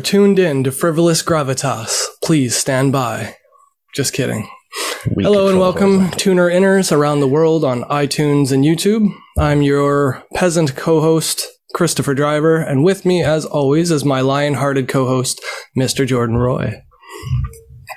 Are 0.00 0.02
tuned 0.02 0.38
in 0.38 0.64
to 0.64 0.72
Frivolous 0.72 1.22
Gravitas. 1.22 2.06
Please 2.24 2.56
stand 2.56 2.90
by. 2.90 3.36
Just 3.94 4.14
kidding. 4.14 4.48
We 5.14 5.24
Hello 5.24 5.48
and 5.48 5.58
welcome, 5.58 6.10
tuner 6.12 6.48
inners 6.48 6.90
around 6.90 7.20
the 7.20 7.28
world 7.28 7.64
on 7.64 7.82
iTunes 7.82 8.50
and 8.50 8.64
YouTube. 8.64 9.12
I'm 9.38 9.60
your 9.60 10.24
peasant 10.32 10.74
co 10.74 11.02
host, 11.02 11.46
Christopher 11.74 12.14
Driver, 12.14 12.56
and 12.56 12.82
with 12.82 13.04
me, 13.04 13.22
as 13.22 13.44
always, 13.44 13.90
is 13.90 14.02
my 14.02 14.22
lion 14.22 14.54
hearted 14.54 14.88
co 14.88 15.06
host, 15.06 15.44
Mr. 15.78 16.06
Jordan 16.06 16.38
Roy. 16.38 16.82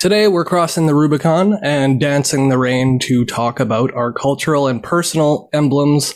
Today, 0.02 0.28
we're 0.28 0.44
crossing 0.44 0.88
the 0.88 0.95
Rubicon 0.95 1.58
and 1.64 2.02
dancing 2.02 2.50
the 2.50 2.58
rain 2.58 3.00
to 3.04 3.23
talk 3.23 3.62
about 3.62 3.94
our 3.94 4.12
cultural 4.12 4.67
and 4.67 4.84
personal 4.84 5.48
emblems 5.54 6.14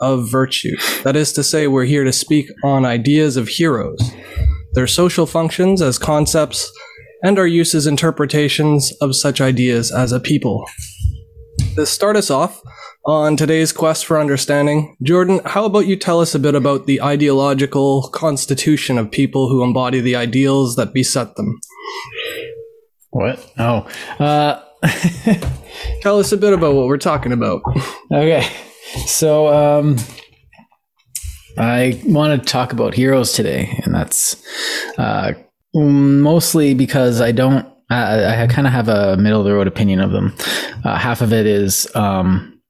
of 0.00 0.28
virtue. 0.28 0.76
That 1.04 1.14
is 1.14 1.32
to 1.34 1.44
say, 1.44 1.68
we're 1.68 1.84
here 1.84 2.02
to 2.02 2.12
speak 2.12 2.50
on 2.64 2.84
ideas 2.84 3.36
of 3.36 3.46
heroes, 3.46 4.00
their 4.78 4.86
social 4.86 5.26
functions 5.26 5.82
as 5.82 5.98
concepts, 5.98 6.70
and 7.24 7.36
our 7.36 7.48
use 7.48 7.74
as 7.74 7.88
interpretations 7.88 8.92
of 9.00 9.16
such 9.16 9.40
ideas 9.40 9.90
as 9.90 10.12
a 10.12 10.20
people. 10.20 10.64
To 11.74 11.84
start 11.84 12.14
us 12.14 12.30
off 12.30 12.62
on 13.04 13.36
today's 13.36 13.72
quest 13.72 14.06
for 14.06 14.20
understanding, 14.20 14.96
Jordan, 15.02 15.40
how 15.44 15.64
about 15.64 15.88
you 15.88 15.96
tell 15.96 16.20
us 16.20 16.32
a 16.32 16.38
bit 16.38 16.54
about 16.54 16.86
the 16.86 17.02
ideological 17.02 18.08
constitution 18.10 18.98
of 18.98 19.10
people 19.10 19.48
who 19.48 19.64
embody 19.64 20.00
the 20.00 20.14
ideals 20.14 20.76
that 20.76 20.94
beset 20.94 21.34
them? 21.34 21.58
What? 23.10 23.52
Oh. 23.58 23.88
Uh, 24.20 24.62
Tell 26.02 26.20
us 26.20 26.30
a 26.30 26.36
bit 26.36 26.52
about 26.52 26.76
what 26.76 26.86
we're 26.86 26.98
talking 26.98 27.32
about. 27.32 27.62
okay. 28.12 28.48
So, 29.06 29.48
um, 29.48 29.96
I 31.56 32.00
want 32.04 32.40
to 32.40 32.48
talk 32.48 32.72
about 32.72 32.94
heroes 32.94 33.32
today, 33.32 33.80
and 33.84 33.94
that's 33.94 34.36
uh, 34.98 35.32
mostly 35.74 36.74
because 36.74 37.20
I 37.20 37.32
don't. 37.32 37.66
I, 37.90 38.42
I 38.42 38.46
kind 38.48 38.66
of 38.66 38.72
have 38.72 38.88
a 38.88 39.16
middle 39.16 39.40
of 39.40 39.46
the 39.46 39.54
road 39.54 39.66
opinion 39.66 40.00
of 40.00 40.12
them. 40.12 40.34
Uh, 40.84 40.98
half 40.98 41.22
of 41.22 41.32
it 41.32 41.46
is 41.46 41.88
um, 41.94 42.60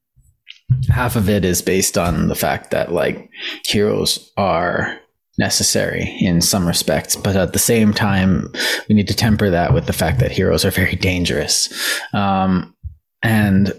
half 0.88 1.16
of 1.16 1.28
it 1.28 1.44
is 1.44 1.60
based 1.62 1.98
on 1.98 2.28
the 2.28 2.34
fact 2.34 2.70
that 2.70 2.92
like 2.92 3.28
heroes 3.64 4.32
are 4.36 4.98
necessary 5.38 6.16
in 6.20 6.40
some 6.40 6.66
respects, 6.66 7.16
but 7.16 7.36
at 7.36 7.52
the 7.52 7.58
same 7.58 7.92
time, 7.92 8.52
we 8.88 8.94
need 8.94 9.08
to 9.08 9.14
temper 9.14 9.50
that 9.50 9.72
with 9.72 9.86
the 9.86 9.92
fact 9.92 10.18
that 10.20 10.32
heroes 10.32 10.64
are 10.64 10.70
very 10.70 10.96
dangerous, 10.96 11.72
um, 12.12 12.74
and 13.22 13.72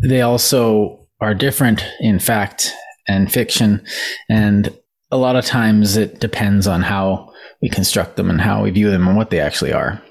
they 0.00 0.22
also 0.22 1.06
are 1.20 1.34
different 1.34 1.84
in 2.00 2.18
fact 2.18 2.72
and 3.08 3.32
fiction, 3.32 3.84
and 4.28 4.76
a 5.10 5.16
lot 5.16 5.36
of 5.36 5.44
times 5.44 5.96
it 5.96 6.20
depends 6.20 6.66
on 6.66 6.82
how 6.82 7.32
we 7.60 7.68
construct 7.68 8.16
them 8.16 8.30
and 8.30 8.40
how 8.40 8.62
we 8.62 8.70
view 8.70 8.90
them 8.90 9.06
and 9.06 9.16
what 9.16 9.30
they 9.30 9.40
actually 9.40 9.72
are. 9.72 10.02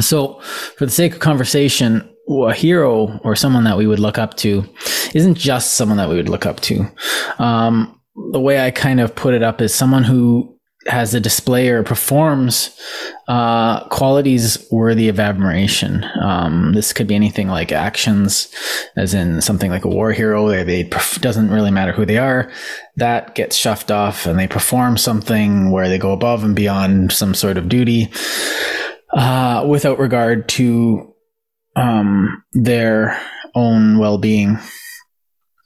So, 0.00 0.40
for 0.76 0.86
the 0.86 0.92
sake 0.92 1.14
of 1.14 1.20
conversation, 1.20 2.08
a 2.28 2.54
hero 2.54 3.18
or 3.22 3.36
someone 3.36 3.64
that 3.64 3.76
we 3.76 3.86
would 3.86 3.98
look 3.98 4.18
up 4.18 4.34
to 4.38 4.64
isn't 5.14 5.34
just 5.36 5.74
someone 5.74 5.98
that 5.98 6.08
we 6.08 6.16
would 6.16 6.28
look 6.28 6.46
up 6.46 6.60
to. 6.60 6.86
Um, 7.38 8.00
the 8.32 8.40
way 8.40 8.64
I 8.64 8.70
kind 8.70 9.00
of 9.00 9.14
put 9.14 9.34
it 9.34 9.42
up 9.42 9.60
is 9.60 9.74
someone 9.74 10.04
who 10.04 10.53
has 10.86 11.14
a 11.14 11.20
display 11.20 11.68
or 11.68 11.82
performs 11.82 12.78
uh, 13.26 13.88
qualities 13.88 14.66
worthy 14.70 15.08
of 15.08 15.18
admiration. 15.18 16.04
Um, 16.20 16.72
this 16.74 16.92
could 16.92 17.06
be 17.06 17.14
anything 17.14 17.48
like 17.48 17.72
actions, 17.72 18.52
as 18.96 19.14
in 19.14 19.40
something 19.40 19.70
like 19.70 19.84
a 19.84 19.88
war 19.88 20.12
hero. 20.12 20.44
Where 20.44 20.64
they 20.64 20.84
perf- 20.84 21.20
doesn't 21.20 21.50
really 21.50 21.70
matter 21.70 21.92
who 21.92 22.04
they 22.04 22.18
are. 22.18 22.50
That 22.96 23.34
gets 23.34 23.56
shoved 23.56 23.90
off, 23.90 24.26
and 24.26 24.38
they 24.38 24.46
perform 24.46 24.96
something 24.96 25.70
where 25.70 25.88
they 25.88 25.98
go 25.98 26.12
above 26.12 26.44
and 26.44 26.54
beyond 26.54 27.12
some 27.12 27.34
sort 27.34 27.56
of 27.56 27.68
duty, 27.68 28.12
uh, 29.12 29.66
without 29.68 29.98
regard 29.98 30.48
to 30.50 31.14
um, 31.76 32.42
their 32.52 33.18
own 33.54 33.98
well-being. 33.98 34.58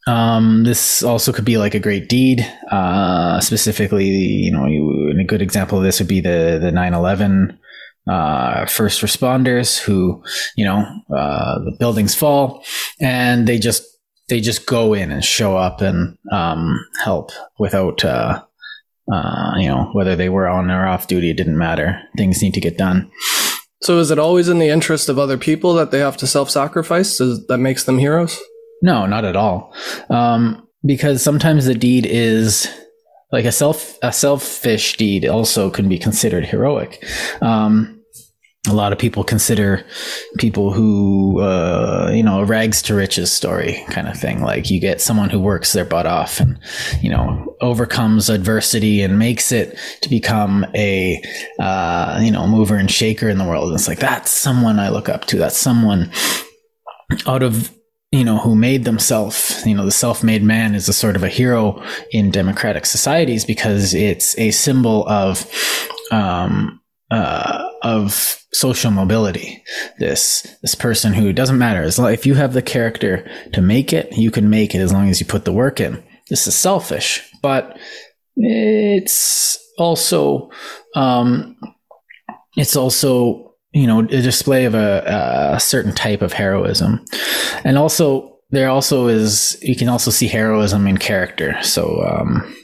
Um, 0.08 0.64
this 0.64 1.02
also 1.02 1.32
could 1.34 1.44
be 1.44 1.58
like 1.58 1.74
a 1.74 1.80
great 1.80 2.08
deed. 2.08 2.40
Uh, 2.70 3.40
specifically, 3.40 4.06
you 4.06 4.50
know, 4.50 4.66
you, 4.66 5.14
a 5.20 5.24
good 5.24 5.42
example 5.42 5.76
of 5.76 5.84
this 5.84 5.98
would 5.98 6.08
be 6.08 6.20
the 6.20 6.58
the 6.60 6.72
nine 6.72 6.94
eleven 6.94 7.58
uh, 8.08 8.64
first 8.64 9.02
responders 9.02 9.78
who, 9.78 10.22
you 10.56 10.64
know, 10.64 10.78
uh, 11.14 11.58
the 11.58 11.76
buildings 11.78 12.14
fall 12.14 12.64
and 12.98 13.46
they 13.46 13.58
just 13.58 13.84
they 14.30 14.40
just 14.40 14.64
go 14.64 14.94
in 14.94 15.10
and 15.10 15.22
show 15.22 15.58
up 15.58 15.82
and 15.82 16.16
um, 16.32 16.78
help 17.04 17.30
without. 17.58 18.04
Uh, 18.04 18.42
uh, 19.10 19.54
you 19.56 19.66
know, 19.66 19.88
whether 19.94 20.14
they 20.14 20.28
were 20.28 20.46
on 20.46 20.70
or 20.70 20.86
off 20.86 21.06
duty, 21.06 21.30
it 21.30 21.38
didn't 21.38 21.56
matter. 21.56 21.98
Things 22.18 22.42
need 22.42 22.52
to 22.52 22.60
get 22.60 22.76
done. 22.76 23.10
So, 23.80 23.98
is 24.00 24.10
it 24.10 24.18
always 24.18 24.50
in 24.50 24.58
the 24.58 24.68
interest 24.68 25.08
of 25.08 25.18
other 25.18 25.38
people 25.38 25.72
that 25.74 25.90
they 25.90 26.00
have 26.00 26.18
to 26.18 26.26
self 26.26 26.50
sacrifice? 26.50 27.16
That 27.16 27.56
makes 27.58 27.84
them 27.84 27.96
heroes? 27.96 28.38
No, 28.82 29.06
not 29.06 29.24
at 29.24 29.36
all. 29.36 29.74
Um, 30.10 30.66
because 30.84 31.22
sometimes 31.22 31.66
the 31.66 31.74
deed 31.74 32.06
is 32.06 32.68
like 33.32 33.44
a 33.44 33.52
self 33.52 33.98
a 34.02 34.12
selfish 34.12 34.96
deed 34.96 35.26
also 35.26 35.70
can 35.70 35.88
be 35.88 35.98
considered 35.98 36.44
heroic. 36.44 37.04
Um, 37.42 37.98
a 38.66 38.72
lot 38.74 38.92
of 38.92 38.98
people 38.98 39.24
consider 39.24 39.84
people 40.38 40.72
who 40.72 41.40
uh, 41.40 42.10
you 42.12 42.22
know 42.22 42.40
a 42.40 42.44
rags 42.44 42.82
to 42.82 42.94
riches 42.94 43.32
story 43.32 43.82
kind 43.88 44.08
of 44.08 44.18
thing 44.18 44.42
like 44.42 44.70
you 44.70 44.80
get 44.80 45.00
someone 45.00 45.30
who 45.30 45.40
works 45.40 45.72
their 45.72 45.84
butt 45.84 46.06
off 46.06 46.40
and 46.40 46.58
you 47.00 47.10
know 47.10 47.56
overcomes 47.60 48.28
adversity 48.28 49.00
and 49.00 49.18
makes 49.18 49.52
it 49.52 49.78
to 50.02 50.08
become 50.08 50.66
a 50.74 51.22
uh, 51.58 52.18
you 52.22 52.30
know 52.30 52.46
mover 52.46 52.76
and 52.76 52.90
shaker 52.90 53.28
in 53.28 53.38
the 53.38 53.44
world 53.44 53.68
and 53.68 53.78
it's 53.78 53.88
like 53.88 54.00
that's 54.00 54.30
someone 54.30 54.78
i 54.78 54.88
look 54.88 55.08
up 55.08 55.24
to 55.24 55.36
that's 55.38 55.56
someone 55.56 56.10
out 57.26 57.42
of 57.42 57.72
you 58.10 58.24
know 58.24 58.38
who 58.38 58.54
made 58.54 58.84
themselves 58.84 59.62
you 59.66 59.74
know 59.74 59.84
the 59.84 59.90
self-made 59.90 60.42
man 60.42 60.74
is 60.74 60.88
a 60.88 60.92
sort 60.92 61.16
of 61.16 61.22
a 61.22 61.28
hero 61.28 61.82
in 62.10 62.30
democratic 62.30 62.86
societies 62.86 63.44
because 63.44 63.92
it's 63.92 64.38
a 64.38 64.50
symbol 64.50 65.06
of 65.08 65.46
um 66.10 66.80
uh 67.10 67.68
of 67.82 68.38
social 68.52 68.90
mobility. 68.90 69.62
This 69.98 70.56
this 70.62 70.74
person 70.74 71.12
who 71.12 71.32
doesn't 71.32 71.58
matter 71.58 71.82
as 71.82 71.98
long 71.98 72.12
if 72.12 72.26
you 72.26 72.34
have 72.34 72.52
the 72.52 72.62
character 72.62 73.28
to 73.52 73.60
make 73.60 73.92
it 73.92 74.16
you 74.16 74.30
can 74.30 74.50
make 74.50 74.74
it 74.74 74.78
as 74.78 74.92
long 74.92 75.08
as 75.08 75.20
you 75.20 75.26
put 75.26 75.44
the 75.44 75.52
work 75.52 75.80
in. 75.80 76.02
This 76.28 76.46
is 76.46 76.54
selfish 76.54 77.30
but 77.42 77.78
it's 78.36 79.58
also 79.78 80.50
um 80.94 81.56
it's 82.56 82.76
also 82.76 83.47
you 83.72 83.86
know 83.86 84.00
a 84.00 84.06
display 84.06 84.64
of 84.64 84.74
a, 84.74 85.52
a 85.54 85.60
certain 85.60 85.94
type 85.94 86.22
of 86.22 86.32
heroism. 86.32 87.04
And 87.64 87.76
also 87.76 88.38
there 88.50 88.68
also 88.68 89.08
is 89.08 89.58
you 89.62 89.76
can 89.76 89.88
also 89.88 90.10
see 90.10 90.26
heroism 90.26 90.86
in 90.86 90.98
character. 90.98 91.56
So 91.62 92.02
um 92.02 92.54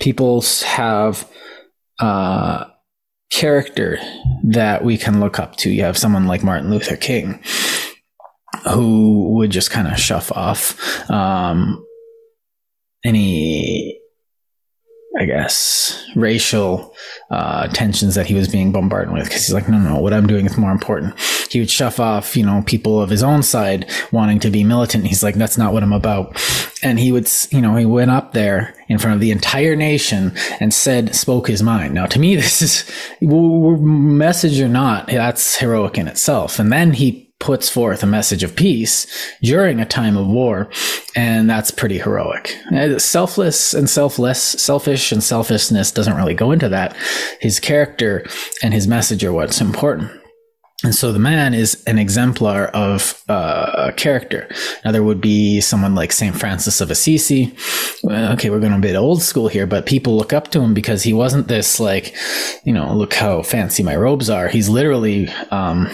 people 0.00 0.42
have 0.64 1.28
uh 1.98 2.64
character 3.30 3.98
that 4.44 4.84
we 4.84 4.98
can 4.98 5.20
look 5.20 5.38
up 5.38 5.56
to. 5.56 5.70
You 5.70 5.84
have 5.84 5.96
someone 5.96 6.26
like 6.26 6.42
martin 6.42 6.70
luther 6.70 6.96
king 6.96 7.42
who 8.70 9.30
would 9.34 9.50
just 9.50 9.70
kind 9.70 9.88
of 9.88 9.98
shove 9.98 10.30
off 10.32 11.10
um 11.10 11.84
any 13.04 14.01
I 15.22 15.26
guess, 15.26 16.04
racial 16.16 16.94
uh, 17.30 17.68
tensions 17.68 18.16
that 18.16 18.26
he 18.26 18.34
was 18.34 18.48
being 18.48 18.72
bombarded 18.72 19.14
with. 19.14 19.24
Because 19.24 19.46
he's 19.46 19.54
like, 19.54 19.68
no, 19.68 19.78
no, 19.78 20.00
what 20.00 20.12
I'm 20.12 20.26
doing 20.26 20.46
is 20.46 20.58
more 20.58 20.72
important. 20.72 21.18
He 21.48 21.60
would 21.60 21.70
shove 21.70 22.00
off, 22.00 22.36
you 22.36 22.44
know, 22.44 22.64
people 22.66 23.00
of 23.00 23.08
his 23.08 23.22
own 23.22 23.44
side 23.44 23.88
wanting 24.10 24.40
to 24.40 24.50
be 24.50 24.64
militant. 24.64 25.06
He's 25.06 25.22
like, 25.22 25.36
that's 25.36 25.56
not 25.56 25.72
what 25.72 25.84
I'm 25.84 25.92
about. 25.92 26.36
And 26.82 26.98
he 26.98 27.12
would, 27.12 27.30
you 27.50 27.60
know, 27.60 27.76
he 27.76 27.86
went 27.86 28.10
up 28.10 28.32
there 28.32 28.74
in 28.88 28.98
front 28.98 29.14
of 29.14 29.20
the 29.20 29.30
entire 29.30 29.76
nation 29.76 30.32
and 30.58 30.74
said, 30.74 31.14
spoke 31.14 31.46
his 31.46 31.62
mind. 31.62 31.94
Now, 31.94 32.06
to 32.06 32.18
me, 32.18 32.34
this 32.36 32.60
is 32.60 32.90
message 33.20 34.60
or 34.60 34.68
not, 34.68 35.06
that's 35.06 35.56
heroic 35.56 35.98
in 35.98 36.08
itself. 36.08 36.58
And 36.58 36.72
then 36.72 36.92
he 36.92 37.31
puts 37.42 37.68
forth 37.68 38.04
a 38.04 38.06
message 38.06 38.44
of 38.44 38.54
peace 38.54 39.04
during 39.42 39.80
a 39.80 39.84
time 39.84 40.16
of 40.16 40.28
war 40.28 40.70
and 41.16 41.50
that's 41.50 41.72
pretty 41.72 41.98
heroic 41.98 42.56
selfless 42.98 43.74
and 43.74 43.90
selfless 43.90 44.40
selfish 44.40 45.10
and 45.10 45.24
selfishness 45.24 45.90
doesn't 45.90 46.16
really 46.16 46.34
go 46.34 46.52
into 46.52 46.68
that 46.68 46.96
his 47.40 47.58
character 47.58 48.24
and 48.62 48.72
his 48.72 48.86
message 48.86 49.24
are 49.24 49.32
what's 49.32 49.60
important 49.60 50.08
and 50.84 50.94
so 50.94 51.12
the 51.12 51.18
man 51.18 51.54
is 51.54 51.82
an 51.86 51.98
exemplar 51.98 52.66
of 52.66 53.22
uh, 53.28 53.92
character. 53.96 54.48
Now 54.84 54.90
there 54.90 55.04
would 55.04 55.20
be 55.20 55.60
someone 55.60 55.94
like 55.94 56.10
Saint 56.10 56.34
Francis 56.34 56.80
of 56.80 56.90
Assisi. 56.90 57.54
Okay, 58.04 58.50
we're 58.50 58.58
going 58.58 58.72
a 58.72 58.78
bit 58.78 58.96
old 58.96 59.22
school 59.22 59.46
here, 59.46 59.66
but 59.66 59.86
people 59.86 60.16
look 60.16 60.32
up 60.32 60.48
to 60.48 60.60
him 60.60 60.74
because 60.74 61.04
he 61.04 61.12
wasn't 61.12 61.46
this 61.46 61.78
like, 61.78 62.16
you 62.64 62.72
know, 62.72 62.92
look 62.94 63.14
how 63.14 63.42
fancy 63.42 63.84
my 63.84 63.94
robes 63.94 64.28
are. 64.28 64.48
He's 64.48 64.68
literally 64.68 65.28
um, 65.52 65.88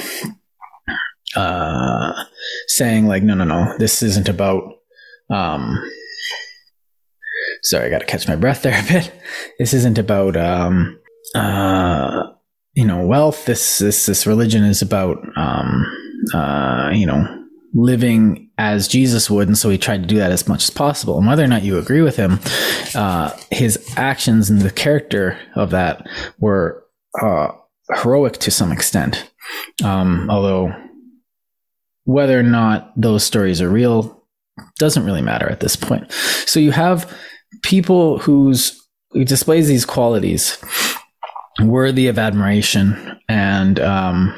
uh, 1.38 2.25
saying 2.67 3.06
like, 3.06 3.23
no, 3.23 3.35
no, 3.35 3.44
no, 3.44 3.75
this 3.79 4.02
isn't 4.02 4.29
about. 4.29 4.75
Um, 5.31 5.79
sorry, 7.62 7.87
I 7.87 7.90
got 7.90 8.00
to 8.00 8.06
catch 8.06 8.26
my 8.26 8.37
breath 8.37 8.62
there 8.62 8.79
a 8.79 8.88
bit. 8.88 9.12
This 9.58 9.73
isn't 9.73 9.99
about 9.99 10.37
um, 10.37 10.99
uh, 11.35 12.25
you 12.75 12.85
know, 12.85 13.06
wealth. 13.06 13.46
This 13.46 13.79
this 13.79 14.06
this 14.06 14.26
religion 14.26 14.64
is 14.64 14.82
about 14.82 15.19
um, 15.37 15.85
uh, 16.35 16.90
you 16.93 17.06
know 17.06 17.44
living 17.73 18.50
as 18.58 18.88
Jesus 18.88 19.31
would, 19.31 19.46
and 19.46 19.56
so 19.56 19.70
he 19.70 19.79
tried 19.79 20.02
to 20.02 20.08
do 20.08 20.17
that 20.17 20.32
as 20.32 20.49
much 20.49 20.64
as 20.64 20.70
possible. 20.70 21.19
And 21.19 21.26
whether 21.26 21.44
or 21.44 21.49
not 21.49 21.62
you 21.62 21.79
agree 21.79 22.02
with 22.02 22.17
him, 22.17 22.40
uh, 22.94 23.37
his 23.50 23.79
actions 23.96 24.50
and 24.50 24.62
the 24.62 24.70
character 24.70 25.38
of 25.55 25.70
that 25.70 26.08
were 26.40 26.85
uh, 27.23 27.49
heroic 28.02 28.38
to 28.38 28.50
some 28.50 28.73
extent. 28.73 29.31
Um, 29.85 30.29
although 30.31 30.75
whether 32.08 32.40
or 32.40 32.43
not 32.43 32.90
those 32.96 33.22
stories 33.22 33.60
are 33.60 33.69
real 33.69 34.25
doesn't 34.78 35.05
really 35.05 35.20
matter 35.20 35.46
at 35.46 35.60
this 35.60 35.76
point. 35.76 36.10
So 36.46 36.58
you 36.58 36.70
have 36.70 37.14
people 37.62 38.19
whose 38.19 38.81
who 39.10 39.26
displays 39.26 39.69
these 39.69 39.84
qualities 39.84 40.56
worthy 41.60 42.08
of 42.08 42.19
admiration 42.19 43.20
and 43.28 43.78
um, 43.78 44.34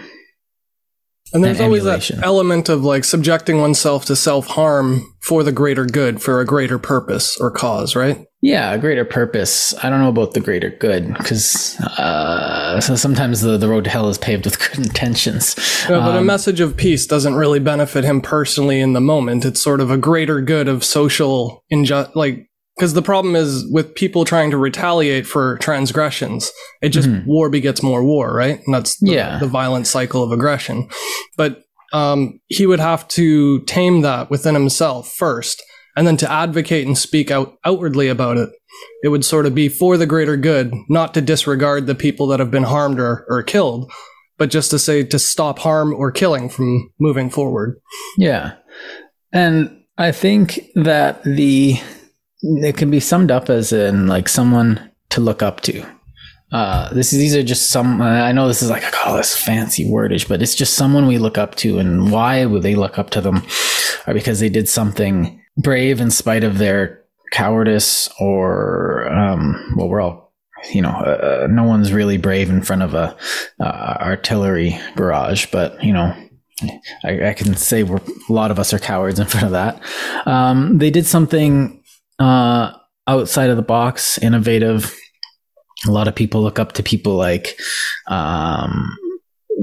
and 1.32 1.44
there's 1.44 1.60
and 1.60 1.66
always 1.66 1.84
that 1.84 2.10
element 2.24 2.68
of 2.68 2.82
like 2.82 3.04
subjecting 3.04 3.60
oneself 3.60 4.04
to 4.06 4.16
self 4.16 4.48
harm 4.48 5.02
for 5.20 5.44
the 5.44 5.52
greater 5.52 5.86
good, 5.86 6.20
for 6.20 6.40
a 6.40 6.44
greater 6.44 6.76
purpose 6.76 7.40
or 7.40 7.52
cause, 7.52 7.94
right? 7.94 8.26
Yeah, 8.42 8.72
a 8.72 8.78
greater 8.78 9.04
purpose. 9.04 9.74
I 9.84 9.90
don't 9.90 10.00
know 10.00 10.08
about 10.08 10.32
the 10.32 10.40
greater 10.40 10.70
good 10.70 11.08
because 11.08 11.78
uh, 11.98 12.80
so 12.80 12.96
sometimes 12.96 13.42
the, 13.42 13.58
the 13.58 13.68
road 13.68 13.84
to 13.84 13.90
hell 13.90 14.08
is 14.08 14.16
paved 14.16 14.46
with 14.46 14.58
good 14.70 14.78
intentions. 14.78 15.56
Yeah, 15.88 15.98
but 16.00 16.14
a 16.16 16.18
Um, 16.20 16.26
message 16.26 16.60
of 16.60 16.76
peace 16.76 17.06
doesn't 17.06 17.34
really 17.34 17.58
benefit 17.60 18.02
him 18.04 18.22
personally 18.22 18.80
in 18.80 18.94
the 18.94 19.00
moment. 19.00 19.44
It's 19.44 19.60
sort 19.60 19.80
of 19.80 19.90
a 19.90 19.98
greater 19.98 20.40
good 20.40 20.68
of 20.68 20.84
social 20.84 21.64
inju- 21.72 22.14
like 22.14 22.46
because 22.78 22.94
the 22.94 23.02
problem 23.02 23.36
is 23.36 23.66
with 23.70 23.94
people 23.94 24.24
trying 24.24 24.50
to 24.52 24.56
retaliate 24.56 25.26
for 25.26 25.58
transgressions, 25.58 26.50
it 26.80 26.90
just 26.90 27.10
Mhm. 27.10 27.26
war 27.26 27.50
begets 27.50 27.82
more 27.82 28.02
war, 28.02 28.32
right? 28.34 28.58
And 28.64 28.74
that's 28.74 28.96
the, 29.00 29.10
Yeah. 29.12 29.38
the 29.38 29.48
violent 29.48 29.86
cycle 29.86 30.22
of 30.22 30.32
aggression. 30.32 30.88
But 31.36 31.60
um, 31.92 32.40
he 32.46 32.64
would 32.66 32.80
have 32.80 33.06
to 33.08 33.60
tame 33.64 34.00
that 34.00 34.30
within 34.30 34.54
himself 34.54 35.12
first, 35.12 35.62
and 36.00 36.06
then 36.06 36.16
to 36.16 36.32
advocate 36.32 36.86
and 36.86 36.96
speak 36.96 37.30
out 37.30 37.58
outwardly 37.62 38.08
about 38.08 38.38
it. 38.38 38.48
It 39.02 39.08
would 39.08 39.22
sort 39.22 39.44
of 39.44 39.54
be 39.54 39.68
for 39.68 39.98
the 39.98 40.06
greater 40.06 40.34
good, 40.34 40.72
not 40.88 41.12
to 41.12 41.20
disregard 41.20 41.86
the 41.86 41.94
people 41.94 42.26
that 42.28 42.40
have 42.40 42.50
been 42.50 42.62
harmed 42.62 42.98
or, 42.98 43.26
or 43.28 43.42
killed, 43.42 43.92
but 44.38 44.48
just 44.48 44.70
to 44.70 44.78
say 44.78 45.04
to 45.04 45.18
stop 45.18 45.58
harm 45.58 45.92
or 45.92 46.10
killing 46.10 46.48
from 46.48 46.90
moving 46.98 47.28
forward. 47.28 47.78
Yeah. 48.16 48.54
And 49.30 49.84
I 49.98 50.10
think 50.12 50.70
that 50.74 51.22
the 51.22 51.78
it 52.40 52.78
can 52.78 52.90
be 52.90 53.00
summed 53.00 53.30
up 53.30 53.50
as 53.50 53.70
in 53.70 54.06
like 54.06 54.30
someone 54.30 54.90
to 55.10 55.20
look 55.20 55.42
up 55.42 55.60
to. 55.62 55.84
Uh, 56.50 56.90
this 56.94 57.10
these 57.10 57.36
are 57.36 57.42
just 57.42 57.68
some. 57.68 58.00
I 58.00 58.32
know 58.32 58.48
this 58.48 58.62
is 58.62 58.70
like 58.70 58.84
I 58.84 58.90
call 58.90 59.18
this 59.18 59.36
fancy 59.36 59.84
wordage, 59.84 60.26
but 60.26 60.40
it's 60.40 60.54
just 60.54 60.72
someone 60.72 61.06
we 61.06 61.18
look 61.18 61.36
up 61.36 61.56
to, 61.56 61.78
and 61.78 62.10
why 62.10 62.46
would 62.46 62.62
they 62.62 62.74
look 62.74 62.98
up 62.98 63.10
to 63.10 63.20
them? 63.20 63.42
Or 64.06 64.14
because 64.14 64.40
they 64.40 64.48
did 64.48 64.66
something 64.66 65.36
brave 65.62 66.00
in 66.00 66.10
spite 66.10 66.44
of 66.44 66.58
their 66.58 67.02
cowardice, 67.32 68.08
or 68.18 69.08
um, 69.12 69.74
well, 69.76 69.88
we're 69.88 70.00
all 70.00 70.30
you 70.72 70.82
know, 70.82 70.90
uh, 70.90 71.46
no 71.50 71.64
one's 71.64 71.92
really 71.92 72.18
brave 72.18 72.50
in 72.50 72.62
front 72.62 72.82
of 72.82 72.94
a 72.94 73.16
uh, 73.60 73.96
artillery 74.00 74.78
barrage, 74.96 75.46
but 75.46 75.82
you 75.82 75.92
know, 75.92 76.14
I, 77.04 77.28
I 77.28 77.32
can 77.32 77.54
say 77.56 77.82
a 77.82 78.00
lot 78.28 78.50
of 78.50 78.58
us 78.58 78.74
are 78.74 78.78
cowards 78.78 79.18
in 79.18 79.26
front 79.26 79.46
of 79.46 79.52
that. 79.52 79.80
Um, 80.26 80.78
they 80.78 80.90
did 80.90 81.06
something 81.06 81.82
uh, 82.18 82.72
outside 83.06 83.50
of 83.50 83.56
the 83.56 83.62
box, 83.62 84.18
innovative. 84.18 84.94
A 85.86 85.90
lot 85.90 86.08
of 86.08 86.14
people 86.14 86.42
look 86.42 86.58
up 86.58 86.72
to 86.72 86.82
people 86.82 87.16
like 87.16 87.58
um, 88.06 88.98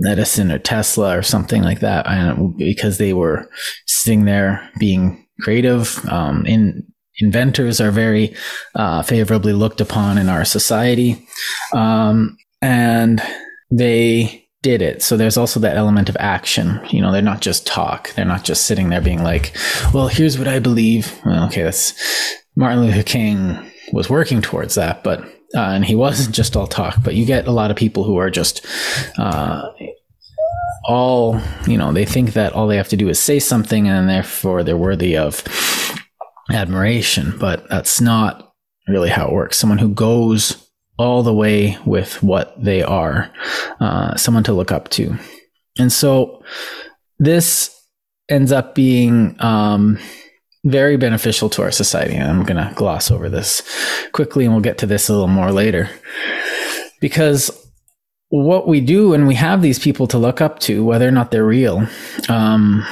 Edison 0.06 0.52
or 0.52 0.58
Tesla 0.58 1.16
or 1.16 1.22
something 1.22 1.62
like 1.62 1.82
that, 1.82 2.08
because 2.58 2.98
they 2.98 3.14
were 3.14 3.50
sitting 3.86 4.26
there 4.26 4.68
being 4.80 5.27
creative. 5.42 6.04
Um, 6.10 6.46
in 6.46 6.86
inventors 7.20 7.82
are 7.82 7.92
very 7.92 8.36
uh, 8.76 9.02
favorably 9.02 9.54
looked 9.54 9.82
upon 9.82 10.18
in 10.18 10.30
our 10.30 10.46
society, 10.46 11.28
um, 11.74 12.38
and 12.62 13.22
they 13.72 14.48
did 14.62 14.82
it. 14.82 15.02
So 15.02 15.18
there's 15.18 15.38
also 15.38 15.60
that 15.62 15.78
element 15.78 16.10
of 16.10 16.18
action. 16.20 16.80
You 16.90 17.02
know, 17.02 17.12
they're 17.12 17.22
not 17.22 17.42
just 17.42 17.68
talk. 17.68 18.14
They're 18.14 18.26
not 18.26 18.44
just 18.44 18.66
sitting 18.66 18.90
there 18.90 19.02
being 19.02 19.24
like, 19.24 19.56
"Well, 19.94 20.08
here's 20.08 20.38
what 20.38 20.48
I 20.48 20.60
believe." 20.60 21.20
Well, 21.26 21.46
okay, 21.48 21.64
that's 21.64 21.94
Martin 22.56 22.82
Luther 22.82 23.04
King 23.04 23.72
was 23.92 24.10
working 24.10 24.42
towards 24.42 24.76
that, 24.76 25.04
but 25.04 25.22
uh, 25.56 25.72
and 25.72 25.86
he 25.86 25.96
wasn't 25.96 26.36
just 26.36 26.56
all 26.58 26.68
talk. 26.68 26.98
But 27.04 27.16
you 27.16 27.26
get 27.26 27.48
a 27.48 27.52
lot 27.52 27.72
of 27.72 27.78
people 27.78 28.04
who 28.04 28.18
are 28.18 28.30
just 28.30 28.66
uh, 29.18 29.70
all 30.86 31.40
you 31.66 31.78
know. 31.78 31.92
They 31.92 32.06
think 32.06 32.34
that 32.34 32.54
all 32.54 32.68
they 32.68 32.78
have 32.78 32.90
to 32.90 32.98
do 32.98 33.10
is 33.10 33.20
say 33.20 33.40
something, 33.40 33.88
and 33.88 34.10
therefore 34.10 34.64
they're 34.64 34.78
worthy 34.78 35.18
of 35.18 35.44
admiration. 36.52 37.36
But 37.40 37.68
that's 37.70 38.02
not 38.02 38.54
really 38.88 39.10
how 39.10 39.28
it 39.28 39.34
works. 39.34 39.58
Someone 39.58 39.80
who 39.80 39.90
goes 39.90 40.68
all 40.98 41.24
the 41.24 41.34
way 41.34 41.78
with 41.86 42.22
what 42.24 42.62
they 42.62 42.82
are, 42.82 43.32
uh, 43.80 44.16
someone 44.16 44.44
to 44.44 44.54
look 44.54 44.72
up 44.72 44.90
to. 44.90 45.18
And 45.78 45.92
so 45.92 46.44
this 47.20 47.74
ends 48.30 48.52
up 48.52 48.76
being 48.76 49.36
um, 49.40 50.00
very 50.66 50.98
beneficial 50.98 51.50
to 51.52 51.62
our 51.62 51.72
society. 51.72 52.16
And 52.16 52.30
I'm 52.30 52.44
going 52.44 52.58
to 52.58 52.74
gloss 52.76 53.12
over 53.12 53.30
this 53.30 53.62
quickly 54.12 54.46
and 54.46 54.54
we'll 54.54 54.64
get 54.64 54.80
to 54.80 54.86
this 54.86 55.10
a 55.10 55.14
little 55.14 55.28
more 55.28 55.52
later. 55.52 55.90
Because 57.00 57.67
what 58.30 58.68
we 58.68 58.82
do 58.82 59.10
when 59.10 59.26
we 59.26 59.36
have 59.36 59.62
these 59.62 59.80
people 59.80 60.08
to 60.08 60.18
look 60.18 60.42
up 60.42 60.60
to, 60.60 60.84
whether 60.84 61.08
or 61.08 61.12
not 61.12 61.32
they're 61.32 61.46
real, 61.46 61.88
um, 62.30 62.86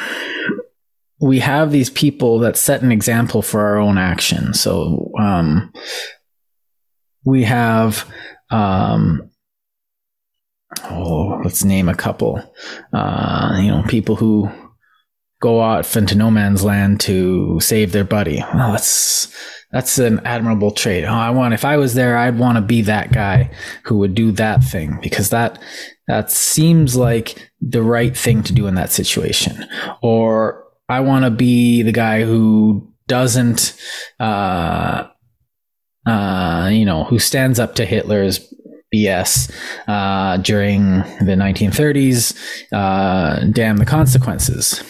we 1.19 1.39
have 1.39 1.71
these 1.71 1.89
people 1.89 2.39
that 2.39 2.57
set 2.57 2.81
an 2.81 2.91
example 2.91 3.41
for 3.41 3.61
our 3.61 3.77
own 3.77 3.97
action. 3.97 4.53
So, 4.53 5.11
um, 5.19 5.73
we 7.25 7.43
have, 7.43 8.09
um, 8.49 9.29
oh, 10.83 11.41
let's 11.43 11.63
name 11.63 11.89
a 11.89 11.95
couple. 11.95 12.41
Uh, 12.93 13.57
you 13.61 13.69
know, 13.69 13.83
people 13.87 14.15
who 14.15 14.49
go 15.41 15.59
off 15.59 15.97
into 15.97 16.15
no 16.15 16.31
man's 16.31 16.63
land 16.63 16.99
to 17.01 17.59
save 17.59 17.91
their 17.91 18.03
buddy. 18.03 18.41
Oh, 18.41 18.71
that's 18.71 19.35
that's 19.71 19.97
an 19.97 20.19
admirable 20.25 20.71
trait. 20.71 21.03
Oh, 21.03 21.13
I 21.13 21.31
want 21.31 21.53
if 21.53 21.65
I 21.65 21.77
was 21.77 21.93
there, 21.93 22.17
I'd 22.17 22.39
want 22.39 22.57
to 22.57 22.61
be 22.61 22.81
that 22.83 23.11
guy 23.11 23.51
who 23.83 23.97
would 23.99 24.15
do 24.15 24.31
that 24.33 24.63
thing 24.63 24.99
because 25.01 25.29
that 25.31 25.61
that 26.07 26.31
seems 26.31 26.95
like 26.95 27.51
the 27.61 27.83
right 27.83 28.15
thing 28.15 28.43
to 28.43 28.53
do 28.53 28.67
in 28.67 28.75
that 28.75 28.91
situation. 28.91 29.65
Or 30.01 30.63
I 30.87 30.99
want 30.99 31.25
to 31.25 31.31
be 31.31 31.81
the 31.81 31.91
guy 31.91 32.23
who 32.23 32.91
doesn't 33.07 33.79
uh 34.19 35.07
uh, 36.05 36.69
you 36.71 36.85
know, 36.85 37.03
who 37.03 37.19
stands 37.19 37.59
up 37.59 37.75
to 37.75 37.85
Hitler's 37.85 38.53
BS 38.93 39.51
uh, 39.87 40.37
during 40.37 40.99
the 41.19 41.35
1930s, 41.35 42.37
uh, 42.71 43.45
damn 43.51 43.77
the 43.77 43.85
consequences. 43.85 44.83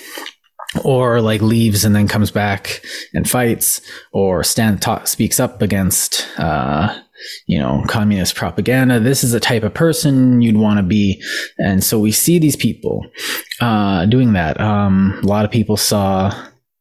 Or 0.84 1.22
like 1.22 1.42
leaves 1.42 1.86
and 1.86 1.96
then 1.96 2.08
comes 2.08 2.32
back 2.32 2.84
and 3.14 3.30
fights, 3.30 3.82
or 4.12 4.44
stand 4.44 4.86
speaks 5.06 5.40
up 5.40 5.62
against, 5.62 6.28
uh, 6.38 7.00
you 7.48 7.58
know, 7.58 7.84
communist 7.88 8.36
propaganda. 8.36 9.00
This 9.00 9.24
is 9.24 9.32
the 9.32 9.40
type 9.40 9.64
of 9.64 9.74
person 9.74 10.42
you'd 10.42 10.58
want 10.58 10.78
to 10.78 10.84
be, 10.84 11.24
and 11.58 11.84
so 11.84 12.00
we 12.00 12.12
see 12.12 12.40
these 12.40 12.56
people 12.56 13.06
uh, 13.62 14.06
doing 14.06 14.34
that. 14.34 14.60
Um, 14.60 15.20
a 15.24 15.26
lot 15.26 15.46
of 15.46 15.52
people 15.52 15.78
saw 15.78 16.34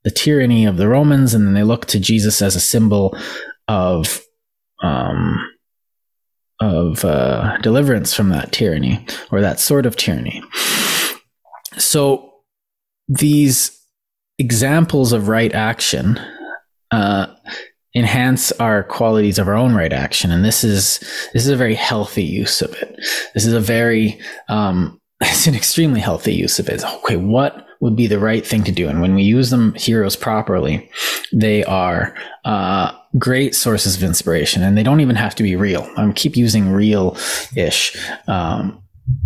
the 0.03 0.11
tyranny 0.11 0.67
of 0.67 0.77
the 0.77 0.89
Romans, 0.89 1.33
and 1.33 1.47
then 1.47 1.55
they 1.55 1.63
looked 1.63 1.89
to 1.91 2.01
Jesus 2.01 2.43
as 2.43 2.57
a 2.57 2.61
symbol 2.61 3.17
of 3.69 4.21
um, 4.83 5.39
of 6.61 7.05
uh, 7.05 7.59
deliverance 7.59 8.13
from 8.13 8.31
that 8.31 8.53
tyranny 8.53 9.07
or 9.31 9.41
that 9.41 9.61
sort 9.61 9.87
of 9.87 9.97
tyranny. 9.97 10.43
So 11.79 12.33
these 13.09 13.81
examples 14.39 15.13
of 15.13 15.29
right 15.29 15.53
action 15.53 16.19
uh, 16.91 17.27
enhance 17.95 18.51
our 18.53 18.83
qualities 18.83 19.39
of 19.39 19.47
our 19.49 19.55
own 19.55 19.75
right 19.75 19.93
action, 19.93 20.31
and 20.31 20.45
this 20.45 20.65
is 20.65 20.99
this 21.33 21.45
is 21.45 21.49
a 21.49 21.57
very 21.57 21.75
healthy 21.75 22.25
use 22.25 22.61
of 22.63 22.73
it. 22.75 22.97
This 23.35 23.47
is 23.47 23.53
a 23.53 23.61
very 23.61 24.21
um, 24.49 25.01
it's 25.21 25.47
an 25.47 25.55
extremely 25.55 26.01
healthy 26.01 26.35
use 26.35 26.59
of 26.59 26.69
it. 26.69 26.85
Okay, 26.85 27.17
what 27.17 27.67
would 27.81 27.97
be 27.97 28.07
the 28.07 28.19
right 28.19 28.47
thing 28.47 28.65
to 28.65 28.73
do? 28.73 28.89
And 28.89 29.01
when 29.01 29.15
we 29.15 29.23
use 29.23 29.51
them 29.51 29.75
heroes 29.75 30.17
properly, 30.17 30.91
they 31.33 31.65
are 31.65 32.15
uh, 32.45 32.93
great 33.19 33.55
sources 33.55 33.97
of 33.97 34.03
inspiration, 34.03 34.63
and 34.63 34.77
they 34.77 34.83
don't 34.83 35.01
even 35.01 35.17
have 35.17 35.35
to 35.37 35.43
be 35.43 35.55
real. 35.57 35.89
I 35.97 36.11
keep 36.13 36.37
using 36.37 36.73
real-ish 36.73 37.97
um, 38.27 38.83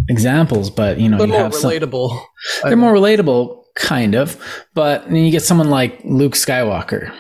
examples, 0.09 0.71
but 0.71 0.99
you 0.99 1.09
know, 1.09 1.19
They're 1.19 1.27
you 1.27 1.33
more 1.35 1.43
have 1.43 1.55
some, 1.55 1.71
relatable. 1.71 2.21
they're 2.65 2.77
more 2.77 2.93
relatable, 2.93 3.58
kind 3.78 4.14
of. 4.14 4.37
But 4.75 5.04
then 5.06 5.16
you 5.16 5.30
get 5.30 5.42
someone 5.42 5.70
like 5.70 6.00
Luke 6.04 6.35
Skywalker. 6.35 7.14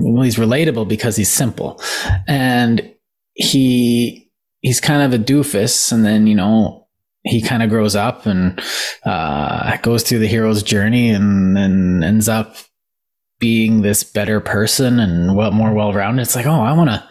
Well, 0.00 0.22
he's 0.22 0.36
relatable 0.36 0.88
because 0.88 1.16
he's 1.16 1.30
simple, 1.30 1.82
and 2.26 2.94
he 3.34 4.30
he's 4.60 4.80
kind 4.80 5.02
of 5.02 5.20
a 5.20 5.22
doofus, 5.22 5.92
and 5.92 6.04
then 6.04 6.26
you 6.26 6.34
know 6.34 6.86
he 7.24 7.42
kind 7.42 7.62
of 7.62 7.70
grows 7.70 7.94
up 7.94 8.26
and 8.26 8.60
uh, 9.04 9.76
goes 9.78 10.02
through 10.02 10.20
the 10.20 10.26
hero's 10.28 10.62
journey, 10.62 11.10
and 11.10 11.56
then 11.56 12.02
ends 12.02 12.28
up 12.28 12.56
being 13.38 13.82
this 13.82 14.04
better 14.04 14.40
person 14.40 15.00
and 15.00 15.36
well, 15.36 15.50
more 15.50 15.74
well 15.74 15.92
rounded. 15.92 16.22
It's 16.22 16.36
like, 16.36 16.46
oh, 16.46 16.62
I 16.62 16.72
want 16.72 16.90
to. 16.90 17.08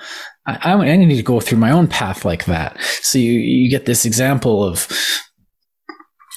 I, 0.48 0.74
I 0.74 0.96
need 0.96 1.16
to 1.16 1.24
go 1.24 1.40
through 1.40 1.60
my 1.60 1.72
own 1.72 1.88
path 1.88 2.26
like 2.26 2.46
that. 2.46 2.82
So 3.02 3.20
you, 3.20 3.34
you 3.34 3.70
get 3.70 3.86
this 3.86 4.06
example 4.06 4.64
of 4.64 4.88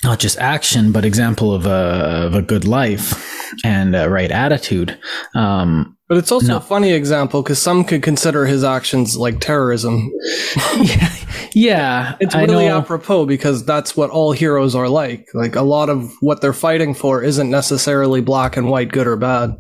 not 0.03 0.19
just 0.19 0.39
action, 0.39 0.93
but 0.93 1.05
example 1.05 1.55
of 1.55 1.67
a, 1.67 1.71
of 2.27 2.35
a 2.35 2.43
good 2.43 2.65
life 2.67 3.15
and 3.65 3.95
a 3.95 4.11
right 4.11 4.31
attitude. 4.31 4.99
Um, 5.35 5.97
But 6.09 6.19
it's 6.19 6.31
also 6.33 6.49
No. 6.49 6.57
a 6.57 6.61
funny 6.61 6.93
example 6.93 7.43
because 7.43 7.59
some 7.63 7.85
could 7.85 8.03
consider 8.03 8.45
his 8.45 8.65
actions 8.65 9.17
like 9.17 9.41
terrorism. 9.41 10.11
yeah, 10.83 11.13
yeah, 11.55 12.17
It's 12.21 12.35
really 12.35 12.67
apropos 12.69 13.25
because 13.27 13.65
that's 13.65 13.97
what 13.97 14.11
all 14.11 14.33
heroes 14.33 14.75
are 14.75 14.89
like. 14.89 15.29
Like 15.33 15.55
a 15.57 15.63
lot 15.63 15.89
of 15.89 16.13
what 16.21 16.41
they're 16.41 16.53
fighting 16.53 16.93
for 16.95 17.23
isn't 17.23 17.49
necessarily 17.51 18.21
black 18.21 18.57
and 18.57 18.69
white, 18.69 18.91
good 18.93 19.07
or 19.07 19.17
bad. 19.17 19.57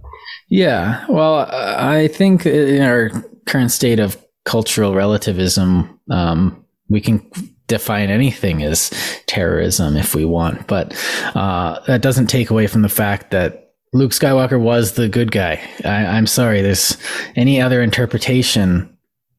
Yeah, 0.50 1.05
well, 1.09 1.47
I 1.50 2.09
think 2.09 2.45
in 2.45 2.83
our 2.83 3.11
current 3.47 3.71
state 3.71 3.99
of 3.99 4.17
cultural 4.45 4.95
relativism, 4.95 5.99
um, 6.11 6.64
we 6.91 7.00
can 7.00 7.21
define 7.66 8.11
anything 8.11 8.62
as 8.62 8.90
terrorism 9.26 9.97
if 9.97 10.14
we 10.14 10.25
want, 10.25 10.66
but 10.66 10.94
uh, 11.35 11.80
that 11.87 12.02
doesn't 12.02 12.26
take 12.26 12.50
away 12.50 12.66
from 12.66 12.83
the 12.83 12.88
fact 12.88 13.30
that 13.30 13.73
Luke 13.92 14.11
Skywalker 14.11 14.61
was 14.61 14.92
the 14.92 15.09
good 15.09 15.30
guy. 15.30 15.61
I, 15.85 16.04
I'm 16.04 16.26
sorry, 16.26 16.62
there's 16.62 16.99
any 17.37 17.61
other 17.61 17.80
interpretation 17.80 18.90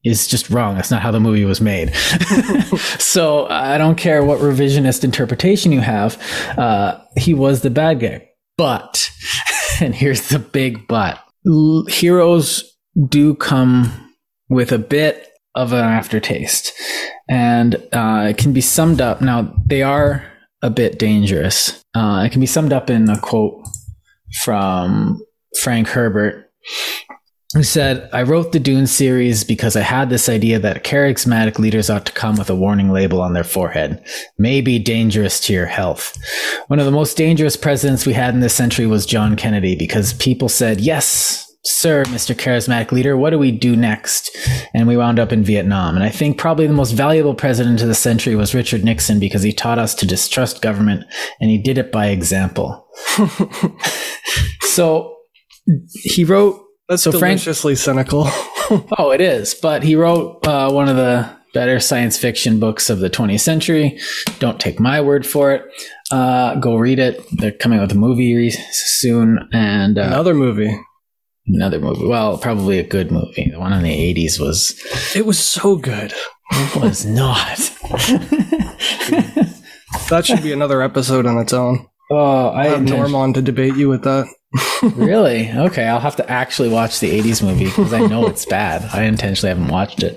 is 0.06 0.28
just 0.28 0.50
wrong. 0.50 0.76
That's 0.76 0.90
not 0.90 1.02
how 1.02 1.10
the 1.10 1.20
movie 1.20 1.44
was 1.44 1.60
made. 1.60 1.94
so 2.98 3.46
I 3.48 3.76
don't 3.76 3.96
care 3.96 4.24
what 4.24 4.38
revisionist 4.38 5.02
interpretation 5.02 5.72
you 5.72 5.80
have. 5.80 6.16
Uh, 6.56 7.00
he 7.16 7.34
was 7.34 7.62
the 7.62 7.70
bad 7.70 8.00
guy, 8.00 8.28
but 8.56 9.10
and 9.80 9.94
here's 9.94 10.28
the 10.28 10.38
big 10.38 10.86
but 10.86 11.22
heroes 11.88 12.76
do 13.08 13.34
come 13.34 14.12
with 14.48 14.72
a 14.72 14.78
bit 14.78 15.28
of 15.56 15.72
an 15.72 15.84
aftertaste. 15.84 16.72
And 17.28 17.74
uh, 17.92 18.26
it 18.30 18.38
can 18.38 18.52
be 18.52 18.60
summed 18.60 19.00
up 19.00 19.20
now 19.20 19.52
they 19.66 19.82
are 19.82 20.24
a 20.62 20.70
bit 20.70 20.98
dangerous. 20.98 21.84
Uh, 21.94 22.22
it 22.26 22.30
can 22.30 22.40
be 22.40 22.46
summed 22.46 22.72
up 22.72 22.90
in 22.90 23.08
a 23.08 23.18
quote 23.18 23.66
from 24.42 25.22
frank 25.60 25.88
herbert 25.88 26.50
who 27.54 27.62
said 27.62 28.10
i 28.12 28.22
wrote 28.22 28.52
the 28.52 28.58
dune 28.58 28.86
series 28.86 29.44
because 29.44 29.76
i 29.76 29.80
had 29.80 30.10
this 30.10 30.28
idea 30.28 30.58
that 30.58 30.84
charismatic 30.84 31.58
leaders 31.58 31.88
ought 31.88 32.04
to 32.04 32.12
come 32.12 32.36
with 32.36 32.50
a 32.50 32.54
warning 32.54 32.90
label 32.90 33.22
on 33.22 33.32
their 33.32 33.44
forehead. 33.44 34.04
May 34.36 34.60
be 34.60 34.78
dangerous 34.78 35.40
to 35.40 35.52
your 35.52 35.66
health. 35.66 36.16
One 36.66 36.78
of 36.78 36.84
the 36.84 36.92
most 36.92 37.16
dangerous 37.16 37.56
presidents 37.56 38.04
we 38.04 38.12
had 38.12 38.34
in 38.34 38.40
this 38.40 38.54
century 38.54 38.86
was 38.86 39.06
John 39.06 39.36
Kennedy 39.36 39.76
because 39.76 40.12
people 40.14 40.48
said, 40.48 40.80
Yes, 40.80 41.45
sir, 41.66 42.04
Mr. 42.04 42.34
Charismatic 42.34 42.92
Leader, 42.92 43.16
what 43.16 43.30
do 43.30 43.38
we 43.38 43.50
do 43.50 43.74
next? 43.76 44.36
And 44.74 44.86
we 44.86 44.96
wound 44.96 45.18
up 45.18 45.32
in 45.32 45.42
Vietnam. 45.42 45.94
And 45.94 46.04
I 46.04 46.08
think 46.10 46.38
probably 46.38 46.66
the 46.66 46.72
most 46.72 46.92
valuable 46.92 47.34
president 47.34 47.82
of 47.82 47.88
the 47.88 47.94
century 47.94 48.34
was 48.36 48.54
Richard 48.54 48.84
Nixon 48.84 49.18
because 49.18 49.42
he 49.42 49.52
taught 49.52 49.78
us 49.78 49.94
to 49.96 50.06
distrust 50.06 50.62
government 50.62 51.04
and 51.40 51.50
he 51.50 51.58
did 51.58 51.78
it 51.78 51.90
by 51.92 52.06
example. 52.08 52.86
so 54.62 55.16
he 55.94 56.24
wrote 56.24 56.62
That's 56.88 57.02
So 57.02 57.10
Frank- 57.12 57.40
deliciously 57.40 57.74
cynical. 57.74 58.28
Oh, 58.98 59.12
it 59.12 59.20
is. 59.20 59.54
But 59.54 59.84
he 59.84 59.94
wrote 59.94 60.44
uh, 60.44 60.72
one 60.72 60.88
of 60.88 60.96
the 60.96 61.30
better 61.54 61.78
science 61.78 62.18
fiction 62.18 62.58
books 62.58 62.90
of 62.90 62.98
the 62.98 63.08
20th 63.08 63.38
century. 63.38 64.00
Don't 64.40 64.58
take 64.58 64.80
my 64.80 65.00
word 65.00 65.24
for 65.24 65.52
it. 65.52 65.62
Uh, 66.10 66.56
go 66.56 66.74
read 66.74 66.98
it. 66.98 67.24
They're 67.30 67.52
coming 67.52 67.78
out 67.78 67.82
with 67.82 67.92
a 67.92 68.00
movie 68.00 68.34
re- 68.34 68.50
soon 68.50 69.48
and 69.52 69.96
uh, 69.96 70.02
Another 70.02 70.34
movie. 70.34 70.76
Another 71.46 71.78
movie. 71.80 72.06
Well, 72.06 72.38
probably 72.38 72.78
a 72.78 72.82
good 72.82 73.10
movie. 73.10 73.50
The 73.50 73.58
one 73.58 73.72
in 73.72 73.82
the 73.82 74.14
80s 74.14 74.38
was 74.40 74.80
It 75.14 75.26
was 75.26 75.38
so 75.38 75.76
good. 75.76 76.12
It 76.52 76.76
was 76.76 77.04
not. 77.04 77.58
That 80.10 80.24
should 80.26 80.42
be 80.42 80.52
another 80.52 80.82
episode 80.82 81.26
on 81.26 81.38
its 81.38 81.52
own. 81.52 81.86
oh, 82.12 82.48
I 82.48 82.62
I 82.62 82.68
have 82.68 82.82
Norm 82.82 83.14
on 83.14 83.32
to 83.34 83.42
debate 83.42 83.76
you 83.76 83.88
with 83.88 84.02
that. 84.04 84.26
Really? 84.94 85.50
Okay, 85.50 85.84
I'll 85.86 86.00
have 86.00 86.16
to 86.16 86.30
actually 86.30 86.68
watch 86.68 87.00
the 87.00 87.10
80s 87.20 87.42
movie 87.42 87.64
because 87.64 87.92
I 87.92 88.00
know 88.06 88.26
it's 88.26 88.44
bad. 88.46 88.88
I 88.92 89.02
intentionally 89.04 89.48
haven't 89.48 89.68
watched 89.72 90.02
it 90.02 90.16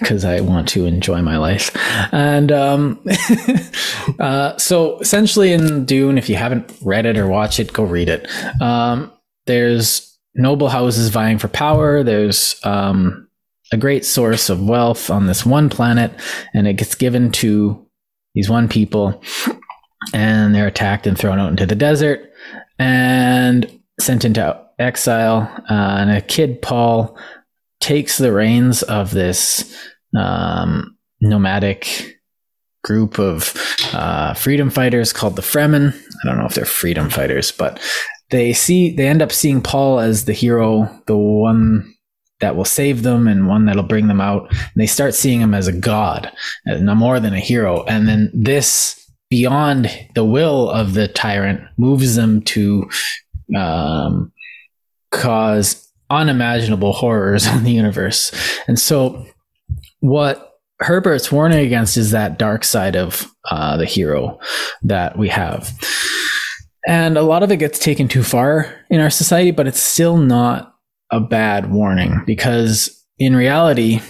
because 0.00 0.24
I 0.24 0.40
want 0.40 0.68
to 0.70 0.86
enjoy 0.86 1.22
my 1.22 1.36
life. 1.38 1.70
And 2.12 2.52
um, 2.52 3.04
uh, 4.20 4.56
so 4.58 4.98
essentially 4.98 5.52
in 5.52 5.84
Dune, 5.84 6.18
if 6.18 6.28
you 6.28 6.36
haven't 6.36 6.70
read 6.82 7.06
it 7.06 7.16
or 7.16 7.26
watched 7.26 7.58
it, 7.60 7.72
go 7.72 7.84
read 7.84 8.08
it. 8.08 8.28
Um, 8.60 9.10
there's 9.46 10.11
noble 10.34 10.68
houses 10.68 11.08
vying 11.08 11.38
for 11.38 11.48
power. 11.48 12.02
There's 12.02 12.58
um, 12.64 13.28
a 13.72 13.76
great 13.76 14.04
source 14.04 14.48
of 14.48 14.66
wealth 14.66 15.10
on 15.10 15.26
this 15.26 15.44
one 15.44 15.68
planet, 15.68 16.12
and 16.54 16.66
it 16.66 16.74
gets 16.74 16.94
given 16.94 17.30
to 17.32 17.86
these 18.34 18.48
one 18.48 18.68
people, 18.68 19.22
and 20.14 20.54
they're 20.54 20.66
attacked 20.66 21.06
and 21.06 21.18
thrown 21.18 21.38
out 21.38 21.50
into 21.50 21.66
the 21.66 21.74
desert 21.74 22.32
and 22.78 23.80
sent 24.00 24.24
into 24.24 24.60
exile. 24.78 25.50
Uh, 25.70 25.96
and 26.00 26.10
a 26.10 26.20
kid, 26.20 26.62
Paul, 26.62 27.18
takes 27.80 28.18
the 28.18 28.32
reins 28.32 28.82
of 28.82 29.10
this 29.10 29.76
um, 30.16 30.96
nomadic 31.20 32.20
group 32.84 33.18
of 33.18 33.54
uh, 33.92 34.34
freedom 34.34 34.70
fighters 34.70 35.12
called 35.12 35.36
the 35.36 35.42
Fremen. 35.42 35.94
I 35.94 36.28
don't 36.28 36.38
know 36.38 36.46
if 36.46 36.54
they're 36.54 36.64
freedom 36.64 37.10
fighters, 37.10 37.52
but 37.52 37.80
they 38.32 38.54
see 38.54 38.90
they 38.90 39.06
end 39.06 39.22
up 39.22 39.30
seeing 39.30 39.60
Paul 39.60 40.00
as 40.00 40.24
the 40.24 40.32
hero, 40.32 40.88
the 41.06 41.16
one 41.16 41.94
that 42.40 42.56
will 42.56 42.64
save 42.64 43.02
them 43.02 43.28
and 43.28 43.46
one 43.46 43.66
that'll 43.66 43.82
bring 43.82 44.08
them 44.08 44.20
out. 44.20 44.48
And 44.50 44.58
they 44.76 44.86
start 44.86 45.14
seeing 45.14 45.40
him 45.40 45.54
as 45.54 45.68
a 45.68 45.72
god, 45.72 46.32
and 46.64 46.84
no 46.84 46.94
more 46.94 47.20
than 47.20 47.34
a 47.34 47.38
hero. 47.38 47.84
And 47.84 48.08
then 48.08 48.30
this 48.34 48.98
beyond 49.28 49.90
the 50.14 50.24
will 50.24 50.70
of 50.70 50.94
the 50.94 51.08
tyrant 51.08 51.60
moves 51.76 52.16
them 52.16 52.42
to 52.42 52.88
um, 53.54 54.32
cause 55.10 55.92
unimaginable 56.08 56.92
horrors 56.92 57.46
on 57.48 57.64
the 57.64 57.72
universe. 57.72 58.32
And 58.66 58.78
so, 58.78 59.26
what 60.00 60.58
Herbert's 60.80 61.30
warning 61.30 61.64
against 61.64 61.98
is 61.98 62.12
that 62.12 62.38
dark 62.38 62.64
side 62.64 62.96
of 62.96 63.30
uh, 63.50 63.76
the 63.76 63.84
hero 63.84 64.40
that 64.82 65.18
we 65.18 65.28
have. 65.28 65.70
And 66.86 67.16
a 67.16 67.22
lot 67.22 67.42
of 67.42 67.52
it 67.52 67.58
gets 67.58 67.78
taken 67.78 68.08
too 68.08 68.22
far 68.22 68.74
in 68.90 69.00
our 69.00 69.10
society, 69.10 69.50
but 69.50 69.66
it's 69.66 69.82
still 69.82 70.16
not 70.16 70.74
a 71.10 71.20
bad 71.20 71.70
warning 71.70 72.22
because 72.26 73.04
in 73.18 73.36
reality, 73.36 74.00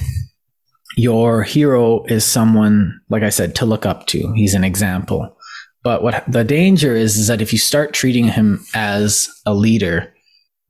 your 0.97 1.43
hero 1.43 2.05
is 2.05 2.25
someone, 2.25 3.00
like 3.09 3.23
I 3.23 3.31
said, 3.31 3.55
to 3.57 3.67
look 3.67 3.85
up 3.85 4.07
to. 4.09 4.33
He's 4.35 4.55
an 4.55 4.64
example. 4.64 5.37
But 5.83 6.02
what 6.02 6.25
the 6.29 6.45
danger 6.45 6.95
is, 6.95 7.17
is 7.17 7.26
that 7.26 7.43
if 7.43 7.52
you 7.52 7.59
start 7.59 7.93
treating 7.93 8.29
him 8.29 8.64
as 8.75 9.29
a 9.45 9.55
leader, 9.55 10.14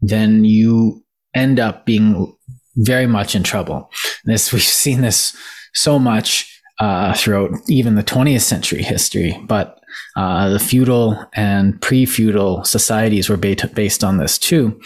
then 0.01 0.45
you 0.45 1.05
end 1.35 1.61
up 1.61 1.85
being 1.85 2.35
very 2.77 3.07
much 3.07 3.35
in 3.35 3.43
trouble. 3.43 3.91
This 4.25 4.53
we've 4.53 4.63
seen 4.63 5.03
this 5.03 5.37
so 5.75 5.99
much 5.99 6.61
uh, 6.79 7.15
throughout 7.15 7.51
even 7.69 7.95
the 7.95 8.03
20th 8.03 8.41
century 8.41 8.83
history, 8.83 9.39
but 9.47 9.79
uh, 10.17 10.49
the 10.51 10.59
feudal 10.59 11.25
and 11.35 11.81
pre-feudal 11.81 12.65
societies 12.65 13.29
were 13.29 13.37
ba- 13.37 13.57
based 13.75 14.03
on 14.05 14.19
this 14.19 14.39
too. 14.39 14.81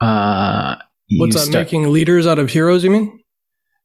Uh, 0.00 0.76
What's 1.18 1.34
that 1.34 1.40
start- 1.46 1.66
making 1.66 1.92
leaders 1.92 2.26
out 2.26 2.38
of 2.38 2.50
heroes, 2.50 2.84
you 2.84 2.90
mean? 2.90 3.20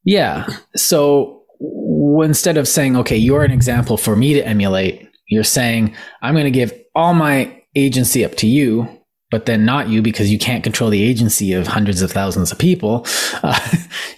yeah. 0.04 0.46
So 0.76 1.42
w- 1.60 2.22
instead 2.22 2.56
of 2.56 2.66
saying, 2.66 2.96
okay, 2.96 3.16
you're 3.16 3.44
an 3.44 3.50
example 3.52 3.96
for 3.96 4.16
me 4.16 4.34
to 4.34 4.46
emulate, 4.46 5.08
you're 5.28 5.44
saying, 5.44 5.94
I'm 6.22 6.34
going 6.34 6.44
to 6.44 6.50
give 6.50 6.72
all 6.94 7.14
my 7.14 7.62
agency 7.76 8.24
up 8.24 8.34
to 8.36 8.46
you, 8.46 8.88
but 9.30 9.46
then 9.46 9.64
not 9.64 9.88
you 9.88 10.02
because 10.02 10.30
you 10.32 10.38
can't 10.38 10.64
control 10.64 10.90
the 10.90 11.02
agency 11.04 11.52
of 11.52 11.66
hundreds 11.68 12.02
of 12.02 12.10
thousands 12.10 12.50
of 12.52 12.58
people. 12.58 13.06
Uh, 13.42 13.58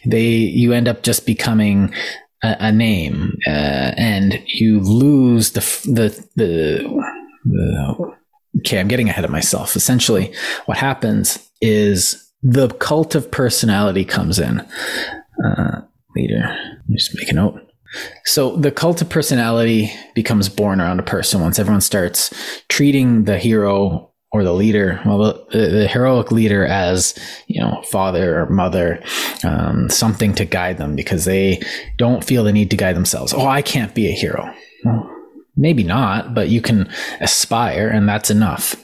they, 0.05 0.25
you 0.27 0.73
end 0.73 0.89
up 0.89 1.03
just 1.05 1.27
becoming 1.27 1.95
a, 2.43 2.57
a 2.61 2.73
name, 2.73 3.39
uh, 3.47 3.51
and 3.97 4.43
you 4.47 4.81
lose 4.81 5.53
the, 5.53 5.61
the, 5.85 6.27
the, 6.37 7.03
the, 7.45 8.15
okay, 8.59 8.81
I'm 8.81 8.89
getting 8.89 9.09
ahead 9.09 9.25
of 9.25 9.31
myself. 9.31 9.77
Essentially, 9.77 10.33
what 10.67 10.79
happens 10.79 11.51
is 11.61 12.33
the 12.43 12.69
cult 12.69 13.15
of 13.15 13.31
personality 13.31 14.05
comes 14.05 14.39
in 14.39 14.61
uh, 15.45 15.83
leader. 16.17 16.57
Just 16.91 17.17
make 17.17 17.31
a 17.31 17.35
note. 17.35 17.61
So 18.25 18.57
the 18.57 18.71
cult 18.71 19.03
of 19.03 19.09
personality 19.09 19.93
becomes 20.15 20.49
born 20.49 20.81
around 20.81 20.99
a 20.99 21.05
person 21.05 21.41
once 21.41 21.59
everyone 21.59 21.83
starts 21.83 22.35
treating 22.69 23.25
the 23.25 23.39
hero 23.39 24.12
or 24.33 24.45
the 24.45 24.55
leader, 24.55 25.01
well, 25.05 25.47
the, 25.51 25.59
the, 25.59 25.87
heroic 25.87 26.33
leader 26.33 26.65
as, 26.65 27.15
you 27.49 27.61
know, 27.61 27.83
father 27.83 28.41
or 28.41 28.47
mother, 28.49 29.03
um, 29.45 29.91
something 29.91 30.35
to 30.35 30.47
guide 30.47 30.79
them 30.79 30.97
because 30.97 31.27
they 31.27 31.61
don't 31.99 32.25
feel 32.25 32.45
the 32.45 32.53
need 32.53 32.71
to 32.71 32.77
guide 32.77 32.97
themselves. 32.97 33.35
Oh, 33.35 33.47
I 33.47 33.61
can't 33.61 33.95
be 33.95 34.09
a 34.09 34.13
hero. 34.13 34.51
Well, 34.85 35.11
maybe 35.55 35.85
not, 35.85 36.35
but 36.35 36.49
you 36.49 36.63
can 36.63 36.91
aspire 37.21 37.89
and 37.89 38.09
that's 38.09 38.31
enough. 38.31 38.75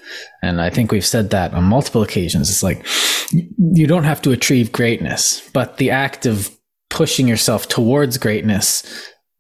And 0.43 0.61
I 0.61 0.69
think 0.69 0.93
we've 0.93 1.05
said 1.05 1.31
that 1.31 1.55
on 1.55 1.65
multiple 1.65 2.03
occasions. 2.03 2.51
It's 2.51 2.63
like 2.63 2.87
you 3.33 3.87
don't 3.87 4.05
have 4.05 4.21
to 4.23 4.33
achieve 4.33 4.71
greatness, 4.71 5.49
but 5.55 5.79
the 5.79 5.91
act 5.91 6.27
of 6.27 6.51
pushing 6.91 7.27
yourself 7.27 7.69
towards 7.69 8.19
greatness 8.19 8.83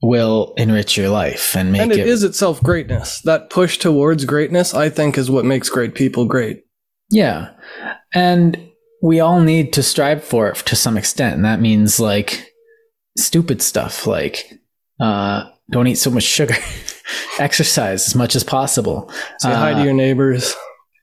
will 0.00 0.54
enrich 0.56 0.96
your 0.96 1.08
life 1.08 1.56
and 1.56 1.72
make 1.72 1.82
and 1.82 1.92
it, 1.92 2.00
it 2.00 2.06
is 2.06 2.22
itself 2.22 2.62
greatness. 2.62 3.20
That 3.22 3.50
push 3.50 3.78
towards 3.78 4.24
greatness, 4.24 4.74
I 4.74 4.90
think, 4.90 5.18
is 5.18 5.30
what 5.30 5.44
makes 5.44 5.68
great 5.68 5.94
people 5.94 6.24
great. 6.24 6.64
Yeah. 7.10 7.50
And 8.14 8.70
we 9.02 9.20
all 9.20 9.40
need 9.40 9.72
to 9.74 9.82
strive 9.82 10.22
for 10.24 10.48
it 10.48 10.56
to 10.56 10.76
some 10.76 10.96
extent. 10.96 11.36
And 11.36 11.44
that 11.44 11.60
means 11.60 11.98
like 11.98 12.52
stupid 13.16 13.62
stuff 13.62 14.06
like 14.06 14.52
uh, 15.00 15.48
don't 15.70 15.86
eat 15.86 15.96
so 15.96 16.10
much 16.10 16.24
sugar, 16.24 16.54
exercise 17.38 18.06
as 18.06 18.14
much 18.14 18.36
as 18.36 18.44
possible. 18.44 19.10
Say 19.38 19.52
uh, 19.52 19.56
hi 19.56 19.74
to 19.74 19.80
uh, 19.80 19.84
your 19.84 19.94
neighbors. 19.94 20.54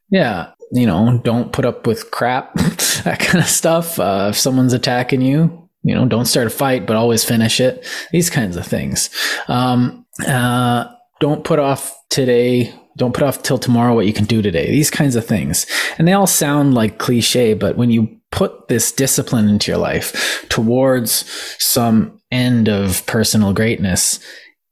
Yeah. 0.09 0.51
You 0.71 0.87
know, 0.87 1.21
don't 1.23 1.51
put 1.51 1.65
up 1.65 1.85
with 1.85 2.11
crap, 2.11 2.53
that 3.03 3.19
kind 3.19 3.43
of 3.43 3.49
stuff. 3.49 3.99
Uh, 3.99 4.27
if 4.31 4.37
someone's 4.37 4.73
attacking 4.73 5.21
you, 5.21 5.64
you 5.85 5.93
know, 5.93 6.07
don't 6.07 6.25
start 6.25 6.47
a 6.47 6.49
fight, 6.49 6.87
but 6.87 6.95
always 6.95 7.23
finish 7.23 7.59
it. 7.59 7.87
These 8.11 8.31
kinds 8.31 8.57
of 8.57 8.65
things. 8.65 9.11
Um, 9.47 10.03
uh, 10.27 10.85
don't 11.19 11.43
put 11.43 11.59
off 11.59 11.95
today. 12.09 12.73
Don't 12.97 13.13
put 13.13 13.23
off 13.23 13.43
till 13.43 13.59
tomorrow 13.59 13.93
what 13.93 14.07
you 14.07 14.13
can 14.13 14.25
do 14.25 14.41
today. 14.41 14.71
These 14.71 14.89
kinds 14.89 15.15
of 15.15 15.27
things. 15.27 15.67
And 15.99 16.07
they 16.07 16.13
all 16.13 16.25
sound 16.25 16.73
like 16.73 16.97
cliche, 16.97 17.53
but 17.53 17.77
when 17.77 17.91
you 17.91 18.19
put 18.31 18.67
this 18.67 18.91
discipline 18.91 19.47
into 19.47 19.71
your 19.71 19.79
life 19.79 20.43
towards 20.49 21.29
some 21.59 22.19
end 22.31 22.67
of 22.67 23.05
personal 23.05 23.53
greatness 23.53 24.19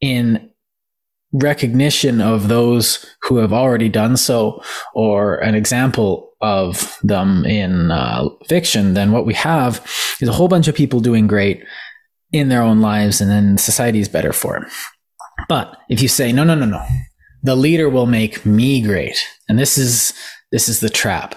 in 0.01 0.49
recognition 1.31 2.21
of 2.21 2.47
those 2.47 3.05
who 3.21 3.37
have 3.37 3.53
already 3.53 3.89
done 3.89 4.17
so 4.17 4.63
or 4.95 5.35
an 5.37 5.53
example 5.53 6.32
of 6.43 6.99
them 7.01 7.45
in 7.45 7.89
uh, 7.89 8.27
fiction, 8.49 8.93
then 8.93 9.11
what 9.11 9.25
we 9.25 9.33
have 9.33 9.83
is 10.19 10.27
a 10.27 10.33
whole 10.33 10.49
bunch 10.49 10.67
of 10.67 10.75
people 10.75 10.99
doing 10.99 11.25
great 11.25 11.63
in 12.31 12.49
their 12.49 12.61
own 12.61 12.81
lives, 12.81 13.21
and 13.21 13.31
then 13.31 13.57
society 13.57 13.99
is 13.99 14.09
better 14.09 14.33
for 14.33 14.57
it. 14.57 14.63
But 15.47 15.77
if 15.89 16.01
you 16.01 16.07
say, 16.07 16.31
no, 16.31 16.43
no, 16.43 16.53
no, 16.53 16.65
no, 16.65 16.85
the 17.43 17.55
leader 17.55 17.89
will 17.89 18.05
make 18.05 18.45
me 18.45 18.81
great, 18.81 19.25
and 19.47 19.57
this 19.57 19.77
is 19.77 20.13
this 20.51 20.67
is 20.67 20.81
the 20.81 20.89
trap. 20.89 21.35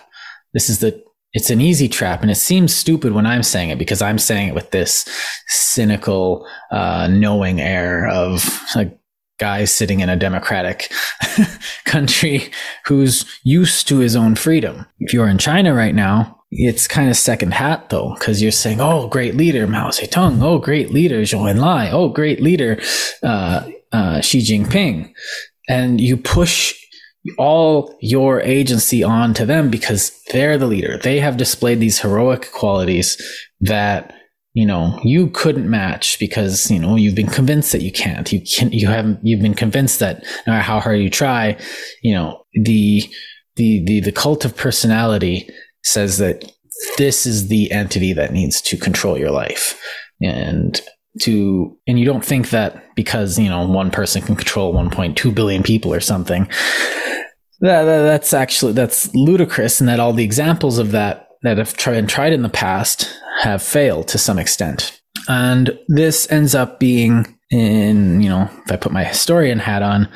This 0.53 0.69
is 0.69 0.81
the 0.81 1.03
it's 1.33 1.51
an 1.51 1.61
easy 1.61 1.89
trap, 1.89 2.23
and 2.23 2.31
it 2.31 2.37
seems 2.37 2.75
stupid 2.75 3.13
when 3.13 3.27
I'm 3.27 3.43
saying 3.43 3.71
it 3.71 3.79
because 3.79 4.03
I'm 4.03 4.19
saying 4.19 4.49
it 4.49 4.55
with 4.55 4.71
this 4.71 5.07
cynical, 5.47 6.49
uh, 6.71 7.09
knowing 7.09 7.61
air 7.61 8.09
of 8.09 8.61
like 8.75 8.99
guy 9.39 9.65
sitting 9.65 10.01
in 10.01 10.09
a 10.09 10.17
democratic 10.17 10.93
country 11.85 12.51
who's 12.87 13.25
used 13.45 13.89
to 13.89 13.99
his 13.99 14.17
own 14.17 14.35
freedom. 14.35 14.87
If 14.99 15.13
you're 15.13 15.29
in 15.29 15.39
China 15.39 15.75
right 15.75 15.95
now, 15.95 16.37
it's 16.51 16.87
kind 16.89 17.11
of 17.11 17.17
second 17.17 17.53
hat 17.53 17.91
though, 17.91 18.15
because 18.15 18.41
you're 18.41 18.53
saying, 18.53 18.81
"Oh, 18.81 19.09
great 19.09 19.35
leader 19.35 19.67
Mao 19.67 19.91
Zedong. 19.91 20.43
Oh, 20.43 20.59
great 20.59 20.91
leader 20.91 21.23
Zhou 21.23 21.53
Enlai. 21.53 21.93
Oh, 21.93 22.09
great 22.09 22.41
leader 22.41 22.81
uh, 23.23 23.69
uh, 23.93 24.21
Xi 24.21 24.41
Jinping," 24.41 25.13
and 25.69 26.01
you 26.01 26.17
push 26.17 26.75
all 27.39 27.97
your 28.01 28.41
agency 28.43 29.03
on 29.03 29.35
to 29.35 29.45
them 29.45 29.71
because 29.71 30.13
they're 30.31 30.57
the 30.59 30.67
leader. 30.67 30.99
They 30.99 31.19
have 31.21 31.37
displayed 31.37 31.81
these 31.81 32.01
heroic 32.01 32.53
qualities 32.53 33.21
that 33.61 34.15
you 34.57 34.65
know 34.65 34.99
you 35.05 35.29
couldn't 35.29 35.69
match 35.69 36.19
because 36.19 36.71
you 36.71 36.79
know 36.79 36.97
you've 36.97 37.15
been 37.15 37.27
convinced 37.27 37.73
that 37.73 37.83
you 37.83 37.93
can't. 37.93 38.33
You 38.33 38.41
can 38.41 38.73
you 38.73 38.89
haven't 38.89 39.21
you've 39.23 39.43
been 39.43 39.53
convinced 39.53 40.01
that 40.01 40.25
no 40.47 40.55
matter 40.55 40.63
how 40.63 40.81
hard 40.81 40.99
you 40.99 41.11
try 41.11 41.59
you 42.01 42.15
know 42.15 42.43
the 42.55 43.03
the 43.57 43.85
the, 43.85 44.01
the 44.01 44.13
cult 44.13 44.47
of 44.47 44.57
personality 44.57 45.51
says 45.83 46.17
that 46.19 46.51
this 46.97 47.27
is 47.27 47.49
the 47.49 47.71
entity 47.71 48.15
that 48.15 48.33
needs 48.33 48.63
to 48.63 48.79
control 48.79 49.19
your 49.19 49.31
life. 49.31 49.79
And 50.23 50.81
to 51.21 51.77
and 51.87 51.99
you 51.99 52.07
don't 52.07 52.25
think 52.25 52.49
that 52.49 52.95
because 52.95 53.39
you 53.39 53.51
know 53.51 53.67
one 53.67 53.91
person 53.91 54.23
can 54.23 54.37
control 54.37 54.73
1.2 54.73 55.35
billion 55.35 55.63
people 55.63 55.93
or 55.93 56.01
something 56.01 56.47
that, 57.61 57.85
that, 57.85 58.03
that's 58.03 58.35
actually 58.35 58.73
that's 58.73 59.15
ludicrous 59.15 59.81
and 59.81 59.89
that 59.89 59.99
all 59.99 60.13
the 60.13 60.25
examples 60.25 60.77
of 60.79 60.93
that 60.93 61.26
that 61.43 61.59
have 61.59 61.77
tried, 61.77 62.09
tried 62.09 62.33
in 62.33 62.43
the 62.43 62.49
past 62.49 63.13
have 63.43 63.63
failed 63.63 64.09
to 64.09 64.19
some 64.19 64.39
extent. 64.39 65.01
And 65.29 65.79
this 65.89 66.31
ends 66.31 66.55
up 66.55 66.79
being 66.79 67.39
in, 67.51 68.21
you 68.21 68.29
know, 68.29 68.51
if 68.65 68.73
I 68.73 68.77
put 68.77 68.93
my 68.93 69.05
historian 69.05 69.59
hat 69.59 69.83
on, 69.83 70.09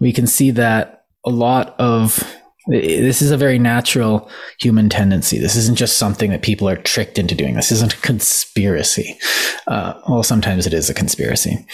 we 0.00 0.12
can 0.12 0.26
see 0.26 0.50
that 0.52 1.04
a 1.24 1.30
lot 1.30 1.74
of 1.78 2.22
this 2.68 3.22
is 3.22 3.30
a 3.30 3.36
very 3.36 3.58
natural 3.58 4.30
human 4.60 4.90
tendency. 4.90 5.38
This 5.38 5.56
isn't 5.56 5.78
just 5.78 5.96
something 5.96 6.30
that 6.30 6.42
people 6.42 6.68
are 6.68 6.76
tricked 6.76 7.18
into 7.18 7.34
doing. 7.34 7.54
This 7.54 7.72
isn't 7.72 7.94
a 7.94 8.00
conspiracy. 8.00 9.18
Uh, 9.66 9.94
well, 10.06 10.22
sometimes 10.22 10.66
it 10.66 10.74
is 10.74 10.90
a 10.90 10.94
conspiracy. 10.94 11.66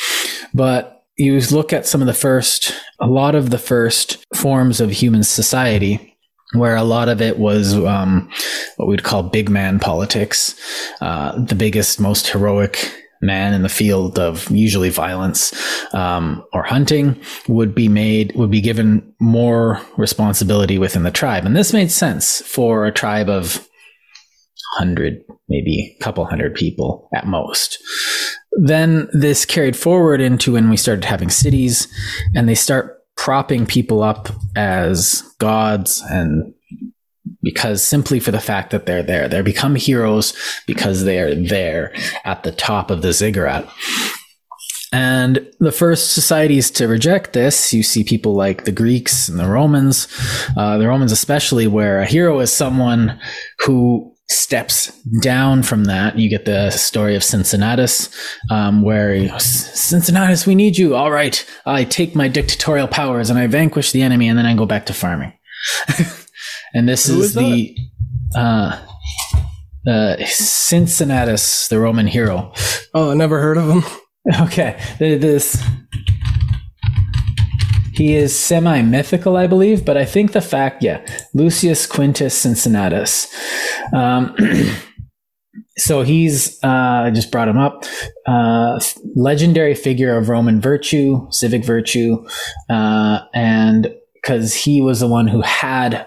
But 0.52 1.04
you 1.16 1.38
look 1.40 1.72
at 1.72 1.86
some 1.86 2.00
of 2.00 2.06
the 2.06 2.14
first, 2.14 2.74
a 3.00 3.08
lot 3.08 3.34
of 3.34 3.50
the 3.50 3.58
first 3.58 4.24
forms 4.36 4.80
of 4.80 4.90
human 4.90 5.24
society 5.24 6.13
where 6.54 6.76
a 6.76 6.84
lot 6.84 7.08
of 7.08 7.20
it 7.20 7.38
was 7.38 7.74
um, 7.74 8.28
what 8.76 8.88
we'd 8.88 9.02
call 9.02 9.22
big 9.22 9.48
man 9.50 9.78
politics. 9.78 10.54
Uh, 11.00 11.38
the 11.44 11.54
biggest, 11.54 12.00
most 12.00 12.28
heroic 12.28 12.92
man 13.20 13.54
in 13.54 13.62
the 13.62 13.68
field 13.68 14.18
of 14.18 14.50
usually 14.50 14.90
violence 14.90 15.54
um, 15.94 16.44
or 16.52 16.62
hunting 16.62 17.18
would 17.48 17.74
be 17.74 17.88
made 17.88 18.34
would 18.36 18.50
be 18.50 18.60
given 18.60 19.14
more 19.20 19.80
responsibility 19.96 20.78
within 20.78 21.02
the 21.02 21.10
tribe, 21.10 21.44
and 21.44 21.56
this 21.56 21.72
made 21.72 21.90
sense 21.90 22.42
for 22.42 22.84
a 22.84 22.92
tribe 22.92 23.28
of 23.28 23.66
hundred, 24.76 25.22
maybe 25.48 25.96
a 25.98 26.02
couple 26.02 26.24
hundred 26.24 26.54
people 26.54 27.08
at 27.14 27.26
most. 27.26 27.78
Then 28.52 29.08
this 29.12 29.44
carried 29.44 29.76
forward 29.76 30.20
into 30.20 30.52
when 30.52 30.70
we 30.70 30.76
started 30.76 31.04
having 31.04 31.30
cities, 31.30 31.88
and 32.34 32.48
they 32.48 32.54
start 32.54 32.93
propping 33.16 33.66
people 33.66 34.02
up 34.02 34.28
as 34.56 35.22
gods 35.38 36.02
and 36.10 36.54
because 37.42 37.82
simply 37.82 38.20
for 38.20 38.30
the 38.30 38.40
fact 38.40 38.70
that 38.70 38.86
they're 38.86 39.02
there, 39.02 39.28
they 39.28 39.42
become 39.42 39.74
heroes 39.74 40.34
because 40.66 41.04
they 41.04 41.18
are 41.18 41.34
there 41.34 41.94
at 42.24 42.42
the 42.42 42.52
top 42.52 42.90
of 42.90 43.02
the 43.02 43.12
ziggurat. 43.12 43.68
And 44.92 45.50
the 45.58 45.72
first 45.72 46.12
societies 46.12 46.70
to 46.72 46.86
reject 46.86 47.32
this, 47.32 47.74
you 47.74 47.82
see 47.82 48.04
people 48.04 48.34
like 48.34 48.64
the 48.64 48.72
Greeks 48.72 49.28
and 49.28 49.40
the 49.40 49.48
Romans, 49.48 50.06
uh, 50.56 50.78
the 50.78 50.86
Romans 50.86 51.10
especially, 51.10 51.66
where 51.66 51.98
a 51.98 52.06
hero 52.06 52.38
is 52.38 52.52
someone 52.52 53.18
who 53.66 54.13
steps 54.28 54.90
down 55.20 55.62
from 55.62 55.84
that. 55.84 56.18
You 56.18 56.28
get 56.28 56.44
the 56.44 56.70
story 56.70 57.14
of 57.16 57.22
Cincinnatus, 57.22 58.08
um, 58.50 58.82
where 58.82 59.38
Cincinnatus, 59.38 60.46
we 60.46 60.54
need 60.54 60.78
you. 60.78 60.94
All 60.94 61.10
right, 61.10 61.44
I 61.66 61.84
take 61.84 62.14
my 62.14 62.28
dictatorial 62.28 62.88
powers 62.88 63.30
and 63.30 63.38
I 63.38 63.46
vanquish 63.46 63.92
the 63.92 64.02
enemy, 64.02 64.28
and 64.28 64.38
then 64.38 64.46
I 64.46 64.54
go 64.54 64.66
back 64.66 64.86
to 64.86 64.92
farming. 64.92 65.32
and 66.74 66.88
this 66.88 67.08
is, 67.08 67.26
is 67.26 67.34
the 67.34 67.76
uh, 68.36 68.80
uh, 69.86 70.16
Cincinnatus, 70.24 71.68
the 71.68 71.78
Roman 71.78 72.06
hero. 72.06 72.52
Oh, 72.94 73.10
I 73.10 73.14
never 73.14 73.40
heard 73.40 73.56
of 73.58 73.68
him. 73.68 73.82
Okay, 74.40 74.80
this 74.98 75.62
he 77.94 78.14
is 78.14 78.36
semi 78.36 78.82
mythical, 78.82 79.36
I 79.36 79.46
believe, 79.46 79.84
but 79.84 79.96
I 79.96 80.04
think 80.04 80.32
the 80.32 80.40
fact, 80.40 80.82
yeah, 80.82 81.06
Lucius 81.32 81.86
Quintus 81.86 82.36
Cincinnatus. 82.36 83.32
Um, 83.92 84.36
so 85.78 86.02
he's, 86.02 86.58
uh, 86.64 87.04
I 87.06 87.10
just 87.10 87.30
brought 87.30 87.48
him 87.48 87.58
up, 87.58 87.84
uh, 88.26 88.80
legendary 89.14 89.74
figure 89.74 90.16
of 90.16 90.28
Roman 90.28 90.60
virtue, 90.60 91.26
civic 91.30 91.64
virtue, 91.64 92.26
uh, 92.68 93.20
and 93.32 93.94
because 94.14 94.54
he 94.54 94.80
was 94.80 95.00
the 95.00 95.08
one 95.08 95.28
who 95.28 95.42
had 95.42 96.06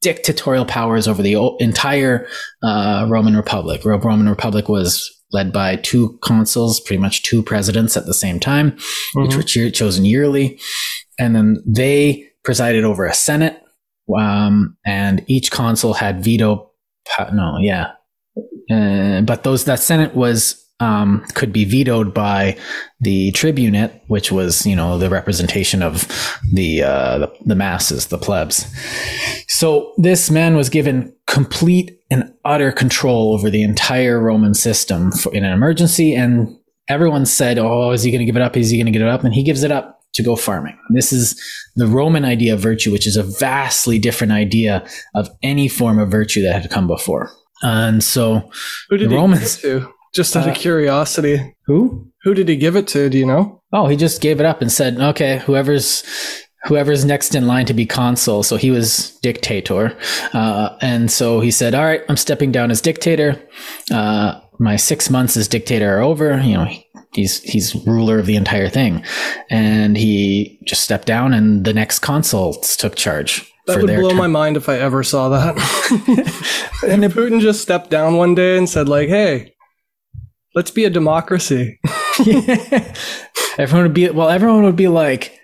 dictatorial 0.00 0.64
powers 0.64 1.06
over 1.06 1.22
the 1.22 1.36
entire 1.60 2.26
uh, 2.62 3.06
Roman 3.10 3.36
Republic. 3.36 3.84
Roman 3.84 4.28
Republic 4.28 4.68
was 4.68 5.10
led 5.32 5.52
by 5.52 5.76
two 5.76 6.18
consuls, 6.22 6.80
pretty 6.80 7.00
much 7.00 7.22
two 7.22 7.42
presidents 7.42 7.96
at 7.96 8.06
the 8.06 8.14
same 8.14 8.40
time, 8.40 8.72
mm-hmm. 8.72 9.22
which 9.22 9.36
were 9.36 9.70
chosen 9.70 10.04
yearly 10.04 10.58
and 11.20 11.36
then 11.36 11.62
they 11.64 12.26
presided 12.42 12.82
over 12.82 13.06
a 13.06 13.14
senate, 13.14 13.62
um, 14.18 14.76
and 14.84 15.24
each 15.28 15.52
consul 15.52 15.94
had 15.94 16.24
veto. 16.24 16.72
No, 17.32 17.58
yeah, 17.60 17.92
uh, 18.70 19.20
but 19.22 19.44
those 19.44 19.64
that 19.64 19.80
senate 19.80 20.14
was 20.14 20.60
um, 20.80 21.24
could 21.34 21.52
be 21.52 21.64
vetoed 21.64 22.12
by 22.14 22.56
the 23.00 23.30
tribunate, 23.32 24.02
which 24.08 24.32
was, 24.32 24.64
you 24.66 24.74
know, 24.74 24.98
the 24.98 25.10
representation 25.10 25.82
of 25.82 26.08
the, 26.52 26.82
uh, 26.82 27.18
the, 27.18 27.32
the 27.44 27.54
masses, 27.54 28.06
the 28.06 28.18
plebs. 28.18 28.66
So 29.46 29.92
this 29.98 30.30
man 30.30 30.56
was 30.56 30.70
given 30.70 31.14
complete 31.26 32.00
and 32.10 32.32
utter 32.44 32.72
control 32.72 33.34
over 33.34 33.50
the 33.50 33.62
entire 33.62 34.18
Roman 34.18 34.54
system 34.54 35.12
for, 35.12 35.32
in 35.34 35.44
an 35.44 35.52
emergency. 35.52 36.14
And 36.14 36.56
everyone 36.88 37.26
said, 37.26 37.58
Oh, 37.58 37.90
is 37.90 38.02
he 38.02 38.10
going 38.10 38.20
to 38.20 38.24
give 38.24 38.36
it 38.36 38.42
up? 38.42 38.56
Is 38.56 38.70
he 38.70 38.78
going 38.78 38.86
to 38.86 38.92
give 38.92 39.02
it 39.02 39.08
up? 39.08 39.22
And 39.22 39.34
he 39.34 39.42
gives 39.42 39.62
it 39.62 39.70
up 39.70 39.99
to 40.14 40.22
go 40.22 40.36
farming. 40.36 40.76
This 40.90 41.12
is 41.12 41.40
the 41.76 41.86
Roman 41.86 42.24
idea 42.24 42.54
of 42.54 42.60
virtue, 42.60 42.90
which 42.92 43.06
is 43.06 43.16
a 43.16 43.22
vastly 43.22 43.98
different 43.98 44.32
idea 44.32 44.84
of 45.14 45.28
any 45.42 45.68
form 45.68 45.98
of 45.98 46.10
virtue 46.10 46.42
that 46.42 46.60
had 46.62 46.70
come 46.70 46.86
before. 46.86 47.30
And 47.62 48.02
so 48.02 48.50
Who 48.88 48.96
did 48.96 49.08
the 49.10 49.14
he 49.14 49.20
Romans, 49.20 49.56
give 49.56 49.76
it 49.76 49.80
to? 49.80 49.92
Just 50.14 50.36
out 50.36 50.46
Uh, 50.48 50.50
of 50.50 50.56
curiosity. 50.56 51.54
who? 51.66 52.08
Who 52.24 52.34
did 52.34 52.48
he 52.48 52.56
give 52.56 52.74
it 52.76 52.86
to? 52.88 53.08
Do 53.08 53.16
you 53.18 53.26
know? 53.26 53.62
Oh, 53.72 53.86
he 53.86 53.96
just 53.96 54.20
gave 54.20 54.40
it 54.40 54.46
up 54.46 54.60
and 54.60 54.70
said, 54.72 54.98
"Okay, 55.00 55.38
whoever's 55.46 56.02
whoever's 56.64 57.04
next 57.04 57.34
in 57.34 57.46
line 57.46 57.64
to 57.66 57.74
be 57.74 57.86
consul." 57.86 58.42
So 58.42 58.56
he 58.56 58.70
was 58.72 59.16
dictator, 59.22 59.96
uh, 60.32 60.70
and 60.80 61.10
so 61.10 61.38
he 61.40 61.50
said, 61.52 61.74
"All 61.74 61.84
right, 61.84 62.02
I'm 62.08 62.16
stepping 62.16 62.50
down 62.50 62.70
as 62.72 62.80
dictator. 62.80 63.40
Uh, 63.92 64.40
my 64.58 64.74
six 64.76 65.08
months 65.08 65.36
as 65.36 65.46
dictator 65.48 65.96
are 65.96 66.00
over. 66.02 66.40
You 66.42 66.54
know, 66.56 66.68
he's 67.12 67.40
he's 67.42 67.74
ruler 67.86 68.18
of 68.18 68.26
the 68.26 68.36
entire 68.36 68.68
thing, 68.68 69.04
and 69.48 69.96
he 69.96 70.58
just 70.64 70.82
stepped 70.82 71.06
down, 71.06 71.34
and 71.34 71.64
the 71.64 71.72
next 71.72 72.00
consuls 72.00 72.76
took 72.76 72.96
charge." 72.96 73.46
That 73.66 73.82
would 73.82 74.00
blow 74.00 74.14
my 74.14 74.26
mind 74.26 74.56
if 74.56 74.68
I 74.68 74.78
ever 74.78 75.02
saw 75.02 75.28
that. 75.28 75.56
and 76.88 77.04
if 77.04 77.14
Putin 77.14 77.40
just 77.40 77.62
stepped 77.62 77.90
down 77.90 78.16
one 78.16 78.34
day 78.34 78.56
and 78.56 78.68
said, 78.68 78.88
like, 78.88 79.08
hey, 79.08 79.54
let's 80.54 80.70
be 80.70 80.84
a 80.84 80.90
democracy. 80.90 81.78
everyone 83.58 83.84
would 83.84 83.94
be 83.94 84.08
well. 84.10 84.28
Everyone 84.28 84.64
would 84.64 84.76
be 84.76 84.88
like, 84.88 85.39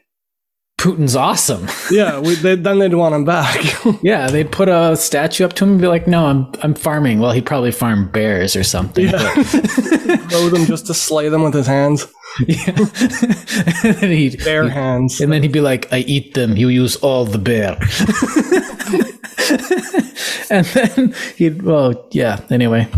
"Putin's 0.87 1.17
awesome." 1.17 1.67
yeah, 1.91 2.21
we, 2.21 2.35
they, 2.37 2.55
then 2.55 2.79
they'd 2.79 2.95
want 2.95 3.15
him 3.15 3.25
back. 3.25 3.57
Yeah, 4.03 4.27
they'd 4.29 4.51
put 4.53 4.69
a 4.69 4.97
statue 4.97 5.45
up 5.45 5.53
to 5.55 5.65
him 5.65 5.73
and 5.73 5.81
be 5.81 5.87
like, 5.89 6.07
"No, 6.07 6.27
I'm 6.27 6.53
I'm 6.63 6.75
farming." 6.75 7.19
Well, 7.21 7.33
he'd 7.33 7.47
probably 7.47 7.73
farm 7.73 8.09
bears 8.11 8.55
or 8.57 8.63
something. 8.65 9.07
Yeah. 9.07 9.35
Load 10.33 10.55
him 10.55 10.67
just 10.67 10.87
to 10.87 10.95
slay 10.95 11.29
them 11.29 11.43
with 11.43 11.55
his 11.55 11.67
hands. 11.67 12.07
Yeah. 12.47 12.69
and, 12.77 13.97
then 13.97 14.11
he'd, 14.11 14.45
Bare 14.45 14.69
hands. 14.69 15.21
and 15.21 15.33
then 15.33 15.43
he'd 15.43 15.53
be 15.53 15.61
like, 15.61 15.91
I 15.93 15.99
eat 16.01 16.35
them. 16.35 16.57
You 16.57 16.69
use 16.69 16.97
all 16.97 17.25
the 17.25 17.39
bear. 17.39 17.79
and 20.51 20.67
then 20.67 21.15
he'd, 21.37 21.63
well, 21.63 22.07
yeah. 22.13 22.41
Anyway, 22.51 22.89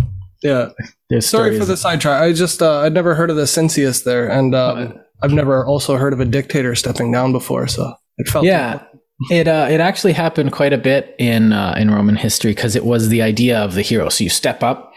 Yeah. 0.42 0.70
there's 1.08 1.26
Sorry 1.26 1.58
for 1.58 1.64
the 1.64 1.76
sidetrack. 1.76 2.20
I 2.22 2.32
just, 2.32 2.62
uh, 2.62 2.80
I'd 2.80 2.94
never 2.94 3.14
heard 3.14 3.30
of 3.30 3.36
the 3.36 3.46
Cincius 3.46 4.02
there. 4.04 4.28
And 4.28 4.54
uh, 4.54 4.92
I've 5.22 5.32
never 5.32 5.66
also 5.66 5.96
heard 5.96 6.12
of 6.12 6.20
a 6.20 6.24
dictator 6.24 6.74
stepping 6.74 7.12
down 7.12 7.32
before. 7.32 7.66
So 7.66 7.94
it 8.16 8.28
felt. 8.28 8.44
Yeah. 8.44 8.82
It 9.30 9.48
uh, 9.48 9.66
it 9.68 9.80
actually 9.80 10.12
happened 10.12 10.52
quite 10.52 10.72
a 10.72 10.78
bit 10.78 11.16
in 11.18 11.52
uh, 11.52 11.74
in 11.76 11.90
Roman 11.90 12.14
history 12.14 12.52
because 12.52 12.76
it 12.76 12.84
was 12.84 13.08
the 13.08 13.20
idea 13.20 13.58
of 13.58 13.74
the 13.74 13.82
hero. 13.82 14.08
So 14.10 14.22
you 14.22 14.30
step 14.30 14.62
up, 14.62 14.92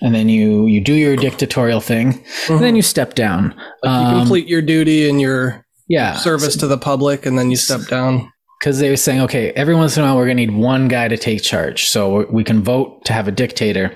and 0.00 0.14
then 0.14 0.28
you 0.28 0.66
you 0.66 0.80
do 0.80 0.92
your 0.92 1.16
dictatorial 1.16 1.80
thing, 1.80 2.24
and 2.48 2.60
then 2.60 2.76
you 2.76 2.82
step 2.82 3.14
down. 3.14 3.56
You 3.82 3.90
Um, 3.90 4.20
complete 4.20 4.46
your 4.46 4.62
duty 4.62 5.08
and 5.08 5.20
your 5.20 5.66
yeah, 5.88 6.14
service 6.14 6.56
to 6.58 6.68
the 6.68 6.78
public, 6.78 7.26
and 7.26 7.36
then 7.36 7.50
you 7.50 7.56
step 7.56 7.88
down. 7.88 8.30
Because 8.58 8.78
they 8.78 8.88
were 8.88 8.96
saying, 8.96 9.20
okay, 9.20 9.50
every 9.52 9.74
once 9.74 9.96
in 9.96 10.02
a 10.02 10.06
while 10.06 10.16
we're 10.16 10.24
going 10.24 10.36
to 10.36 10.46
need 10.46 10.56
one 10.56 10.88
guy 10.88 11.08
to 11.08 11.16
take 11.16 11.42
charge. 11.42 11.88
So 11.88 12.26
we 12.30 12.44
can 12.44 12.62
vote 12.62 13.04
to 13.04 13.12
have 13.12 13.28
a 13.28 13.32
dictator, 13.32 13.94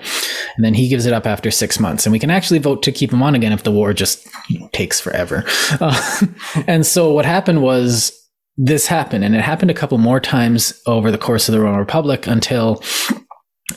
and 0.55 0.65
then 0.65 0.73
he 0.73 0.87
gives 0.87 1.05
it 1.05 1.13
up 1.13 1.25
after 1.25 1.51
six 1.51 1.79
months, 1.79 2.05
and 2.05 2.13
we 2.13 2.19
can 2.19 2.29
actually 2.29 2.59
vote 2.59 2.83
to 2.83 2.91
keep 2.91 3.11
him 3.11 3.23
on 3.23 3.35
again 3.35 3.51
if 3.51 3.63
the 3.63 3.71
war 3.71 3.93
just 3.93 4.27
takes 4.73 4.99
forever. 4.99 5.43
Uh, 5.79 6.25
and 6.67 6.85
so 6.85 7.11
what 7.11 7.25
happened 7.25 7.61
was 7.61 8.11
this 8.57 8.85
happened, 8.85 9.23
and 9.23 9.35
it 9.35 9.41
happened 9.41 9.71
a 9.71 9.73
couple 9.75 9.97
more 9.97 10.19
times 10.19 10.79
over 10.85 11.09
the 11.09 11.17
course 11.17 11.47
of 11.47 11.53
the 11.53 11.59
Roman 11.59 11.79
Republic 11.79 12.27
until. 12.27 12.83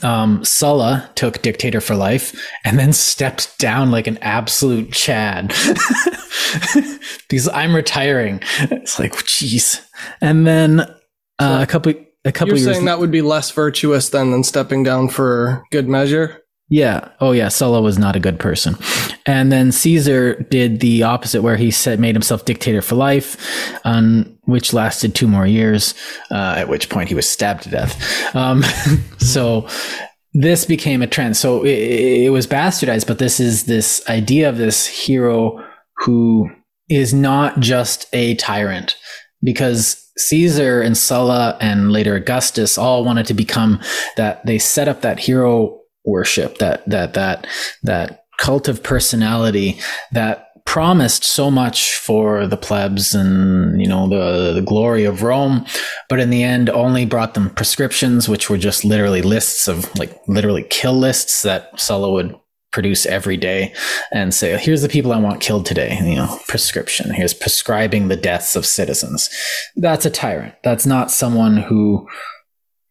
Um, 0.04 0.44
Sulla 0.44 1.10
took 1.14 1.42
dictator 1.42 1.80
for 1.80 1.96
life 1.96 2.38
and 2.64 2.78
then 2.78 2.92
stepped 2.92 3.58
down 3.58 3.90
like 3.90 4.06
an 4.06 4.18
absolute 4.18 4.92
Chad 4.92 5.48
because 7.28 7.48
I'm 7.48 7.74
retiring. 7.74 8.40
It's 8.60 8.98
like, 8.98 9.12
jeez. 9.14 9.84
And 10.20 10.46
then 10.46 10.80
uh, 10.80 11.60
a 11.62 11.66
couple, 11.66 11.94
a 12.24 12.32
couple 12.32 12.48
You're 12.48 12.58
years. 12.58 12.76
saying 12.76 12.84
that 12.84 13.00
would 13.00 13.10
be 13.10 13.22
less 13.22 13.50
virtuous 13.50 14.10
than 14.10 14.30
than 14.30 14.44
stepping 14.44 14.82
down 14.82 15.08
for 15.08 15.64
good 15.70 15.88
measure? 15.88 16.43
Yeah. 16.68 17.08
Oh, 17.20 17.32
yeah. 17.32 17.48
Sulla 17.48 17.82
was 17.82 17.98
not 17.98 18.16
a 18.16 18.20
good 18.20 18.38
person. 18.38 18.76
And 19.26 19.52
then 19.52 19.70
Caesar 19.70 20.34
did 20.50 20.80
the 20.80 21.02
opposite, 21.02 21.42
where 21.42 21.56
he 21.56 21.70
said 21.70 22.00
made 22.00 22.14
himself 22.14 22.44
dictator 22.44 22.80
for 22.80 22.94
life, 22.94 23.36
um, 23.84 24.38
which 24.44 24.72
lasted 24.72 25.14
two 25.14 25.28
more 25.28 25.46
years. 25.46 25.94
Uh, 26.30 26.54
at 26.56 26.68
which 26.68 26.88
point 26.88 27.08
he 27.08 27.14
was 27.14 27.28
stabbed 27.28 27.64
to 27.64 27.70
death. 27.70 28.34
Um, 28.34 28.62
so 29.18 29.68
this 30.32 30.64
became 30.64 31.02
a 31.02 31.06
trend. 31.06 31.36
So 31.36 31.64
it, 31.64 31.78
it 32.24 32.30
was 32.30 32.46
bastardized, 32.46 33.06
but 33.06 33.18
this 33.18 33.40
is 33.40 33.64
this 33.64 34.02
idea 34.08 34.48
of 34.48 34.56
this 34.56 34.86
hero 34.86 35.62
who 35.98 36.50
is 36.88 37.14
not 37.14 37.60
just 37.60 38.06
a 38.12 38.34
tyrant 38.36 38.96
because 39.42 40.00
Caesar 40.16 40.80
and 40.80 40.96
Sulla 40.96 41.56
and 41.60 41.92
later 41.92 42.14
Augustus 42.14 42.78
all 42.78 43.04
wanted 43.04 43.26
to 43.26 43.34
become 43.34 43.80
that 44.16 44.44
they 44.46 44.58
set 44.58 44.88
up 44.88 45.02
that 45.02 45.18
hero 45.18 45.80
worship 46.04 46.58
that 46.58 46.88
that 46.88 47.14
that 47.14 47.46
that 47.82 48.24
cult 48.38 48.68
of 48.68 48.82
personality 48.82 49.78
that 50.12 50.50
promised 50.66 51.24
so 51.24 51.50
much 51.50 51.94
for 51.94 52.46
the 52.46 52.56
plebs 52.56 53.14
and 53.14 53.80
you 53.80 53.86
know 53.86 54.08
the 54.08 54.52
the 54.52 54.62
glory 54.62 55.04
of 55.04 55.22
Rome 55.22 55.64
but 56.08 56.18
in 56.18 56.30
the 56.30 56.42
end 56.42 56.70
only 56.70 57.04
brought 57.04 57.34
them 57.34 57.50
prescriptions 57.50 58.28
which 58.28 58.48
were 58.48 58.58
just 58.58 58.84
literally 58.84 59.22
lists 59.22 59.68
of 59.68 59.94
like 59.98 60.20
literally 60.26 60.64
kill 60.70 60.94
lists 60.94 61.42
that 61.42 61.78
Sulla 61.78 62.10
would 62.10 62.34
produce 62.72 63.06
every 63.06 63.36
day 63.36 63.72
and 64.10 64.34
say 64.34 64.56
here's 64.56 64.82
the 64.82 64.88
people 64.88 65.12
I 65.12 65.20
want 65.20 65.40
killed 65.40 65.66
today 65.66 65.98
you 66.02 66.16
know 66.16 66.40
prescription. 66.48 67.12
Here's 67.12 67.34
prescribing 67.34 68.08
the 68.08 68.16
deaths 68.16 68.56
of 68.56 68.66
citizens. 68.66 69.30
That's 69.76 70.06
a 70.06 70.10
tyrant. 70.10 70.54
That's 70.64 70.86
not 70.86 71.10
someone 71.10 71.58
who 71.58 72.08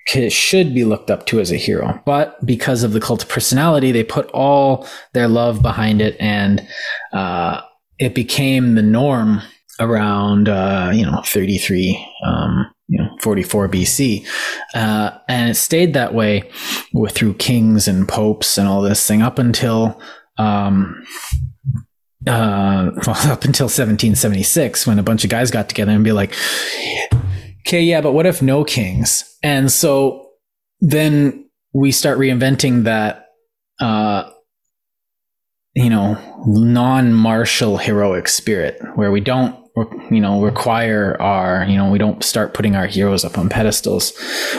should 0.06 0.74
be 0.74 0.84
looked 0.84 1.10
up 1.10 1.26
to 1.28 1.40
as 1.40 1.52
a 1.52 1.58
hero. 1.58 2.02
But 2.06 2.44
because 2.46 2.84
of 2.84 2.94
the 2.94 3.00
cult 3.00 3.24
of 3.24 3.30
personality, 3.30 3.92
they 3.92 4.04
put 4.04 4.30
all 4.32 4.88
their 5.14 5.28
love 5.28 5.62
behind 5.62 6.02
it, 6.02 6.16
and 6.20 6.68
uh, 7.12 7.62
it 8.00 8.14
became 8.14 8.76
the 8.76 8.82
norm 8.82 9.42
around 9.80 10.50
uh, 10.50 10.92
you 10.94 11.04
know 11.04 11.22
33 11.26 12.08
um, 12.26 12.72
you 12.88 13.00
know 13.00 13.10
44 13.22 13.70
BC, 13.70 14.28
uh, 14.76 15.12
and 15.28 15.52
it 15.52 15.56
stayed 15.56 15.94
that 15.94 16.14
way 16.14 16.50
with, 16.94 17.14
through 17.14 17.36
kings 17.36 17.88
and 17.88 18.08
popes 18.08 18.58
and 18.58 18.68
all 18.68 18.82
this 18.82 19.06
thing 19.08 19.22
up 19.22 19.40
until. 19.40 20.00
Um, 20.38 21.04
uh, 22.26 22.92
well, 23.06 23.16
up 23.32 23.44
until 23.44 23.66
1776, 23.66 24.88
when 24.88 24.98
a 24.98 25.04
bunch 25.04 25.24
of 25.26 25.30
guys 25.30 25.52
got 25.52 25.68
together 25.68 25.92
and 25.92 26.06
be 26.06 26.14
like, 26.14 26.34
okay, 27.66 27.82
yeah, 27.82 28.02
but 28.02 28.12
what 28.12 28.26
if 28.26 28.42
no 28.42 28.64
kings? 28.64 29.38
And 29.42 29.72
so 29.72 30.32
then 30.82 31.50
we 31.74 31.92
start 31.92 32.20
reinventing 32.20 32.84
that, 32.84 33.28
uh, 33.80 34.30
you 35.74 35.90
know, 35.90 36.44
non-martial 36.46 37.78
heroic 37.78 38.28
spirit 38.28 38.80
where 38.96 39.12
we 39.12 39.22
don't, 39.22 39.56
you 40.12 40.22
know, 40.22 40.42
require 40.42 41.20
our, 41.20 41.66
you 41.66 41.76
know, 41.76 41.90
we 41.90 41.98
don't 41.98 42.24
start 42.24 42.54
putting 42.54 42.76
our 42.76 42.86
heroes 42.86 43.26
up 43.26 43.40
on 43.40 43.50
pedestals. 43.50 44.14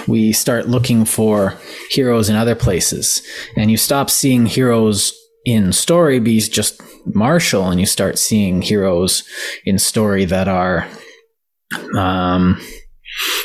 We 0.08 0.32
start 0.32 0.66
looking 0.66 1.04
for 1.04 1.54
heroes 1.90 2.28
in 2.28 2.34
other 2.34 2.56
places 2.56 3.22
and 3.56 3.70
you 3.70 3.76
stop 3.76 4.10
seeing 4.10 4.46
heroes 4.46 5.12
in 5.44 5.72
story 5.72 6.18
be 6.18 6.40
just 6.40 6.82
martial 7.14 7.68
and 7.68 7.78
you 7.78 7.86
start 7.86 8.18
seeing 8.18 8.62
heroes 8.62 9.22
in 9.64 9.78
story 9.78 10.24
that 10.24 10.48
are, 10.48 10.88
um, 11.96 12.60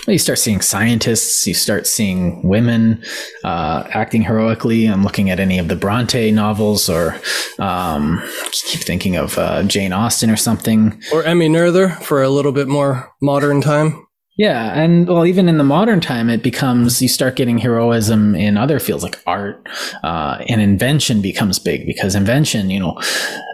you 0.07 0.17
start 0.17 0.39
seeing 0.39 0.61
scientists, 0.61 1.45
you 1.45 1.53
start 1.53 1.85
seeing 1.87 2.47
women 2.47 3.03
uh, 3.43 3.87
acting 3.91 4.23
heroically. 4.23 4.85
I'm 4.85 5.03
looking 5.03 5.29
at 5.29 5.39
any 5.39 5.59
of 5.59 5.67
the 5.67 5.75
Bronte 5.75 6.31
novels, 6.31 6.89
or 6.89 7.19
um, 7.59 8.21
keep 8.51 8.81
thinking 8.81 9.15
of 9.15 9.37
uh, 9.37 9.63
Jane 9.63 9.93
Austen 9.93 10.29
or 10.29 10.37
something. 10.37 11.01
Or 11.13 11.23
Emmy 11.23 11.49
Noether 11.49 12.01
for 12.01 12.23
a 12.23 12.29
little 12.29 12.51
bit 12.51 12.67
more 12.67 13.11
modern 13.21 13.61
time? 13.61 14.05
Yeah, 14.39 14.71
and 14.71 15.05
well, 15.05 15.25
even 15.25 15.49
in 15.49 15.57
the 15.57 15.65
modern 15.65 15.99
time, 15.99 16.29
it 16.29 16.41
becomes 16.41 17.01
you 17.01 17.09
start 17.09 17.35
getting 17.35 17.57
heroism 17.57 18.35
in 18.35 18.55
other 18.55 18.79
fields 18.79 19.03
like 19.03 19.21
art, 19.27 19.67
uh, 20.01 20.37
and 20.47 20.61
invention 20.61 21.21
becomes 21.21 21.59
big 21.59 21.85
because 21.85 22.15
invention, 22.15 22.69
you 22.69 22.79
know, 22.79 22.97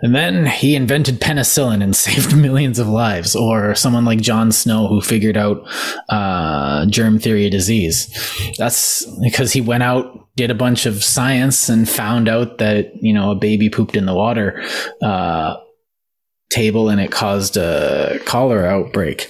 and 0.03 0.13
then 0.13 0.45
he 0.45 0.75
invented 0.75 1.19
penicillin 1.19 1.81
and 1.81 1.95
saved 1.95 2.37
millions 2.37 2.77
of 2.77 2.87
lives, 2.87 3.35
or 3.35 3.73
someone 3.73 4.05
like 4.05 4.21
John 4.21 4.51
Snow 4.51 4.85
who 4.85 5.01
figured 5.01 5.37
out 5.37 5.67
uh, 6.09 6.85
germ 6.85 7.17
theory 7.17 7.47
of 7.47 7.51
disease. 7.51 8.53
That's 8.59 9.07
because 9.23 9.53
he 9.53 9.61
went 9.61 9.81
out, 9.81 10.27
did 10.35 10.51
a 10.51 10.55
bunch 10.55 10.85
of 10.85 11.03
science, 11.03 11.67
and 11.67 11.89
found 11.89 12.29
out 12.29 12.59
that 12.59 12.91
you 13.01 13.11
know 13.11 13.31
a 13.31 13.35
baby 13.35 13.71
pooped 13.71 13.95
in 13.95 14.05
the 14.05 14.13
water. 14.13 14.63
Uh, 15.01 15.55
table 16.51 16.89
and 16.89 17.01
it 17.01 17.11
caused 17.11 17.57
a 17.57 18.19
cholera 18.25 18.69
outbreak 18.69 19.29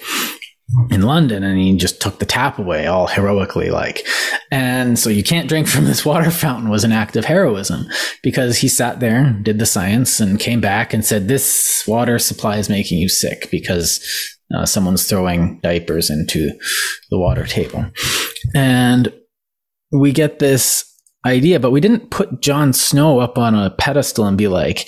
in 0.89 1.03
London 1.03 1.43
and 1.43 1.59
he 1.59 1.77
just 1.77 2.01
took 2.01 2.17
the 2.19 2.25
tap 2.25 2.57
away 2.57 2.87
all 2.87 3.05
heroically 3.05 3.69
like 3.69 4.05
and 4.51 4.97
so 4.97 5.11
you 5.11 5.23
can't 5.23 5.47
drink 5.47 5.67
from 5.67 5.85
this 5.85 6.03
water 6.05 6.31
fountain 6.31 6.69
was 6.69 6.83
an 6.83 6.91
act 6.91 7.15
of 7.15 7.25
heroism 7.25 7.85
because 8.23 8.57
he 8.57 8.67
sat 8.67 8.99
there 8.99 9.31
did 9.43 9.59
the 9.59 9.65
science 9.65 10.19
and 10.19 10.39
came 10.39 10.59
back 10.59 10.91
and 10.91 11.05
said 11.05 11.27
this 11.27 11.83
water 11.87 12.17
supply 12.17 12.57
is 12.57 12.67
making 12.67 12.97
you 12.97 13.07
sick 13.07 13.47
because 13.51 13.99
uh, 14.53 14.65
someone's 14.65 15.07
throwing 15.07 15.59
diapers 15.61 16.09
into 16.09 16.51
the 17.09 17.17
water 17.17 17.45
table. 17.45 17.85
And 18.53 19.11
we 19.91 20.11
get 20.11 20.39
this 20.39 20.91
idea 21.25 21.59
but 21.59 21.71
we 21.71 21.81
didn't 21.81 22.11
put 22.11 22.41
John 22.41 22.71
Snow 22.71 23.19
up 23.19 23.37
on 23.37 23.55
a 23.55 23.71
pedestal 23.71 24.25
and 24.25 24.37
be 24.37 24.47
like 24.47 24.87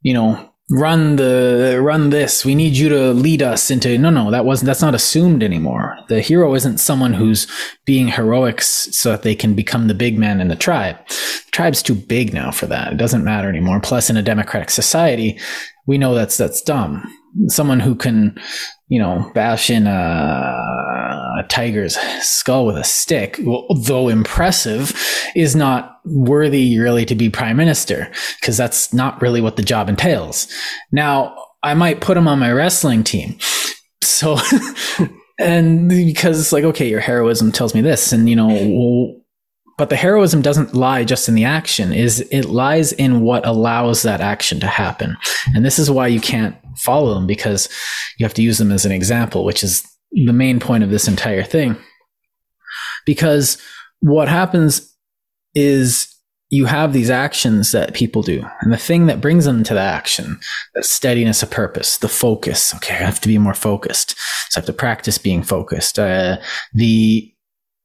you 0.00 0.14
know 0.14 0.49
run 0.70 1.16
the 1.16 1.80
run 1.82 2.10
this. 2.10 2.44
We 2.44 2.54
need 2.54 2.76
you 2.76 2.88
to 2.88 3.12
lead 3.12 3.42
us 3.42 3.70
into 3.70 3.98
no 3.98 4.10
no 4.10 4.30
that 4.30 4.44
wasn't 4.44 4.66
that's 4.66 4.82
not 4.82 4.94
assumed 4.94 5.42
anymore. 5.42 5.98
The 6.08 6.20
hero 6.20 6.54
isn't 6.54 6.78
someone 6.78 7.12
who's 7.12 7.46
being 7.84 8.08
heroic 8.08 8.62
so 8.62 9.10
that 9.10 9.22
they 9.22 9.34
can 9.34 9.54
become 9.54 9.88
the 9.88 9.94
big 9.94 10.18
man 10.18 10.40
in 10.40 10.48
the 10.48 10.56
tribe. 10.56 10.96
The 11.08 11.50
tribe's 11.52 11.82
too 11.82 11.94
big 11.94 12.32
now 12.32 12.50
for 12.50 12.66
that. 12.66 12.92
It 12.92 12.96
doesn't 12.96 13.24
matter 13.24 13.48
anymore. 13.48 13.80
Plus 13.80 14.10
in 14.10 14.16
a 14.16 14.22
democratic 14.22 14.70
society 14.70 15.38
we 15.86 15.98
know 15.98 16.14
that's 16.14 16.36
that's 16.36 16.62
dumb. 16.62 17.02
Someone 17.48 17.80
who 17.80 17.94
can 17.94 18.38
you 18.90 18.98
know, 18.98 19.30
bash 19.34 19.70
in 19.70 19.86
a, 19.86 19.90
a, 21.38 21.42
tiger's 21.48 21.96
skull 22.20 22.66
with 22.66 22.76
a 22.76 22.84
stick, 22.84 23.38
though 23.76 24.08
impressive, 24.08 24.94
is 25.34 25.56
not 25.56 26.00
worthy 26.04 26.78
really 26.78 27.04
to 27.06 27.14
be 27.14 27.28
prime 27.28 27.56
minister 27.56 28.10
because 28.40 28.56
that's 28.56 28.92
not 28.92 29.20
really 29.20 29.40
what 29.40 29.56
the 29.56 29.62
job 29.62 29.88
entails. 29.88 30.48
Now, 30.92 31.36
I 31.62 31.74
might 31.74 32.00
put 32.00 32.16
him 32.16 32.28
on 32.28 32.38
my 32.38 32.52
wrestling 32.52 33.04
team. 33.04 33.38
So, 34.02 34.38
and 35.38 35.88
because 35.88 36.40
it's 36.40 36.52
like, 36.52 36.64
okay, 36.64 36.88
your 36.88 37.00
heroism 37.00 37.52
tells 37.52 37.74
me 37.74 37.80
this, 37.80 38.12
and 38.12 38.28
you 38.28 38.36
know, 38.36 39.20
but 39.80 39.88
the 39.88 39.96
heroism 39.96 40.42
doesn't 40.42 40.74
lie 40.74 41.04
just 41.04 41.26
in 41.26 41.34
the 41.34 41.46
action 41.46 41.90
is 41.90 42.20
it 42.30 42.44
lies 42.44 42.92
in 42.92 43.22
what 43.22 43.46
allows 43.46 44.02
that 44.02 44.20
action 44.20 44.60
to 44.60 44.66
happen 44.66 45.16
and 45.54 45.64
this 45.64 45.78
is 45.78 45.90
why 45.90 46.06
you 46.06 46.20
can't 46.20 46.54
follow 46.76 47.14
them 47.14 47.26
because 47.26 47.66
you 48.18 48.26
have 48.26 48.34
to 48.34 48.42
use 48.42 48.58
them 48.58 48.70
as 48.70 48.84
an 48.84 48.92
example 48.92 49.42
which 49.42 49.64
is 49.64 49.82
the 50.12 50.32
main 50.32 50.60
point 50.60 50.84
of 50.84 50.90
this 50.90 51.08
entire 51.08 51.42
thing. 51.42 51.76
Because 53.06 53.58
what 54.00 54.28
happens 54.28 54.94
is 55.54 56.14
you 56.50 56.66
have 56.66 56.92
these 56.92 57.10
actions 57.10 57.70
that 57.72 57.94
people 57.94 58.22
do 58.22 58.44
and 58.60 58.72
the 58.72 58.76
thing 58.76 59.06
that 59.06 59.20
brings 59.20 59.44
them 59.44 59.62
to 59.62 59.72
the 59.72 59.80
action 59.80 60.38
the 60.74 60.82
steadiness 60.82 61.42
of 61.42 61.50
purpose 61.50 61.98
the 61.98 62.08
focus. 62.08 62.74
Okay 62.74 62.94
i 62.94 62.98
have 62.98 63.20
to 63.20 63.28
be 63.28 63.38
more 63.38 63.54
focused. 63.54 64.16
So 64.50 64.58
i 64.58 64.60
have 64.60 64.66
to 64.66 64.72
practice 64.72 65.18
being 65.18 65.42
focused. 65.42 65.98
Uh, 65.98 66.38
the 66.74 67.32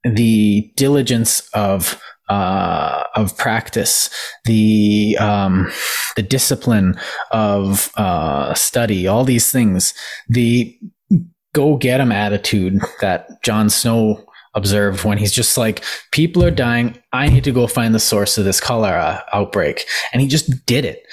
the 0.03 0.71
diligence 0.75 1.47
of 1.53 1.99
uh, 2.29 3.03
of 3.15 3.37
practice, 3.37 4.09
the 4.45 5.17
um, 5.19 5.71
the 6.15 6.23
discipline 6.23 6.99
of 7.31 7.91
uh, 7.97 8.53
study, 8.53 9.07
all 9.07 9.23
these 9.23 9.51
things, 9.51 9.93
the 10.27 10.77
go 11.55 11.77
get 11.77 12.01
'em 12.01 12.11
attitude 12.11 12.79
that 13.01 13.41
John 13.41 13.69
Snow 13.69 14.23
observed 14.53 15.03
when 15.03 15.17
he's 15.17 15.33
just 15.33 15.57
like, 15.57 15.83
people 16.11 16.43
are 16.43 16.51
dying. 16.51 16.97
I 17.11 17.27
need 17.27 17.43
to 17.43 17.51
go 17.51 17.67
find 17.67 17.93
the 17.93 17.99
source 17.99 18.37
of 18.37 18.45
this 18.45 18.61
cholera 18.61 19.23
outbreak. 19.33 19.85
And 20.13 20.21
he 20.21 20.27
just 20.27 20.65
did 20.65 20.85
it. 20.85 21.05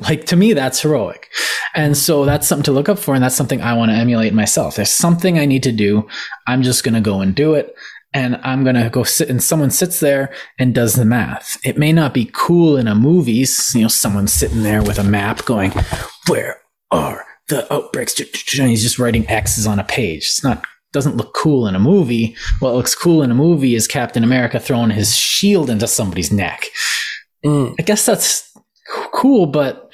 like 0.02 0.24
to 0.26 0.36
me, 0.36 0.52
that's 0.52 0.82
heroic. 0.82 1.28
And 1.74 1.96
so 1.96 2.24
that's 2.24 2.46
something 2.46 2.64
to 2.64 2.72
look 2.72 2.88
up 2.88 2.98
for. 2.98 3.14
And 3.14 3.22
that's 3.22 3.36
something 3.36 3.62
I 3.62 3.74
want 3.74 3.92
to 3.92 3.96
emulate 3.96 4.34
myself. 4.34 4.76
There's 4.76 4.90
something 4.90 5.38
I 5.38 5.46
need 5.46 5.62
to 5.62 5.72
do. 5.72 6.08
I'm 6.46 6.62
just 6.62 6.82
going 6.82 6.94
to 6.94 7.00
go 7.00 7.20
and 7.20 7.34
do 7.34 7.54
it 7.54 7.74
and 8.14 8.38
I'm 8.42 8.62
going 8.62 8.76
to 8.76 8.90
go 8.90 9.04
sit 9.04 9.30
and 9.30 9.42
someone 9.42 9.70
sits 9.70 10.00
there 10.00 10.34
and 10.58 10.74
does 10.74 10.94
the 10.94 11.04
math. 11.04 11.58
It 11.64 11.78
may 11.78 11.92
not 11.92 12.12
be 12.12 12.30
cool 12.32 12.76
in 12.76 12.86
a 12.86 12.94
movie, 12.94 13.32
you 13.74 13.80
know, 13.80 13.88
someone 13.88 14.26
sitting 14.26 14.62
there 14.62 14.82
with 14.82 14.98
a 14.98 15.04
map 15.04 15.44
going, 15.44 15.72
where 16.28 16.60
are 16.90 17.24
the 17.48 17.72
outbreaks? 17.72 18.18
And 18.58 18.70
he's 18.70 18.82
just 18.82 18.98
writing 18.98 19.28
X's 19.28 19.66
on 19.66 19.78
a 19.78 19.84
page. 19.84 20.24
It's 20.24 20.44
not, 20.44 20.64
doesn't 20.92 21.16
look 21.16 21.34
cool 21.34 21.66
in 21.66 21.74
a 21.74 21.80
movie. 21.80 22.36
What 22.60 22.74
looks 22.74 22.94
cool 22.94 23.22
in 23.22 23.30
a 23.30 23.34
movie 23.34 23.74
is 23.74 23.86
Captain 23.86 24.24
America 24.24 24.60
throwing 24.60 24.90
his 24.90 25.16
shield 25.16 25.70
into 25.70 25.86
somebody's 25.88 26.32
neck. 26.32 26.66
Mm. 27.44 27.74
I 27.78 27.82
guess 27.82 28.06
that's 28.06 28.52
cool, 29.12 29.46
but 29.46 29.90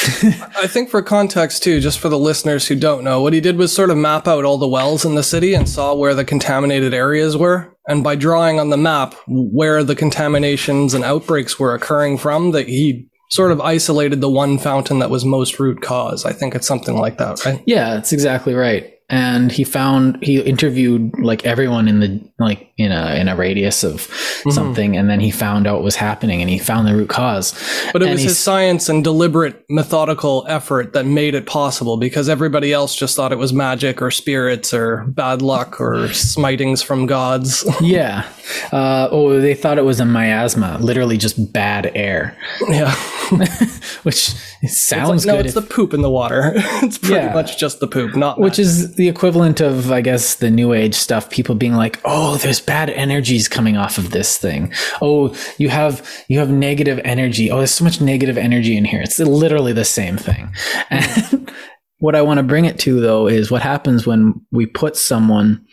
I 0.00 0.68
think 0.68 0.90
for 0.90 1.02
context 1.02 1.64
too, 1.64 1.80
just 1.80 1.98
for 1.98 2.08
the 2.08 2.18
listeners 2.18 2.68
who 2.68 2.76
don't 2.76 3.02
know, 3.02 3.20
what 3.20 3.32
he 3.32 3.40
did 3.40 3.56
was 3.56 3.72
sort 3.72 3.90
of 3.90 3.96
map 3.96 4.28
out 4.28 4.44
all 4.44 4.56
the 4.56 4.68
wells 4.68 5.04
in 5.04 5.16
the 5.16 5.24
city 5.24 5.54
and 5.54 5.68
saw 5.68 5.92
where 5.92 6.14
the 6.14 6.24
contaminated 6.24 6.94
areas 6.94 7.36
were. 7.36 7.74
And 7.88 8.04
by 8.04 8.14
drawing 8.14 8.60
on 8.60 8.70
the 8.70 8.76
map 8.76 9.16
where 9.26 9.82
the 9.82 9.96
contaminations 9.96 10.94
and 10.94 11.02
outbreaks 11.02 11.58
were 11.58 11.74
occurring 11.74 12.18
from, 12.18 12.52
that 12.52 12.68
he 12.68 13.08
sort 13.28 13.52
of 13.52 13.60
isolated 13.60 14.20
the 14.20 14.30
one 14.30 14.58
fountain 14.58 14.98
that 15.00 15.10
was 15.10 15.24
most 15.24 15.58
root 15.58 15.82
cause. 15.82 16.24
I 16.24 16.32
think 16.32 16.54
it's 16.54 16.66
something 16.66 16.96
like 16.96 17.18
that, 17.18 17.44
right? 17.44 17.62
Yeah, 17.66 17.94
that's 17.94 18.12
exactly 18.12 18.54
right 18.54 18.94
and 19.08 19.50
he 19.50 19.64
found 19.64 20.22
he 20.22 20.40
interviewed 20.40 21.18
like 21.18 21.46
everyone 21.46 21.88
in 21.88 22.00
the 22.00 22.20
like 22.38 22.67
in 22.78 22.92
a 22.92 23.14
in 23.14 23.28
a 23.28 23.36
radius 23.36 23.84
of 23.84 23.94
mm-hmm. 23.96 24.50
something 24.50 24.96
and 24.96 25.10
then 25.10 25.20
he 25.20 25.30
found 25.30 25.66
out 25.66 25.74
what 25.74 25.84
was 25.84 25.96
happening 25.96 26.40
and 26.40 26.48
he 26.48 26.58
found 26.58 26.86
the 26.86 26.94
root 26.94 27.08
cause 27.08 27.52
but 27.92 28.02
it 28.02 28.10
was 28.10 28.22
his 28.22 28.38
science 28.38 28.88
and 28.88 29.04
deliberate 29.04 29.64
methodical 29.68 30.44
effort 30.48 30.92
that 30.92 31.04
made 31.04 31.34
it 31.34 31.46
possible 31.46 31.96
because 31.96 32.28
everybody 32.28 32.72
else 32.72 32.94
just 32.94 33.16
thought 33.16 33.32
it 33.32 33.38
was 33.38 33.52
magic 33.52 34.00
or 34.00 34.10
spirits 34.10 34.72
or 34.72 35.04
bad 35.08 35.42
luck 35.42 35.80
or 35.80 36.08
smitings 36.08 36.82
from 36.82 37.06
gods 37.06 37.64
yeah 37.80 38.26
uh, 38.72 39.08
oh 39.10 39.40
they 39.40 39.54
thought 39.54 39.76
it 39.78 39.84
was 39.84 40.00
a 40.00 40.04
miasma 40.04 40.78
literally 40.80 41.16
just 41.16 41.52
bad 41.52 41.90
air 41.94 42.36
yeah 42.68 42.94
which 44.04 44.30
sounds 44.68 45.24
it's 45.24 45.26
like, 45.26 45.26
good 45.26 45.26
no 45.26 45.38
it's 45.40 45.48
if, 45.48 45.54
the 45.54 45.74
poop 45.74 45.92
in 45.92 46.02
the 46.02 46.10
water 46.10 46.52
it's 46.54 46.98
pretty 46.98 47.14
yeah. 47.14 47.34
much 47.34 47.58
just 47.58 47.80
the 47.80 47.86
poop 47.86 48.14
not 48.16 48.38
which 48.38 48.52
magic. 48.52 48.64
is 48.64 48.94
the 48.94 49.08
equivalent 49.08 49.60
of, 49.60 49.90
I 49.90 50.00
guess, 50.00 50.36
the 50.36 50.50
new 50.50 50.72
age 50.72 50.94
stuff. 50.94 51.30
People 51.30 51.54
being 51.54 51.74
like, 51.74 52.00
"Oh, 52.04 52.36
there's 52.36 52.60
bad 52.68 52.90
energies 52.90 53.48
coming 53.48 53.78
off 53.78 53.96
of 53.96 54.10
this 54.10 54.36
thing. 54.36 54.70
Oh, 55.00 55.34
you 55.56 55.70
have 55.70 56.06
you 56.28 56.38
have 56.38 56.50
negative 56.50 57.00
energy. 57.02 57.50
Oh, 57.50 57.56
there's 57.56 57.70
so 57.70 57.82
much 57.82 58.02
negative 58.02 58.36
energy 58.36 58.76
in 58.76 58.84
here." 58.84 59.00
It's 59.00 59.18
literally 59.18 59.72
the 59.72 59.86
same 59.86 60.18
thing. 60.18 60.52
And 60.90 61.50
what 61.98 62.14
I 62.14 62.20
want 62.20 62.36
to 62.38 62.44
bring 62.44 62.66
it 62.66 62.78
to 62.80 63.00
though 63.00 63.26
is 63.26 63.50
what 63.50 63.62
happens 63.62 64.06
when 64.06 64.34
we 64.52 64.66
put 64.66 64.96
someone 64.96 65.64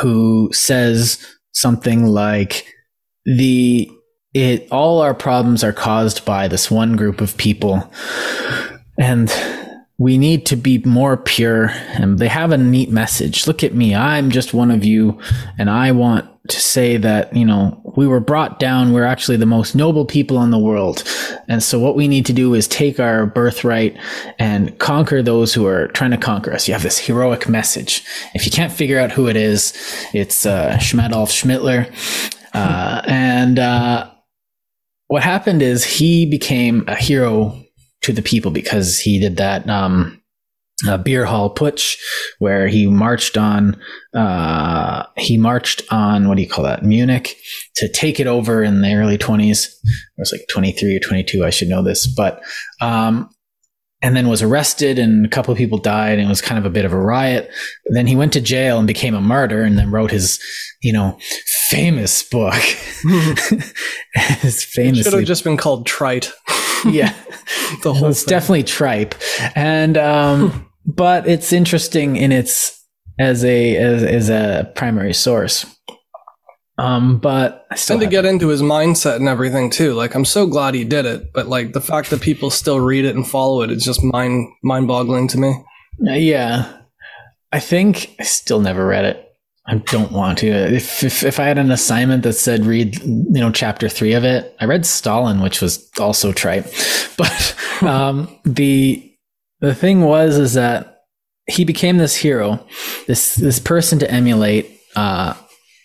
who 0.00 0.50
says 0.52 1.24
something 1.52 2.06
like 2.06 2.66
the 3.24 3.88
it 4.34 4.66
all 4.72 5.00
our 5.00 5.14
problems 5.14 5.62
are 5.62 5.72
caused 5.72 6.24
by 6.24 6.48
this 6.48 6.70
one 6.70 6.96
group 6.96 7.20
of 7.20 7.36
people 7.36 7.88
and 8.98 9.30
we 10.02 10.18
need 10.18 10.44
to 10.46 10.56
be 10.56 10.78
more 10.78 11.16
pure 11.16 11.66
and 11.92 12.18
they 12.18 12.26
have 12.26 12.50
a 12.50 12.58
neat 12.58 12.90
message. 12.90 13.46
Look 13.46 13.62
at 13.62 13.72
me. 13.72 13.94
I'm 13.94 14.30
just 14.30 14.52
one 14.52 14.72
of 14.72 14.84
you 14.84 15.20
and 15.58 15.70
i 15.70 15.92
want 15.92 16.28
to 16.48 16.60
say 16.60 16.96
that 16.96 17.34
you 17.36 17.44
know 17.44 17.80
we 17.96 18.08
were 18.08 18.18
brought 18.18 18.58
down. 18.58 18.92
We're 18.92 19.04
actually 19.04 19.36
the 19.36 19.46
most 19.46 19.76
noble 19.76 20.04
people 20.04 20.42
in 20.42 20.50
the 20.50 20.58
world. 20.58 21.04
And 21.46 21.62
so 21.62 21.78
what 21.78 21.94
we 21.94 22.08
need 22.08 22.26
to 22.26 22.32
do 22.32 22.52
is 22.54 22.66
take 22.66 22.98
our 22.98 23.26
birthright 23.26 23.96
and 24.40 24.76
conquer 24.80 25.22
those 25.22 25.54
who 25.54 25.66
are 25.66 25.86
trying 25.88 26.10
to 26.10 26.16
conquer 26.16 26.52
us. 26.52 26.66
You 26.66 26.74
have 26.74 26.82
this 26.82 26.98
heroic 26.98 27.48
message. 27.48 28.04
If 28.34 28.44
you 28.44 28.50
can't 28.50 28.72
figure 28.72 28.98
out 28.98 29.12
who 29.12 29.28
it 29.28 29.36
is 29.36 29.72
it's 30.12 30.44
uh, 30.44 30.78
schmidolf 30.78 31.30
schmittler. 31.30 31.86
Uh, 32.52 33.02
and 33.06 33.60
uh, 33.60 34.10
what 35.06 35.22
happened 35.22 35.62
is 35.62 35.84
he 35.84 36.26
became 36.26 36.84
a 36.88 36.96
hero 36.96 37.61
to 38.02 38.12
the 38.12 38.22
people 38.22 38.50
because 38.50 38.98
he 38.98 39.18
did 39.18 39.36
that 39.36 39.68
um, 39.68 40.20
uh, 40.86 40.98
beer 40.98 41.24
hall 41.24 41.54
putsch 41.54 41.96
where 42.38 42.66
he 42.66 42.86
marched 42.86 43.36
on 43.36 43.80
uh, 44.14 45.04
he 45.16 45.36
marched 45.38 45.82
on 45.90 46.28
what 46.28 46.36
do 46.36 46.42
you 46.42 46.48
call 46.48 46.64
that 46.64 46.84
Munich 46.84 47.36
to 47.76 47.88
take 47.88 48.18
it 48.18 48.26
over 48.26 48.62
in 48.62 48.82
the 48.82 48.94
early 48.94 49.18
20s 49.18 49.66
it 49.84 50.18
was 50.18 50.32
like 50.32 50.46
23 50.50 50.96
or 50.96 51.00
22 51.00 51.44
I 51.44 51.50
should 51.50 51.68
know 51.68 51.82
this 51.82 52.06
but 52.06 52.42
um, 52.80 53.30
and 54.02 54.16
then 54.16 54.28
was 54.28 54.42
arrested 54.42 54.98
and 54.98 55.24
a 55.24 55.28
couple 55.28 55.52
of 55.52 55.58
people 55.58 55.78
died 55.78 56.18
and 56.18 56.22
it 56.22 56.28
was 56.28 56.40
kind 56.40 56.58
of 56.58 56.66
a 56.66 56.70
bit 56.70 56.84
of 56.84 56.92
a 56.92 56.98
riot. 56.98 57.50
Then 57.86 58.06
he 58.06 58.16
went 58.16 58.32
to 58.32 58.40
jail 58.40 58.78
and 58.78 58.86
became 58.86 59.14
a 59.14 59.20
martyr 59.20 59.62
and 59.62 59.78
then 59.78 59.90
wrote 59.92 60.10
his, 60.10 60.40
you 60.82 60.92
know, 60.92 61.18
famous 61.70 62.22
book. 62.24 62.54
his 64.14 64.64
famously 64.64 65.04
should 65.04 65.12
have 65.12 65.24
just 65.24 65.44
been 65.44 65.56
called 65.56 65.86
Trite. 65.86 66.32
yeah. 66.84 67.14
the 67.84 67.94
whole 67.94 68.08
it's 68.08 68.24
thing. 68.24 68.30
definitely 68.30 68.64
tripe. 68.64 69.14
And 69.54 69.96
um 69.96 70.68
but 70.86 71.28
it's 71.28 71.52
interesting 71.52 72.16
in 72.16 72.32
its 72.32 72.84
as 73.20 73.44
a 73.44 73.76
as, 73.76 74.02
as 74.02 74.30
a 74.30 74.72
primary 74.74 75.14
source. 75.14 75.64
Um, 76.82 77.18
but 77.18 77.64
I 77.70 77.76
still 77.76 77.94
and 77.94 78.02
to 78.02 78.10
get 78.10 78.24
into 78.24 78.48
his 78.48 78.60
mindset 78.60 79.14
and 79.14 79.28
everything 79.28 79.70
too. 79.70 79.94
Like 79.94 80.16
I'm 80.16 80.24
so 80.24 80.48
glad 80.48 80.74
he 80.74 80.82
did 80.82 81.06
it, 81.06 81.32
but 81.32 81.46
like 81.46 81.74
the 81.74 81.80
fact 81.80 82.10
that 82.10 82.20
people 82.20 82.50
still 82.50 82.80
read 82.80 83.04
it 83.04 83.14
and 83.14 83.24
follow 83.24 83.62
it 83.62 83.70
is 83.70 83.84
just 83.84 84.02
mind 84.02 84.48
mind 84.64 84.88
boggling 84.88 85.28
to 85.28 85.38
me. 85.38 85.64
Uh, 86.04 86.14
yeah, 86.14 86.80
I 87.52 87.60
think 87.60 88.16
I 88.18 88.24
still 88.24 88.60
never 88.60 88.84
read 88.84 89.04
it. 89.04 89.28
I 89.64 89.76
don't 89.76 90.10
want 90.10 90.38
to. 90.38 90.48
If, 90.48 91.04
if 91.04 91.22
if 91.22 91.38
I 91.38 91.44
had 91.44 91.56
an 91.56 91.70
assignment 91.70 92.24
that 92.24 92.32
said 92.32 92.66
read, 92.66 93.00
you 93.00 93.30
know, 93.30 93.52
chapter 93.52 93.88
three 93.88 94.14
of 94.14 94.24
it, 94.24 94.52
I 94.58 94.64
read 94.64 94.84
Stalin, 94.84 95.40
which 95.40 95.60
was 95.62 95.88
also 96.00 96.32
trite. 96.32 96.66
But 97.16 97.54
um, 97.82 98.36
the 98.44 99.08
the 99.60 99.74
thing 99.74 100.00
was 100.00 100.36
is 100.36 100.54
that 100.54 101.04
he 101.46 101.64
became 101.64 101.98
this 101.98 102.16
hero, 102.16 102.66
this 103.06 103.36
this 103.36 103.60
person 103.60 104.00
to 104.00 104.10
emulate. 104.10 104.80
Uh, 104.96 105.34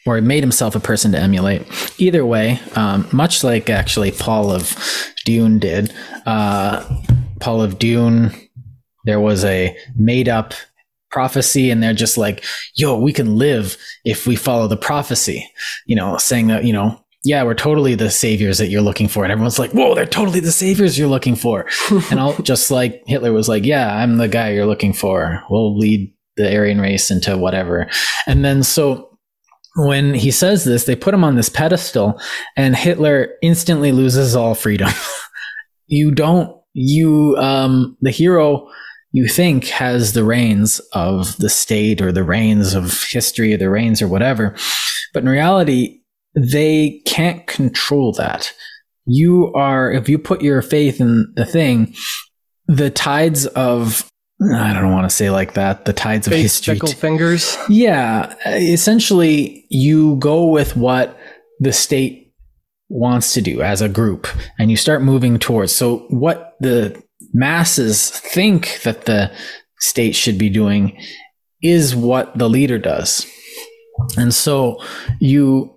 or 0.07 0.15
he 0.15 0.21
made 0.21 0.41
himself 0.41 0.73
a 0.73 0.79
person 0.79 1.11
to 1.11 1.19
emulate. 1.19 1.67
Either 1.99 2.25
way, 2.25 2.59
um, 2.75 3.07
much 3.11 3.43
like 3.43 3.69
actually 3.69 4.11
Paul 4.11 4.51
of 4.51 4.75
Dune 5.25 5.59
did, 5.59 5.93
uh, 6.25 6.83
Paul 7.39 7.61
of 7.61 7.77
Dune, 7.77 8.31
there 9.03 9.19
was 9.19 9.43
a 9.43 9.77
made 9.95 10.29
up 10.29 10.53
prophecy 11.11 11.69
and 11.69 11.83
they're 11.83 11.93
just 11.93 12.17
like, 12.17 12.43
yo, 12.75 12.97
we 12.97 13.13
can 13.13 13.37
live 13.37 13.77
if 14.05 14.25
we 14.25 14.35
follow 14.35 14.67
the 14.67 14.77
prophecy, 14.77 15.49
you 15.85 15.95
know, 15.95 16.17
saying 16.17 16.47
that, 16.47 16.63
you 16.63 16.73
know, 16.73 17.03
yeah, 17.23 17.43
we're 17.43 17.55
totally 17.55 17.95
the 17.95 18.09
saviors 18.09 18.57
that 18.57 18.67
you're 18.67 18.81
looking 18.81 19.07
for. 19.07 19.23
And 19.23 19.31
everyone's 19.31 19.59
like, 19.59 19.71
whoa, 19.71 19.95
they're 19.95 20.05
totally 20.05 20.39
the 20.39 20.51
saviors 20.51 20.97
you're 20.97 21.09
looking 21.09 21.35
for. 21.35 21.65
and 22.09 22.19
I'll 22.19 22.37
just 22.41 22.71
like 22.71 23.03
Hitler 23.07 23.33
was 23.33 23.49
like, 23.49 23.65
yeah, 23.65 23.93
I'm 23.95 24.17
the 24.17 24.29
guy 24.29 24.51
you're 24.51 24.65
looking 24.65 24.93
for. 24.93 25.43
We'll 25.49 25.77
lead 25.77 26.13
the 26.37 26.55
Aryan 26.55 26.79
race 26.79 27.11
into 27.11 27.37
whatever. 27.37 27.89
And 28.27 28.45
then 28.45 28.63
so 28.63 29.16
when 29.77 30.13
he 30.15 30.31
says 30.31 30.63
this, 30.63 30.85
they 30.85 30.95
put 30.95 31.13
him 31.13 31.23
on 31.23 31.35
this 31.35 31.49
pedestal, 31.49 32.19
and 32.55 32.75
Hitler 32.75 33.29
instantly 33.41 33.91
loses 33.91 34.35
all 34.35 34.55
freedom. 34.55 34.89
you 35.87 36.11
don't, 36.11 36.59
you, 36.73 37.35
um, 37.37 37.95
the 38.01 38.11
hero 38.11 38.67
you 39.11 39.27
think 39.27 39.65
has 39.67 40.13
the 40.13 40.23
reins 40.23 40.79
of 40.93 41.37
the 41.37 41.49
state 41.49 42.01
or 42.01 42.11
the 42.11 42.23
reins 42.23 42.73
of 42.73 43.03
history 43.03 43.53
or 43.53 43.57
the 43.57 43.69
reins 43.69 44.01
or 44.01 44.07
whatever. 44.07 44.55
But 45.13 45.23
in 45.23 45.29
reality, 45.29 46.01
they 46.35 47.01
can't 47.05 47.45
control 47.47 48.13
that. 48.13 48.53
You 49.05 49.53
are, 49.53 49.91
if 49.91 50.09
you 50.09 50.19
put 50.19 50.41
your 50.41 50.61
faith 50.61 50.99
in 50.99 51.31
the 51.35 51.45
thing, 51.45 51.95
the 52.67 52.89
tides 52.89 53.45
of 53.47 54.09
I 54.39 54.73
don't 54.73 54.91
want 54.91 55.09
to 55.09 55.15
say 55.15 55.31
like 55.31 55.53
that. 55.53 55.85
The 55.85 55.93
tides 55.93 56.27
of 56.27 56.33
history. 56.33 56.75
Fickle 56.75 56.91
fingers. 56.91 57.57
Yeah, 57.69 58.35
essentially, 58.45 59.65
you 59.69 60.17
go 60.17 60.45
with 60.45 60.75
what 60.75 61.17
the 61.59 61.73
state 61.73 62.35
wants 62.89 63.33
to 63.33 63.41
do 63.41 63.61
as 63.61 63.81
a 63.81 63.89
group, 63.89 64.27
and 64.59 64.69
you 64.69 64.77
start 64.77 65.01
moving 65.01 65.39
towards. 65.39 65.71
So, 65.71 66.05
what 66.09 66.55
the 66.59 67.01
masses 67.33 68.11
think 68.11 68.81
that 68.83 69.05
the 69.05 69.31
state 69.79 70.15
should 70.15 70.37
be 70.37 70.49
doing 70.49 71.01
is 71.63 71.95
what 71.95 72.37
the 72.37 72.47
leader 72.47 72.77
does, 72.77 73.25
and 74.17 74.33
so 74.33 74.79
you 75.19 75.73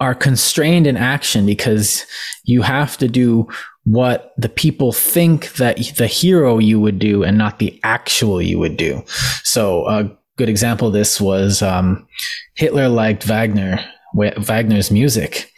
are 0.00 0.14
constrained 0.14 0.86
in 0.86 0.98
action 0.98 1.46
because 1.46 2.04
you 2.44 2.60
have 2.60 2.98
to 2.98 3.08
do 3.08 3.48
what 3.86 4.34
the 4.36 4.48
people 4.48 4.92
think 4.92 5.52
that 5.54 5.76
the 5.96 6.08
hero 6.08 6.58
you 6.58 6.80
would 6.80 6.98
do 6.98 7.22
and 7.22 7.38
not 7.38 7.60
the 7.60 7.78
actual 7.84 8.42
you 8.42 8.58
would 8.58 8.76
do. 8.76 9.02
So 9.44 9.86
a 9.86 10.10
good 10.36 10.48
example 10.48 10.88
of 10.88 10.92
this 10.92 11.20
was 11.20 11.62
um, 11.62 12.06
Hitler 12.54 12.88
liked 12.88 13.22
Wagner, 13.22 13.78
Wagner's 14.12 14.90
music 14.90 15.52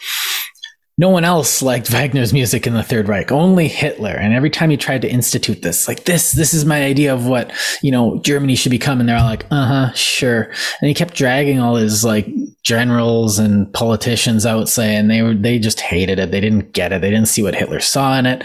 no 0.99 1.11
one 1.11 1.25
else 1.25 1.63
liked 1.63 1.89
Wagner's 1.89 2.33
music 2.33 2.67
in 2.67 2.75
the 2.75 2.83
Third 2.83 3.07
Reich, 3.07 3.31
only 3.31 3.69
Hitler. 3.69 4.11
And 4.11 4.35
every 4.35 4.51
time 4.51 4.69
he 4.69 4.77
tried 4.77 5.03
to 5.03 5.11
institute 5.11 5.63
this, 5.63 5.87
like 5.87 6.05
this, 6.05 6.33
this 6.33 6.53
is 6.53 6.65
my 6.65 6.83
idea 6.83 7.15
of 7.15 7.25
what, 7.25 7.53
you 7.83 7.93
know, 7.93 8.19
Germany 8.19 8.57
should 8.57 8.71
become. 8.71 8.99
And 8.99 9.09
they're 9.09 9.17
all 9.17 9.25
like, 9.25 9.47
uh 9.53 9.67
huh, 9.67 9.93
sure. 9.93 10.51
And 10.81 10.89
he 10.89 10.95
kept 10.95 11.15
dragging 11.15 11.61
all 11.61 11.77
his 11.77 12.05
like 12.05 12.27
generals 12.65 13.39
and 13.39 13.73
politicians 13.73 14.45
out 14.45 14.69
saying 14.69 15.07
they 15.07 15.23
were, 15.23 15.35
they 15.35 15.61
just 15.61 15.81
hated 15.81 16.19
it. 16.19 16.33
They 16.33 16.41
didn't 16.41 16.73
get 16.73 16.93
it. 16.93 17.01
They 17.01 17.11
didn't 17.11 17.29
see 17.29 17.45
what 17.45 17.55
Hitler 17.55 17.79
saw 17.79 18.19
in 18.19 18.27
it. 18.27 18.43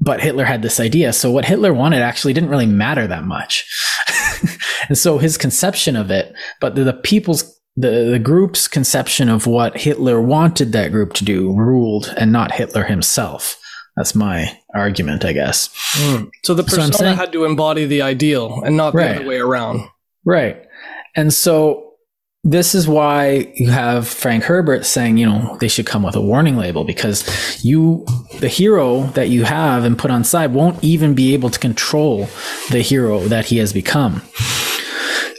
But 0.00 0.20
Hitler 0.20 0.44
had 0.44 0.62
this 0.62 0.80
idea. 0.80 1.12
So 1.12 1.30
what 1.30 1.44
Hitler 1.44 1.72
wanted 1.72 2.02
actually 2.02 2.32
didn't 2.32 2.50
really 2.50 2.66
matter 2.66 3.06
that 3.06 3.24
much. 3.24 3.64
and 4.88 4.98
so 4.98 5.18
his 5.18 5.38
conception 5.38 5.94
of 5.94 6.10
it, 6.10 6.34
but 6.60 6.74
the, 6.74 6.82
the 6.82 6.92
people's 6.92 7.56
the, 7.76 8.08
the 8.10 8.18
group's 8.18 8.68
conception 8.68 9.28
of 9.28 9.46
what 9.46 9.76
Hitler 9.76 10.20
wanted 10.20 10.72
that 10.72 10.92
group 10.92 11.12
to 11.14 11.24
do 11.24 11.52
ruled 11.52 12.12
and 12.16 12.32
not 12.32 12.52
Hitler 12.52 12.84
himself. 12.84 13.60
That's 13.96 14.14
my 14.14 14.58
argument, 14.74 15.24
I 15.24 15.32
guess. 15.32 15.68
Mm. 15.94 16.30
So 16.44 16.54
the 16.54 16.62
persona 16.62 16.92
so 16.92 16.98
saying, 16.98 17.16
had 17.16 17.32
to 17.32 17.44
embody 17.44 17.86
the 17.86 18.02
ideal 18.02 18.62
and 18.62 18.76
not 18.76 18.92
the 18.92 18.98
right, 18.98 19.16
other 19.16 19.26
way 19.26 19.38
around. 19.38 19.88
Right. 20.24 20.62
And 21.14 21.32
so 21.32 21.94
this 22.44 22.74
is 22.74 22.86
why 22.86 23.52
you 23.56 23.70
have 23.70 24.06
Frank 24.06 24.44
Herbert 24.44 24.86
saying, 24.86 25.16
you 25.16 25.26
know, 25.26 25.56
they 25.60 25.68
should 25.68 25.86
come 25.86 26.02
with 26.02 26.14
a 26.14 26.20
warning 26.20 26.56
label 26.56 26.84
because 26.84 27.64
you, 27.64 28.06
the 28.38 28.48
hero 28.48 29.04
that 29.14 29.30
you 29.30 29.44
have 29.44 29.84
and 29.84 29.98
put 29.98 30.10
on 30.10 30.24
side 30.24 30.52
won't 30.52 30.82
even 30.84 31.14
be 31.14 31.34
able 31.34 31.50
to 31.50 31.58
control 31.58 32.28
the 32.70 32.82
hero 32.82 33.20
that 33.20 33.46
he 33.46 33.56
has 33.58 33.72
become. 33.72 34.22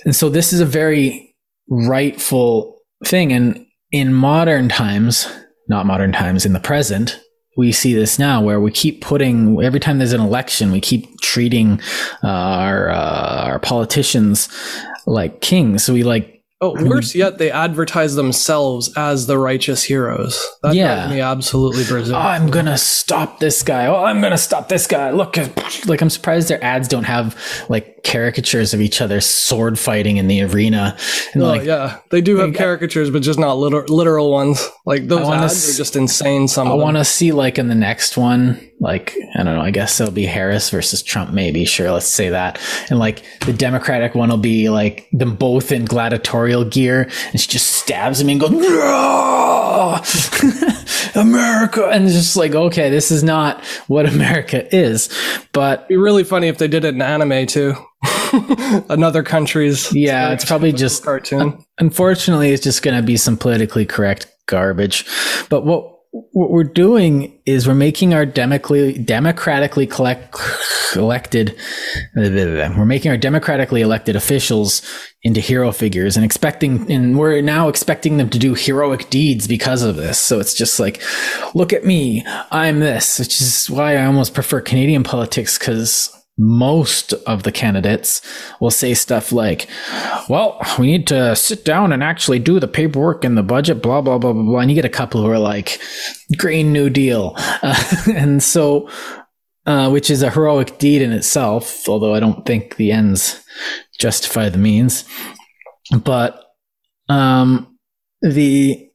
And 0.03 0.15
so 0.15 0.29
this 0.29 0.51
is 0.51 0.59
a 0.59 0.65
very 0.65 1.26
rightful 1.69 2.79
thing. 3.05 3.31
And 3.31 3.65
in 3.91 4.13
modern 4.13 4.69
times, 4.69 5.27
not 5.67 5.85
modern 5.85 6.11
times, 6.11 6.45
in 6.45 6.53
the 6.53 6.59
present, 6.59 7.19
we 7.57 7.71
see 7.71 7.93
this 7.93 8.19
now 8.19 8.41
where 8.41 8.61
we 8.61 8.71
keep 8.71 9.01
putting 9.01 9.61
every 9.63 9.79
time 9.79 9.97
there's 9.97 10.13
an 10.13 10.21
election, 10.21 10.71
we 10.71 10.79
keep 10.79 11.19
treating 11.21 11.81
uh, 12.23 12.27
our 12.27 12.89
uh, 12.89 13.45
our 13.45 13.59
politicians 13.59 14.47
like 15.07 15.41
kings. 15.41 15.83
So 15.83 15.93
we 15.93 16.03
like 16.03 16.36
Oh, 16.59 16.73
worse 16.83 17.13
yet, 17.13 17.37
they 17.37 17.51
advertise 17.51 18.15
themselves 18.15 18.91
as 18.97 19.27
the 19.27 19.37
righteous 19.37 19.83
heroes. 19.83 20.43
That 20.63 20.73
yeah. 20.73 21.07
me 21.07 21.21
absolutely 21.21 21.83
berserk. 21.83 22.15
Oh, 22.15 22.19
I'm 22.19 22.49
gonna 22.49 22.79
stop 22.79 23.39
this 23.39 23.61
guy. 23.61 23.85
Oh, 23.85 24.03
I'm 24.03 24.21
gonna 24.21 24.39
stop 24.39 24.67
this 24.67 24.87
guy. 24.87 25.11
Look, 25.11 25.37
uh, 25.37 25.49
like 25.85 26.01
I'm 26.01 26.09
surprised 26.09 26.47
their 26.47 26.63
ads 26.63 26.87
don't 26.87 27.03
have 27.03 27.37
like 27.69 28.03
caricatures 28.03 28.73
of 28.73 28.81
each 28.81 29.01
other 29.01 29.21
sword 29.21 29.77
fighting 29.77 30.17
in 30.17 30.27
the 30.27 30.41
arena. 30.41 30.97
And 31.33 31.43
well, 31.43 31.51
like, 31.51 31.63
yeah, 31.63 31.99
they 32.09 32.21
do 32.21 32.37
have 32.37 32.55
caricatures, 32.55 33.11
but 33.11 33.21
just 33.21 33.37
not 33.37 33.53
literal, 33.59 33.85
literal 33.95 34.31
ones. 34.31 34.67
Like 34.83 35.07
those 35.07 35.29
ads 35.29 35.53
s- 35.53 35.75
are 35.75 35.77
just 35.77 35.95
insane. 35.95 36.47
Some 36.47 36.69
I 36.69 36.73
want 36.73 36.97
to 36.97 37.05
see 37.05 37.33
like 37.33 37.59
in 37.59 37.67
the 37.67 37.75
next 37.75 38.17
one, 38.17 38.59
like 38.79 39.15
I 39.35 39.43
don't 39.43 39.55
know. 39.55 39.61
I 39.61 39.71
guess 39.71 39.99
it'll 39.99 40.13
be 40.13 40.25
Harris 40.25 40.69
versus 40.69 41.01
Trump, 41.01 41.33
maybe. 41.33 41.65
Sure, 41.65 41.91
let's 41.91 42.07
say 42.07 42.29
that. 42.29 42.59
And 42.89 42.99
like 42.99 43.23
the 43.41 43.53
Democratic 43.53 44.13
one 44.13 44.29
will 44.29 44.37
be 44.37 44.69
like 44.69 45.07
them 45.11 45.35
both 45.35 45.71
in 45.71 45.85
gladiatorial 45.85 46.65
gear, 46.65 47.09
and 47.31 47.41
she 47.41 47.47
just 47.47 47.71
stabs 47.71 48.21
him 48.21 48.29
and 48.29 48.39
goes, 48.39 48.51
"America!" 51.15 51.87
And 51.87 52.05
it's 52.05 52.13
just 52.13 52.37
like, 52.37 52.53
okay, 52.53 52.89
this 52.89 53.09
is 53.09 53.23
not 53.23 53.63
what 53.87 54.07
America 54.07 54.73
is. 54.75 55.09
But 55.53 55.79
It'd 55.79 55.89
be 55.89 55.97
really 55.97 56.23
funny 56.23 56.47
if 56.47 56.59
they 56.59 56.67
did 56.67 56.85
it 56.85 56.93
in 56.93 57.01
anime 57.01 57.47
too. 57.47 57.75
Another 58.89 59.23
country's. 59.23 59.91
Yeah, 59.91 60.33
it's 60.33 60.45
probably 60.45 60.71
just 60.71 61.03
cartoon. 61.03 61.65
Unfortunately, 61.79 62.51
it's 62.51 62.63
just 62.63 62.83
going 62.83 62.95
to 62.95 63.03
be 63.03 63.17
some 63.17 63.37
politically 63.37 63.85
correct 63.85 64.31
garbage. 64.45 65.05
But 65.49 65.65
what 65.65 65.96
what 66.11 66.49
we're 66.49 66.63
doing 66.63 67.39
is 67.45 67.67
we're 67.67 67.75
making 67.75 68.13
our 68.13 68.25
democratically 68.25 68.97
democratically 68.97 69.85
collect, 69.85 70.35
elected 70.95 71.55
we're 72.15 72.85
making 72.85 73.11
our 73.11 73.17
democratically 73.17 73.81
elected 73.81 74.15
officials 74.15 74.81
into 75.23 75.39
hero 75.39 75.71
figures 75.71 76.15
and 76.15 76.25
expecting 76.25 76.89
and 76.91 77.17
we're 77.17 77.41
now 77.41 77.67
expecting 77.67 78.17
them 78.17 78.29
to 78.29 78.39
do 78.39 78.53
heroic 78.53 79.09
deeds 79.09 79.47
because 79.47 79.83
of 79.83 79.95
this. 79.95 80.19
So 80.19 80.39
it's 80.39 80.53
just 80.53 80.79
like 80.79 81.01
look 81.53 81.73
at 81.73 81.85
me 81.85 82.23
i'm 82.51 82.79
this 82.79 83.19
which 83.19 83.41
is 83.41 83.69
why 83.69 83.97
i 83.97 84.05
almost 84.05 84.33
prefer 84.33 84.61
canadian 84.61 85.03
politics 85.03 85.57
because 85.57 86.16
most 86.37 87.13
of 87.13 87.43
the 87.43 87.51
candidates 87.51 88.21
will 88.59 88.71
say 88.71 88.93
stuff 88.93 89.31
like, 89.31 89.67
well, 90.29 90.61
we 90.77 90.87
need 90.87 91.07
to 91.07 91.35
sit 91.35 91.65
down 91.65 91.91
and 91.91 92.03
actually 92.03 92.39
do 92.39 92.59
the 92.59 92.67
paperwork 92.67 93.23
and 93.23 93.37
the 93.37 93.43
budget, 93.43 93.81
blah, 93.81 94.01
blah, 94.01 94.17
blah, 94.17 94.33
blah, 94.33 94.43
blah. 94.43 94.59
And 94.59 94.69
you 94.69 94.75
get 94.75 94.85
a 94.85 94.89
couple 94.89 95.21
who 95.21 95.31
are 95.31 95.39
like, 95.39 95.79
Green 96.37 96.71
New 96.71 96.89
Deal. 96.89 97.35
Uh, 97.63 98.03
and 98.15 98.43
so 98.43 98.87
uh, 99.67 99.89
which 99.89 100.09
is 100.09 100.23
a 100.23 100.29
heroic 100.29 100.79
deed 100.79 101.01
in 101.01 101.11
itself, 101.11 101.89
although 101.89 102.15
I 102.15 102.21
don't 102.21 102.45
think 102.45 102.77
the 102.77 102.93
ends 102.93 103.43
justify 103.99 104.47
the 104.47 104.57
means. 104.57 105.03
But 106.03 106.41
um, 107.09 107.77
the 108.21 108.86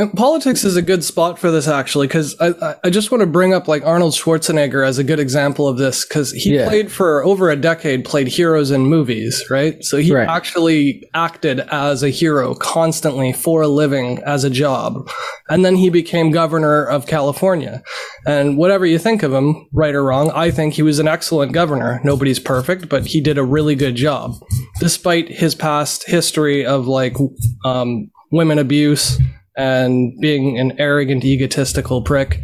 And 0.00 0.12
Politics 0.14 0.62
is 0.62 0.76
a 0.76 0.82
good 0.82 1.02
spot 1.02 1.40
for 1.40 1.50
this 1.50 1.66
actually, 1.66 2.06
because 2.06 2.36
I, 2.40 2.76
I- 2.84 2.90
just 2.90 3.10
want 3.10 3.20
to 3.22 3.26
bring 3.26 3.52
up 3.52 3.66
like 3.66 3.84
Arnold 3.84 4.14
Schwarzenegger 4.14 4.86
as 4.86 4.96
a 4.98 5.04
good 5.04 5.18
example 5.18 5.66
of 5.66 5.76
this, 5.76 6.04
because 6.04 6.30
he 6.30 6.54
Yeah. 6.54 6.68
played 6.68 6.90
for 6.92 7.24
over 7.24 7.50
a 7.50 7.56
decade, 7.56 8.04
played 8.04 8.28
heroes 8.28 8.70
in 8.70 8.82
movies, 8.82 9.44
right? 9.50 9.82
So 9.84 9.96
he 9.98 10.12
Right. 10.14 10.28
actually 10.28 11.02
acted 11.14 11.60
as 11.72 12.02
a 12.04 12.10
hero 12.10 12.54
constantly 12.54 13.32
for 13.32 13.62
a 13.62 13.68
living 13.68 14.20
as 14.24 14.44
a 14.44 14.50
job. 14.50 15.08
And 15.48 15.64
then 15.64 15.74
he 15.74 15.90
became 15.90 16.30
governor 16.30 16.84
of 16.84 17.06
California. 17.06 17.82
And 18.24 18.56
whatever 18.56 18.86
you 18.86 18.98
think 18.98 19.22
of 19.24 19.32
him, 19.34 19.66
right 19.72 19.94
or 19.96 20.04
wrong, 20.04 20.30
I 20.32 20.50
think 20.52 20.74
he 20.74 20.82
was 20.82 20.98
an 21.00 21.08
excellent 21.08 21.52
governor. 21.52 22.00
Nobody's 22.04 22.38
perfect, 22.38 22.88
but 22.88 23.06
he 23.06 23.20
did 23.20 23.36
a 23.36 23.44
really 23.44 23.74
good 23.74 23.96
job, 23.96 24.36
despite 24.78 25.28
his 25.28 25.54
past 25.56 26.08
history 26.08 26.64
of 26.64 26.86
like 26.86 27.16
um, 27.64 28.10
women 28.30 28.58
abuse 28.60 29.18
and 29.58 30.12
being 30.20 30.58
an 30.58 30.72
arrogant, 30.78 31.24
egotistical 31.24 32.00
prick. 32.02 32.40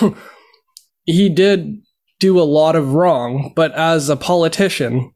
he 1.04 1.28
did 1.28 1.76
do 2.18 2.40
a 2.40 2.42
lot 2.42 2.74
of 2.74 2.94
wrong, 2.94 3.52
but 3.54 3.72
as 3.72 4.08
a 4.08 4.16
politician, 4.16 5.12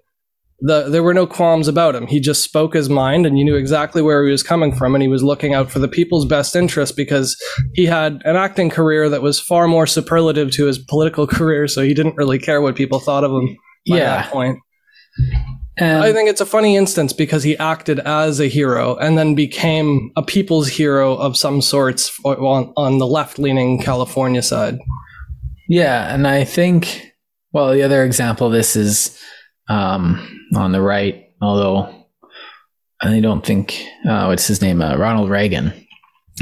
the, 0.61 0.91
there 0.91 1.03
were 1.03 1.14
no 1.14 1.26
qualms 1.26 1.66
about 1.66 1.95
him. 1.95 2.07
He 2.07 2.20
just 2.20 2.45
spoke 2.45 2.74
his 2.74 2.91
mind, 2.91 3.24
and 3.24 3.38
you 3.38 3.45
knew 3.47 3.57
exactly 3.57 4.03
where 4.03 4.22
he 4.26 4.30
was 4.30 4.43
coming 4.43 4.74
from, 4.74 4.95
and 4.95 5.01
he 5.01 5.09
was 5.09 5.22
looking 5.22 5.55
out 5.55 5.70
for 5.70 5.78
the 5.78 5.88
people's 5.88 6.26
best 6.26 6.55
interest 6.55 6.95
because 6.95 7.34
he 7.72 7.86
had 7.86 8.20
an 8.26 8.36
acting 8.36 8.68
career 8.68 9.09
that 9.09 9.22
was 9.22 9.41
far 9.41 9.66
more 9.66 9.86
superlative 9.86 10.51
to 10.53 10.66
his 10.66 10.78
political 10.78 11.26
career, 11.36 11.66
so 11.66 11.82
he 11.82 11.95
didn't 11.95 12.16
really 12.16 12.38
care 12.38 12.61
what 12.61 12.76
people 12.76 13.01
thought 13.01 13.24
of 13.24 13.30
him 13.30 13.57
Yeah. 13.86 14.22
that 14.22 14.30
point. 14.30 14.59
And 15.77 16.03
I 16.03 16.12
think 16.12 16.29
it's 16.29 16.41
a 16.41 16.47
funny 16.47 16.77
instance 16.77 17.12
because 17.12 17.43
he 17.43 17.57
acted 17.59 18.01
as 18.01 18.41
a 18.41 18.49
hero 18.49 18.97
and 18.97 19.16
then 19.16 19.35
became 19.35 20.11
a 20.16 20.23
people's 20.23 20.68
hero 20.68 21.14
of 21.16 21.37
some 21.37 21.62
sorts 21.62 22.18
on, 22.25 22.73
on 22.77 22.99
the 22.99 23.07
left 23.07 23.39
leaning 23.39 23.81
California 23.81 24.43
side. 24.43 24.79
Yeah, 25.68 26.12
and 26.12 26.27
I 26.27 26.45
think 26.45 27.11
well, 27.53 27.73
the 27.73 27.83
other 27.83 28.05
example 28.05 28.47
of 28.47 28.53
this 28.53 28.77
is 28.77 29.18
um, 29.68 30.47
on 30.55 30.73
the 30.73 30.81
right, 30.81 31.31
although 31.43 31.93
I 33.01 33.21
don't 33.21 33.45
think 33.45 33.85
uh, 34.09 34.27
what's 34.27 34.47
his 34.47 34.62
name, 34.62 34.81
uh, 34.83 34.97
Ronald 34.97 35.31
Reagan. 35.31 35.73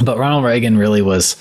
But 0.03 0.19
Ronald 0.19 0.45
Reagan 0.45 0.77
really 0.77 1.03
was 1.03 1.37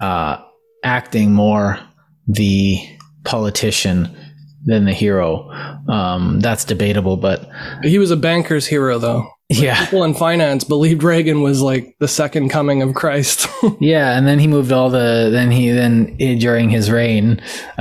uh, 0.00 0.42
acting 0.82 1.32
more 1.32 1.78
the 2.26 2.78
politician 3.24 4.16
than 4.64 4.84
the 4.84 4.92
hero. 4.92 5.48
Um, 5.88 6.40
that's 6.40 6.64
debatable, 6.64 7.16
but 7.16 7.48
He 7.82 7.98
was 7.98 8.10
a 8.10 8.16
banker's 8.16 8.66
hero, 8.66 8.98
though. 8.98 9.28
yeah, 9.50 9.84
People 9.84 10.04
in 10.04 10.14
finance 10.14 10.64
believed 10.64 11.02
Reagan 11.02 11.42
was 11.42 11.60
like 11.60 11.94
the 12.00 12.08
second 12.08 12.48
coming 12.48 12.82
of 12.82 12.94
Christ. 12.94 13.46
Yeah, 13.80 14.16
and 14.16 14.26
then 14.26 14.38
he 14.38 14.46
moved 14.46 14.72
all 14.72 14.90
the. 14.90 15.30
Then 15.32 15.50
he 15.50 15.70
then 15.70 16.16
eh, 16.20 16.34
during 16.38 16.68
his 16.68 16.90
reign, 16.90 17.40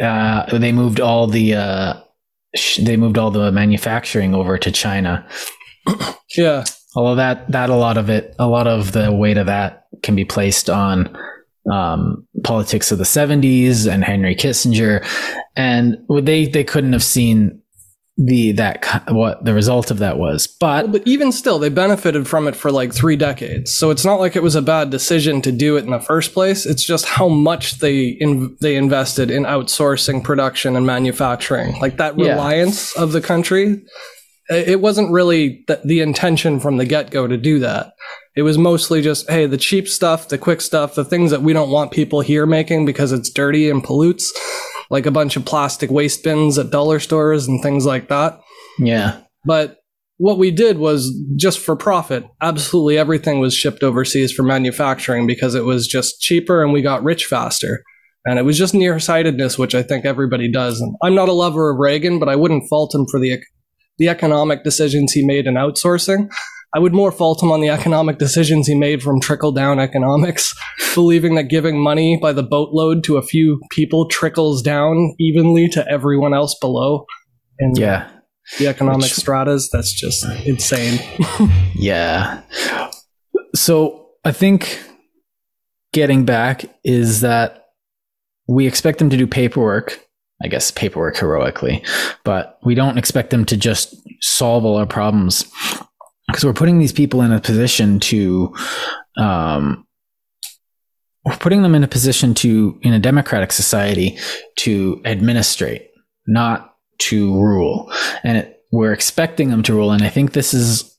uh, 0.00 0.58
they 0.58 0.72
moved 0.72 1.00
all 1.00 1.26
the. 1.26 1.54
Uh, 1.54 1.94
sh- 2.56 2.78
they 2.82 2.96
moved 2.96 3.18
all 3.18 3.30
the 3.30 3.52
manufacturing 3.52 4.34
over 4.34 4.58
to 4.58 4.70
China. 4.72 5.26
yeah. 6.36 6.64
Although 6.96 7.16
that 7.16 7.50
that 7.52 7.70
a 7.70 7.76
lot 7.76 7.96
of 7.98 8.10
it, 8.10 8.34
a 8.38 8.46
lot 8.48 8.66
of 8.66 8.92
the 8.92 9.12
weight 9.12 9.36
of 9.38 9.46
that 9.46 9.84
can 10.02 10.16
be 10.16 10.24
placed 10.24 10.68
on 10.70 11.16
um, 11.70 12.26
politics 12.44 12.90
of 12.92 12.98
the 12.98 13.04
'70s 13.04 13.90
and 13.90 14.04
Henry 14.04 14.34
Kissinger, 14.34 15.04
and 15.56 15.98
they 16.22 16.46
they 16.46 16.64
couldn't 16.64 16.92
have 16.92 17.04
seen 17.04 17.60
the 18.20 18.50
that 18.52 18.84
what 19.10 19.44
the 19.44 19.54
result 19.54 19.92
of 19.92 19.98
that 19.98 20.18
was, 20.18 20.48
but 20.48 20.90
But 20.90 21.06
even 21.06 21.30
still, 21.30 21.60
they 21.60 21.68
benefited 21.68 22.26
from 22.26 22.48
it 22.48 22.56
for 22.56 22.72
like 22.72 22.92
three 22.92 23.14
decades. 23.14 23.72
So 23.72 23.90
it's 23.90 24.04
not 24.04 24.18
like 24.18 24.34
it 24.34 24.42
was 24.42 24.56
a 24.56 24.62
bad 24.62 24.90
decision 24.90 25.40
to 25.42 25.52
do 25.52 25.76
it 25.76 25.84
in 25.84 25.90
the 25.90 26.00
first 26.00 26.34
place. 26.34 26.66
It's 26.66 26.84
just 26.84 27.04
how 27.04 27.28
much 27.28 27.78
they 27.78 28.06
in, 28.08 28.56
they 28.60 28.74
invested 28.74 29.30
in 29.30 29.44
outsourcing 29.44 30.24
production 30.24 30.74
and 30.74 30.84
manufacturing. 30.84 31.78
Like 31.80 31.98
that 31.98 32.18
Yeah. 32.18 32.30
reliance 32.32 32.96
of 32.96 33.12
the 33.12 33.20
country. 33.20 33.82
It 34.50 34.80
wasn't 34.80 35.12
really 35.12 35.62
the, 35.68 35.80
the 35.84 36.00
intention 36.00 36.58
from 36.58 36.78
the 36.78 36.86
get 36.86 37.10
go 37.12 37.26
to 37.28 37.36
do 37.36 37.60
that. 37.60 37.92
It 38.38 38.42
was 38.42 38.56
mostly 38.56 39.02
just, 39.02 39.28
hey, 39.28 39.46
the 39.46 39.56
cheap 39.56 39.88
stuff, 39.88 40.28
the 40.28 40.38
quick 40.38 40.60
stuff, 40.60 40.94
the 40.94 41.04
things 41.04 41.32
that 41.32 41.42
we 41.42 41.52
don't 41.52 41.72
want 41.72 41.90
people 41.90 42.20
here 42.20 42.46
making 42.46 42.86
because 42.86 43.10
it's 43.10 43.30
dirty 43.30 43.68
and 43.68 43.82
pollutes, 43.82 44.32
like 44.90 45.06
a 45.06 45.10
bunch 45.10 45.34
of 45.34 45.44
plastic 45.44 45.90
waste 45.90 46.22
bins 46.22 46.56
at 46.56 46.70
dollar 46.70 47.00
stores 47.00 47.48
and 47.48 47.60
things 47.64 47.84
like 47.84 48.06
that. 48.10 48.38
yeah, 48.78 49.22
But 49.44 49.78
what 50.18 50.38
we 50.38 50.52
did 50.52 50.78
was 50.78 51.12
just 51.34 51.58
for 51.58 51.74
profit. 51.74 52.26
Absolutely 52.40 52.96
everything 52.96 53.40
was 53.40 53.56
shipped 53.56 53.82
overseas 53.82 54.30
for 54.30 54.44
manufacturing 54.44 55.26
because 55.26 55.56
it 55.56 55.64
was 55.64 55.88
just 55.88 56.20
cheaper 56.20 56.62
and 56.62 56.72
we 56.72 56.80
got 56.80 57.02
rich 57.02 57.24
faster. 57.24 57.82
And 58.24 58.38
it 58.38 58.42
was 58.42 58.56
just 58.56 58.72
nearsightedness, 58.72 59.58
which 59.58 59.74
I 59.74 59.82
think 59.82 60.04
everybody 60.04 60.48
does. 60.48 60.80
And 60.80 60.94
I'm 61.02 61.16
not 61.16 61.28
a 61.28 61.32
lover 61.32 61.70
of 61.72 61.78
Reagan, 61.80 62.20
but 62.20 62.28
I 62.28 62.36
wouldn't 62.36 62.68
fault 62.68 62.94
him 62.94 63.04
for 63.10 63.18
the 63.18 63.40
the 63.98 64.08
economic 64.08 64.62
decisions 64.62 65.10
he 65.10 65.26
made 65.26 65.48
in 65.48 65.54
outsourcing. 65.54 66.30
I 66.74 66.78
would 66.78 66.94
more 66.94 67.10
fault 67.10 67.42
him 67.42 67.50
on 67.50 67.60
the 67.60 67.70
economic 67.70 68.18
decisions 68.18 68.66
he 68.66 68.74
made 68.74 69.02
from 69.02 69.20
trickle 69.20 69.52
down 69.52 69.78
economics, 69.78 70.54
believing 70.94 71.34
that 71.36 71.44
giving 71.44 71.80
money 71.80 72.18
by 72.20 72.32
the 72.32 72.42
boatload 72.42 73.02
to 73.04 73.16
a 73.16 73.22
few 73.22 73.60
people 73.70 74.06
trickles 74.06 74.60
down 74.62 75.14
evenly 75.18 75.68
to 75.68 75.88
everyone 75.90 76.34
else 76.34 76.54
below. 76.60 77.06
And 77.58 77.76
yeah. 77.78 78.10
the 78.58 78.68
economic 78.68 79.04
Which- 79.04 79.14
stratas. 79.14 79.70
That's 79.72 79.92
just 79.92 80.24
insane. 80.46 81.00
Yeah. 81.74 82.42
So 83.54 84.08
I 84.24 84.32
think 84.32 84.80
getting 85.92 86.24
back 86.24 86.64
is 86.82 87.20
that 87.20 87.66
we 88.48 88.66
expect 88.66 88.98
them 88.98 89.10
to 89.10 89.16
do 89.16 89.28
paperwork. 89.28 90.04
I 90.42 90.48
guess 90.48 90.72
paperwork 90.72 91.16
heroically, 91.16 91.84
but 92.24 92.58
we 92.64 92.74
don't 92.74 92.98
expect 92.98 93.30
them 93.30 93.44
to 93.46 93.56
just 93.56 93.94
solve 94.20 94.64
all 94.64 94.76
our 94.76 94.86
problems 94.86 95.44
because 96.28 96.44
we're 96.44 96.52
putting 96.52 96.78
these 96.78 96.92
people 96.92 97.22
in 97.22 97.32
a 97.32 97.40
position 97.40 97.98
to, 98.00 98.54
um, 99.16 99.86
we're 101.24 101.36
putting 101.36 101.62
them 101.62 101.74
in 101.74 101.82
a 101.82 101.88
position 101.88 102.34
to, 102.34 102.78
in 102.82 102.92
a 102.92 102.98
democratic 102.98 103.50
society, 103.52 104.16
to 104.56 105.00
administrate, 105.04 105.88
not 106.26 106.74
to 106.98 107.34
rule. 107.40 107.92
And 108.22 108.38
it, 108.38 108.60
we're 108.70 108.92
expecting 108.92 109.50
them 109.50 109.62
to 109.64 109.74
rule. 109.74 109.90
And 109.90 110.02
I 110.02 110.08
think 110.10 110.32
this 110.32 110.54
is 110.54 110.94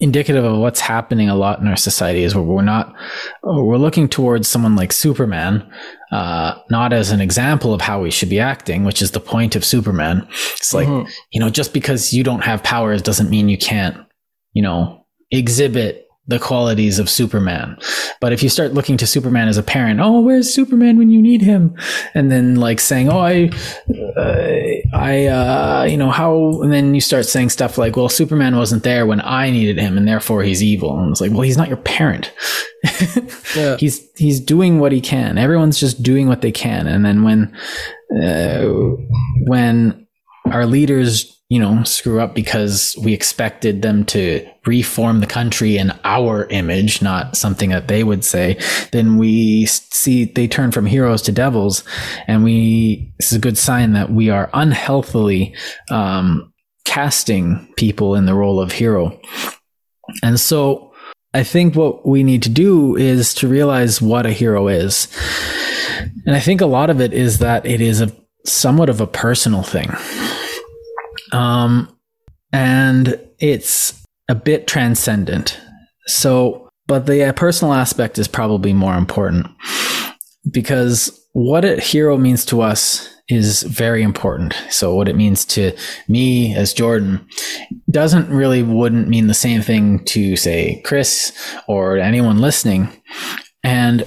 indicative 0.00 0.44
of 0.44 0.58
what's 0.58 0.80
happening 0.80 1.30
a 1.30 1.34
lot 1.34 1.58
in 1.60 1.66
our 1.68 1.76
society 1.76 2.22
is 2.22 2.34
where 2.34 2.44
we're 2.44 2.60
not 2.60 2.94
we're 3.42 3.78
looking 3.78 4.06
towards 4.06 4.46
someone 4.46 4.76
like 4.76 4.92
superman 4.92 5.66
uh, 6.12 6.54
not 6.68 6.92
as 6.92 7.10
an 7.10 7.22
example 7.22 7.72
of 7.72 7.80
how 7.80 8.02
we 8.02 8.10
should 8.10 8.28
be 8.28 8.38
acting 8.38 8.84
which 8.84 9.00
is 9.00 9.12
the 9.12 9.20
point 9.20 9.56
of 9.56 9.64
superman 9.64 10.18
it's 10.58 10.74
like 10.74 10.86
Mhm. 10.86 11.08
you 11.32 11.40
know 11.40 11.48
just 11.48 11.72
because 11.72 12.12
you 12.12 12.22
don't 12.22 12.44
have 12.44 12.62
powers 12.62 13.00
doesn't 13.00 13.30
mean 13.30 13.48
you 13.48 13.56
can't 13.56 13.96
you 14.56 14.62
know 14.62 15.04
exhibit 15.30 16.02
the 16.28 16.38
qualities 16.40 16.98
of 16.98 17.08
superman. 17.08 17.78
But 18.20 18.32
if 18.32 18.42
you 18.42 18.48
start 18.48 18.74
looking 18.74 18.96
to 18.96 19.06
superman 19.06 19.46
as 19.48 19.58
a 19.58 19.62
parent 19.62 20.00
oh 20.00 20.20
where's 20.20 20.52
superman 20.52 20.96
when 20.98 21.10
you 21.10 21.20
need 21.22 21.42
him? 21.42 21.76
and 22.14 22.32
then 22.32 22.56
like 22.56 22.80
saying 22.80 23.08
oh 23.08 23.18
i 23.18 23.50
uh, 24.16 24.96
i 24.96 25.26
uh 25.26 25.86
you 25.88 25.96
know 25.96 26.10
how 26.10 26.62
and 26.62 26.72
then 26.72 26.94
you 26.94 27.00
start 27.00 27.26
saying 27.26 27.50
stuff 27.50 27.76
like 27.78 27.96
well 27.96 28.08
superman 28.08 28.56
wasn't 28.56 28.82
there 28.82 29.04
when 29.06 29.20
i 29.20 29.50
needed 29.50 29.78
him 29.78 29.98
and 29.98 30.08
therefore 30.08 30.42
he's 30.42 30.62
evil. 30.62 30.98
And 30.98 31.10
it's 31.12 31.20
like 31.20 31.32
well 31.32 31.42
he's 31.42 31.58
not 31.58 31.68
your 31.68 31.76
parent. 31.78 32.32
Yeah. 33.56 33.76
he's 33.78 34.06
he's 34.16 34.38
doing 34.40 34.80
what 34.80 34.92
he 34.92 35.00
can. 35.00 35.38
Everyone's 35.38 35.80
just 35.80 36.02
doing 36.02 36.28
what 36.28 36.42
they 36.42 36.52
can. 36.52 36.86
And 36.86 37.04
then 37.04 37.22
when 37.22 37.56
uh, 38.22 38.68
when 39.46 40.06
our 40.52 40.66
leaders 40.66 41.35
you 41.48 41.60
know 41.60 41.82
screw 41.84 42.20
up 42.20 42.34
because 42.34 42.96
we 43.02 43.12
expected 43.12 43.82
them 43.82 44.04
to 44.04 44.46
reform 44.66 45.20
the 45.20 45.26
country 45.26 45.76
in 45.76 45.92
our 46.04 46.46
image 46.46 47.00
not 47.00 47.36
something 47.36 47.70
that 47.70 47.88
they 47.88 48.02
would 48.02 48.24
say 48.24 48.58
then 48.92 49.16
we 49.16 49.66
see 49.66 50.24
they 50.24 50.48
turn 50.48 50.72
from 50.72 50.86
heroes 50.86 51.22
to 51.22 51.32
devils 51.32 51.84
and 52.26 52.42
we 52.42 53.12
this 53.18 53.30
is 53.30 53.38
a 53.38 53.40
good 53.40 53.56
sign 53.56 53.92
that 53.92 54.10
we 54.10 54.28
are 54.28 54.50
unhealthily 54.54 55.54
um, 55.90 56.52
casting 56.84 57.72
people 57.76 58.14
in 58.16 58.26
the 58.26 58.34
role 58.34 58.60
of 58.60 58.72
hero 58.72 59.18
and 60.22 60.40
so 60.40 60.92
I 61.34 61.42
think 61.42 61.76
what 61.76 62.06
we 62.06 62.22
need 62.22 62.42
to 62.44 62.48
do 62.48 62.96
is 62.96 63.34
to 63.34 63.48
realize 63.48 64.00
what 64.00 64.24
a 64.24 64.32
hero 64.32 64.68
is. 64.68 65.06
And 66.24 66.34
I 66.34 66.40
think 66.40 66.62
a 66.62 66.66
lot 66.66 66.88
of 66.88 66.98
it 66.98 67.12
is 67.12 67.40
that 67.40 67.66
it 67.66 67.82
is 67.82 68.00
a 68.00 68.10
somewhat 68.46 68.88
of 68.88 69.02
a 69.02 69.06
personal 69.06 69.62
thing. 69.62 69.90
Um, 71.32 71.96
and 72.52 73.18
it's 73.38 74.02
a 74.28 74.34
bit 74.34 74.66
transcendent. 74.66 75.60
So, 76.06 76.68
but 76.86 77.06
the 77.06 77.24
uh, 77.24 77.32
personal 77.32 77.74
aspect 77.74 78.18
is 78.18 78.28
probably 78.28 78.72
more 78.72 78.96
important. 78.96 79.46
because 80.50 81.26
what 81.32 81.64
a 81.64 81.80
hero 81.80 82.16
means 82.16 82.44
to 82.46 82.62
us 82.62 83.12
is 83.28 83.64
very 83.64 84.02
important. 84.02 84.54
So 84.70 84.94
what 84.94 85.08
it 85.08 85.16
means 85.16 85.44
to 85.46 85.76
me 86.08 86.54
as 86.54 86.72
Jordan 86.72 87.26
doesn't 87.90 88.28
really 88.30 88.62
wouldn't 88.62 89.08
mean 89.08 89.26
the 89.26 89.34
same 89.34 89.62
thing 89.62 90.04
to 90.06 90.36
say 90.36 90.80
Chris 90.84 91.32
or 91.66 91.98
anyone 91.98 92.38
listening. 92.38 92.88
And 93.64 94.06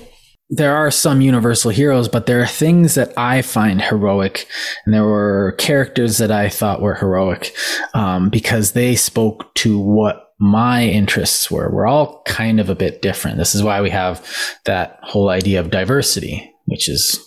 there 0.49 0.75
are 0.75 0.89
some 0.89 1.21
universal 1.21 1.69
heroes, 1.69 2.07
but 2.07 2.25
there 2.25 2.41
are 2.41 2.47
things 2.47 2.95
that 2.95 3.13
I 3.15 3.43
find 3.43 3.81
heroic, 3.81 4.47
and 4.83 4.93
there 4.93 5.03
were 5.03 5.55
characters 5.59 6.17
that 6.17 6.31
I 6.31 6.49
thought 6.49 6.81
were 6.81 6.95
heroic 6.95 7.55
um, 7.93 8.29
because 8.29 8.71
they 8.71 8.95
spoke 8.95 9.53
to 9.55 9.79
what 9.79 10.33
my 10.39 10.85
interests 10.85 11.51
were. 11.51 11.69
We're 11.69 11.87
all 11.87 12.23
kind 12.25 12.59
of 12.59 12.69
a 12.69 12.75
bit 12.75 13.01
different. 13.01 13.37
This 13.37 13.53
is 13.53 13.61
why 13.61 13.81
we 13.81 13.91
have 13.91 14.25
that 14.65 14.97
whole 15.03 15.29
idea 15.29 15.59
of 15.59 15.69
diversity, 15.69 16.51
which 16.65 16.89
is 16.89 17.19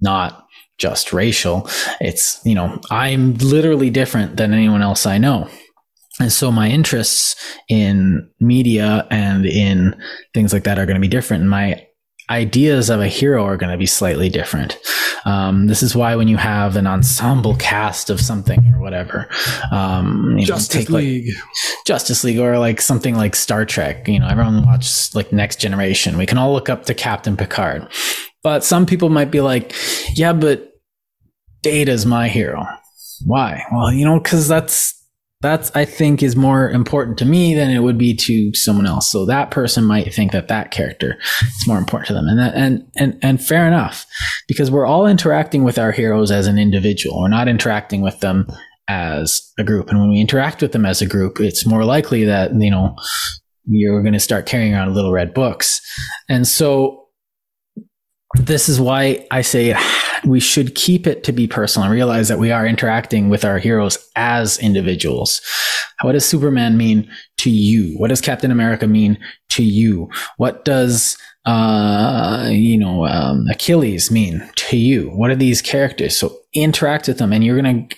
not 0.00 0.46
just 0.78 1.12
racial. 1.12 1.68
It's, 2.00 2.40
you 2.44 2.54
know, 2.54 2.80
I'm 2.90 3.34
literally 3.34 3.90
different 3.90 4.36
than 4.36 4.52
anyone 4.52 4.82
else 4.82 5.06
I 5.06 5.18
know. 5.18 5.48
And 6.18 6.32
so 6.32 6.50
my 6.50 6.68
interests 6.68 7.36
in 7.68 8.28
media 8.40 9.06
and 9.10 9.46
in 9.46 10.00
things 10.32 10.52
like 10.52 10.64
that 10.64 10.78
are 10.78 10.86
going 10.86 10.96
to 10.96 11.00
be 11.00 11.08
different. 11.08 11.44
My 11.44 11.86
ideas 12.30 12.90
of 12.90 13.00
a 13.00 13.08
hero 13.08 13.44
are 13.44 13.56
going 13.56 13.72
to 13.72 13.78
be 13.78 13.86
slightly 13.86 14.28
different. 14.28 14.78
Um, 15.24 15.66
this 15.66 15.82
is 15.82 15.94
why 15.94 16.16
when 16.16 16.28
you 16.28 16.36
have 16.36 16.76
an 16.76 16.86
ensemble 16.86 17.56
cast 17.56 18.10
of 18.10 18.20
something 18.20 18.72
or 18.74 18.80
whatever, 18.80 19.28
um, 19.72 20.36
Justice 20.40 20.88
know, 20.88 20.98
League, 20.98 21.26
like 21.26 21.84
Justice 21.86 22.24
League, 22.24 22.38
or 22.38 22.58
like 22.58 22.80
something 22.80 23.14
like 23.16 23.34
Star 23.34 23.64
Trek. 23.64 24.06
You 24.08 24.20
know, 24.20 24.28
everyone 24.28 24.64
watches 24.66 25.14
like 25.14 25.32
Next 25.32 25.60
Generation. 25.60 26.18
We 26.18 26.26
can 26.26 26.38
all 26.38 26.52
look 26.52 26.68
up 26.68 26.84
to 26.86 26.94
Captain 26.94 27.36
Picard, 27.36 27.88
but 28.42 28.64
some 28.64 28.86
people 28.86 29.08
might 29.08 29.30
be 29.30 29.40
like, 29.40 29.74
"Yeah, 30.14 30.34
but 30.34 30.72
Data's 31.62 32.04
my 32.04 32.28
hero." 32.28 32.66
Why? 33.24 33.64
Well, 33.72 33.92
you 33.92 34.04
know, 34.04 34.20
because 34.20 34.48
that's 34.48 34.93
that's 35.44 35.70
I 35.74 35.84
think 35.84 36.22
is 36.22 36.34
more 36.34 36.70
important 36.70 37.18
to 37.18 37.26
me 37.26 37.54
than 37.54 37.70
it 37.70 37.80
would 37.80 37.98
be 37.98 38.14
to 38.16 38.52
someone 38.54 38.86
else. 38.86 39.12
So 39.12 39.26
that 39.26 39.50
person 39.50 39.84
might 39.84 40.12
think 40.12 40.32
that 40.32 40.48
that 40.48 40.70
character 40.70 41.18
is 41.42 41.68
more 41.68 41.76
important 41.76 42.08
to 42.08 42.14
them, 42.14 42.26
and 42.26 42.38
that, 42.38 42.54
and 42.54 42.90
and 42.96 43.18
and 43.22 43.44
fair 43.44 43.66
enough, 43.66 44.06
because 44.48 44.70
we're 44.70 44.86
all 44.86 45.06
interacting 45.06 45.62
with 45.62 45.78
our 45.78 45.92
heroes 45.92 46.30
as 46.30 46.46
an 46.46 46.58
individual. 46.58 47.20
We're 47.20 47.28
not 47.28 47.46
interacting 47.46 48.00
with 48.00 48.20
them 48.20 48.46
as 48.88 49.52
a 49.58 49.64
group, 49.64 49.90
and 49.90 50.00
when 50.00 50.10
we 50.10 50.20
interact 50.20 50.62
with 50.62 50.72
them 50.72 50.86
as 50.86 51.02
a 51.02 51.06
group, 51.06 51.38
it's 51.38 51.66
more 51.66 51.84
likely 51.84 52.24
that 52.24 52.54
you 52.54 52.70
know 52.70 52.96
you're 53.66 54.02
going 54.02 54.14
to 54.14 54.20
start 54.20 54.46
carrying 54.46 54.74
around 54.74 54.94
little 54.94 55.12
red 55.12 55.34
books, 55.34 55.82
and 56.28 56.48
so 56.48 57.03
this 58.34 58.68
is 58.68 58.80
why 58.80 59.26
I 59.30 59.42
say 59.42 59.76
we 60.24 60.40
should 60.40 60.74
keep 60.74 61.06
it 61.06 61.24
to 61.24 61.32
be 61.32 61.46
personal 61.46 61.84
and 61.84 61.94
realize 61.94 62.28
that 62.28 62.38
we 62.38 62.50
are 62.50 62.66
interacting 62.66 63.28
with 63.28 63.44
our 63.44 63.58
heroes 63.58 63.98
as 64.16 64.58
individuals. 64.58 65.40
What 66.02 66.12
does 66.12 66.26
Superman 66.26 66.76
mean 66.76 67.10
to 67.38 67.50
you? 67.50 67.96
What 67.98 68.08
does 68.08 68.20
Captain 68.20 68.50
America 68.50 68.86
mean 68.86 69.18
to 69.50 69.62
you? 69.62 70.10
What 70.36 70.64
does 70.64 71.16
uh, 71.46 72.48
you 72.50 72.78
know, 72.78 73.06
um, 73.06 73.46
Achilles 73.50 74.10
mean 74.10 74.48
to 74.56 74.76
you? 74.76 75.10
What 75.10 75.30
are 75.30 75.36
these 75.36 75.60
characters? 75.60 76.16
So 76.16 76.38
interact 76.54 77.06
with 77.06 77.18
them, 77.18 77.32
and 77.32 77.44
you're 77.44 77.60
going 77.60 77.88
to 77.88 77.96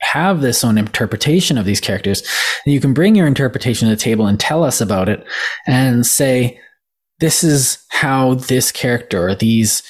have 0.00 0.40
this 0.40 0.64
own 0.64 0.78
interpretation 0.78 1.58
of 1.58 1.66
these 1.66 1.80
characters. 1.80 2.22
And 2.64 2.72
you 2.72 2.80
can 2.80 2.94
bring 2.94 3.14
your 3.14 3.26
interpretation 3.26 3.88
to 3.88 3.94
the 3.94 4.00
table 4.00 4.26
and 4.26 4.40
tell 4.40 4.64
us 4.64 4.80
about 4.80 5.08
it, 5.08 5.24
and 5.66 6.06
say, 6.06 6.58
this 7.20 7.44
is 7.44 7.84
how 7.90 8.34
this 8.34 8.72
character 8.72 9.28
or 9.28 9.34
these 9.34 9.82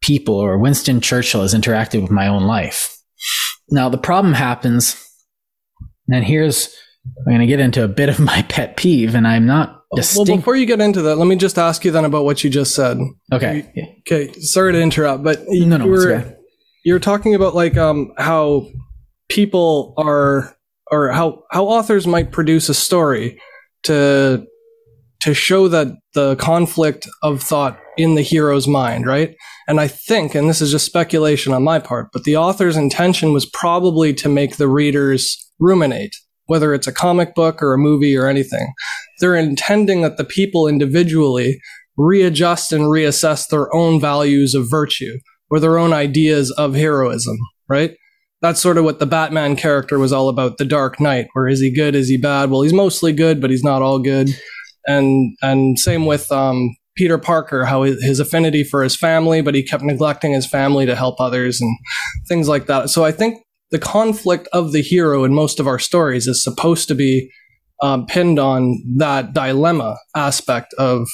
people 0.00 0.34
or 0.34 0.56
Winston 0.56 1.00
Churchill 1.00 1.42
has 1.42 1.52
interacted 1.52 2.00
with 2.00 2.10
my 2.10 2.28
own 2.28 2.44
life. 2.44 2.96
Now, 3.70 3.88
the 3.88 3.98
problem 3.98 4.34
happens, 4.34 4.96
and 6.08 6.24
here's, 6.24 6.74
I'm 7.18 7.24
going 7.32 7.40
to 7.40 7.46
get 7.46 7.60
into 7.60 7.82
a 7.82 7.88
bit 7.88 8.08
of 8.08 8.20
my 8.20 8.42
pet 8.42 8.76
peeve, 8.76 9.14
and 9.14 9.26
I'm 9.26 9.46
not 9.46 9.82
distinct. 9.94 10.28
Well, 10.28 10.36
before 10.36 10.56
you 10.56 10.66
get 10.66 10.80
into 10.80 11.02
that, 11.02 11.16
let 11.16 11.26
me 11.26 11.36
just 11.36 11.58
ask 11.58 11.84
you 11.84 11.90
then 11.90 12.04
about 12.04 12.24
what 12.24 12.44
you 12.44 12.50
just 12.50 12.74
said. 12.74 12.98
Okay. 13.32 13.92
okay. 14.06 14.32
Sorry 14.34 14.72
to 14.72 14.80
interrupt, 14.80 15.24
but 15.24 15.42
no, 15.48 15.76
no, 15.76 15.84
you 15.84 15.90
were, 15.90 16.36
you 16.84 16.92
were 16.92 17.00
talking 17.00 17.34
about 17.34 17.54
like 17.54 17.76
um, 17.76 18.12
how 18.16 18.68
people 19.28 19.94
are, 19.96 20.56
or 20.92 21.10
how, 21.10 21.42
how 21.50 21.66
authors 21.66 22.06
might 22.06 22.30
produce 22.30 22.68
a 22.68 22.74
story 22.74 23.40
to 23.82 24.46
to 25.20 25.34
show 25.34 25.68
that 25.68 25.88
the 26.14 26.36
conflict 26.36 27.08
of 27.22 27.42
thought 27.42 27.78
in 27.96 28.14
the 28.14 28.22
hero's 28.22 28.68
mind, 28.68 29.06
right? 29.06 29.34
And 29.66 29.80
I 29.80 29.88
think, 29.88 30.34
and 30.34 30.48
this 30.48 30.60
is 30.60 30.70
just 30.70 30.86
speculation 30.86 31.52
on 31.52 31.64
my 31.64 31.78
part, 31.78 32.08
but 32.12 32.24
the 32.24 32.36
author's 32.36 32.76
intention 32.76 33.32
was 33.32 33.46
probably 33.46 34.12
to 34.14 34.28
make 34.28 34.56
the 34.56 34.68
readers 34.68 35.36
ruminate, 35.58 36.14
whether 36.46 36.74
it's 36.74 36.86
a 36.86 36.92
comic 36.92 37.34
book 37.34 37.62
or 37.62 37.72
a 37.72 37.78
movie 37.78 38.16
or 38.16 38.26
anything. 38.26 38.72
They're 39.20 39.36
intending 39.36 40.02
that 40.02 40.18
the 40.18 40.24
people 40.24 40.68
individually 40.68 41.60
readjust 41.96 42.72
and 42.72 42.84
reassess 42.84 43.48
their 43.48 43.74
own 43.74 43.98
values 44.00 44.54
of 44.54 44.70
virtue 44.70 45.18
or 45.48 45.60
their 45.60 45.78
own 45.78 45.92
ideas 45.92 46.50
of 46.52 46.74
heroism, 46.74 47.38
right? 47.68 47.96
That's 48.42 48.60
sort 48.60 48.76
of 48.76 48.84
what 48.84 48.98
the 48.98 49.06
Batman 49.06 49.56
character 49.56 49.98
was 49.98 50.12
all 50.12 50.28
about, 50.28 50.58
the 50.58 50.66
Dark 50.66 51.00
Knight, 51.00 51.28
where 51.32 51.48
is 51.48 51.60
he 51.60 51.70
good, 51.70 51.94
is 51.94 52.10
he 52.10 52.18
bad? 52.18 52.50
Well, 52.50 52.60
he's 52.60 52.74
mostly 52.74 53.14
good, 53.14 53.40
but 53.40 53.50
he's 53.50 53.64
not 53.64 53.80
all 53.80 53.98
good 53.98 54.28
and 54.86 55.36
and 55.42 55.78
same 55.78 56.06
with 56.06 56.30
um, 56.32 56.74
Peter 56.96 57.18
Parker, 57.18 57.64
how 57.64 57.82
his 57.82 58.20
affinity 58.20 58.64
for 58.64 58.82
his 58.82 58.96
family, 58.96 59.42
but 59.42 59.54
he 59.54 59.62
kept 59.62 59.82
neglecting 59.82 60.32
his 60.32 60.46
family 60.46 60.86
to 60.86 60.96
help 60.96 61.20
others 61.20 61.60
and 61.60 61.76
things 62.28 62.48
like 62.48 62.66
that. 62.66 62.90
So 62.90 63.04
I 63.04 63.12
think 63.12 63.42
the 63.70 63.78
conflict 63.78 64.48
of 64.52 64.72
the 64.72 64.82
hero 64.82 65.24
in 65.24 65.34
most 65.34 65.60
of 65.60 65.66
our 65.66 65.78
stories 65.78 66.26
is 66.26 66.42
supposed 66.42 66.88
to 66.88 66.94
be 66.94 67.30
um, 67.82 68.06
pinned 68.06 68.38
on 68.38 68.82
that 68.96 69.34
dilemma 69.34 69.98
aspect 70.14 70.72
of 70.78 71.08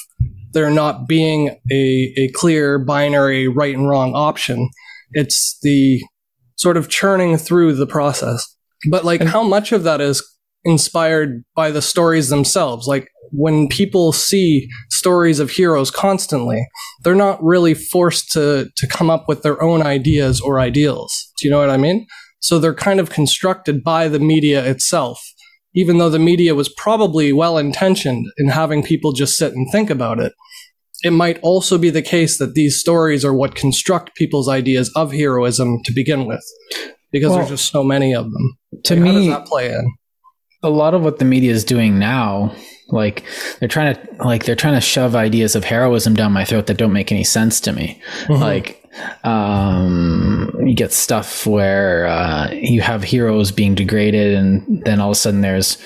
there 0.53 0.69
not 0.69 1.07
being 1.07 1.49
a, 1.71 2.13
a 2.15 2.29
clear 2.29 2.79
binary 2.79 3.47
right 3.47 3.75
and 3.75 3.89
wrong 3.89 4.13
option. 4.13 4.69
It's 5.11 5.57
the 5.61 6.01
sort 6.55 6.77
of 6.77 6.89
churning 6.89 7.37
through 7.37 7.73
the 7.73 7.87
process. 7.87 8.45
But 8.89 9.03
like 9.03 9.21
how 9.21 9.43
much 9.43 9.71
of 9.71 9.83
that 9.83 9.99
is 9.99 10.23
inspired 10.63 11.43
by 11.55 11.71
the 11.71 11.81
stories 11.81 12.29
themselves? 12.29 12.87
Like 12.87 13.09
when 13.33 13.67
people 13.67 14.13
see 14.13 14.69
stories 14.91 15.39
of 15.39 15.49
heroes 15.49 15.89
constantly, 15.89 16.65
they're 17.03 17.15
not 17.15 17.43
really 17.43 17.73
forced 17.73 18.31
to, 18.31 18.69
to 18.77 18.87
come 18.87 19.09
up 19.09 19.27
with 19.27 19.41
their 19.41 19.61
own 19.61 19.81
ideas 19.81 20.39
or 20.39 20.59
ideals. 20.59 21.31
Do 21.39 21.47
you 21.47 21.51
know 21.51 21.59
what 21.59 21.71
I 21.71 21.77
mean? 21.77 22.05
So 22.39 22.59
they're 22.59 22.75
kind 22.75 22.99
of 22.99 23.09
constructed 23.09 23.83
by 23.83 24.07
the 24.07 24.19
media 24.19 24.63
itself, 24.63 25.19
even 25.73 25.97
though 25.97 26.11
the 26.11 26.19
media 26.19 26.53
was 26.53 26.69
probably 26.69 27.33
well 27.33 27.57
intentioned 27.57 28.27
in 28.37 28.49
having 28.49 28.83
people 28.83 29.13
just 29.13 29.35
sit 29.35 29.53
and 29.53 29.67
think 29.71 29.89
about 29.89 30.19
it. 30.19 30.33
It 31.03 31.11
might 31.11 31.39
also 31.41 31.77
be 31.77 31.89
the 31.89 32.01
case 32.01 32.37
that 32.37 32.53
these 32.53 32.79
stories 32.79 33.25
are 33.25 33.33
what 33.33 33.55
construct 33.55 34.15
people's 34.15 34.47
ideas 34.47 34.91
of 34.95 35.11
heroism 35.11 35.81
to 35.85 35.91
begin 35.91 36.25
with, 36.25 36.43
because 37.11 37.29
well, 37.29 37.39
there's 37.39 37.49
just 37.49 37.71
so 37.71 37.83
many 37.83 38.13
of 38.13 38.31
them. 38.31 38.57
To 38.85 38.93
like, 38.93 39.03
me, 39.03 39.09
how 39.09 39.17
does 39.17 39.27
that 39.27 39.45
play 39.47 39.73
in? 39.73 39.91
A 40.61 40.69
lot 40.69 40.93
of 40.93 41.03
what 41.03 41.19
the 41.19 41.25
media 41.25 41.51
is 41.51 41.65
doing 41.65 41.99
now 41.99 42.55
like 42.89 43.23
they're 43.59 43.69
trying 43.69 43.95
to 43.95 44.15
like 44.23 44.45
they're 44.45 44.55
trying 44.55 44.75
to 44.75 44.81
shove 44.81 45.15
ideas 45.15 45.55
of 45.55 45.63
heroism 45.63 46.13
down 46.13 46.31
my 46.31 46.45
throat 46.45 46.67
that 46.67 46.77
don't 46.77 46.93
make 46.93 47.11
any 47.11 47.23
sense 47.23 47.59
to 47.61 47.73
me. 47.73 48.01
Mm-hmm. 48.23 48.41
Like 48.41 48.83
um, 49.23 50.51
you 50.65 50.75
get 50.75 50.91
stuff 50.91 51.47
where 51.47 52.05
uh, 52.05 52.51
you 52.51 52.81
have 52.81 53.03
heroes 53.03 53.51
being 53.51 53.75
degraded, 53.75 54.35
and 54.35 54.83
then 54.85 54.99
all 54.99 55.09
of 55.09 55.13
a 55.13 55.19
sudden 55.19 55.41
there's 55.41 55.77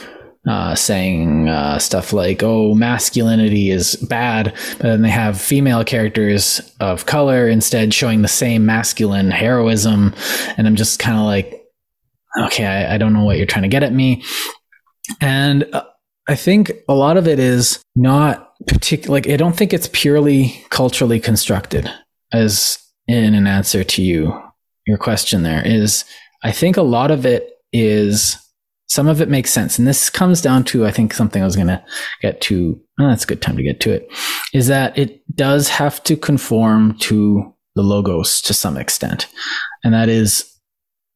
uh, 0.47 0.75
saying 0.75 1.49
uh, 1.49 1.79
stuff 1.79 2.13
like, 2.13 2.43
"Oh, 2.43 2.73
masculinity 2.73 3.71
is 3.71 3.95
bad," 3.95 4.53
but 4.77 4.83
then 4.83 5.01
they 5.01 5.09
have 5.09 5.39
female 5.39 5.83
characters 5.83 6.61
of 6.79 7.05
color 7.05 7.47
instead 7.47 7.93
showing 7.93 8.21
the 8.21 8.27
same 8.27 8.65
masculine 8.65 9.31
heroism, 9.31 10.13
and 10.57 10.67
I'm 10.67 10.75
just 10.75 10.99
kind 10.99 11.17
of 11.17 11.25
like, 11.25 11.65
okay, 12.45 12.65
I, 12.65 12.95
I, 12.95 12.97
don't 12.97 13.13
know 13.13 13.23
what 13.23 13.37
you're 13.37 13.45
trying 13.45 13.63
to 13.63 13.69
get 13.69 13.83
at 13.83 13.93
me, 13.93 14.23
and 15.21 15.63
uh, 15.73 15.83
I 16.27 16.35
think 16.35 16.71
a 16.89 16.93
lot 16.93 17.17
of 17.17 17.27
it 17.27 17.39
is 17.39 17.81
not 17.95 18.53
particular. 18.67 19.13
Like, 19.13 19.29
I 19.29 19.37
don't 19.37 19.55
think 19.55 19.73
it's 19.73 19.89
purely 19.93 20.63
culturally 20.69 21.19
constructed 21.19 21.89
as 22.33 22.77
in 23.07 23.33
an 23.33 23.47
answer 23.47 23.83
to 23.83 24.01
you, 24.01 24.41
your 24.85 24.97
question 24.97 25.43
there 25.43 25.65
is, 25.65 26.03
I 26.43 26.51
think 26.51 26.77
a 26.77 26.81
lot 26.81 27.11
of 27.11 27.25
it 27.25 27.49
is, 27.71 28.37
some 28.89 29.07
of 29.07 29.21
it 29.21 29.29
makes 29.29 29.51
sense. 29.51 29.79
And 29.79 29.87
this 29.87 30.09
comes 30.09 30.41
down 30.41 30.63
to, 30.65 30.85
I 30.85 30.91
think 30.91 31.13
something 31.13 31.41
I 31.41 31.45
was 31.45 31.55
going 31.55 31.67
to 31.67 31.83
get 32.21 32.41
to. 32.41 32.79
Oh, 32.99 33.07
that's 33.07 33.23
a 33.23 33.27
good 33.27 33.41
time 33.41 33.57
to 33.57 33.63
get 33.63 33.79
to 33.81 33.91
it 33.91 34.09
is 34.53 34.67
that 34.67 34.97
it 34.97 35.21
does 35.35 35.69
have 35.69 36.03
to 36.03 36.17
conform 36.17 36.97
to 36.99 37.53
the 37.75 37.83
logos 37.83 38.41
to 38.41 38.53
some 38.53 38.77
extent. 38.77 39.27
And 39.83 39.93
that 39.93 40.09
is 40.09 40.51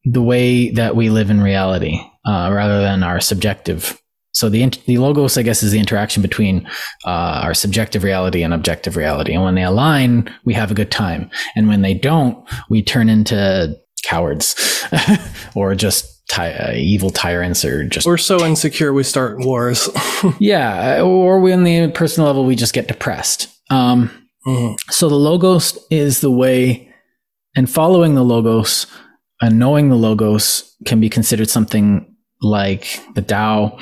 the 0.04 0.22
way 0.22 0.70
that 0.70 0.96
we 0.96 1.10
live 1.10 1.30
in 1.30 1.40
reality, 1.40 2.00
uh, 2.24 2.50
rather 2.52 2.80
than 2.80 3.02
our 3.02 3.20
subjective 3.20 3.98
so 4.32 4.48
the 4.48 4.66
the 4.86 4.98
logos, 4.98 5.36
I 5.38 5.42
guess, 5.42 5.62
is 5.62 5.72
the 5.72 5.78
interaction 5.80 6.22
between 6.22 6.66
uh, 7.04 7.40
our 7.44 7.54
subjective 7.54 8.02
reality 8.02 8.42
and 8.42 8.52
objective 8.54 8.96
reality. 8.96 9.32
And 9.34 9.42
when 9.42 9.54
they 9.54 9.62
align, 9.64 10.32
we 10.44 10.54
have 10.54 10.70
a 10.70 10.74
good 10.74 10.90
time. 10.90 11.30
And 11.56 11.68
when 11.68 11.82
they 11.82 11.94
don't, 11.94 12.36
we 12.70 12.82
turn 12.82 13.08
into 13.08 13.76
cowards 14.04 14.56
or 15.54 15.74
just 15.74 16.26
ty- 16.28 16.52
uh, 16.54 16.72
evil 16.74 17.10
tyrants 17.10 17.64
or 17.64 17.84
just 17.84 18.06
We're 18.06 18.16
so 18.16 18.44
insecure 18.44 18.92
we 18.92 19.02
start 19.04 19.38
wars. 19.44 19.88
yeah. 20.40 21.00
Or 21.02 21.38
we, 21.40 21.52
on 21.52 21.64
the 21.64 21.88
personal 21.92 22.26
level, 22.26 22.44
we 22.44 22.56
just 22.56 22.74
get 22.74 22.88
depressed. 22.88 23.48
Um, 23.70 24.10
Mhm. 24.44 24.76
so 24.90 25.08
the 25.08 25.14
logos 25.14 25.78
is 25.88 26.20
the 26.20 26.30
way, 26.30 26.88
and 27.54 27.70
following 27.70 28.16
the 28.16 28.24
logos 28.24 28.86
and 29.40 29.56
knowing 29.58 29.88
the 29.88 29.94
logos 29.94 30.74
can 30.84 30.98
be 31.00 31.08
considered 31.08 31.48
something 31.48 32.12
like 32.40 33.00
the 33.14 33.22
Tao. 33.22 33.78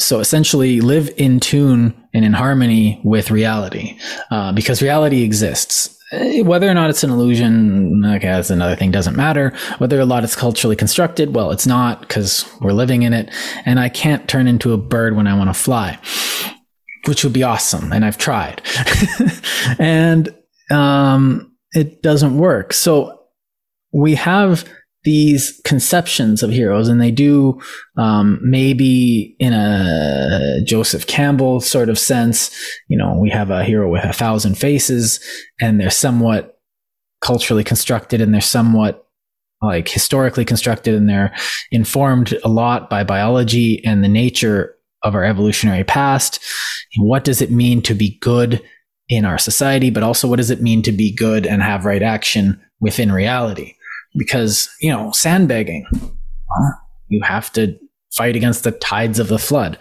So 0.00 0.20
essentially, 0.20 0.80
live 0.80 1.10
in 1.16 1.40
tune 1.40 1.94
and 2.12 2.24
in 2.24 2.32
harmony 2.32 3.00
with 3.04 3.30
reality, 3.30 3.98
uh, 4.30 4.52
because 4.52 4.82
reality 4.82 5.22
exists. 5.22 5.96
Eh, 6.12 6.42
Whether 6.42 6.68
or 6.68 6.74
not 6.74 6.90
it's 6.90 7.04
an 7.04 7.10
illusion, 7.10 8.04
okay, 8.04 8.26
that's 8.26 8.50
another 8.50 8.74
thing. 8.74 8.90
Doesn't 8.90 9.16
matter. 9.16 9.52
Whether 9.78 10.00
or 10.00 10.06
not 10.06 10.24
it's 10.24 10.34
culturally 10.34 10.74
constructed, 10.74 11.34
well, 11.34 11.52
it's 11.52 11.66
not 11.66 12.00
because 12.00 12.50
we're 12.60 12.72
living 12.72 13.02
in 13.02 13.12
it. 13.12 13.30
And 13.64 13.78
I 13.78 13.88
can't 13.88 14.28
turn 14.28 14.48
into 14.48 14.72
a 14.72 14.78
bird 14.78 15.16
when 15.16 15.26
I 15.26 15.36
want 15.36 15.50
to 15.50 15.54
fly 15.54 15.98
which 17.06 17.24
would 17.24 17.32
be 17.32 17.42
awesome. 17.42 17.92
And 17.92 18.04
I've 18.04 18.18
tried. 18.18 18.62
and 19.78 20.28
um, 20.70 21.52
it 21.72 22.02
doesn't 22.02 22.36
work. 22.36 22.72
So 22.72 23.20
we 23.92 24.14
have 24.16 24.68
these 25.02 25.60
conceptions 25.64 26.42
of 26.42 26.50
heroes, 26.50 26.88
and 26.88 27.00
they 27.00 27.10
do 27.10 27.60
um, 27.96 28.38
maybe 28.42 29.34
in 29.38 29.52
a 29.52 30.60
Joseph 30.64 31.06
Campbell 31.06 31.60
sort 31.60 31.88
of 31.88 31.98
sense. 31.98 32.50
You 32.88 32.98
know, 32.98 33.16
we 33.18 33.30
have 33.30 33.50
a 33.50 33.64
hero 33.64 33.90
with 33.90 34.04
a 34.04 34.12
thousand 34.12 34.56
faces, 34.56 35.20
and 35.60 35.80
they're 35.80 35.90
somewhat 35.90 36.58
culturally 37.22 37.64
constructed, 37.64 38.20
and 38.20 38.34
they're 38.34 38.40
somewhat 38.40 39.06
like 39.62 39.88
historically 39.88 40.44
constructed, 40.44 40.94
and 40.94 41.08
they're 41.08 41.34
informed 41.70 42.34
a 42.44 42.48
lot 42.48 42.90
by 42.90 43.04
biology 43.04 43.84
and 43.84 44.04
the 44.04 44.08
nature 44.08 44.76
of 45.02 45.14
our 45.14 45.24
evolutionary 45.24 45.84
past. 45.84 46.40
What 46.98 47.24
does 47.24 47.40
it 47.40 47.50
mean 47.50 47.80
to 47.82 47.94
be 47.94 48.18
good 48.20 48.62
in 49.08 49.24
our 49.24 49.38
society, 49.38 49.90
but 49.90 50.02
also 50.02 50.28
what 50.28 50.36
does 50.36 50.50
it 50.50 50.62
mean 50.62 50.82
to 50.82 50.92
be 50.92 51.14
good 51.14 51.46
and 51.46 51.62
have 51.62 51.84
right 51.84 52.02
action 52.02 52.60
within 52.80 53.10
reality? 53.10 53.74
Because, 54.16 54.68
you 54.80 54.90
know, 54.90 55.12
sandbagging, 55.12 55.86
you 57.08 57.22
have 57.22 57.52
to 57.52 57.78
fight 58.12 58.36
against 58.36 58.64
the 58.64 58.72
tides 58.72 59.18
of 59.18 59.28
the 59.28 59.38
flood, 59.38 59.78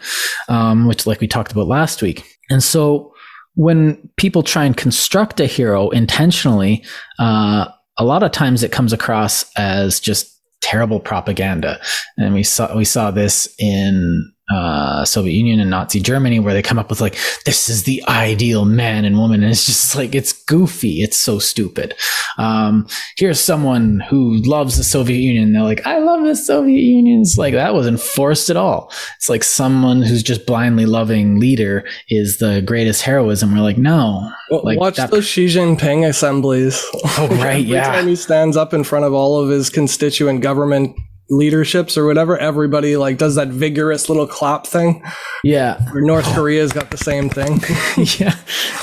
um, 0.48 0.88
which, 0.88 1.08
like 1.08 1.20
we 1.20 1.28
talked 1.28 1.52
about 1.52 1.68
last 1.68 2.02
week. 2.02 2.24
And 2.50 2.64
so 2.64 3.14
when 3.56 4.10
people 4.18 4.44
try 4.44 4.66
and 4.66 4.78
construct 4.78 5.40
a 5.40 5.46
hero 5.46 5.90
intentionally, 5.90 6.84
uh, 7.18 7.68
a 7.98 8.06
lot 8.06 8.24
of 8.24 8.32
times 8.32 8.64
it 8.64 8.72
comes 8.72 8.94
across 8.94 9.46
as 9.58 10.00
just 10.00 10.40
terrible 10.62 11.00
propaganda. 11.00 11.80
And 12.18 12.34
we 12.34 12.44
saw 12.44 12.76
we 12.76 12.86
saw 12.86 13.12
this 13.12 13.54
in 13.60 14.32
uh, 14.52 15.06
Soviet 15.06 15.34
Union 15.34 15.60
and 15.60 15.70
Nazi 15.70 16.00
Germany, 16.00 16.40
where 16.40 16.54
they 16.54 16.62
come 16.62 16.80
up 16.80 16.90
with 16.90 17.02
like, 17.02 17.18
this 17.46 17.70
is 17.70 17.84
the 17.84 18.04
ideal 18.08 18.66
man 18.66 19.06
and 19.06 19.18
woman. 19.18 19.44
And 19.44 19.52
it's 19.52 19.66
just 19.66 19.96
like, 19.96 20.16
it's 20.16 20.34
goofy. 20.34 21.02
It's 21.02 21.18
so 21.18 21.40
stupid. 21.40 21.96
Um, 22.38 22.88
here's 23.18 23.40
someone 23.40 24.00
who 24.10 24.38
loves 24.38 24.78
the 24.78 24.84
Soviet 24.84 25.20
Union. 25.20 25.54
They're 25.54 25.62
like, 25.64 25.86
I 25.86 26.00
love 26.00 26.24
the 26.24 26.36
Soviet 26.36 26.82
Union. 26.82 27.22
It's 27.22 27.38
like, 27.38 27.54
that 27.54 27.74
wasn't 27.74 28.00
forced 28.00 28.50
at 28.50 28.58
all. 28.58 28.92
It's 29.18 29.30
like 29.30 29.44
someone 29.44 30.02
who's 30.02 30.24
just 30.24 30.46
blindly 30.46 30.86
loving 30.86 31.40
leader 31.40 31.86
is 32.10 32.38
the 32.38 32.62
greatest 32.62 33.02
heroism. 33.04 33.54
We're 33.54 33.62
like, 33.62 33.78
no. 33.78 34.32
Well, 34.50 34.62
Like 34.64 34.80
Watch 34.80 34.96
that- 34.98 35.12
those 35.12 35.26
Xi 35.28 35.46
Jinping 35.46 36.08
assemblies. 36.08 36.84
Oh, 37.18 37.28
right. 37.32 37.40
Every 37.60 37.62
yeah. 37.74 37.84
time 37.94 38.08
he 38.08 38.16
stands 38.16 38.58
up 38.58 38.74
in 38.74 38.84
front 38.84 39.06
of 39.06 39.14
all 39.14 39.40
of 39.42 39.50
his 39.50 39.70
constituent 39.70 40.42
government 40.42 40.96
leaderships 41.30 41.98
or 41.98 42.06
whatever, 42.06 42.38
everybody 42.38 42.98
like 42.98 43.18
does 43.18 43.36
that 43.36 43.50
vigorous 43.50 44.10
little 44.10 44.28
clap 44.28 44.66
thing. 44.66 45.04
Yeah. 45.44 45.80
Or 45.94 46.02
North 46.02 46.26
Korea's 46.34 46.74
got 46.74 46.92
the 46.92 46.98
same 46.98 47.30
thing. 47.30 47.60
yeah. 48.20 48.36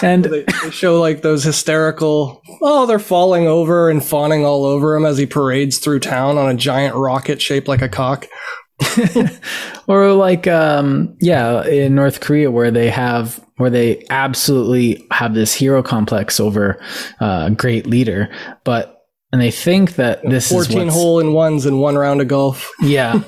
And 0.02 0.24
they, 0.24 0.44
they 0.62 0.70
show 0.70 1.00
like 1.00 1.22
those 1.22 1.44
hysterical. 1.44 2.42
Oh, 2.62 2.86
they're 2.86 2.98
falling 2.98 3.46
over 3.46 3.90
and 3.90 4.04
fawning 4.04 4.44
all 4.44 4.64
over 4.64 4.96
him 4.96 5.04
as 5.04 5.18
he 5.18 5.26
parades 5.26 5.78
through 5.78 6.00
town 6.00 6.38
on 6.38 6.48
a 6.48 6.54
giant 6.54 6.94
rocket 6.94 7.42
shaped 7.42 7.68
like 7.68 7.82
a 7.82 7.88
cock. 7.88 8.26
or 9.86 10.12
like 10.12 10.46
um 10.46 11.16
yeah 11.18 11.64
in 11.64 11.94
north 11.94 12.20
korea 12.20 12.50
where 12.50 12.70
they 12.70 12.90
have 12.90 13.42
where 13.56 13.70
they 13.70 14.04
absolutely 14.10 15.06
have 15.10 15.32
this 15.32 15.54
hero 15.54 15.82
complex 15.82 16.38
over 16.38 16.78
uh, 17.22 17.46
a 17.46 17.50
great 17.50 17.86
leader 17.86 18.28
but 18.64 18.95
and 19.36 19.42
they 19.42 19.50
think 19.50 19.96
that 19.96 20.22
this 20.22 20.46
is 20.46 20.50
Fourteen 20.50 20.88
hole 20.88 21.20
in 21.20 21.34
ones 21.34 21.66
in 21.66 21.76
one 21.76 21.96
round 21.96 22.22
of 22.22 22.28
golf. 22.28 22.72
yeah 22.80 23.20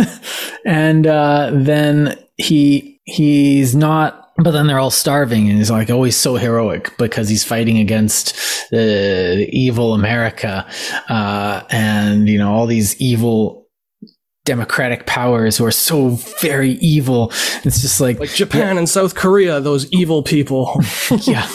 and 0.64 1.06
uh 1.06 1.50
then 1.52 2.18
he 2.38 2.98
he's 3.04 3.76
not 3.76 4.30
but 4.38 4.52
then 4.52 4.66
they're 4.66 4.78
all 4.78 4.90
starving 4.90 5.50
and 5.50 5.58
he's 5.58 5.70
like 5.70 5.90
always 5.90 6.16
so 6.16 6.36
heroic 6.36 6.96
because 6.96 7.28
he's 7.28 7.44
fighting 7.44 7.76
against 7.76 8.34
the 8.70 9.46
evil 9.52 9.92
america 9.92 10.66
uh 11.10 11.62
and 11.68 12.30
you 12.30 12.38
know 12.38 12.50
all 12.50 12.64
these 12.66 12.98
evil 12.98 13.61
democratic 14.44 15.06
powers 15.06 15.56
who 15.56 15.64
are 15.64 15.70
so 15.70 16.10
very 16.40 16.72
evil. 16.72 17.30
It's 17.64 17.80
just 17.80 18.00
like, 18.00 18.18
Like 18.18 18.30
Japan 18.34 18.76
and 18.76 18.88
South 18.88 19.14
Korea, 19.14 19.60
those 19.60 19.90
evil 19.92 20.22
people. 20.22 20.80
yeah. 21.22 21.48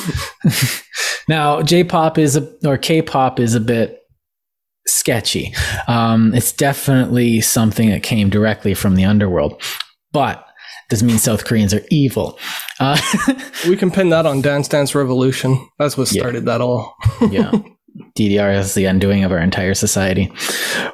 Now 1.29 1.61
j-pop 1.61 2.17
is 2.17 2.37
a 2.37 2.49
or 2.65 2.77
k-pop 2.77 3.39
is 3.41 3.53
a 3.53 3.59
bit 3.59 3.99
sketchy. 4.87 5.53
Um 5.87 6.33
it's 6.33 6.53
definitely 6.53 7.41
something 7.41 7.89
that 7.89 8.01
came 8.01 8.29
directly 8.29 8.73
from 8.73 8.95
the 8.95 9.03
underworld 9.03 9.61
but 10.13 10.45
doesn't 10.89 11.05
mean 11.05 11.17
south 11.17 11.43
koreans 11.43 11.73
are 11.73 11.83
evil. 11.91 12.39
Uh 12.79 12.97
we 13.67 13.75
can 13.75 13.91
pin 13.91 14.07
that 14.09 14.25
on 14.25 14.41
Dance 14.41 14.69
Dance 14.69 14.95
Revolution. 14.95 15.67
That's 15.77 15.97
what 15.97 16.07
started 16.07 16.45
that 16.45 16.61
all. 16.61 16.95
yeah. 17.29 17.51
Ddr 18.17 18.57
is 18.57 18.73
the 18.73 18.85
undoing 18.85 19.25
of 19.25 19.31
our 19.33 19.39
entire 19.39 19.73
society. 19.73 20.31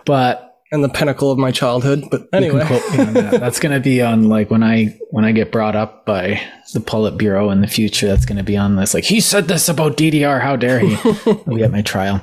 But 0.05 0.52
and 0.73 0.83
the 0.83 0.89
pinnacle 0.89 1.31
of 1.31 1.37
my 1.37 1.51
childhood. 1.51 2.03
But 2.09 2.27
anyway, 2.33 2.65
quote 2.65 2.91
me 2.91 2.99
on 2.99 3.13
that. 3.13 3.39
That's 3.39 3.59
going 3.59 3.73
to 3.73 3.79
be 3.79 4.01
on 4.01 4.27
like 4.27 4.49
when 4.49 4.63
I 4.63 4.97
when 5.11 5.23
I 5.23 5.31
get 5.31 5.51
brought 5.51 5.75
up 5.75 6.05
by 6.05 6.41
the 6.73 6.79
Politburo 6.79 7.51
in 7.51 7.61
the 7.61 7.67
future. 7.67 8.07
That's 8.07 8.25
going 8.25 8.39
to 8.39 8.43
be 8.43 8.57
on 8.57 8.75
this. 8.75 8.93
Like 8.93 9.03
he 9.03 9.21
said 9.21 9.47
this 9.47 9.69
about 9.69 9.95
DDR. 9.95 10.41
How 10.41 10.55
dare 10.55 10.79
he? 10.79 10.95
I'll 11.25 11.55
be 11.55 11.63
at 11.63 11.71
my 11.71 11.83
trial. 11.83 12.21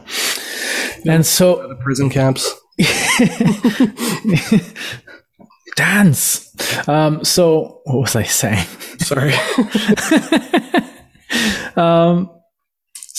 And 1.07 1.25
so 1.25 1.67
the 1.69 1.77
prison 1.77 2.11
camps. 2.11 2.53
dance. 5.77 6.89
Um, 6.89 7.25
so 7.25 7.81
what 7.85 8.01
was 8.01 8.17
I 8.17 8.25
saying? 8.25 8.67
Sorry. 8.99 9.33
Um, 11.77 12.29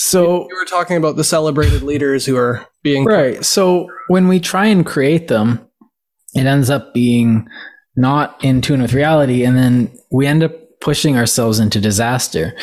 so 0.02 0.48
you 0.48 0.56
were 0.56 0.64
talking 0.64 0.96
about 0.96 1.16
the 1.16 1.24
celebrated 1.24 1.82
leaders 1.82 2.26
who 2.26 2.36
are 2.36 2.66
being 2.82 3.04
Right. 3.04 3.44
So 3.44 3.88
when 4.08 4.28
we 4.28 4.40
try 4.40 4.66
and 4.66 4.84
create 4.84 5.28
them, 5.28 5.66
it 6.34 6.46
ends 6.46 6.70
up 6.70 6.92
being 6.94 7.46
not 7.96 8.42
in 8.42 8.60
tune 8.60 8.82
with 8.82 8.94
reality. 8.94 9.44
And 9.44 9.56
then 9.56 9.96
we 10.10 10.26
end 10.26 10.42
up 10.42 10.52
pushing 10.80 11.16
ourselves 11.16 11.58
into 11.60 11.80
disaster. 11.80 12.56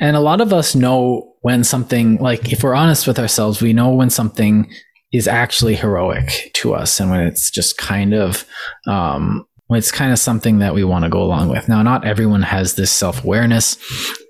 And 0.00 0.16
a 0.16 0.20
lot 0.20 0.40
of 0.40 0.52
us 0.52 0.74
know 0.74 1.34
when 1.40 1.64
something, 1.64 2.16
like, 2.18 2.52
if 2.52 2.62
we're 2.62 2.74
honest 2.74 3.06
with 3.06 3.18
ourselves, 3.18 3.60
we 3.60 3.72
know 3.72 3.90
when 3.90 4.10
something 4.10 4.70
is 5.12 5.26
actually 5.26 5.74
heroic 5.74 6.50
to 6.54 6.74
us 6.74 7.00
and 7.00 7.10
when 7.10 7.20
it's 7.20 7.50
just 7.50 7.78
kind 7.78 8.14
of, 8.14 8.44
um, 8.86 9.46
when 9.66 9.78
it's 9.78 9.90
kind 9.90 10.12
of 10.12 10.18
something 10.18 10.58
that 10.58 10.74
we 10.74 10.84
want 10.84 11.04
to 11.04 11.08
go 11.10 11.22
along 11.22 11.48
with. 11.48 11.68
Now, 11.68 11.82
not 11.82 12.04
everyone 12.04 12.42
has 12.42 12.74
this 12.74 12.92
self 12.92 13.24
awareness, 13.24 13.78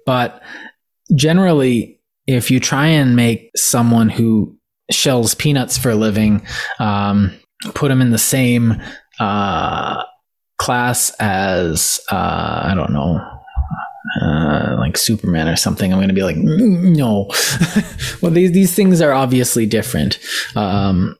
but 0.07 0.43
generally, 1.15 1.96
if 2.27 2.51
you 2.51 2.61
try 2.61 2.87
and 2.87 3.17
make 3.17 3.51
someone 3.57 4.09
who 4.09 4.57
shells 4.91 5.35
peanuts 5.35 5.79
for 5.79 5.91
a 5.91 5.95
living, 5.95 6.47
um, 6.79 7.33
put 7.75 7.89
them 7.89 8.01
in 8.01 8.11
the 8.11 8.19
same 8.19 8.81
uh, 9.19 10.03
class 10.59 11.11
as 11.21 12.01
uh, 12.11 12.61
I 12.65 12.75
don't 12.75 12.93
know, 12.93 13.21
uh, 14.23 14.77
like 14.79 14.97
Superman 14.97 15.49
or 15.49 15.57
something. 15.57 15.93
I'm 15.93 15.99
going 15.99 16.09
to 16.09 16.15
be 16.15 16.23
like, 16.23 16.37
"Mm, 16.37 16.97
no. 16.97 17.31
well, 18.23 18.33
these 18.33 18.53
these 18.53 18.75
things 18.75 19.01
are 19.01 19.13
obviously 19.13 19.67
different, 19.67 20.19
um, 20.55 21.17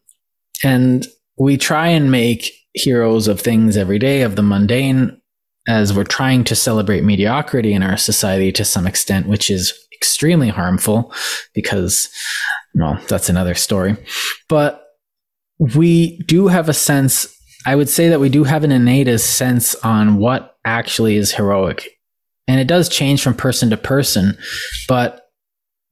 and 0.65 1.07
we 1.39 1.57
try 1.57 1.89
and 1.89 2.11
make 2.11 2.51
heroes 2.73 3.29
of 3.29 3.41
things 3.41 3.77
every 3.77 3.99
day 3.99 4.23
of 4.23 4.37
the 4.37 4.43
mundane 4.43 5.21
as 5.69 5.93
we're 5.93 6.05
trying 6.05 6.45
to 6.45 6.55
celebrate 6.55 7.03
mediocrity 7.03 7.73
in 7.73 7.83
our 7.83 7.97
society 7.97 8.53
to 8.53 8.65
some 8.65 8.87
extent, 8.87 9.27
which 9.27 9.51
is 9.51 9.73
extremely 9.97 10.49
harmful 10.49 11.13
because, 11.55 12.09
well, 12.75 13.01
that's 13.09 13.29
another 13.29 13.55
story. 13.55 13.97
But 14.49 14.83
we 15.59 16.19
do 16.19 16.49
have 16.49 16.69
a 16.69 16.75
sense, 16.75 17.27
I 17.67 17.75
would 17.75 17.89
say 17.89 18.09
that 18.09 18.21
we 18.21 18.29
do 18.29 18.45
have 18.45 18.63
an 18.65 18.73
innate 18.73 19.19
sense 19.21 19.75
on 19.77 20.19
what 20.19 20.57
actually 20.65 21.17
is 21.17 21.33
heroic. 21.33 21.89
And 22.49 22.61
it 22.61 22.69
does 22.69 22.89
change 22.89 23.23
from 23.23 23.35
person 23.35 23.71
to 23.71 23.77
person, 23.77 24.39
but 24.89 25.23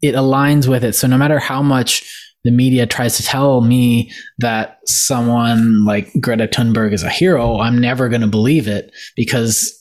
it 0.02 0.14
aligns 0.14 0.68
with 0.68 0.84
it. 0.84 0.94
So 0.94 1.08
no 1.08 1.18
matter 1.18 1.38
how 1.38 1.62
much 1.62 2.08
the 2.44 2.50
media 2.50 2.86
tries 2.86 3.16
to 3.16 3.22
tell 3.22 3.62
me 3.62 4.12
that 4.38 4.78
someone 4.84 5.84
like 5.86 6.12
Greta 6.20 6.46
Thunberg 6.46 6.92
is 6.92 7.02
a 7.02 7.08
hero, 7.08 7.58
I'm 7.58 7.78
never 7.78 8.08
going 8.08 8.20
to 8.20 8.26
believe 8.26 8.68
it 8.68 8.92
because, 9.16 9.80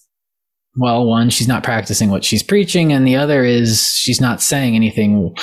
well, 0.76 1.06
one, 1.06 1.30
she's 1.30 1.48
not 1.48 1.64
practicing 1.64 2.10
what 2.10 2.26
she's 2.26 2.44
preaching, 2.44 2.92
and 2.92 3.08
the 3.08 3.16
other 3.16 3.44
is 3.44 3.94
she's 3.96 4.20
not 4.20 4.42
saying 4.42 4.76
anything 4.76 5.36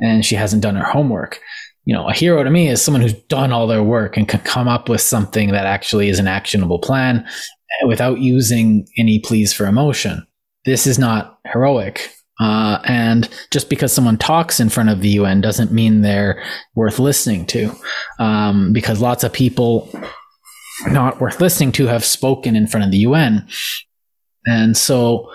and 0.00 0.24
she 0.24 0.34
hasn't 0.34 0.62
done 0.62 0.76
her 0.76 0.84
homework. 0.84 1.40
You 1.84 1.94
know, 1.94 2.08
a 2.08 2.12
hero 2.12 2.42
to 2.42 2.50
me 2.50 2.68
is 2.68 2.82
someone 2.82 3.02
who's 3.02 3.12
done 3.12 3.52
all 3.52 3.66
their 3.66 3.82
work 3.82 4.16
and 4.16 4.28
can 4.28 4.40
come 4.40 4.68
up 4.68 4.88
with 4.88 5.00
something 5.00 5.52
that 5.52 5.66
actually 5.66 6.08
is 6.08 6.18
an 6.18 6.26
actionable 6.26 6.78
plan 6.78 7.26
without 7.86 8.18
using 8.18 8.86
any 8.98 9.18
pleas 9.18 9.52
for 9.52 9.66
emotion. 9.66 10.26
This 10.64 10.86
is 10.86 10.98
not 10.98 11.38
heroic. 11.46 12.10
Uh, 12.40 12.80
and 12.84 13.28
just 13.52 13.70
because 13.70 13.92
someone 13.92 14.18
talks 14.18 14.58
in 14.58 14.68
front 14.68 14.88
of 14.88 15.00
the 15.00 15.10
UN 15.10 15.40
doesn't 15.40 15.72
mean 15.72 16.00
they're 16.00 16.42
worth 16.74 16.98
listening 16.98 17.46
to, 17.46 17.70
um, 18.18 18.72
because 18.72 19.00
lots 19.00 19.22
of 19.22 19.32
people 19.32 19.88
not 20.88 21.20
worth 21.20 21.40
listening 21.40 21.70
to 21.72 21.86
have 21.86 22.04
spoken 22.04 22.56
in 22.56 22.66
front 22.66 22.84
of 22.84 22.90
the 22.90 22.98
UN. 22.98 23.46
And 24.46 24.76
so, 24.76 25.30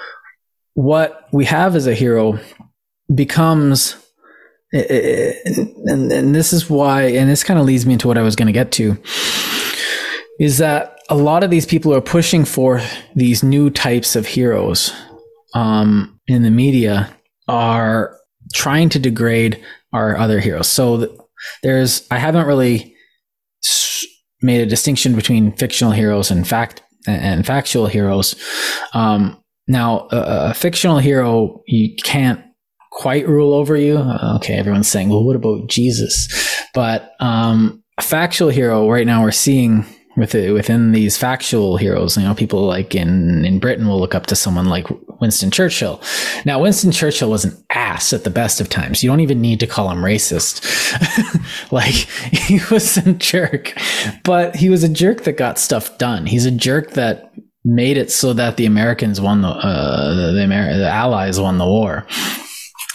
what 0.74 1.28
we 1.32 1.45
have 1.45 1.76
as 1.76 1.88
a 1.88 1.93
hero 1.93 2.39
becomes, 3.14 3.95
and, 4.72 6.12
and 6.12 6.36
this 6.36 6.53
is 6.53 6.70
why, 6.70 7.03
and 7.03 7.30
this 7.30 7.43
kind 7.43 7.60
of 7.60 7.66
leads 7.66 7.86
me 7.86 7.93
into 7.93 8.07
what 8.07 8.18
I 8.18 8.22
was 8.22 8.36
going 8.36 8.47
to 8.47 8.53
get 8.53 8.72
to, 8.74 8.97
is 10.39 10.57
that 10.60 10.99
a 11.10 11.16
lot 11.16 11.43
of 11.43 11.49
these 11.49 11.66
people 11.66 11.93
are 11.93 12.01
pushing 12.01 12.45
for 12.45 12.82
these 13.16 13.43
new 13.43 13.70
types 13.70 14.16
of 14.16 14.28
heroes 14.28 14.93
um, 15.53 16.20
in 16.28 16.43
the 16.43 16.51
media 16.51 17.14
are 17.47 18.18
trying 18.53 18.89
to 18.89 18.99
degrade 18.99 19.64
our 19.91 20.16
other 20.18 20.39
heroes. 20.39 20.68
So 20.68 21.28
there's, 21.64 22.07
I 22.12 22.20
haven't 22.20 22.45
really 22.45 22.95
made 24.41 24.62
a 24.62 24.66
distinction 24.66 25.16
between 25.16 25.51
fictional 25.53 25.91
heroes 25.91 26.32
and 26.32 26.47
fact 26.47 26.82
and 27.10 27.45
factual 27.45 27.88
heroes. 27.88 28.36
Um, 28.93 29.41
now, 29.68 30.07
a, 30.12 30.49
a, 30.49 30.53
fictional 30.53 30.97
hero, 30.97 31.62
you 31.68 31.95
can't 32.03 32.43
quite 32.91 33.28
rule 33.28 33.53
over 33.53 33.78
you. 33.78 33.97
Uh, 33.97 34.36
okay, 34.38 34.55
everyone's 34.55 34.88
saying, 34.88 35.10
well, 35.10 35.24
what 35.24 35.36
about 35.36 35.68
Jesus? 35.68 36.28
But 36.74 37.14
um, 37.20 37.84
a 37.97 38.01
factual 38.01 38.49
hero, 38.49 38.89
right 38.89 39.05
now, 39.05 39.22
we're 39.22 39.32
seeing 39.32 39.86
with 40.20 40.36
it, 40.36 40.51
within 40.51 40.91
these 40.91 41.17
factual 41.17 41.78
heroes. 41.78 42.17
You 42.17 42.24
know, 42.24 42.36
people 42.36 42.65
like 42.65 42.93
in 42.93 43.45
in 43.45 43.59
Britain 43.59 43.88
will 43.88 43.99
look 43.99 44.13
up 44.13 44.26
to 44.28 44.36
someone 44.36 44.65
like 44.65 44.88
Winston 45.20 45.51
Churchill. 45.51 46.01
Now, 46.45 46.61
Winston 46.61 46.91
Churchill 46.91 47.30
was 47.30 47.45
an 47.45 47.63
ass 47.70 48.13
at 48.13 48.24
the 48.24 48.30
best 48.30 48.61
of 48.61 48.70
times. 48.70 49.03
You 49.03 49.09
don't 49.09 49.22
even 49.22 49.41
need 49.41 49.59
to 49.61 49.67
call 49.67 49.89
him 49.89 49.99
racist. 49.99 50.61
like 51.72 51.93
he 51.93 52.59
was 52.70 52.97
a 52.97 53.13
jerk, 53.13 53.74
but 54.24 54.55
he 54.55 54.70
was 54.70 54.84
a 54.84 54.89
jerk 54.89 55.24
that 55.24 55.34
got 55.34 55.57
stuff 55.57 55.97
done. 55.97 56.26
He's 56.26 56.45
a 56.45 56.51
jerk 56.51 56.91
that 56.91 57.34
made 57.63 57.97
it 57.97 58.11
so 58.11 58.34
that 58.34 58.57
the 58.57 58.65
Americans 58.65 59.20
won 59.20 59.41
the 59.41 59.49
uh, 59.49 60.32
the, 60.34 60.41
Amer- 60.41 60.78
the 60.78 60.89
Allies 60.89 61.39
won 61.39 61.57
the 61.57 61.65
war, 61.65 62.05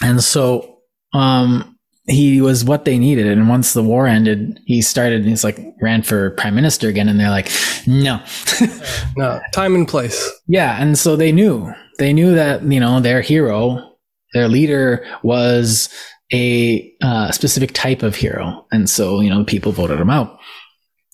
and 0.03 0.23
so 0.23 0.79
um 1.13 1.74
he 2.07 2.41
was 2.41 2.65
what 2.65 2.85
they 2.85 2.99
needed. 2.99 3.27
And 3.27 3.49
once 3.49 3.73
the 3.73 3.83
war 3.83 4.07
ended, 4.07 4.61
he 4.67 4.83
started, 4.83 5.25
he's 5.25 5.45
like, 5.45 5.59
ran 5.81 6.03
for 6.03 6.31
prime 6.33 6.55
minister 6.55 6.89
again. 6.89 7.09
And 7.09 7.19
they're 7.19 7.31
like, 7.31 7.51
no. 7.87 8.23
no, 9.17 9.41
time 9.53 9.75
and 9.75 9.89
place. 9.89 10.31
Yeah. 10.47 10.81
And 10.81 10.99
so 10.99 11.17
they 11.17 11.33
knew, 11.33 11.73
they 11.99 12.13
knew 12.13 12.35
that, 12.35 12.63
you 12.63 12.81
know, 12.81 13.01
their 13.01 13.23
hero, 13.23 13.97
their 14.35 14.49
leader 14.49 15.07
was 15.23 15.89
a 16.33 16.93
uh, 17.03 17.31
specific 17.31 17.73
type 17.73 18.03
of 18.03 18.17
hero. 18.17 18.67
And 18.71 18.91
so, 18.91 19.21
you 19.21 19.31
know, 19.31 19.45
people 19.45 19.73
voted 19.73 20.01
him 20.01 20.11
out. 20.11 20.39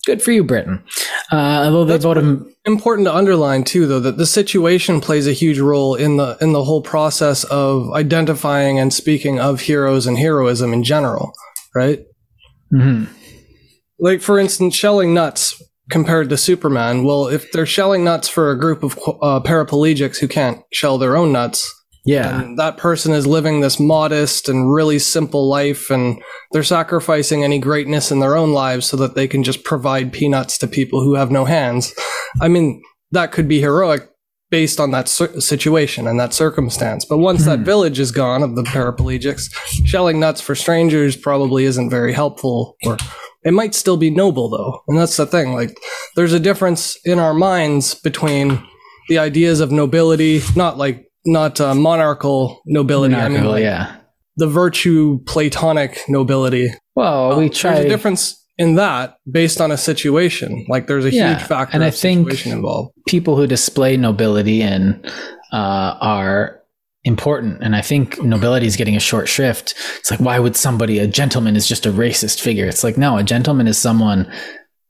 Good 0.05 0.21
for 0.21 0.31
you, 0.31 0.43
Britain. 0.43 0.83
Uh, 1.31 1.63
although 1.65 1.85
they 1.85 1.97
voted 1.97 2.23
him. 2.23 2.53
Important 2.65 3.07
to 3.07 3.15
underline 3.15 3.63
too, 3.63 3.85
though, 3.87 3.99
that 3.99 4.17
the 4.17 4.25
situation 4.25 4.99
plays 4.99 5.27
a 5.27 5.33
huge 5.33 5.59
role 5.59 5.95
in 5.95 6.17
the 6.17 6.37
in 6.41 6.53
the 6.53 6.63
whole 6.63 6.81
process 6.81 7.43
of 7.45 7.91
identifying 7.93 8.79
and 8.79 8.93
speaking 8.93 9.39
of 9.39 9.61
heroes 9.61 10.07
and 10.07 10.17
heroism 10.17 10.73
in 10.73 10.83
general, 10.83 11.33
right? 11.75 12.03
Mm-hmm. 12.73 13.11
Like 13.99 14.21
for 14.21 14.39
instance, 14.39 14.75
shelling 14.75 15.13
nuts 15.13 15.61
compared 15.91 16.29
to 16.29 16.37
Superman. 16.37 17.03
Well, 17.03 17.27
if 17.27 17.51
they're 17.51 17.65
shelling 17.65 18.03
nuts 18.03 18.27
for 18.27 18.51
a 18.51 18.59
group 18.59 18.83
of 18.83 18.97
uh, 19.21 19.39
paraplegics 19.41 20.17
who 20.17 20.27
can't 20.27 20.61
shell 20.71 20.97
their 20.97 21.15
own 21.15 21.31
nuts, 21.31 21.71
yeah. 22.03 22.41
And 22.41 22.57
that 22.57 22.77
person 22.77 23.13
is 23.13 23.27
living 23.27 23.61
this 23.61 23.79
modest 23.79 24.49
and 24.49 24.73
really 24.73 24.97
simple 24.97 25.47
life 25.47 25.91
and 25.91 26.21
they're 26.51 26.63
sacrificing 26.63 27.43
any 27.43 27.59
greatness 27.59 28.11
in 28.11 28.19
their 28.19 28.35
own 28.35 28.53
lives 28.53 28.87
so 28.87 28.97
that 28.97 29.13
they 29.13 29.27
can 29.27 29.43
just 29.43 29.63
provide 29.63 30.11
peanuts 30.11 30.57
to 30.59 30.67
people 30.67 31.03
who 31.03 31.15
have 31.15 31.29
no 31.29 31.45
hands. 31.45 31.93
I 32.41 32.47
mean, 32.47 32.81
that 33.11 33.31
could 33.31 33.47
be 33.47 33.61
heroic 33.61 34.09
based 34.49 34.79
on 34.79 34.91
that 34.91 35.07
situation 35.07 36.07
and 36.07 36.19
that 36.19 36.33
circumstance. 36.33 37.05
But 37.05 37.19
once 37.19 37.45
that 37.45 37.59
hmm. 37.59 37.65
village 37.65 37.99
is 37.99 38.11
gone 38.11 38.43
of 38.43 38.55
the 38.55 38.63
paraplegics, 38.63 39.53
shelling 39.85 40.19
nuts 40.19 40.41
for 40.41 40.55
strangers 40.55 41.15
probably 41.15 41.65
isn't 41.65 41.89
very 41.89 42.13
helpful 42.13 42.77
or 42.83 42.97
it 43.43 43.53
might 43.53 43.75
still 43.75 43.97
be 43.97 44.09
noble 44.09 44.49
though. 44.49 44.81
And 44.87 44.97
that's 44.97 45.17
the 45.17 45.25
thing. 45.25 45.53
Like 45.53 45.77
there's 46.15 46.33
a 46.33 46.39
difference 46.39 46.97
in 47.05 47.19
our 47.19 47.33
minds 47.33 47.93
between 47.93 48.61
the 49.07 49.19
ideas 49.19 49.59
of 49.59 49.71
nobility, 49.71 50.41
not 50.55 50.77
like 50.77 51.10
not 51.25 51.59
uh, 51.61 51.75
monarchical 51.75 52.61
nobility. 52.65 53.13
Monarchical, 53.13 53.37
I 53.37 53.41
mean, 53.41 53.51
like 53.51 53.63
yeah, 53.63 53.95
the 54.37 54.47
virtue 54.47 55.19
Platonic 55.25 55.99
nobility. 56.07 56.69
Well, 56.95 57.37
we 57.37 57.49
try. 57.49 57.75
There's 57.75 57.85
a 57.85 57.89
difference 57.89 58.45
in 58.57 58.75
that 58.75 59.17
based 59.29 59.61
on 59.61 59.71
a 59.71 59.77
situation. 59.77 60.65
Like 60.69 60.87
there's 60.87 61.05
a 61.05 61.11
yeah, 61.11 61.35
huge 61.35 61.47
factor 61.47 61.75
and 61.75 61.83
I 61.83 61.91
think 61.91 62.45
involved. 62.45 62.93
People 63.07 63.35
who 63.35 63.47
display 63.47 63.97
nobility 63.97 64.61
and 64.61 65.05
uh, 65.51 65.97
are 65.99 66.61
important 67.03 67.57
and 67.63 67.75
i 67.75 67.81
think 67.81 68.21
nobility 68.21 68.67
is 68.67 68.75
getting 68.75 68.95
a 68.95 68.99
short 68.99 69.27
shrift 69.27 69.73
it's 69.97 70.11
like 70.11 70.19
why 70.19 70.37
would 70.37 70.55
somebody 70.55 70.99
a 70.99 71.07
gentleman 71.07 71.55
is 71.55 71.67
just 71.67 71.87
a 71.87 71.91
racist 71.91 72.39
figure 72.39 72.67
it's 72.67 72.83
like 72.83 72.95
no 72.95 73.17
a 73.17 73.23
gentleman 73.23 73.65
is 73.67 73.75
someone 73.75 74.31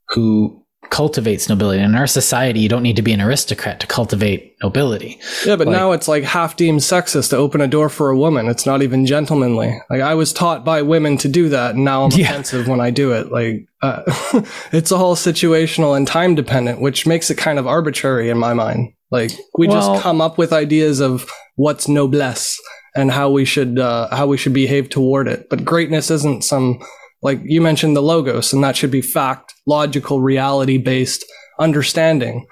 who 0.08 0.61
cultivates 0.92 1.48
nobility. 1.48 1.82
In 1.82 1.94
our 1.94 2.06
society, 2.06 2.60
you 2.60 2.68
don't 2.68 2.82
need 2.82 2.96
to 2.96 3.02
be 3.02 3.14
an 3.14 3.20
aristocrat 3.20 3.80
to 3.80 3.86
cultivate 3.86 4.54
nobility. 4.62 5.18
Yeah, 5.44 5.56
but 5.56 5.66
like, 5.66 5.74
now 5.74 5.92
it's 5.92 6.06
like 6.06 6.22
half 6.22 6.54
deemed 6.54 6.80
sexist 6.80 7.30
to 7.30 7.36
open 7.36 7.62
a 7.62 7.66
door 7.66 7.88
for 7.88 8.10
a 8.10 8.16
woman. 8.16 8.46
It's 8.46 8.66
not 8.66 8.82
even 8.82 9.06
gentlemanly. 9.06 9.80
Like 9.88 10.02
I 10.02 10.14
was 10.14 10.34
taught 10.34 10.66
by 10.66 10.82
women 10.82 11.16
to 11.18 11.28
do 11.28 11.48
that, 11.48 11.74
and 11.74 11.84
now 11.84 12.04
I'm 12.04 12.10
yeah. 12.14 12.26
offensive 12.26 12.68
when 12.68 12.80
I 12.80 12.90
do 12.90 13.12
it. 13.12 13.32
Like 13.32 13.66
uh, 13.80 14.02
it's 14.72 14.92
all 14.92 15.16
situational 15.16 15.96
and 15.96 16.06
time 16.06 16.34
dependent, 16.34 16.82
which 16.82 17.06
makes 17.06 17.30
it 17.30 17.38
kind 17.38 17.58
of 17.58 17.66
arbitrary 17.66 18.28
in 18.28 18.38
my 18.38 18.52
mind. 18.52 18.92
Like 19.10 19.32
we 19.56 19.68
well, 19.68 19.94
just 19.94 20.02
come 20.02 20.20
up 20.20 20.36
with 20.36 20.52
ideas 20.52 21.00
of 21.00 21.28
what's 21.56 21.88
noblesse 21.88 22.60
and 22.94 23.10
how 23.10 23.30
we 23.30 23.46
should 23.46 23.78
uh, 23.78 24.14
how 24.14 24.26
we 24.26 24.36
should 24.36 24.52
behave 24.52 24.90
toward 24.90 25.26
it. 25.26 25.48
But 25.48 25.64
greatness 25.64 26.10
isn't 26.10 26.44
some 26.44 26.82
like 27.22 27.40
you 27.44 27.60
mentioned 27.60 27.96
the 27.96 28.02
logos, 28.02 28.52
and 28.52 28.62
that 28.64 28.76
should 28.76 28.90
be 28.90 29.00
fact, 29.00 29.54
logical, 29.66 30.20
reality 30.20 30.78
based 30.78 31.24
understanding. 31.58 32.46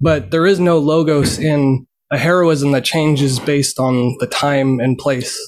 But 0.00 0.30
there 0.30 0.46
is 0.46 0.60
no 0.60 0.78
logos 0.78 1.38
in 1.38 1.86
a 2.10 2.18
heroism 2.18 2.72
that 2.72 2.84
changes 2.84 3.38
based 3.40 3.78
on 3.78 4.16
the 4.20 4.26
time 4.26 4.80
and 4.80 4.98
place. 4.98 5.38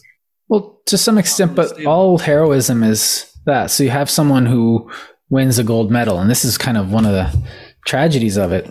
Well, 0.49 0.81
to 0.87 0.97
some 0.97 1.19
extent, 1.19 1.55
but 1.55 1.85
all 1.85 2.19
heroism 2.19 2.83
is 2.83 3.31
that. 3.47 3.71
So 3.71 3.85
you 3.85 3.91
have 3.91 4.09
someone 4.09 4.47
who 4.47 4.91
wins 5.29 5.59
a 5.59 5.65
gold 5.65 5.91
medal, 5.91 6.19
and 6.19 6.31
this 6.31 6.45
is 6.45 6.57
kind 6.57 6.79
of 6.79 6.91
one 6.93 7.05
of 7.05 7.13
the 7.13 7.49
tragedies 7.87 8.37
of 8.37 8.53
it. 8.53 8.71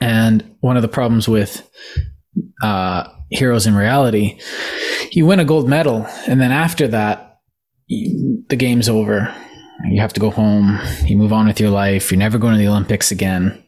And 0.00 0.56
one 0.60 0.76
of 0.76 0.82
the 0.82 0.88
problems 0.88 1.28
with 1.28 1.68
uh, 2.62 3.08
heroes 3.30 3.66
in 3.66 3.74
reality, 3.74 4.40
you 5.10 5.26
win 5.26 5.40
a 5.40 5.44
gold 5.44 5.68
medal, 5.68 6.06
and 6.26 6.40
then 6.40 6.52
after 6.52 6.88
that, 6.88 7.31
the 8.48 8.56
game's 8.56 8.88
over. 8.88 9.34
You 9.84 10.00
have 10.00 10.12
to 10.12 10.20
go 10.20 10.30
home. 10.30 10.78
You 11.04 11.16
move 11.16 11.32
on 11.32 11.46
with 11.46 11.60
your 11.60 11.70
life. 11.70 12.10
You're 12.10 12.18
never 12.18 12.38
going 12.38 12.54
to 12.54 12.58
the 12.58 12.68
Olympics 12.68 13.10
again. 13.10 13.62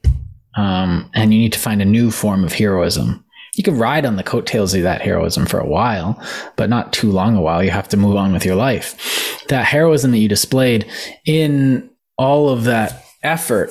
Um, 0.56 1.10
and 1.14 1.34
you 1.34 1.40
need 1.40 1.52
to 1.54 1.58
find 1.58 1.82
a 1.82 1.86
new 1.86 2.10
form 2.10 2.44
of 2.44 2.52
heroism. 2.52 3.24
You 3.56 3.64
can 3.64 3.78
ride 3.78 4.04
on 4.04 4.16
the 4.16 4.22
coattails 4.22 4.74
of 4.74 4.82
that 4.82 5.02
heroism 5.02 5.46
for 5.46 5.60
a 5.60 5.66
while, 5.66 6.20
but 6.56 6.70
not 6.70 6.92
too 6.92 7.10
long 7.10 7.36
a 7.36 7.40
while. 7.40 7.62
You 7.62 7.70
have 7.70 7.88
to 7.90 7.96
move 7.96 8.16
on 8.16 8.32
with 8.32 8.44
your 8.44 8.56
life. 8.56 9.44
That 9.48 9.64
heroism 9.64 10.10
that 10.12 10.18
you 10.18 10.28
displayed 10.28 10.86
in 11.24 11.90
all 12.16 12.48
of 12.48 12.64
that 12.64 13.04
effort 13.22 13.70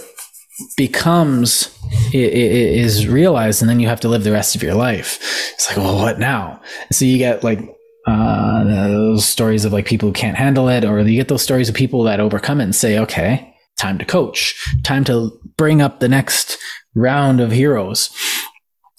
becomes 0.78 1.78
is 2.14 3.08
realized 3.08 3.62
and 3.62 3.70
then 3.70 3.80
you 3.80 3.88
have 3.88 4.00
to 4.00 4.08
live 4.08 4.24
the 4.24 4.32
rest 4.32 4.56
of 4.56 4.62
your 4.62 4.76
life 4.76 5.18
it's 5.54 5.68
like 5.68 5.78
well 5.78 5.98
what 5.98 6.20
now 6.20 6.62
so 6.92 7.06
you 7.06 7.18
get 7.18 7.44
like 7.44 7.60
uh, 8.06 8.64
those 8.64 9.26
stories 9.26 9.66
of 9.66 9.74
like 9.74 9.86
people 9.86 10.10
who 10.10 10.14
can't 10.14 10.38
handle 10.38 10.70
it, 10.70 10.84
or 10.84 11.00
you 11.02 11.18
get 11.18 11.28
those 11.28 11.42
stories 11.42 11.70
of 11.70 11.76
people 11.76 12.04
that 12.04 12.20
overcome 12.20 12.60
it 12.62 12.66
and 12.66 12.76
say, 12.76 12.98
okay, 13.00 13.56
time 13.78 13.98
to 13.98 14.06
coach, 14.06 14.56
time 14.84 15.04
to 15.04 15.32
bring 15.58 15.82
up 15.82 16.00
the 16.00 16.10
next 16.10 16.58
round 16.96 17.40
of 17.40 17.52
heroes. 17.52 18.10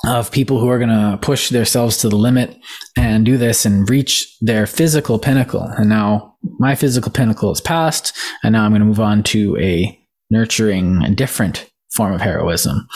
of 0.06 0.30
people 0.30 0.60
who 0.60 0.68
are 0.68 0.78
going 0.78 0.90
to 0.90 1.18
push 1.20 1.48
themselves 1.48 1.96
to 1.98 2.08
the 2.08 2.16
limit 2.16 2.56
and 2.96 3.24
do 3.24 3.36
this 3.36 3.64
and 3.64 3.88
reach 3.88 4.36
their 4.40 4.66
physical 4.66 5.18
pinnacle. 5.18 5.62
And 5.62 5.88
now 5.88 6.36
my 6.58 6.74
physical 6.74 7.10
pinnacle 7.10 7.52
is 7.52 7.60
past, 7.60 8.16
and 8.42 8.52
now 8.52 8.64
I'm 8.64 8.72
going 8.72 8.80
to 8.80 8.86
move 8.86 9.00
on 9.00 9.22
to 9.24 9.56
a 9.58 9.98
nurturing, 10.30 11.02
a 11.02 11.10
different 11.10 11.70
form 11.92 12.12
of 12.12 12.20
heroism. 12.20 12.86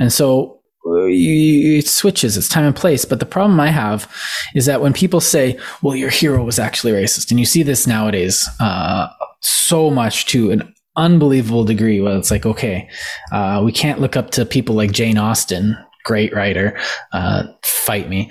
And 0.00 0.12
so 0.12 0.57
uh, 0.88 1.06
it 1.08 1.86
switches, 1.86 2.36
it's 2.36 2.48
time 2.48 2.64
and 2.64 2.76
place. 2.76 3.04
But 3.04 3.20
the 3.20 3.26
problem 3.26 3.60
I 3.60 3.68
have 3.68 4.10
is 4.54 4.66
that 4.66 4.80
when 4.80 4.92
people 4.92 5.20
say, 5.20 5.58
well, 5.82 5.94
your 5.94 6.10
hero 6.10 6.42
was 6.44 6.58
actually 6.58 6.92
racist, 6.92 7.30
and 7.30 7.38
you 7.38 7.46
see 7.46 7.62
this 7.62 7.86
nowadays 7.86 8.48
uh, 8.60 9.08
so 9.40 9.90
much 9.90 10.26
to 10.26 10.50
an 10.50 10.74
unbelievable 10.96 11.64
degree 11.64 12.00
where 12.00 12.16
it's 12.16 12.30
like, 12.30 12.44
okay, 12.44 12.88
uh, 13.32 13.62
we 13.64 13.72
can't 13.72 14.00
look 14.00 14.16
up 14.16 14.30
to 14.32 14.44
people 14.44 14.74
like 14.74 14.92
Jane 14.92 15.18
Austen, 15.18 15.76
great 16.04 16.34
writer, 16.34 16.78
uh, 17.12 17.44
fight 17.62 18.08
me. 18.08 18.30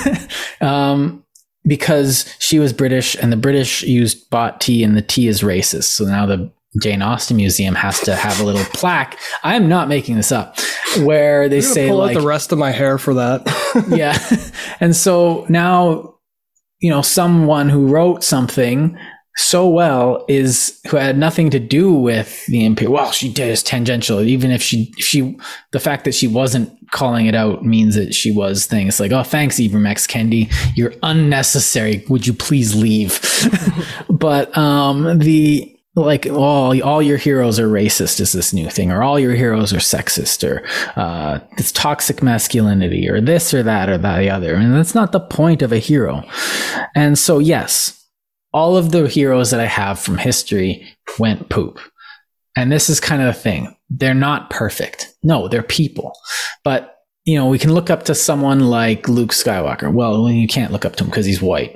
um, 0.60 1.24
because 1.66 2.34
she 2.38 2.58
was 2.58 2.72
British 2.72 3.14
and 3.16 3.30
the 3.30 3.36
British 3.36 3.82
used 3.82 4.30
bought 4.30 4.60
tea 4.60 4.82
and 4.82 4.96
the 4.96 5.02
tea 5.02 5.28
is 5.28 5.42
racist. 5.42 5.84
So 5.84 6.04
now 6.04 6.24
the 6.24 6.50
Jane 6.80 7.02
Austen 7.02 7.36
Museum 7.36 7.74
has 7.74 8.00
to 8.00 8.14
have 8.14 8.40
a 8.40 8.44
little 8.44 8.64
plaque. 8.74 9.18
I'm 9.42 9.68
not 9.68 9.88
making 9.88 10.16
this 10.16 10.30
up, 10.30 10.58
where 10.98 11.48
they 11.48 11.60
say 11.60 11.88
pull 11.88 11.98
like 11.98 12.16
out 12.16 12.20
the 12.20 12.26
rest 12.26 12.52
of 12.52 12.58
my 12.58 12.70
hair 12.70 12.98
for 12.98 13.14
that. 13.14 13.42
yeah, 13.88 14.18
and 14.80 14.94
so 14.94 15.46
now 15.48 16.16
you 16.80 16.90
know 16.90 17.02
someone 17.02 17.68
who 17.68 17.86
wrote 17.88 18.22
something 18.22 18.98
so 19.38 19.68
well 19.68 20.24
is 20.28 20.80
who 20.90 20.96
had 20.96 21.16
nothing 21.16 21.48
to 21.50 21.60
do 21.60 21.92
with 21.92 22.44
the 22.46 22.64
imperial. 22.64 22.94
Well, 22.94 23.12
she 23.12 23.32
did 23.32 23.48
is 23.48 23.62
tangential. 23.62 24.20
Even 24.20 24.50
if 24.50 24.60
she 24.60 24.92
she 24.98 25.38
the 25.70 25.78
fact 25.78 26.04
that 26.04 26.14
she 26.14 26.26
wasn't 26.26 26.70
calling 26.90 27.26
it 27.26 27.36
out 27.36 27.64
means 27.64 27.94
that 27.94 28.14
she 28.14 28.32
was 28.32 28.66
things 28.66 28.98
like, 28.98 29.12
oh, 29.12 29.22
thanks, 29.22 29.56
Ibram 29.56 29.88
X. 29.88 30.08
Kendi. 30.08 30.52
You're 30.76 30.94
unnecessary. 31.04 32.04
Would 32.08 32.26
you 32.26 32.32
please 32.32 32.74
leave? 32.74 33.20
but 34.10 34.56
um 34.58 35.18
the 35.20 35.77
like 36.00 36.26
all 36.26 36.80
all 36.82 37.02
your 37.02 37.18
heroes 37.18 37.58
are 37.58 37.68
racist 37.68 38.20
is 38.20 38.32
this 38.32 38.52
new 38.52 38.68
thing 38.70 38.90
or 38.90 39.02
all 39.02 39.18
your 39.18 39.34
heroes 39.34 39.72
are 39.72 39.78
sexist 39.78 40.48
or 40.48 40.66
uh, 40.98 41.40
it's 41.58 41.72
toxic 41.72 42.22
masculinity 42.22 43.08
or 43.08 43.20
this 43.20 43.52
or 43.52 43.62
that 43.62 43.88
or 43.88 43.98
that 43.98 44.18
the 44.18 44.30
other 44.30 44.54
and 44.54 44.74
that's 44.74 44.94
not 44.94 45.12
the 45.12 45.20
point 45.20 45.62
of 45.62 45.72
a 45.72 45.78
hero 45.78 46.22
and 46.94 47.18
so 47.18 47.38
yes 47.38 47.98
all 48.52 48.76
of 48.76 48.90
the 48.90 49.08
heroes 49.08 49.50
that 49.50 49.60
I 49.60 49.66
have 49.66 49.98
from 49.98 50.18
history 50.18 50.86
went 51.18 51.48
poop. 51.48 51.78
And 52.56 52.72
this 52.72 52.88
is 52.88 53.00
kind 53.00 53.22
of 53.22 53.28
the 53.28 53.40
thing. 53.40 53.76
They're 53.90 54.14
not 54.14 54.50
perfect. 54.50 55.14
No, 55.22 55.48
they're 55.48 55.62
people. 55.62 56.12
But, 56.64 56.97
you 57.28 57.34
know, 57.34 57.46
we 57.46 57.58
can 57.58 57.74
look 57.74 57.90
up 57.90 58.04
to 58.04 58.14
someone 58.14 58.60
like 58.60 59.06
Luke 59.06 59.32
Skywalker. 59.32 59.92
Well, 59.92 60.30
you 60.30 60.48
can't 60.48 60.72
look 60.72 60.86
up 60.86 60.96
to 60.96 61.04
him 61.04 61.10
because 61.10 61.26
he's 61.26 61.42
white. 61.42 61.74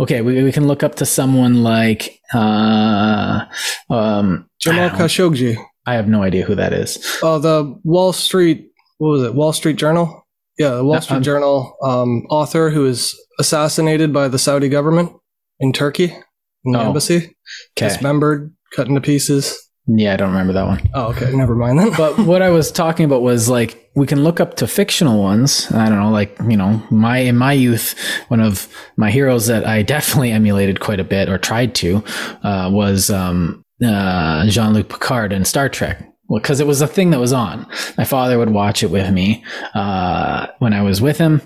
Okay, 0.00 0.22
we, 0.22 0.42
we 0.42 0.50
can 0.50 0.66
look 0.66 0.82
up 0.82 0.94
to 0.94 1.04
someone 1.04 1.62
like 1.62 2.18
uh, 2.32 3.44
um, 3.90 4.48
Jamal 4.58 4.88
Khashoggi. 4.88 5.62
I 5.84 5.92
have 5.94 6.08
no 6.08 6.22
idea 6.22 6.46
who 6.46 6.54
that 6.54 6.72
is. 6.72 6.98
Oh, 7.22 7.38
the 7.38 7.78
Wall 7.84 8.14
Street, 8.14 8.70
what 8.96 9.08
was 9.10 9.22
it? 9.24 9.34
Wall 9.34 9.52
Street 9.52 9.76
Journal? 9.76 10.26
Yeah, 10.58 10.70
the 10.70 10.84
Wall 10.84 11.02
Street 11.02 11.22
Journal 11.22 11.76
um, 11.84 12.22
author 12.30 12.70
who 12.70 12.80
was 12.82 13.14
assassinated 13.38 14.10
by 14.10 14.28
the 14.28 14.38
Saudi 14.38 14.70
government 14.70 15.12
in 15.60 15.74
Turkey, 15.74 16.16
in 16.64 16.72
the 16.72 16.78
Oh. 16.78 16.86
embassy. 16.86 17.36
Okay. 17.76 17.88
Dismembered, 17.88 18.54
cut 18.74 18.88
into 18.88 19.02
pieces. 19.02 19.58
Yeah, 19.86 20.12
I 20.12 20.16
don't 20.16 20.30
remember 20.30 20.52
that 20.52 20.66
one. 20.66 20.80
Oh, 20.94 21.06
okay. 21.08 21.34
Never 21.34 21.56
mind 21.56 21.78
then. 21.78 21.92
but 21.96 22.16
what 22.18 22.40
I 22.40 22.50
was 22.50 22.70
talking 22.70 23.04
about 23.04 23.22
was 23.22 23.48
like 23.48 23.90
we 23.94 24.06
can 24.06 24.22
look 24.22 24.38
up 24.40 24.54
to 24.56 24.66
fictional 24.66 25.20
ones. 25.20 25.70
I 25.72 25.88
don't 25.88 25.98
know, 25.98 26.10
like 26.10 26.36
you 26.48 26.56
know, 26.56 26.82
my 26.90 27.18
in 27.18 27.36
my 27.36 27.52
youth, 27.52 27.98
one 28.28 28.40
of 28.40 28.68
my 28.96 29.10
heroes 29.10 29.46
that 29.48 29.66
I 29.66 29.82
definitely 29.82 30.30
emulated 30.30 30.80
quite 30.80 31.00
a 31.00 31.04
bit 31.04 31.28
or 31.28 31.36
tried 31.36 31.74
to 31.76 32.02
uh, 32.44 32.70
was 32.72 33.10
um, 33.10 33.64
uh, 33.84 34.46
Jean 34.46 34.72
Luc 34.72 34.88
Picard 34.88 35.32
in 35.32 35.44
Star 35.44 35.68
Trek. 35.68 36.08
Well, 36.28 36.40
because 36.40 36.60
it 36.60 36.66
was 36.66 36.80
a 36.80 36.86
thing 36.86 37.10
that 37.10 37.20
was 37.20 37.32
on. 37.32 37.66
My 37.98 38.04
father 38.04 38.38
would 38.38 38.50
watch 38.50 38.82
it 38.82 38.90
with 38.90 39.12
me 39.12 39.44
uh, 39.74 40.46
when 40.60 40.72
I 40.72 40.82
was 40.82 41.02
with 41.02 41.18
him. 41.18 41.42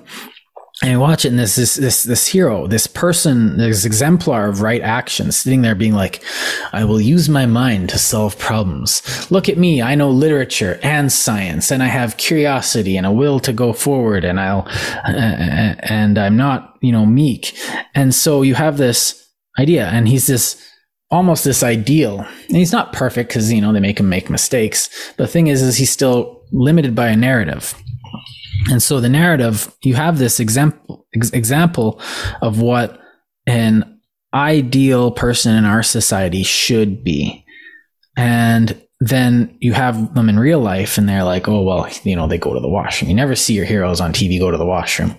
And 0.82 0.92
I 0.92 0.98
watch 0.98 1.24
it, 1.24 1.28
and 1.28 1.38
there's 1.38 1.56
this 1.56 1.76
this 1.76 2.02
this 2.02 2.26
hero, 2.26 2.66
this 2.66 2.86
person, 2.86 3.56
this 3.56 3.86
exemplar 3.86 4.46
of 4.46 4.60
right 4.60 4.82
action, 4.82 5.32
sitting 5.32 5.62
there 5.62 5.74
being 5.74 5.94
like, 5.94 6.22
"I 6.70 6.84
will 6.84 7.00
use 7.00 7.30
my 7.30 7.46
mind 7.46 7.88
to 7.90 7.98
solve 7.98 8.38
problems. 8.38 9.00
Look 9.30 9.48
at 9.48 9.56
me, 9.56 9.80
I 9.80 9.94
know 9.94 10.10
literature 10.10 10.78
and 10.82 11.10
science, 11.10 11.70
and 11.70 11.82
I 11.82 11.86
have 11.86 12.18
curiosity 12.18 12.98
and 12.98 13.06
a 13.06 13.10
will 13.10 13.40
to 13.40 13.54
go 13.54 13.72
forward, 13.72 14.22
and 14.22 14.38
I'll, 14.38 14.68
uh, 15.06 15.76
and 15.78 16.18
I'm 16.18 16.36
not, 16.36 16.74
you 16.82 16.92
know, 16.92 17.06
meek." 17.06 17.56
And 17.94 18.14
so 18.14 18.42
you 18.42 18.54
have 18.54 18.76
this 18.76 19.26
idea, 19.58 19.86
and 19.86 20.06
he's 20.06 20.26
this 20.26 20.62
almost 21.10 21.44
this 21.44 21.62
ideal, 21.62 22.26
and 22.48 22.56
he's 22.58 22.72
not 22.72 22.92
perfect 22.92 23.30
because 23.30 23.50
you 23.50 23.62
know 23.62 23.72
they 23.72 23.80
make 23.80 23.98
him 23.98 24.10
make 24.10 24.28
mistakes. 24.28 24.90
But 25.16 25.24
the 25.24 25.32
thing 25.32 25.46
is, 25.46 25.62
is 25.62 25.78
he's 25.78 25.90
still 25.90 26.42
limited 26.52 26.94
by 26.94 27.08
a 27.08 27.16
narrative. 27.16 27.74
And 28.70 28.82
so 28.82 29.00
the 29.00 29.08
narrative, 29.08 29.74
you 29.82 29.94
have 29.94 30.18
this 30.18 30.40
example 30.40 31.06
ex- 31.14 31.30
example 31.30 32.00
of 32.42 32.60
what 32.60 33.00
an 33.46 34.00
ideal 34.34 35.10
person 35.10 35.54
in 35.54 35.64
our 35.64 35.82
society 35.82 36.42
should 36.42 37.04
be. 37.04 37.44
And 38.16 38.80
then 39.00 39.56
you 39.60 39.74
have 39.74 40.14
them 40.14 40.28
in 40.28 40.38
real 40.38 40.60
life 40.60 40.96
and 40.96 41.08
they're 41.08 41.24
like, 41.24 41.48
oh, 41.48 41.62
well, 41.62 41.88
you 42.02 42.16
know, 42.16 42.26
they 42.26 42.38
go 42.38 42.54
to 42.54 42.60
the 42.60 42.68
washroom. 42.68 43.10
You 43.10 43.16
never 43.16 43.36
see 43.36 43.52
your 43.52 43.66
heroes 43.66 44.00
on 44.00 44.12
TV 44.12 44.38
go 44.38 44.50
to 44.50 44.56
the 44.56 44.64
washroom. 44.64 45.14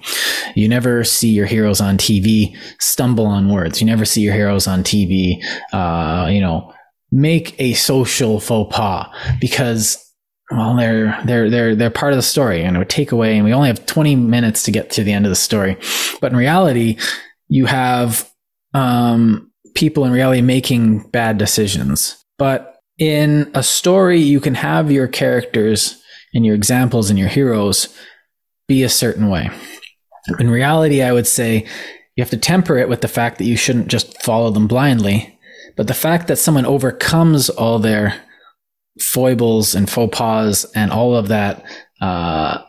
You 0.56 0.68
never 0.68 1.04
see 1.04 1.30
your 1.30 1.46
heroes 1.46 1.80
on 1.80 1.98
TV 1.98 2.58
stumble 2.80 3.28
on 3.28 3.52
words. 3.52 3.80
You 3.80 3.86
never 3.86 4.04
see 4.04 4.22
your 4.22 4.34
heroes 4.34 4.66
on 4.68 4.84
TV, 4.84 5.44
uh, 5.74 6.28
you 6.30 6.42
know, 6.42 6.74
make 7.12 7.56
a 7.60 7.74
social 7.74 8.40
faux 8.40 8.76
pas 8.76 9.08
because 9.40 10.07
well 10.52 10.76
they're 10.76 11.20
they're 11.26 11.50
they're 11.50 11.76
they're 11.76 11.90
part 11.90 12.14
of 12.14 12.18
the 12.18 12.24
story 12.24 12.64
and 12.64 12.76
it 12.76 12.80
would 12.80 12.90
take 12.90 13.12
away 13.12 13.36
and 13.36 13.46
we 13.46 13.54
only 13.54 13.68
have 13.68 13.86
20 13.86 14.16
minutes 14.16 14.64
to 14.64 14.72
get 14.72 14.90
to 14.92 15.04
the 15.04 15.12
end 15.12 15.26
of 15.26 15.30
the 15.30 15.36
story. 15.36 15.78
But 16.22 16.32
in 16.32 16.38
reality 16.38 16.98
you 17.50 17.66
have 17.66 18.30
um, 18.74 19.52
people 19.74 20.06
in 20.06 20.12
reality 20.12 20.42
making 20.42 21.10
bad 21.10 21.38
decisions. 21.38 22.24
But 22.38 22.78
in 22.98 23.52
a 23.54 23.64
story 23.64 24.20
you 24.20 24.40
can 24.40 24.56
have 24.56 24.92
your 24.92 25.08
characters 25.08 26.02
and 26.34 26.46
your 26.46 26.56
examples 26.56 27.10
and 27.10 27.18
your 27.18 27.30
heroes 27.30 27.96
be 28.68 28.84
a 28.84 28.90
certain 28.90 29.30
way. 29.30 29.50
In 30.40 30.50
reality 30.50 31.02
i 31.02 31.12
would 31.12 31.28
say 31.28 31.66
you 32.16 32.24
have 32.24 32.32
to 32.32 32.38
temper 32.38 32.78
it 32.78 32.90
with 32.90 33.02
the 33.02 33.08
fact 33.08 33.38
that 33.38 33.46
you 33.46 33.56
shouldn't 33.56 33.88
just 33.88 34.22
follow 34.22 34.50
them 34.50 34.68
blindly 34.68 35.38
but 35.78 35.88
the 35.88 35.94
fact 35.94 36.28
that 36.28 36.38
someone 36.38 36.66
overcomes 36.66 37.50
all 37.50 37.80
their 37.80 38.20
foibles 39.00 39.76
and 39.76 39.90
faux 39.90 40.16
pas 40.18 40.66
and 40.76 40.92
all 40.92 41.16
of 41.16 41.28
that 41.28 41.64
uh, 42.02 42.62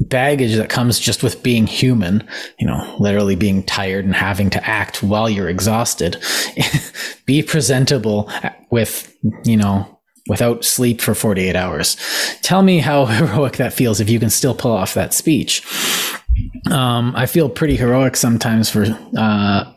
baggage 0.00 0.56
that 0.56 0.68
comes 0.68 0.98
just 0.98 1.22
with 1.22 1.42
being 1.42 1.66
human, 1.66 2.26
you 2.58 2.66
know, 2.66 2.96
literally 2.98 3.36
being 3.36 3.62
tired 3.62 4.04
and 4.04 4.14
having 4.14 4.50
to 4.50 4.68
act 4.68 5.02
while 5.02 5.28
you're 5.28 5.48
exhausted, 5.48 6.22
be 7.26 7.42
presentable 7.42 8.30
with, 8.70 9.14
you 9.44 9.56
know, 9.56 10.00
without 10.28 10.64
sleep 10.64 11.00
for 11.00 11.14
48 11.14 11.56
hours. 11.56 11.96
Tell 12.42 12.62
me 12.62 12.78
how 12.78 13.06
heroic 13.06 13.56
that 13.56 13.72
feels 13.72 14.00
if 14.00 14.10
you 14.10 14.18
can 14.18 14.30
still 14.30 14.54
pull 14.54 14.72
off 14.72 14.94
that 14.94 15.14
speech. 15.14 15.64
Um, 16.70 17.12
I 17.16 17.26
feel 17.26 17.48
pretty 17.48 17.76
heroic 17.76 18.16
sometimes 18.16 18.70
for, 18.70 18.86
uh, 19.16 19.72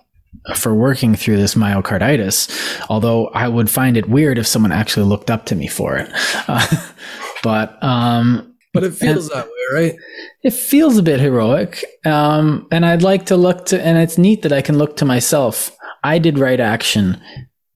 for 0.56 0.74
working 0.74 1.16
through 1.16 1.38
this 1.38 1.56
myocarditis, 1.56 2.82
although 2.90 3.28
I 3.28 3.48
would 3.48 3.70
find 3.70 3.98
it 3.98 4.10
weird 4.10 4.38
if 4.38 4.48
someone 4.48 4.72
actually 4.72 5.06
looked 5.06 5.30
up 5.30 5.46
to 5.48 5.56
me 5.56 5.68
for 5.68 5.98
it. 5.98 6.10
Uh, 6.48 6.92
but 7.42 7.82
um, 7.84 8.56
but 8.74 8.84
it 8.84 8.94
feels 8.94 9.30
that 9.30 9.46
way, 9.46 9.74
right? 9.74 9.96
it 10.44 10.54
feels 10.54 10.98
a 10.98 11.04
bit 11.04 11.20
heroic, 11.20 11.84
um, 12.06 12.68
and 12.72 12.86
I'd 12.86 13.02
like 13.02 13.28
to 13.28 13.38
look 13.38 13.66
to, 13.68 13.82
and 13.82 13.98
it's 13.98 14.18
neat 14.18 14.44
that 14.44 14.52
I 14.52 14.62
can 14.62 14.78
look 14.78 14.98
to 14.98 15.06
myself. 15.06 15.76
I 16.04 16.20
did 16.20 16.38
right 16.38 16.60
action 16.60 17.20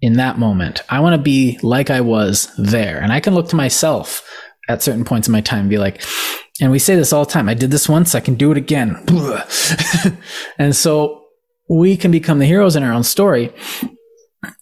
in 0.01 0.13
that 0.13 0.37
moment. 0.37 0.81
I 0.89 0.99
want 0.99 1.15
to 1.15 1.21
be 1.21 1.57
like 1.63 1.89
I 1.89 2.01
was 2.01 2.51
there, 2.57 2.99
and 2.99 3.11
I 3.11 3.19
can 3.19 3.33
look 3.33 3.49
to 3.49 3.55
myself 3.55 4.27
at 4.67 4.83
certain 4.83 5.03
points 5.03 5.27
in 5.27 5.31
my 5.31 5.41
time 5.41 5.61
and 5.61 5.69
be 5.69 5.79
like, 5.79 6.03
and 6.61 6.71
we 6.71 6.79
say 6.79 6.95
this 6.95 7.11
all 7.11 7.25
the 7.25 7.31
time. 7.31 7.49
I 7.49 7.53
did 7.53 7.71
this 7.71 7.89
once, 7.89 8.13
I 8.13 8.19
can 8.19 8.35
do 8.35 8.51
it 8.51 8.57
again. 8.57 9.03
and 10.57 10.75
so 10.75 11.18
we 11.69 11.95
can 11.95 12.11
become 12.11 12.39
the 12.39 12.45
heroes 12.45 12.75
in 12.75 12.83
our 12.83 12.91
own 12.91 13.03
story. 13.03 13.53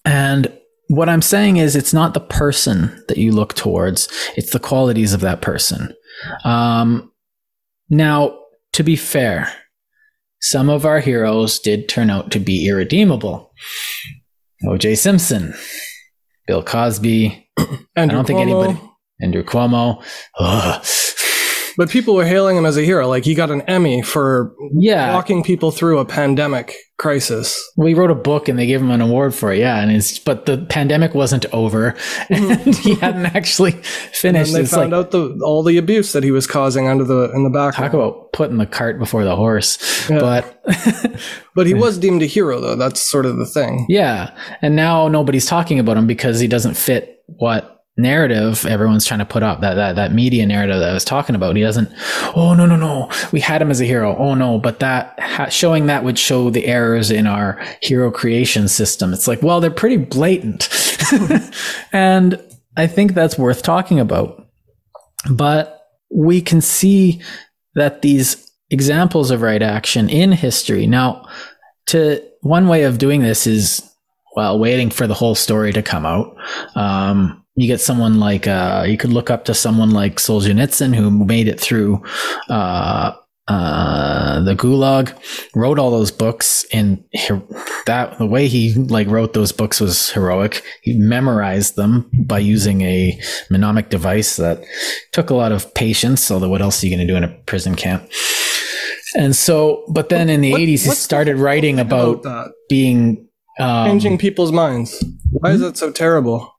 And 0.06 0.52
what 0.90 1.10
I'm 1.10 1.22
saying 1.22 1.58
is, 1.58 1.76
it's 1.76 1.94
not 1.94 2.14
the 2.14 2.20
person 2.20 3.04
that 3.08 3.18
you 3.18 3.32
look 3.32 3.54
towards, 3.54 4.08
it's 4.36 4.52
the 4.52 4.60
qualities 4.60 5.14
of 5.14 5.22
that 5.22 5.42
person. 5.42 5.94
Um, 6.44 7.12
now, 7.90 8.38
to 8.74 8.84
be 8.84 8.96
fair, 8.96 9.52
some 10.42 10.70
of 10.70 10.86
our 10.86 11.00
heroes 11.00 11.60
did 11.60 11.90
turn 11.90 12.10
out 12.10 12.32
to 12.32 12.40
be 12.40 12.68
irredeemable. 12.68 13.54
OJ 14.64 14.98
Simpson, 14.98 15.54
Bill 16.48 16.64
Cosby, 16.64 17.50
Andrew 17.58 17.78
I 17.96 18.06
don't 18.06 18.26
think 18.26 18.40
Cuomo. 18.40 18.42
anybody, 18.42 18.92
Andrew 19.22 19.44
Cuomo. 19.44 20.04
Ugh. 20.40 20.86
But 21.78 21.90
people 21.90 22.16
were 22.16 22.26
hailing 22.26 22.58
him 22.58 22.66
as 22.66 22.76
a 22.78 22.82
hero. 22.84 23.08
Like 23.08 23.24
he 23.24 23.36
got 23.36 23.52
an 23.52 23.62
Emmy 23.62 24.02
for 24.02 24.54
Yeah. 24.74 25.14
walking 25.14 25.44
people 25.44 25.72
through 25.72 26.00
a 26.00 26.06
pandemic 26.06 26.76
crisis. 26.98 27.62
We 27.78 27.94
wrote 27.94 28.10
a 28.10 28.16
book 28.16 28.50
and 28.50 28.58
they 28.58 28.66
gave 28.66 28.82
him 28.82 28.90
an 28.90 29.02
award 29.02 29.36
for 29.36 29.54
it. 29.54 29.60
Yeah, 29.60 29.80
and 29.80 29.92
it's 29.92 30.18
but 30.18 30.48
the 30.48 30.58
pandemic 30.70 31.14
wasn't 31.14 31.46
over, 31.54 31.94
and 32.30 32.76
he 32.76 32.96
hadn't 32.96 33.28
actually 33.36 33.74
finished. 33.74 34.50
And 34.50 34.56
they 34.58 34.62
It's 34.62 34.72
found 34.72 34.92
like 34.92 34.98
out 35.06 35.12
the 35.12 35.40
all 35.44 35.62
the 35.62 35.78
abuse 35.78 36.14
that 36.14 36.24
he 36.24 36.32
was 36.32 36.48
causing 36.48 36.88
under 36.88 37.04
the 37.04 37.32
in 37.36 37.44
the 37.44 37.52
back. 37.52 37.76
talk 37.76 37.94
about 37.94 38.34
putting 38.34 38.58
the 38.58 38.66
cart 38.66 38.98
before 38.98 39.24
the 39.24 39.36
horse. 39.36 39.78
But 40.10 40.60
But 41.56 41.68
he 41.68 41.74
was 41.74 41.98
deemed 41.98 42.22
a 42.24 42.26
hero, 42.26 42.60
though. 42.60 42.76
That's 42.76 43.02
sort 43.02 43.26
of 43.26 43.38
the 43.38 43.46
thing. 43.46 43.86
yeah, 43.90 44.36
and 44.62 44.76
now 44.76 45.08
nobody's 45.08 45.46
talking 45.46 45.80
about 45.80 45.98
him 45.98 46.08
because 46.08 46.40
he 46.40 46.48
doesn't 46.48 46.76
fit 46.76 47.24
what 47.26 47.77
narrative 47.98 48.64
everyone's 48.66 49.06
trying 49.06 49.20
to 49.20 49.26
put 49.26 49.42
up 49.42 49.62
that, 49.62 49.74
that 49.74 49.96
that 49.96 50.14
media 50.14 50.46
narrative 50.46 50.80
that 50.80 50.90
I 50.90 50.94
was 50.94 51.04
talking 51.04 51.36
about. 51.36 51.56
He 51.56 51.64
doesn't 51.64 51.90
oh 52.36 52.54
no 52.56 52.66
no 52.66 52.76
no. 52.76 53.12
We 53.32 53.40
had 53.40 53.62
him 53.62 53.72
as 53.72 53.82
a 53.82 53.86
hero. 53.86 54.16
Oh 54.18 54.36
no. 54.36 54.60
But 54.60 54.80
that 54.80 55.20
ha- 55.20 55.50
showing 55.50 55.88
that 55.88 56.04
would 56.04 56.20
show 56.20 56.50
the 56.50 56.68
errors 56.68 57.10
in 57.10 57.26
our 57.26 57.60
hero 57.82 58.12
creation 58.12 58.68
system. 58.68 59.14
It's 59.14 59.28
like 59.28 59.42
well 59.42 59.60
they're 59.60 59.72
pretty 59.72 59.98
blatant. 59.98 60.70
And 61.94 62.42
I 62.76 62.88
think 62.88 63.14
that's 63.14 63.38
worth 63.38 63.64
talking 63.64 64.00
about. 64.00 64.46
But 65.30 65.88
we 66.14 66.42
can 66.42 66.62
see 66.62 67.22
that 67.76 68.02
these 68.02 68.52
examples 68.70 69.32
of 69.32 69.42
right 69.42 69.62
action 69.62 70.10
in 70.10 70.32
history 70.32 70.88
now 70.88 71.28
to 71.88 72.22
one 72.42 72.68
way 72.68 72.84
of 72.84 72.98
doing 72.98 73.22
this 73.22 73.48
is 73.48 73.82
well 74.36 74.60
waiting 74.60 74.90
for 74.90 75.08
the 75.08 75.14
whole 75.14 75.36
story 75.36 75.74
to 75.74 75.82
come 75.82 76.06
out. 76.06 76.36
Um, 76.76 77.44
you 77.58 77.68
get 77.68 77.82
someone 77.82 78.20
like 78.20 78.46
uh, 78.48 78.86
you 78.88 78.98
could 78.98 79.12
look 79.12 79.30
up 79.30 79.44
to 79.46 79.54
someone 79.54 79.90
like 79.92 80.16
Solzhenitsyn 80.18 80.96
who 80.96 81.10
made 81.10 81.48
it 81.48 81.60
through 81.60 82.04
uh, 82.50 83.14
uh, 83.48 84.42
the 84.42 84.54
Gulag, 84.56 85.16
wrote 85.56 85.80
all 85.80 85.90
those 85.90 86.12
books, 86.12 86.66
and 86.72 87.04
he- 87.12 87.42
that 87.88 88.18
the 88.20 88.26
way 88.26 88.48
he 88.48 88.74
like 88.74 89.08
wrote 89.08 89.34
those 89.34 89.52
books 89.52 89.80
was 89.80 90.10
heroic. 90.12 90.62
He 90.84 90.94
memorized 90.98 91.76
them 91.78 92.10
by 92.14 92.40
using 92.40 92.82
a 92.82 93.20
mnemonic 93.50 93.90
device 93.90 94.36
that 94.36 94.64
took 95.14 95.30
a 95.30 95.36
lot 95.36 95.52
of 95.52 95.74
patience. 95.74 96.30
Although, 96.30 96.50
what 96.50 96.62
else 96.62 96.84
are 96.84 96.88
you 96.88 96.96
going 96.96 97.08
to 97.08 97.12
do 97.12 97.18
in 97.18 97.24
a 97.24 97.34
prison 97.46 97.74
camp? 97.76 98.08
And 99.16 99.36
so, 99.36 99.86
but 99.90 100.10
then 100.10 100.30
in 100.30 100.42
the 100.42 100.52
What- 100.52 100.62
eighties, 100.62 100.84
he 100.84 100.92
started 100.92 101.38
writing 101.38 101.80
about 101.80 102.24
that 102.24 102.52
being 102.70 103.28
um, 103.60 103.88
changing 103.88 104.18
people's 104.20 104.52
minds. 104.52 105.04
Why 105.32 105.52
is 105.52 105.62
that 105.62 105.78
so 105.78 105.90
terrible? 105.92 106.54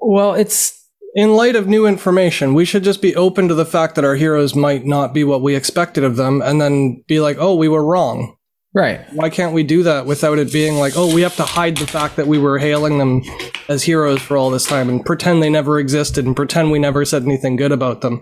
Well, 0.00 0.34
it's 0.34 0.78
In 1.14 1.34
light 1.34 1.56
of 1.56 1.66
new 1.66 1.86
information, 1.86 2.54
we 2.54 2.64
should 2.64 2.84
just 2.84 3.00
be 3.00 3.16
open 3.16 3.48
to 3.48 3.54
the 3.54 3.64
fact 3.64 3.94
that 3.94 4.04
our 4.04 4.14
heroes 4.14 4.54
might 4.54 4.84
not 4.84 5.14
be 5.14 5.24
what 5.24 5.42
we 5.42 5.56
expected 5.56 6.04
of 6.04 6.16
them, 6.16 6.42
and 6.42 6.60
then 6.60 7.02
be 7.08 7.18
like, 7.18 7.38
"Oh, 7.40 7.54
we 7.56 7.68
were 7.68 7.84
wrong." 7.84 8.36
right. 8.74 9.00
Why 9.14 9.28
can't 9.30 9.54
we 9.54 9.64
do 9.64 9.82
that 9.82 10.06
without 10.06 10.38
it 10.38 10.52
being 10.52 10.76
like, 10.76 10.92
"Oh, 10.96 11.12
we 11.12 11.22
have 11.22 11.34
to 11.36 11.42
hide 11.42 11.78
the 11.78 11.86
fact 11.86 12.16
that 12.16 12.28
we 12.28 12.38
were 12.38 12.58
hailing 12.58 12.98
them 12.98 13.22
as 13.68 13.82
heroes 13.82 14.20
for 14.20 14.36
all 14.36 14.50
this 14.50 14.66
time 14.66 14.88
and 14.88 15.04
pretend 15.04 15.42
they 15.42 15.50
never 15.50 15.80
existed 15.80 16.26
and 16.26 16.36
pretend 16.36 16.70
we 16.70 16.78
never 16.78 17.04
said 17.04 17.22
anything 17.24 17.56
good 17.56 17.72
about 17.72 18.02
them?" 18.02 18.20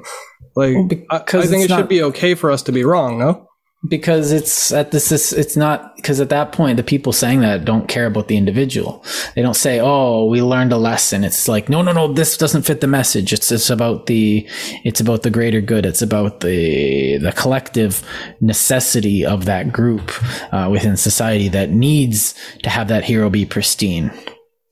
Like, 0.55 0.77
I, 1.11 1.17
I 1.17 1.47
think 1.47 1.65
it 1.65 1.69
should 1.71 1.89
be 1.89 2.03
okay 2.05 2.35
for 2.35 2.51
us 2.51 2.63
to 2.63 2.73
be 2.73 2.85
wrong. 2.85 3.19
No. 3.19 3.47
Because 3.89 4.33
it's 4.33 4.73
at 4.73 4.91
this 4.91 5.13
is 5.13 5.33
it's 5.33 5.57
not 5.57 5.95
because 5.97 6.21
at 6.21 6.31
that 6.31 6.53
point 6.53 6.77
the 6.77 6.83
people 6.83 7.13
saying 7.13 7.41
that 7.41 7.65
don't 7.65 7.89
care 7.89 8.07
about 8.07 8.29
the 8.29 8.37
individual. 8.37 9.05
They 9.35 9.43
don't 9.43 9.55
say 9.55 9.81
oh 9.81 10.27
we 10.27 10.43
learned 10.43 10.73
a 10.73 10.77
lesson. 10.77 11.25
It's 11.25 11.47
like 11.47 11.69
no 11.69 11.83
no 11.83 11.93
no 11.93 12.13
this 12.13 12.37
doesn't 12.37 12.63
fit 12.63 12.81
the 12.81 12.87
message. 12.87 13.33
It's 13.33 13.53
it's 13.53 13.71
about 13.71 14.07
the 14.07 14.49
it's 14.85 15.01
about 15.01 15.23
the 15.23 15.31
greater 15.31 15.61
good. 15.61 15.87
It's 15.87 16.03
about 16.03 16.41
the 16.41 17.19
the 17.19 17.33
collective 17.33 18.03
necessity 18.41 19.25
of 19.25 19.45
that 19.45 19.73
group 19.73 20.11
uh, 20.53 20.69
within 20.71 20.97
society 20.97 21.49
that 21.49 21.71
needs 21.71 22.35
to 22.63 22.71
have 22.71 22.89
that 22.89 23.05
hero 23.05 23.31
be 23.31 23.45
pristine. 23.45 24.11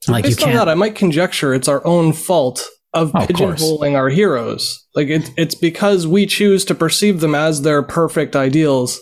Like 0.09 0.25
you 0.25 0.31
Based 0.31 0.43
on 0.43 0.49
can't 0.49 0.59
that, 0.59 0.69
I 0.69 0.75
might 0.75 0.95
conjecture 0.95 1.55
it's 1.55 1.69
our 1.69 1.87
own 1.87 2.13
fault 2.13 2.67
of 2.95 3.11
Oh, 3.15 3.19
of 3.21 3.29
pigeonholing 3.29 3.97
our 3.97 4.09
heroes. 4.09 4.87
Like 4.95 5.09
it, 5.09 5.31
it's 5.37 5.55
because 5.55 6.07
we 6.07 6.27
choose 6.27 6.65
to 6.67 6.75
perceive 6.75 7.21
them 7.21 7.35
as 7.35 7.63
their 7.63 7.83
perfect 7.83 8.37
ideals 8.37 9.01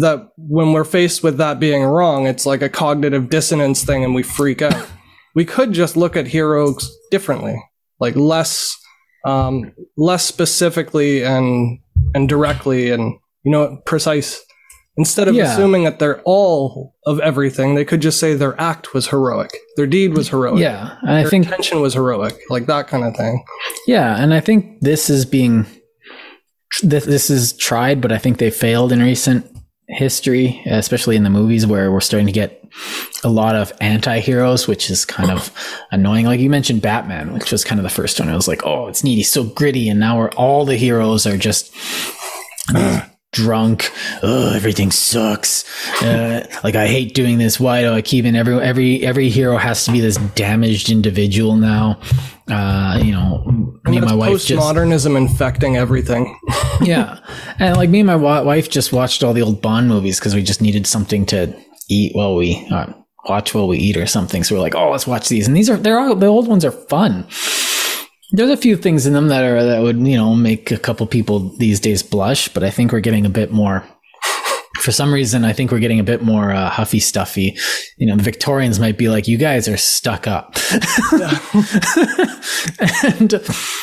that 0.00 0.28
when 0.36 0.72
we're 0.72 0.84
faced 0.84 1.22
with 1.22 1.36
that 1.38 1.60
being 1.60 1.82
wrong, 1.82 2.26
it's 2.26 2.46
like 2.46 2.62
a 2.62 2.68
cognitive 2.68 3.28
dissonance 3.28 3.84
thing 3.84 4.04
and 4.04 4.14
we 4.14 4.22
freak 4.22 4.62
out. 4.62 4.88
we 5.34 5.44
could 5.44 5.72
just 5.72 5.96
look 5.96 6.16
at 6.16 6.28
heroes 6.28 6.90
differently, 7.10 7.62
like 8.00 8.16
less, 8.16 8.76
um, 9.26 9.72
less 9.96 10.24
specifically 10.24 11.22
and 11.24 11.80
and 12.14 12.28
directly 12.28 12.90
and 12.90 13.18
you 13.44 13.52
know 13.52 13.80
precise. 13.84 14.42
Instead 14.98 15.28
of 15.28 15.34
Yeah. 15.34 15.52
assuming 15.52 15.84
that 15.84 15.98
they're 16.00 16.20
all 16.24 16.94
of 17.06 17.20
everything, 17.20 17.74
they 17.76 17.84
could 17.84 18.00
just 18.02 18.18
say 18.18 18.34
their 18.34 18.60
act 18.60 18.92
was 18.94 19.06
heroic, 19.08 19.52
their 19.76 19.86
deed 19.86 20.14
was 20.16 20.28
heroic, 20.28 20.60
yeah 20.60 20.96
and 21.02 21.12
i 21.12 21.20
their 21.22 21.30
think 21.30 21.44
intention 21.46 21.80
was 21.80 21.94
heroic, 21.94 22.36
like 22.50 22.66
that 22.66 22.88
kind 22.88 23.04
of 23.04 23.16
thing. 23.16 23.42
Yeah, 23.86 24.16
and 24.22 24.34
I 24.34 24.40
think 24.40 24.80
this 24.80 25.08
is 25.08 25.24
being 25.24 25.64
this 26.82 27.04
this 27.04 27.30
is 27.30 27.52
tried, 27.56 28.00
but 28.00 28.12
I 28.12 28.18
think 28.18 28.38
they 28.38 28.50
failed 28.50 28.92
in 28.92 29.00
recent 29.00 29.46
history, 29.88 30.60
especially 30.66 31.16
in 31.16 31.22
the 31.22 31.30
movies 31.30 31.66
where 31.66 31.90
we're 31.90 32.00
starting 32.00 32.26
to 32.26 32.32
get 32.32 32.62
a 33.24 33.28
lot 33.30 33.54
of 33.54 33.72
anti-heroes, 33.80 34.68
which 34.68 34.90
is 34.90 35.06
kind 35.06 35.30
of 35.30 35.50
annoying. 35.90 36.26
Like 36.26 36.40
you 36.40 36.50
mentioned 36.50 36.82
Batman, 36.82 37.32
which 37.32 37.50
was 37.50 37.64
kind 37.64 37.78
of 37.78 37.84
the 37.84 37.88
first 37.88 38.20
one. 38.20 38.28
I 38.28 38.34
was 38.36 38.46
like, 38.48 38.66
oh, 38.66 38.88
it's 38.88 39.02
neat, 39.02 39.14
he's 39.16 39.30
so 39.30 39.44
gritty, 39.44 39.88
and 39.88 39.98
now 39.98 40.18
we're 40.18 40.30
all 40.32 40.66
the 40.66 40.76
heroes 40.76 41.26
are 41.26 41.38
just 41.38 41.72
drunk. 43.32 43.90
Oh, 44.22 44.52
everything 44.54 44.90
sucks. 44.90 45.64
Uh, 46.02 46.46
like 46.64 46.74
I 46.74 46.86
hate 46.86 47.14
doing 47.14 47.38
this. 47.38 47.60
Why 47.60 47.82
do 47.82 47.92
I 47.92 48.02
keep 48.02 48.24
in 48.24 48.34
every 48.36 48.60
every 48.60 49.04
every 49.04 49.28
hero 49.28 49.56
has 49.56 49.84
to 49.84 49.92
be 49.92 50.00
this 50.00 50.16
damaged 50.34 50.90
individual 50.90 51.56
now? 51.56 52.00
Uh, 52.48 52.98
you 53.02 53.12
know, 53.12 53.44
me 53.84 53.98
and 53.98 54.06
my 54.06 54.14
wife 54.14 54.44
just 54.44 54.52
Postmodernism 54.52 55.16
infecting 55.16 55.76
everything. 55.76 56.38
yeah, 56.80 57.20
and 57.58 57.76
like 57.76 57.90
me 57.90 58.00
and 58.00 58.06
my 58.06 58.16
wa- 58.16 58.42
wife 58.42 58.70
just 58.70 58.92
watched 58.92 59.22
all 59.22 59.34
the 59.34 59.42
old 59.42 59.60
Bond 59.60 59.88
movies 59.88 60.18
because 60.18 60.34
we 60.34 60.42
just 60.42 60.62
needed 60.62 60.86
something 60.86 61.26
to 61.26 61.54
eat 61.90 62.14
while 62.14 62.34
we 62.34 62.66
uh, 62.70 62.92
watch 63.28 63.54
while 63.54 63.68
we 63.68 63.78
eat 63.78 63.96
or 63.96 64.06
something. 64.06 64.44
So 64.44 64.54
we're 64.54 64.62
like, 64.62 64.74
oh, 64.74 64.90
let's 64.90 65.06
watch 65.06 65.28
these, 65.28 65.46
and 65.46 65.56
these 65.56 65.68
are 65.68 65.76
they're 65.76 65.98
all 65.98 66.14
the 66.14 66.26
old 66.26 66.48
ones 66.48 66.64
are 66.64 66.72
fun. 66.72 67.26
There's 68.30 68.50
a 68.50 68.56
few 68.56 68.76
things 68.76 69.06
in 69.06 69.14
them 69.14 69.28
that 69.28 69.44
are 69.44 69.64
that 69.64 69.82
would 69.82 69.98
you 70.06 70.16
know 70.16 70.34
make 70.34 70.70
a 70.70 70.78
couple 70.78 71.06
people 71.06 71.56
these 71.56 71.80
days 71.80 72.02
blush, 72.02 72.48
but 72.48 72.62
I 72.62 72.70
think 72.70 72.92
we're 72.92 73.00
getting 73.00 73.26
a 73.26 73.30
bit 73.30 73.52
more. 73.52 73.84
For 74.80 74.92
some 74.92 75.12
reason, 75.12 75.44
I 75.44 75.52
think 75.52 75.72
we're 75.72 75.80
getting 75.80 75.98
a 75.98 76.04
bit 76.04 76.22
more 76.22 76.52
uh, 76.52 76.70
huffy 76.70 77.00
stuffy. 77.00 77.56
You 77.96 78.06
know, 78.06 78.16
the 78.16 78.22
Victorians 78.22 78.78
might 78.78 78.96
be 78.96 79.08
like, 79.08 79.26
"You 79.26 79.36
guys 79.36 79.66
are 79.66 79.76
stuck 79.76 80.26
up," 80.26 80.56
and 83.18 83.32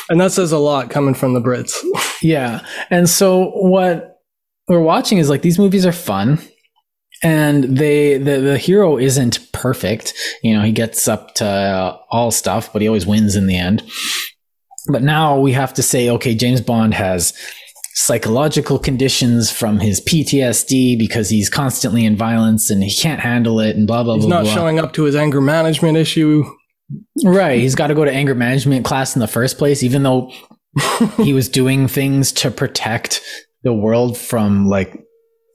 And 0.08 0.20
that 0.20 0.32
says 0.32 0.52
a 0.52 0.58
lot 0.58 0.90
coming 0.90 1.14
from 1.14 1.34
the 1.34 1.40
Brits. 1.40 1.74
yeah. 2.22 2.64
And 2.90 3.08
so 3.08 3.50
what 3.50 4.20
we're 4.68 4.80
watching 4.80 5.18
is 5.18 5.28
like 5.28 5.42
these 5.42 5.58
movies 5.58 5.84
are 5.84 5.92
fun 5.92 6.38
and 7.22 7.64
they 7.64 8.18
the, 8.18 8.40
the 8.40 8.58
hero 8.58 8.98
isn't 8.98 9.52
perfect. 9.52 10.14
You 10.42 10.54
know, 10.56 10.62
he 10.62 10.72
gets 10.72 11.08
up 11.08 11.34
to 11.36 11.46
uh, 11.46 11.98
all 12.10 12.30
stuff, 12.30 12.72
but 12.72 12.82
he 12.82 12.88
always 12.88 13.06
wins 13.06 13.36
in 13.36 13.46
the 13.46 13.56
end. 13.56 13.82
But 14.88 15.02
now 15.02 15.38
we 15.38 15.52
have 15.52 15.74
to 15.74 15.82
say, 15.82 16.08
okay, 16.10 16.34
James 16.34 16.60
Bond 16.60 16.94
has 16.94 17.32
psychological 17.94 18.78
conditions 18.78 19.50
from 19.50 19.80
his 19.80 20.00
PTSD 20.02 20.98
because 20.98 21.30
he's 21.30 21.48
constantly 21.48 22.04
in 22.04 22.14
violence 22.16 22.70
and 22.70 22.82
he 22.82 22.94
can't 22.94 23.20
handle 23.20 23.58
it 23.58 23.74
and 23.74 23.86
blah 23.86 24.02
blah 24.04 24.16
He's 24.16 24.26
blah 24.26 24.38
He's 24.40 24.46
not 24.48 24.54
blah. 24.54 24.62
showing 24.62 24.78
up 24.78 24.92
to 24.94 25.04
his 25.04 25.16
anger 25.16 25.40
management 25.40 25.96
issue. 25.96 26.44
Right. 27.24 27.58
He's 27.58 27.74
got 27.74 27.86
to 27.88 27.94
go 27.94 28.04
to 28.04 28.12
anger 28.12 28.34
management 28.34 28.84
class 28.84 29.16
in 29.16 29.20
the 29.20 29.26
first 29.26 29.58
place, 29.58 29.82
even 29.82 30.02
though 30.02 30.30
he 31.16 31.32
was 31.32 31.48
doing 31.48 31.88
things 31.88 32.32
to 32.32 32.50
protect 32.50 33.22
the 33.62 33.72
world 33.72 34.16
from 34.16 34.68
like 34.68 34.94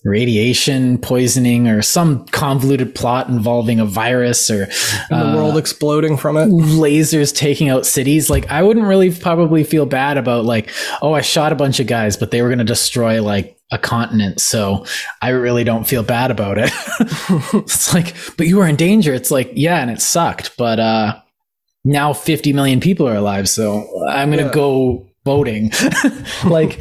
radiation 0.04 0.98
poisoning 0.98 1.68
or 1.68 1.82
some 1.82 2.26
convoluted 2.28 2.96
plot 2.96 3.30
involving 3.30 3.80
a 3.80 3.86
virus 3.86 4.50
or 4.50 4.66
the 5.10 5.16
uh, 5.16 5.36
world 5.36 5.58
exploding 5.58 6.18
from 6.18 6.38
it. 6.38 6.48
lasers 6.50 7.36
taking 7.36 7.70
out 7.70 7.86
cities. 7.86 8.30
Like, 8.30 8.50
I 8.50 8.64
wouldn't 8.64 8.88
really 8.88 9.14
probably 9.14 9.64
feel 9.64 9.86
bad 9.86 10.18
about 10.18 10.44
like, 10.46 10.72
oh, 11.02 11.14
I 11.14 11.22
shot 11.22 11.52
a 11.52 11.56
bunch 11.56 11.80
of 11.80 11.86
guys, 11.88 12.18
but 12.18 12.32
they 12.32 12.42
were 12.42 12.48
going 12.50 12.58
to 12.60 12.64
destroy 12.66 13.22
like 13.22 13.58
a 13.72 13.78
continent. 13.78 14.42
So 14.42 14.86
I 15.22 15.30
really 15.30 15.64
don't 15.64 15.88
feel 15.88 16.04
bad 16.04 16.32
about 16.32 16.58
it. 16.58 16.72
it's 17.54 17.94
like, 17.94 18.16
but 18.38 18.48
you 18.48 18.58
were 18.58 18.68
in 18.68 18.76
danger. 18.76 19.14
It's 19.14 19.32
like, 19.32 19.52
yeah, 19.54 19.82
and 19.82 19.92
it 19.92 20.02
sucked, 20.02 20.58
but, 20.58 20.80
uh, 20.80 21.20
now 21.84 22.14
50 22.14 22.54
million 22.54 22.80
people 22.80 23.08
are 23.08 23.16
alive. 23.16 23.48
So 23.50 23.88
I'm 24.08 24.30
going 24.30 24.40
to 24.40 24.46
Yeah. 24.46 24.52
go 24.54 25.08
voting. 25.26 25.72
like, 26.46 26.80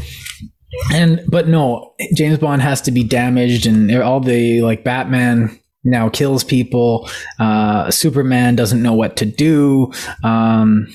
and, 0.93 1.21
but 1.29 1.49
no, 1.49 1.95
James 2.15 2.39
Bond 2.39 2.63
has 2.63 2.81
to 2.83 2.91
be 2.91 3.05
damaged 3.05 3.67
and 3.67 3.91
all 4.03 4.21
the 4.21 4.63
like 4.63 4.85
Batman 4.85 5.59
now 5.85 6.09
kills 6.09 6.45
people. 6.45 7.09
Uh, 7.39 7.91
Superman 7.91 8.57
doesn't 8.57 8.83
know 8.83 8.95
what 8.95 9.17
to 9.17 9.27
do. 9.27 9.93
Um, 10.23 10.87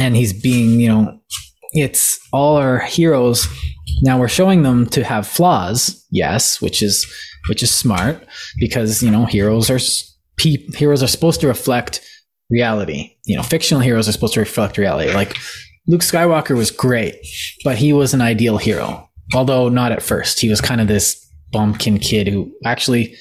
and 0.00 0.16
he's 0.16 0.32
being, 0.32 0.80
you 0.80 0.88
know, 0.88 1.20
it's 1.72 2.18
all 2.32 2.56
our 2.56 2.78
heroes 2.80 3.46
Now 4.02 4.18
we're 4.18 4.28
showing 4.28 4.62
them 4.62 4.86
to 4.86 5.04
have 5.04 5.26
flaws, 5.26 6.04
yes, 6.10 6.60
which 6.60 6.82
is 6.82 7.06
which 7.48 7.62
is 7.62 7.70
smart 7.70 8.24
because 8.58 9.02
you 9.02 9.10
know 9.10 9.26
heroes 9.26 9.70
are 9.70 9.78
pe- 10.36 10.66
heroes 10.74 11.02
are 11.02 11.08
supposed 11.08 11.40
to 11.42 11.48
reflect 11.48 12.00
reality. 12.50 13.16
You 13.26 13.36
know, 13.36 13.42
fictional 13.42 13.80
heroes 13.82 14.08
are 14.08 14.12
supposed 14.12 14.34
to 14.34 14.40
reflect 14.40 14.78
reality. 14.78 15.12
Like 15.12 15.36
Luke 15.86 16.02
Skywalker 16.02 16.56
was 16.56 16.70
great, 16.70 17.16
but 17.64 17.76
he 17.76 17.92
was 17.92 18.14
an 18.14 18.20
ideal 18.20 18.58
hero. 18.58 19.09
Although 19.34 19.68
not 19.68 19.92
at 19.92 20.02
first. 20.02 20.40
He 20.40 20.48
was 20.48 20.60
kind 20.60 20.80
of 20.80 20.88
this 20.88 21.26
bumpkin 21.52 21.98
kid 21.98 22.28
who 22.28 22.52
actually 22.64 23.16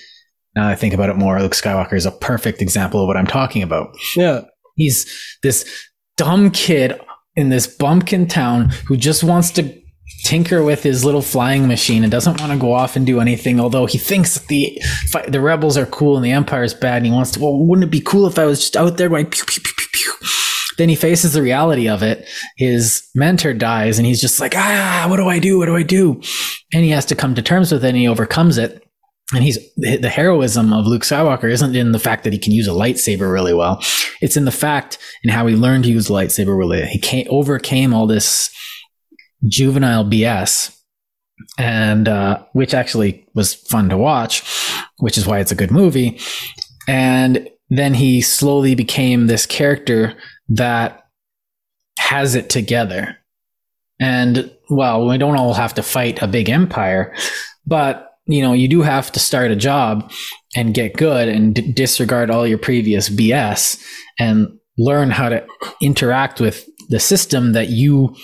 now 0.55 0.67
I 0.67 0.75
think 0.75 0.93
about 0.93 1.09
it 1.09 1.15
more, 1.15 1.39
Luke 1.39 1.53
Skywalker 1.53 1.93
is 1.93 2.05
a 2.05 2.11
perfect 2.11 2.61
example 2.61 3.01
of 3.01 3.07
what 3.07 3.17
I'm 3.17 3.27
talking 3.27 3.63
about. 3.63 3.95
Yeah. 4.15 4.41
He's 4.75 5.37
this 5.43 5.87
dumb 6.17 6.51
kid 6.51 6.99
in 7.35 7.49
this 7.49 7.67
bumpkin 7.67 8.27
town 8.27 8.69
who 8.87 8.97
just 8.97 9.23
wants 9.23 9.51
to 9.51 9.79
tinker 10.23 10.63
with 10.63 10.83
his 10.83 11.05
little 11.05 11.21
flying 11.21 11.67
machine 11.67 12.03
and 12.03 12.11
doesn't 12.11 12.39
want 12.39 12.51
to 12.51 12.57
go 12.57 12.73
off 12.73 12.95
and 12.95 13.05
do 13.05 13.19
anything. 13.19 13.59
Although 13.59 13.85
he 13.85 13.97
thinks 13.97 14.35
that 14.35 14.47
the 14.47 14.81
the 15.27 15.39
rebels 15.39 15.77
are 15.77 15.85
cool 15.85 16.17
and 16.17 16.25
the 16.25 16.31
empire 16.31 16.63
is 16.63 16.73
bad, 16.73 16.97
and 16.97 17.05
he 17.05 17.11
wants 17.11 17.31
to. 17.31 17.39
Well, 17.39 17.57
wouldn't 17.57 17.87
it 17.87 17.91
be 17.91 18.01
cool 18.01 18.27
if 18.27 18.39
I 18.39 18.45
was 18.45 18.59
just 18.59 18.75
out 18.75 18.97
there 18.97 19.09
going 19.09 19.27
pew 19.27 19.45
pew 19.45 19.61
pew 19.61 19.73
pew 19.77 19.87
pew? 19.93 20.27
Then 20.79 20.87
he 20.87 20.95
faces 20.95 21.33
the 21.33 21.41
reality 21.41 21.89
of 21.89 22.01
it. 22.01 22.25
His 22.55 23.05
mentor 23.13 23.53
dies, 23.53 23.99
and 23.99 24.05
he's 24.07 24.21
just 24.21 24.39
like, 24.39 24.53
ah, 24.55 25.07
what 25.09 25.17
do 25.17 25.27
I 25.27 25.37
do? 25.37 25.57
What 25.57 25.65
do 25.65 25.75
I 25.75 25.83
do? 25.83 26.21
And 26.73 26.85
he 26.85 26.91
has 26.91 27.05
to 27.07 27.15
come 27.15 27.35
to 27.35 27.41
terms 27.41 27.69
with 27.69 27.83
it, 27.83 27.89
and 27.89 27.97
he 27.97 28.07
overcomes 28.07 28.57
it. 28.57 28.81
And 29.33 29.43
he's 29.43 29.59
the 29.75 30.09
heroism 30.09 30.71
of 30.71 30.87
Luke 30.87 31.01
Skywalker 31.03 31.51
isn't 31.51 31.75
in 31.75 31.91
the 31.91 31.99
fact 31.99 32.23
that 32.23 32.31
he 32.31 32.39
can 32.39 32.53
use 32.53 32.65
a 32.65 32.71
lightsaber 32.71 33.31
really 33.31 33.53
well. 33.53 33.83
It's 34.21 34.37
in 34.37 34.45
the 34.45 34.51
fact 34.51 34.97
in 35.21 35.29
how 35.29 35.47
he 35.47 35.55
learned 35.55 35.83
to 35.83 35.91
use 35.91 36.07
the 36.07 36.13
lightsaber 36.13 36.57
really. 36.57 36.85
He 36.85 36.97
came, 36.97 37.27
overcame 37.29 37.93
all 37.93 38.07
this 38.07 38.49
juvenile 39.45 40.05
BS, 40.05 40.75
and 41.57 42.07
uh, 42.07 42.41
which 42.53 42.73
actually 42.73 43.27
was 43.35 43.53
fun 43.53 43.89
to 43.89 43.97
watch, 43.97 44.43
which 44.99 45.17
is 45.17 45.27
why 45.27 45.39
it's 45.39 45.51
a 45.51 45.55
good 45.55 45.71
movie. 45.71 46.19
And 46.87 47.49
then 47.69 47.95
he 47.95 48.21
slowly 48.21 48.75
became 48.75 49.27
this 49.27 49.45
character 49.45 50.15
that 50.49 51.05
has 51.97 52.35
it 52.35 52.49
together. 52.49 53.17
And 53.99 54.51
well, 54.69 55.07
we 55.07 55.17
don't 55.17 55.37
all 55.37 55.53
have 55.53 55.73
to 55.75 55.83
fight 55.83 56.21
a 56.21 56.27
big 56.27 56.49
empire, 56.49 57.13
but 57.65 58.05
you 58.25 58.41
know, 58.43 58.53
you 58.53 58.67
do 58.67 58.81
have 58.83 59.11
to 59.13 59.19
start 59.19 59.49
a 59.51 59.55
job 59.55 60.11
and 60.55 60.73
get 60.73 60.95
good 60.95 61.27
and 61.27 61.55
d- 61.55 61.71
disregard 61.71 62.29
all 62.29 62.45
your 62.45 62.59
previous 62.59 63.09
BS 63.09 63.83
and 64.19 64.47
learn 64.77 65.09
how 65.09 65.29
to 65.29 65.45
interact 65.81 66.39
with 66.39 66.67
the 66.89 66.99
system 66.99 67.53
that 67.53 67.69
you 67.69 68.15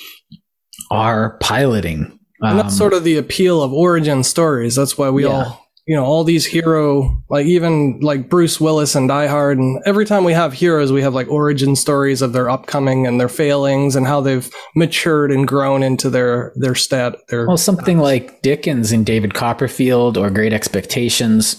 are 0.91 1.37
piloting. 1.39 2.19
And 2.41 2.59
that's 2.59 2.73
Um, 2.73 2.77
sort 2.77 2.93
of 2.93 3.03
the 3.03 3.17
appeal 3.17 3.63
of 3.63 3.73
origin 3.73 4.23
stories. 4.23 4.75
That's 4.75 4.97
why 4.97 5.09
we 5.09 5.23
Yeah. 5.23 5.29
all, 5.31 5.64
you 5.85 5.95
know, 5.95 6.03
all 6.03 6.23
these 6.23 6.45
hero, 6.45 7.23
like 7.29 7.45
even 7.45 7.99
like 7.99 8.27
Bruce 8.27 8.59
Willis 8.59 8.95
and 8.95 9.07
Die 9.07 9.27
Hard, 9.27 9.59
and 9.59 9.81
every 9.85 10.05
time 10.05 10.23
we 10.23 10.33
have 10.33 10.53
heroes, 10.53 10.91
we 10.91 11.03
have 11.03 11.13
like 11.13 11.27
origin 11.29 11.75
stories 11.75 12.23
of 12.23 12.33
their 12.33 12.49
upcoming 12.49 13.05
and 13.05 13.19
their 13.19 13.29
failings 13.29 13.95
and 13.95 14.07
how 14.07 14.19
they've 14.19 14.49
matured 14.75 15.31
and 15.31 15.47
grown 15.47 15.83
into 15.83 16.09
their 16.09 16.53
their 16.55 16.73
stat. 16.73 17.15
Their 17.29 17.47
Well, 17.47 17.57
something 17.57 17.99
like 17.99 18.41
Dickens 18.41 18.91
in 18.91 19.03
David 19.03 19.35
Copperfield 19.35 20.17
or 20.17 20.31
Great 20.31 20.53
Expectations. 20.53 21.55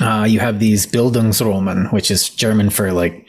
Uh, 0.00 0.26
you 0.28 0.40
have 0.40 0.58
these 0.58 0.86
Bildungsroman, 0.86 1.92
which 1.92 2.10
is 2.10 2.28
German 2.28 2.70
for 2.70 2.92
like 2.92 3.26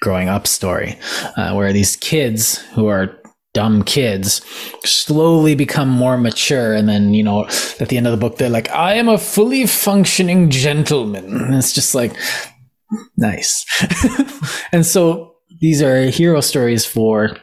growing 0.00 0.28
up 0.28 0.46
story, 0.46 0.96
uh, 1.36 1.52
where 1.54 1.72
these 1.72 1.96
kids 1.96 2.58
who 2.74 2.86
are 2.86 3.18
dumb 3.54 3.82
kids 3.82 4.40
slowly 4.84 5.54
become 5.54 5.88
more 5.88 6.16
mature. 6.16 6.74
And 6.74 6.88
then, 6.88 7.14
you 7.14 7.22
know, 7.22 7.44
at 7.80 7.88
the 7.88 7.96
end 7.96 8.06
of 8.06 8.12
the 8.12 8.16
book, 8.16 8.38
they're 8.38 8.48
like, 8.48 8.70
I 8.70 8.94
am 8.94 9.08
a 9.08 9.18
fully 9.18 9.66
functioning 9.66 10.50
gentleman. 10.50 11.36
And 11.36 11.54
it's 11.54 11.72
just 11.72 11.94
like, 11.94 12.14
nice. 13.16 13.64
and 14.72 14.86
so 14.86 15.36
these 15.60 15.82
are 15.82 16.06
hero 16.06 16.40
stories 16.40 16.84
for 16.84 17.36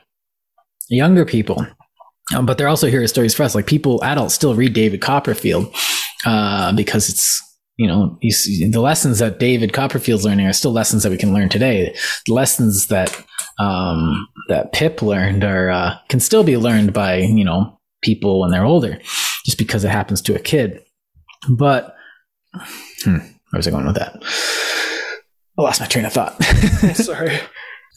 younger 0.90 1.26
people. 1.26 1.66
Um, 2.36 2.46
but 2.46 2.58
they're 2.58 2.68
also 2.68 2.90
hero 2.90 3.06
stories 3.06 3.34
for 3.34 3.44
us. 3.44 3.56
Like 3.56 3.68
people, 3.68 4.04
adults 4.04 4.36
still 4.36 4.56
read 4.56 4.74
David 4.74 5.02
Copperfield 5.02 5.74
uh, 6.26 6.74
because 6.74 7.10
it's 7.10 7.42
you 7.78 7.88
know 7.88 8.18
you 8.22 8.32
the 8.70 8.82
lessons 8.82 9.20
that 9.20 9.40
David 9.40 9.74
Copperfield's 9.74 10.26
learning 10.26 10.46
are 10.46 10.54
still 10.54 10.74
lessons 10.74 11.04
that 11.04 11.10
we 11.10 11.18
can 11.18 11.34
learn 11.34 11.50
today. 11.50 11.96
The 12.28 12.34
lessons 12.34 12.88
that 12.88 13.26
um, 13.60 14.28
that 14.48 14.72
Pip 14.74 15.02
learned 15.02 15.44
are 15.44 15.70
uh, 15.70 15.96
can 16.10 16.20
still 16.20 16.44
be 16.44 16.58
learned 16.58 16.94
by 16.94 17.18
you 17.18 17.44
know 17.44 17.78
people 18.02 18.40
when 18.42 18.52
they're 18.52 18.66
older, 18.66 19.00
just 19.46 19.58
because 19.58 19.84
it 19.84 19.90
happens 19.90 20.22
to 20.24 20.36
a 20.36 20.40
kid. 20.40 20.82
But 21.50 21.96
hmm, 23.04 23.18
where 23.18 23.30
was 23.54 23.68
I 23.68 23.72
going 23.72 23.86
with 23.86 23.96
that? 23.96 24.16
I 25.58 25.62
lost 25.62 25.82
my 25.82 25.88
train 25.88 26.06
of 26.06 26.14
thought. 26.14 26.42
Sorry. 26.96 27.38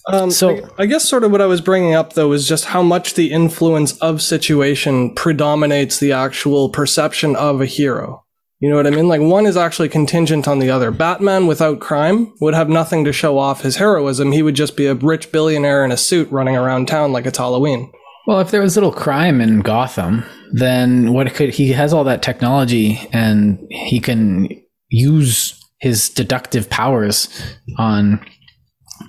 Um, 0.08 0.32
So- 0.32 0.66
I, 0.78 0.82
I 0.82 0.86
guess 0.86 1.08
sort 1.08 1.22
of 1.22 1.30
what 1.30 1.40
I 1.40 1.46
was 1.46 1.60
bringing 1.60 1.94
up 1.94 2.14
though 2.14 2.32
is 2.32 2.48
just 2.48 2.64
how 2.66 2.82
much 2.82 3.14
the 3.14 3.30
influence 3.30 3.96
of 3.98 4.20
situation 4.20 5.14
predominates 5.14 5.98
the 6.00 6.10
actual 6.12 6.70
perception 6.70 7.36
of 7.36 7.60
a 7.60 7.66
hero. 7.66 8.21
You 8.62 8.70
know 8.70 8.76
what 8.76 8.86
I 8.86 8.90
mean? 8.90 9.08
Like 9.08 9.20
one 9.20 9.44
is 9.44 9.56
actually 9.56 9.88
contingent 9.88 10.46
on 10.46 10.60
the 10.60 10.70
other. 10.70 10.92
Batman 10.92 11.48
without 11.48 11.80
crime 11.80 12.32
would 12.40 12.54
have 12.54 12.68
nothing 12.68 13.04
to 13.04 13.12
show 13.12 13.36
off 13.36 13.62
his 13.62 13.74
heroism. 13.74 14.30
He 14.30 14.40
would 14.40 14.54
just 14.54 14.76
be 14.76 14.86
a 14.86 14.94
rich 14.94 15.32
billionaire 15.32 15.84
in 15.84 15.90
a 15.90 15.96
suit 15.96 16.30
running 16.30 16.56
around 16.56 16.86
town 16.86 17.10
like 17.12 17.26
it's 17.26 17.38
Halloween. 17.38 17.90
Well, 18.28 18.38
if 18.38 18.52
there 18.52 18.60
was 18.60 18.76
little 18.76 18.92
crime 18.92 19.40
in 19.40 19.62
Gotham, 19.62 20.24
then 20.52 21.12
what 21.12 21.34
could 21.34 21.50
he 21.50 21.72
has 21.72 21.92
all 21.92 22.04
that 22.04 22.22
technology 22.22 23.00
and 23.12 23.58
he 23.68 23.98
can 23.98 24.48
use 24.90 25.60
his 25.80 26.08
deductive 26.08 26.70
powers 26.70 27.28
on 27.78 28.24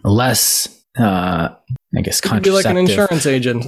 less 0.04 0.68
uh 0.98 1.50
I 1.96 2.02
guess 2.02 2.22
He'd 2.28 2.42
be 2.42 2.50
like 2.50 2.66
an 2.66 2.78
insurance 2.78 3.28
agent. 3.28 3.68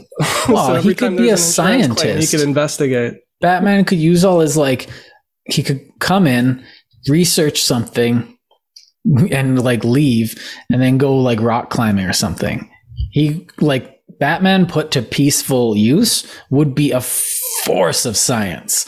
Well, 0.50 0.76
he 0.82 0.96
could 0.96 1.16
be 1.16 1.30
a 1.30 1.34
insurance 1.34 1.56
claim, 1.56 1.96
scientist. 1.96 2.32
he 2.32 2.38
could 2.38 2.48
investigate. 2.48 3.20
Batman 3.40 3.86
could 3.86 4.00
use 4.00 4.26
all 4.26 4.40
his 4.40 4.58
like 4.58 4.90
he 5.46 5.64
could 5.64 5.82
come 6.00 6.28
in, 6.28 6.64
research 7.08 7.62
something 7.62 8.38
and 9.32 9.64
like 9.64 9.84
leave 9.84 10.36
and 10.72 10.82
then 10.82 10.98
go 10.98 11.16
like 11.16 11.40
rock 11.40 11.70
climbing 11.70 12.06
or 12.06 12.14
something. 12.14 12.70
He 13.12 13.48
like 13.60 13.96
Batman 14.20 14.66
put 14.66 14.92
to 14.92 15.02
peaceful 15.02 15.76
use 15.76 16.26
would 16.50 16.74
be 16.74 16.92
a 16.92 17.02
force 17.02 18.06
of 18.06 18.18
science. 18.18 18.86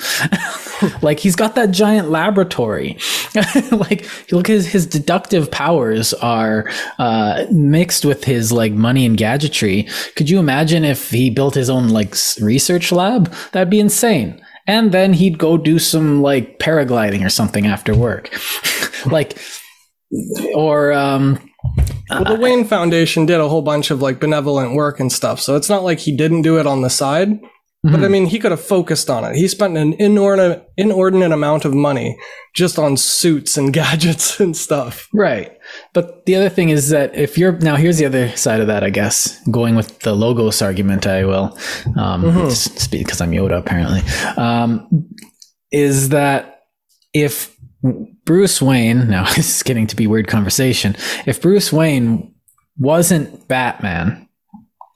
like 1.02 1.20
he's 1.20 1.36
got 1.36 1.56
that 1.56 1.72
giant 1.72 2.10
laboratory. 2.10 2.98
like 3.72 4.10
look 4.32 4.48
his 4.48 4.68
his 4.68 4.86
deductive 4.86 5.52
powers 5.52 6.14
are 6.16 6.70
uh, 6.98 7.46
mixed 7.52 8.06
with 8.06 8.24
his 8.24 8.52
like 8.52 8.74
money 8.74 9.06
and 9.06 9.18
gadgetry. 9.18 9.88
Could 10.16 10.30
you 10.30 10.40
imagine 10.40 10.84
if 10.86 11.12
he 11.12 11.30
built 11.30 11.56
his 11.56 11.70
own 11.70 11.90
like 11.90 12.16
research 12.42 12.92
lab? 12.92 13.34
That'd 13.52 13.70
be 13.70 13.80
insane. 13.80 14.42
And 14.68 14.92
then 14.92 15.14
he'd 15.14 15.38
go 15.38 15.58
do 15.58 15.80
some 15.80 16.22
like 16.22 16.60
paragliding 16.60 17.26
or 17.26 17.30
something 17.30 17.66
after 17.66 17.96
work. 17.96 18.30
like 19.06 19.38
or 20.54 20.94
um 20.94 21.40
Well, 22.10 22.26
the 22.26 22.36
Wayne 22.36 22.66
Foundation 22.66 23.26
did 23.26 23.40
a 23.40 23.48
whole 23.48 23.62
bunch 23.62 23.92
of 23.92 24.02
like 24.02 24.20
benevolent 24.20 24.76
work 24.76 25.00
and 25.00 25.12
stuff, 25.12 25.40
so 25.40 25.56
it's 25.56 25.70
not 25.70 25.84
like 25.84 26.00
he 26.00 26.16
didn't 26.16 26.42
do 26.44 26.60
it 26.60 26.68
on 26.68 26.82
the 26.82 26.90
side. 26.90 27.40
But 27.84 28.04
I 28.04 28.10
mean, 28.10 28.26
he 28.26 28.40
could 28.40 28.52
have 28.52 28.62
focused 28.62 29.10
on 29.10 29.24
it. 29.24 29.36
He 29.36 29.48
spent 29.48 29.78
an 29.78 29.94
inordinate, 29.94 30.70
inordinate 30.76 31.32
amount 31.32 31.64
of 31.64 31.74
money 31.74 32.18
just 32.54 32.78
on 32.78 32.98
suits 32.98 33.56
and 33.56 33.72
gadgets 33.74 34.40
and 34.42 34.58
stuff. 34.58 35.08
Right. 35.14 35.57
But 35.94 36.26
the 36.26 36.36
other 36.36 36.50
thing 36.50 36.70
is 36.70 36.90
that 36.90 37.16
if 37.16 37.38
you're 37.38 37.54
now 37.54 37.76
here's 37.76 37.98
the 37.98 38.06
other 38.06 38.36
side 38.36 38.60
of 38.60 38.68
that, 38.68 38.84
I 38.84 38.90
guess, 38.90 39.42
going 39.50 39.76
with 39.76 40.00
the 40.00 40.14
logos 40.14 40.62
argument, 40.62 41.08
I 41.08 41.26
will, 41.26 41.58
um, 41.96 42.50
speak 42.52 43.06
because 43.06 43.22
I'm 43.22 43.32
Yoda 43.32 43.58
apparently, 43.58 44.02
um, 44.38 45.10
is 45.72 46.10
that 46.10 46.66
if 47.14 47.58
Bruce 48.26 48.62
Wayne, 48.62 49.10
now 49.10 49.26
this 49.36 49.58
is 49.58 49.64
getting 49.64 49.88
to 49.88 49.96
be 49.96 50.08
weird 50.08 50.28
conversation, 50.28 50.96
if 51.26 51.42
Bruce 51.42 51.72
Wayne 51.74 52.34
wasn't 52.78 53.48
Batman, 53.48 54.28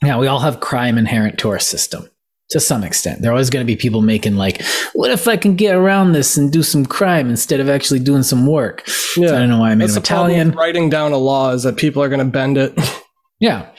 now 0.03 0.19
we 0.19 0.27
all 0.27 0.39
have 0.39 0.59
crime 0.59 0.97
inherent 0.97 1.39
to 1.39 1.49
our 1.49 1.59
system. 1.59 2.10
To 2.51 2.59
some 2.59 2.83
extent, 2.83 3.21
there 3.21 3.31
are 3.31 3.33
always 3.33 3.49
going 3.49 3.65
to 3.65 3.67
be 3.67 3.75
people 3.77 4.01
making 4.01 4.35
like, 4.35 4.61
"What 4.93 5.09
if 5.11 5.27
I 5.27 5.37
can 5.37 5.55
get 5.55 5.75
around 5.75 6.11
this 6.11 6.35
and 6.37 6.51
do 6.51 6.63
some 6.63 6.85
crime 6.85 7.29
instead 7.29 7.59
of 7.59 7.69
actually 7.69 7.99
doing 7.99 8.23
some 8.23 8.45
work?" 8.45 8.85
So 8.87 9.23
I 9.23 9.39
don't 9.39 9.49
know 9.49 9.59
why 9.59 9.71
I 9.71 9.75
made 9.75 9.85
That's 9.85 9.95
him 9.97 10.03
Italian. 10.03 10.51
writing 10.51 10.89
down 10.89 11.11
a 11.13 11.17
law 11.17 11.51
is 11.51 11.63
that 11.63 11.77
people 11.77 12.03
are 12.03 12.09
going 12.09 12.19
to 12.19 12.25
bend 12.25 12.57
it. 12.57 12.77
Yeah. 13.39 13.71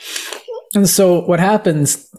And 0.75 0.89
so 0.89 1.21
what 1.21 1.39
happens 1.39 2.09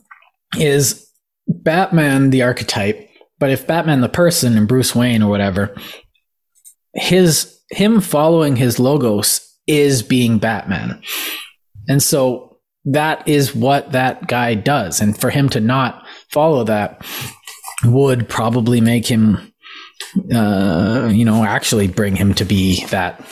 is 0.59 1.07
Batman, 1.47 2.31
the 2.31 2.43
archetype, 2.43 3.07
but 3.39 3.51
if 3.51 3.67
Batman, 3.67 4.01
the 4.01 4.09
person, 4.09 4.57
and 4.57 4.67
Bruce 4.67 4.95
Wayne 4.95 5.23
or 5.23 5.29
whatever, 5.29 5.75
his 6.95 7.59
him 7.71 8.01
following 8.01 8.57
his 8.57 8.79
logos 8.79 9.41
is 9.67 10.03
being 10.03 10.39
Batman. 10.39 11.03
And 11.89 12.03
so 12.03 12.59
that 12.87 13.27
is 13.29 13.55
what 13.55 13.93
that 13.93 14.27
guy 14.27 14.55
does. 14.55 15.01
And 15.01 15.19
for 15.19 15.31
him 15.31 15.49
to 15.51 15.61
not 15.61 16.04
follow 16.31 16.65
that 16.65 17.05
would 17.85 18.29
probably 18.29 18.81
make 18.81 19.07
him, 19.07 19.53
uh, 20.35 21.11
you 21.13 21.25
know, 21.25 21.45
actually 21.45 21.89
bring 21.89 22.17
him 22.17 22.35
to 22.35 22.45
be 22.45 22.85
that 22.87 23.25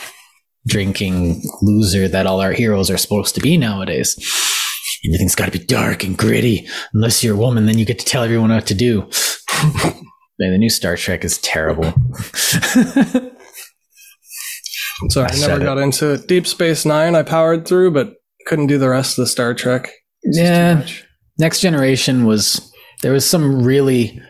drinking 0.67 1.43
loser 1.63 2.07
that 2.09 2.27
all 2.27 2.41
our 2.41 2.53
heroes 2.53 2.91
are 2.91 2.99
supposed 2.99 3.35
to 3.35 3.41
be 3.41 3.57
nowadays. 3.57 4.17
Everything's 5.07 5.35
got 5.35 5.47
to 5.51 5.59
be 5.59 5.65
dark 5.65 6.05
and 6.05 6.17
gritty. 6.17 6.69
Unless 6.95 7.25
you're 7.25 7.35
a 7.35 7.39
woman, 7.39 7.67
then 7.67 7.79
you 7.79 7.85
get 7.85 7.99
to 7.99 8.05
tell 8.05 8.23
everyone 8.23 8.51
what 8.51 8.67
to 8.69 8.75
do. 8.75 9.01
Man, 10.39 10.53
the 10.53 10.59
new 10.59 10.71
Star 10.71 10.97
Trek 10.97 11.25
is 11.25 11.39
terrible. 11.39 11.93
So 15.09 15.23
I, 15.23 15.25
I 15.25 15.29
never 15.29 15.37
said 15.37 15.63
it. 15.63 15.65
got 15.65 15.79
into 15.79 16.13
it. 16.13 16.29
Deep 16.29 16.47
Space 16.47 16.85
Nine, 16.85 17.15
I 17.15 17.23
powered 17.23 17.67
through, 17.67 17.93
but 17.93 18.15
couldn't 18.47 18.67
do 18.69 18.79
the 18.79 18.89
rest 18.89 19.19
of 19.19 19.23
the 19.23 19.27
Star 19.27 19.55
Trek. 19.55 19.91
Yeah. 20.23 20.87
Next 21.39 21.61
Generation 21.61 22.25
was 22.25 22.72
there 23.03 23.13
was 23.13 23.29
some 23.29 23.63
really 23.63 24.21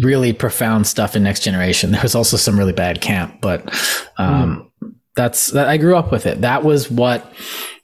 really 0.00 0.32
profound 0.32 0.86
stuff 0.86 1.16
in 1.16 1.22
Next 1.22 1.40
Generation. 1.40 1.92
There 1.92 2.02
was 2.02 2.14
also 2.14 2.36
some 2.36 2.58
really 2.58 2.72
bad 2.72 3.00
camp, 3.00 3.40
but 3.40 3.62
um, 4.18 4.70
that's 5.16 5.48
that 5.48 5.68
I 5.68 5.76
grew 5.76 5.96
up 5.96 6.10
with 6.10 6.26
it. 6.26 6.40
That 6.40 6.64
was 6.64 6.90
what, 6.90 7.32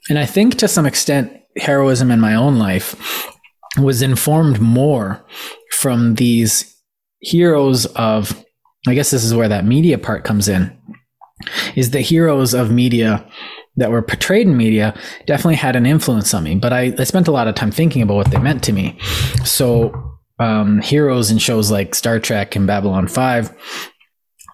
and 0.09 0.17
I 0.17 0.25
think 0.25 0.55
to 0.55 0.67
some 0.67 0.85
extent, 0.85 1.31
heroism 1.57 2.11
in 2.11 2.19
my 2.19 2.35
own 2.35 2.57
life 2.57 3.27
was 3.77 4.01
informed 4.01 4.59
more 4.59 5.23
from 5.71 6.15
these 6.15 6.75
heroes 7.19 7.85
of. 7.87 8.43
I 8.87 8.93
guess 8.93 9.11
this 9.11 9.25
is 9.25 9.33
where 9.33 9.49
that 9.49 9.65
media 9.65 9.97
part 9.97 10.23
comes 10.23 10.47
in. 10.47 10.75
Is 11.75 11.91
the 11.91 11.99
heroes 11.99 12.53
of 12.53 12.71
media 12.71 13.29
that 13.75 13.91
were 13.91 14.01
portrayed 14.01 14.47
in 14.47 14.57
media 14.57 14.97
definitely 15.25 15.55
had 15.55 15.75
an 15.75 15.85
influence 15.85 16.33
on 16.33 16.43
me. 16.43 16.55
But 16.55 16.73
I, 16.73 16.93
I 16.97 17.03
spent 17.03 17.27
a 17.27 17.31
lot 17.31 17.47
of 17.47 17.55
time 17.55 17.71
thinking 17.71 18.01
about 18.01 18.15
what 18.15 18.31
they 18.31 18.39
meant 18.39 18.63
to 18.65 18.73
me. 18.73 18.97
So, 19.43 20.08
um, 20.39 20.81
heroes 20.81 21.31
in 21.31 21.37
shows 21.37 21.69
like 21.69 21.95
Star 21.95 22.19
Trek 22.19 22.55
and 22.55 22.65
Babylon 22.65 23.07
5 23.07 23.55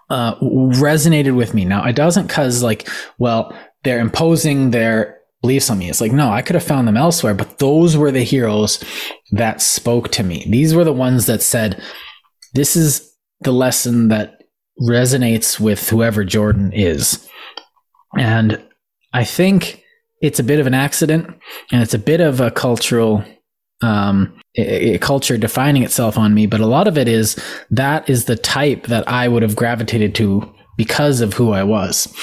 uh, 0.09 0.35
resonated 0.39 1.35
with 1.35 1.53
me. 1.53 1.65
Now, 1.65 1.85
it 1.85 1.95
doesn't 1.95 2.27
because, 2.27 2.61
like, 2.61 2.87
well, 3.17 3.57
they're 3.83 3.99
imposing 3.99 4.71
their 4.71 5.19
beliefs 5.41 5.69
on 5.69 5.77
me. 5.77 5.89
It's 5.89 6.01
like, 6.01 6.11
no, 6.11 6.31
I 6.31 6.41
could 6.41 6.55
have 6.55 6.63
found 6.63 6.87
them 6.87 6.97
elsewhere, 6.97 7.33
but 7.33 7.59
those 7.59 7.95
were 7.95 8.11
the 8.11 8.23
heroes 8.23 8.83
that 9.31 9.61
spoke 9.61 10.09
to 10.11 10.23
me. 10.23 10.45
These 10.49 10.73
were 10.73 10.83
the 10.83 10.93
ones 10.93 11.27
that 11.27 11.41
said, 11.41 11.81
this 12.53 12.75
is 12.75 13.15
the 13.41 13.51
lesson 13.51 14.07
that 14.09 14.43
resonates 14.81 15.59
with 15.59 15.89
whoever 15.89 16.23
Jordan 16.23 16.71
is. 16.73 17.27
And 18.17 18.63
I 19.13 19.23
think 19.23 19.83
it's 20.21 20.39
a 20.39 20.43
bit 20.43 20.59
of 20.59 20.67
an 20.67 20.73
accident 20.73 21.27
and 21.71 21.81
it's 21.81 21.93
a 21.93 21.99
bit 21.99 22.21
of 22.21 22.41
a 22.41 22.51
cultural 22.51 23.23
um, 23.81 24.39
a, 24.57 24.95
a 24.95 24.97
culture 24.99 25.37
defining 25.37 25.83
itself 25.83 26.17
on 26.17 26.33
me. 26.33 26.47
But 26.47 26.61
a 26.61 26.65
lot 26.65 26.87
of 26.87 26.97
it 26.97 27.07
is 27.07 27.37
that 27.71 28.09
is 28.09 28.25
the 28.25 28.35
type 28.35 28.87
that 28.87 29.07
I 29.07 29.27
would 29.27 29.43
have 29.43 29.55
gravitated 29.55 30.15
to 30.15 30.53
because 30.77 31.21
of 31.21 31.33
who 31.33 31.51
I 31.51 31.63
was. 31.63 32.13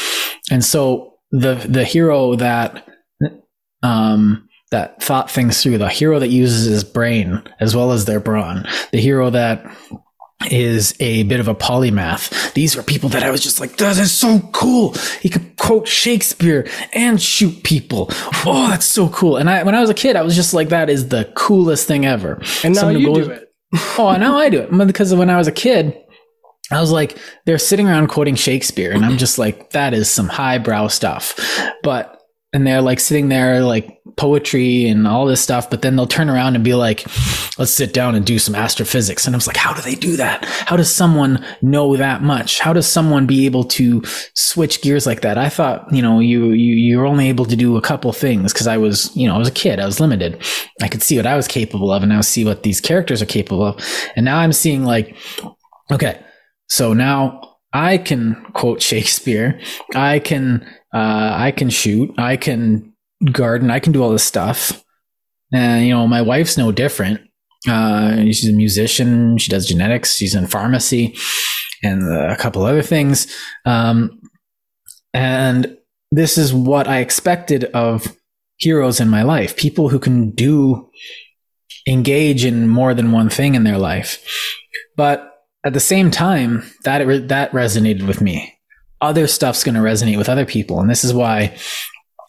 And 0.51 0.65
so 0.65 1.15
the 1.31 1.55
the 1.55 1.85
hero 1.85 2.35
that 2.37 2.87
um, 3.83 4.49
that 4.71 5.03
thought 5.03 5.31
things 5.31 5.63
through, 5.63 5.79
the 5.79 5.89
hero 5.89 6.19
that 6.19 6.29
uses 6.29 6.67
his 6.67 6.85
brain 6.85 7.43
as 7.61 7.77
well 7.77 7.93
as 7.93 8.05
their 8.05 8.21
brawn, 8.21 8.67
the 8.91 9.01
hero 9.01 9.31
that 9.31 9.65
is 10.51 10.95
a 11.01 11.23
bit 11.25 11.41
of 11.41 11.49
a 11.49 11.55
polymath. 11.55 12.53
These 12.55 12.77
were 12.77 12.83
people 12.83 13.09
that 13.11 13.23
I 13.23 13.31
was 13.31 13.43
just 13.43 13.61
like, 13.61 13.77
that 13.77 13.99
is 13.99 14.13
so 14.13 14.41
cool. 14.53 14.95
He 15.21 15.29
could 15.29 15.57
quote 15.57 15.87
Shakespeare 15.87 16.69
and 16.93 17.21
shoot 17.21 17.63
people. 17.63 18.09
Oh, 18.47 18.67
that's 18.71 18.87
so 18.87 19.09
cool. 19.11 19.37
And 19.37 19.49
I, 19.51 19.63
when 19.63 19.75
I 19.75 19.81
was 19.81 19.91
a 19.91 19.95
kid, 19.95 20.17
I 20.17 20.23
was 20.23 20.35
just 20.35 20.55
like, 20.55 20.71
that 20.71 20.91
is 20.91 21.09
the 21.09 21.31
coolest 21.37 21.87
thing 21.87 22.05
ever. 22.07 22.41
And 22.65 22.75
now 22.75 22.81
Someone 22.83 23.01
you 23.01 23.07
goes- 23.07 23.27
do 23.27 23.33
it. 23.33 23.49
oh, 23.99 24.17
now 24.17 24.37
I 24.37 24.51
do 24.51 24.61
it 24.61 24.87
because 24.87 25.15
when 25.15 25.31
I 25.31 25.39
was 25.39 25.47
a 25.49 25.53
kid, 25.53 25.97
I 26.71 26.81
was 26.81 26.91
like, 26.91 27.19
they're 27.45 27.59
sitting 27.59 27.89
around 27.89 28.09
quoting 28.09 28.35
Shakespeare, 28.35 28.93
and 28.93 29.05
I'm 29.05 29.19
just 29.19 29.39
like, 29.39 29.71
that 29.71 29.93
is 29.93 30.11
some 30.11 30.29
highbrow 30.29 30.89
stuff. 30.89 31.39
But 31.83 32.22
and 32.53 32.67
they're 32.67 32.83
like 32.83 33.01
sitting 33.01 33.29
there 33.29 33.63
like 33.63 33.99
poetry 34.17 34.87
and 34.87 35.09
all 35.09 35.25
this 35.25 35.41
stuff, 35.41 35.71
but 35.71 35.81
then 35.81 35.97
they'll 35.97 36.07
turn 36.07 36.29
around 36.29 36.55
and 36.55 36.63
be 36.63 36.75
like, 36.75 37.07
let's 37.59 37.73
sit 37.73 37.95
down 37.95 38.15
and 38.15 38.27
do 38.27 38.39
some 38.39 38.55
astrophysics. 38.55 39.27
And 39.27 39.35
I 39.35 39.39
was 39.39 39.47
like, 39.47 39.57
how 39.57 39.73
do 39.73 39.81
they 39.81 39.95
do 39.95 40.17
that? 40.17 40.45
How 40.45 40.77
does 40.77 40.95
someone 40.95 41.43
know 41.63 41.97
that 41.97 42.23
much? 42.23 42.61
How 42.61 42.75
does 42.75 42.87
someone 42.87 43.27
be 43.27 43.47
able 43.47 43.65
to 43.65 44.03
switch 44.35 44.83
gears 44.83 45.07
like 45.07 45.23
that? 45.23 45.39
I 45.39 45.49
thought, 45.49 45.91
you 45.93 46.03
know, 46.03 46.21
you 46.21 46.51
you 46.51 46.75
you're 46.75 47.07
only 47.07 47.29
able 47.29 47.47
to 47.47 47.57
do 47.57 47.77
a 47.77 47.83
couple 47.83 48.13
things 48.13 48.53
because 48.53 48.67
I 48.67 48.77
was, 48.77 49.15
you 49.17 49.27
know, 49.27 49.35
I 49.35 49.39
was 49.39 49.49
a 49.49 49.53
kid, 49.53 49.81
I 49.81 49.87
was 49.87 50.01
limited. 50.01 50.43
I 50.83 50.89
could 50.89 51.03
see 51.03 51.17
what 51.17 51.27
I 51.27 51.37
was 51.37 51.49
capable 51.49 51.91
of, 51.91 52.03
and 52.03 52.11
now 52.11 52.21
see 52.21 52.45
what 52.45 52.65
these 52.65 52.81
characters 52.81 53.23
are 53.23 53.27
capable 53.27 53.65
of. 53.65 53.83
And 54.15 54.27
now 54.27 54.39
I'm 54.39 54.53
seeing 54.53 54.85
like, 54.85 55.17
okay, 55.91 56.23
so 56.69 56.93
now 56.93 57.57
I 57.73 57.97
can 57.97 58.45
quote 58.53 58.83
Shakespeare. 58.83 59.59
I 59.95 60.19
can 60.19 60.67
uh, 60.95 61.33
I 61.35 61.53
can 61.53 61.71
shoot. 61.71 62.13
I 62.19 62.37
can 62.37 62.93
garden. 63.31 63.71
I 63.71 63.79
can 63.79 63.93
do 63.93 64.03
all 64.03 64.11
this 64.11 64.25
stuff. 64.25 64.85
And 65.53 65.87
you 65.87 65.95
know, 65.95 66.07
my 66.07 66.23
wife's 66.23 66.57
no 66.57 66.73
different. 66.73 67.21
Uh, 67.69 68.17
she's 68.17 68.49
a 68.49 68.53
musician. 68.53 69.39
She 69.39 69.51
does 69.51 69.67
genetics. 69.67 70.17
She's 70.17 70.35
in 70.35 70.47
pharmacy, 70.47 71.17
and 71.83 72.03
a 72.03 72.37
couple 72.37 72.65
other 72.65 72.83
things. 72.83 73.33
Um, 73.65 74.21
and 75.15 75.77
this 76.11 76.39
is 76.39 76.53
what 76.53 76.89
I 76.89 76.99
expected 76.99 77.65
of 77.67 78.17
heroes 78.57 79.01
in 79.01 79.09
my 79.09 79.23
life: 79.23 79.57
people 79.57 79.89
who 79.89 79.99
can 79.99 80.31
do 80.31 80.91
engage 81.87 82.45
in 82.45 82.69
more 82.69 82.95
than 82.95 83.13
one 83.13 83.29
thing 83.29 83.55
in 83.55 83.65
their 83.65 83.79
life. 83.79 84.25
But 84.97 85.33
at 85.65 85.73
the 85.73 85.81
same 85.81 86.11
time, 86.11 86.65
that 86.85 87.07
re- 87.07 87.27
that 87.27 87.53
resonated 87.53 88.07
with 88.07 88.21
me. 88.21 88.59
Other 89.03 89.27
stuff's 89.27 89.65
going 89.65 89.75
to 89.75 89.81
resonate 89.81 90.17
with 90.17 90.29
other 90.29 90.47
people, 90.47 90.81
and 90.81 90.89
this 90.89 91.05
is 91.05 91.13
why 91.13 91.57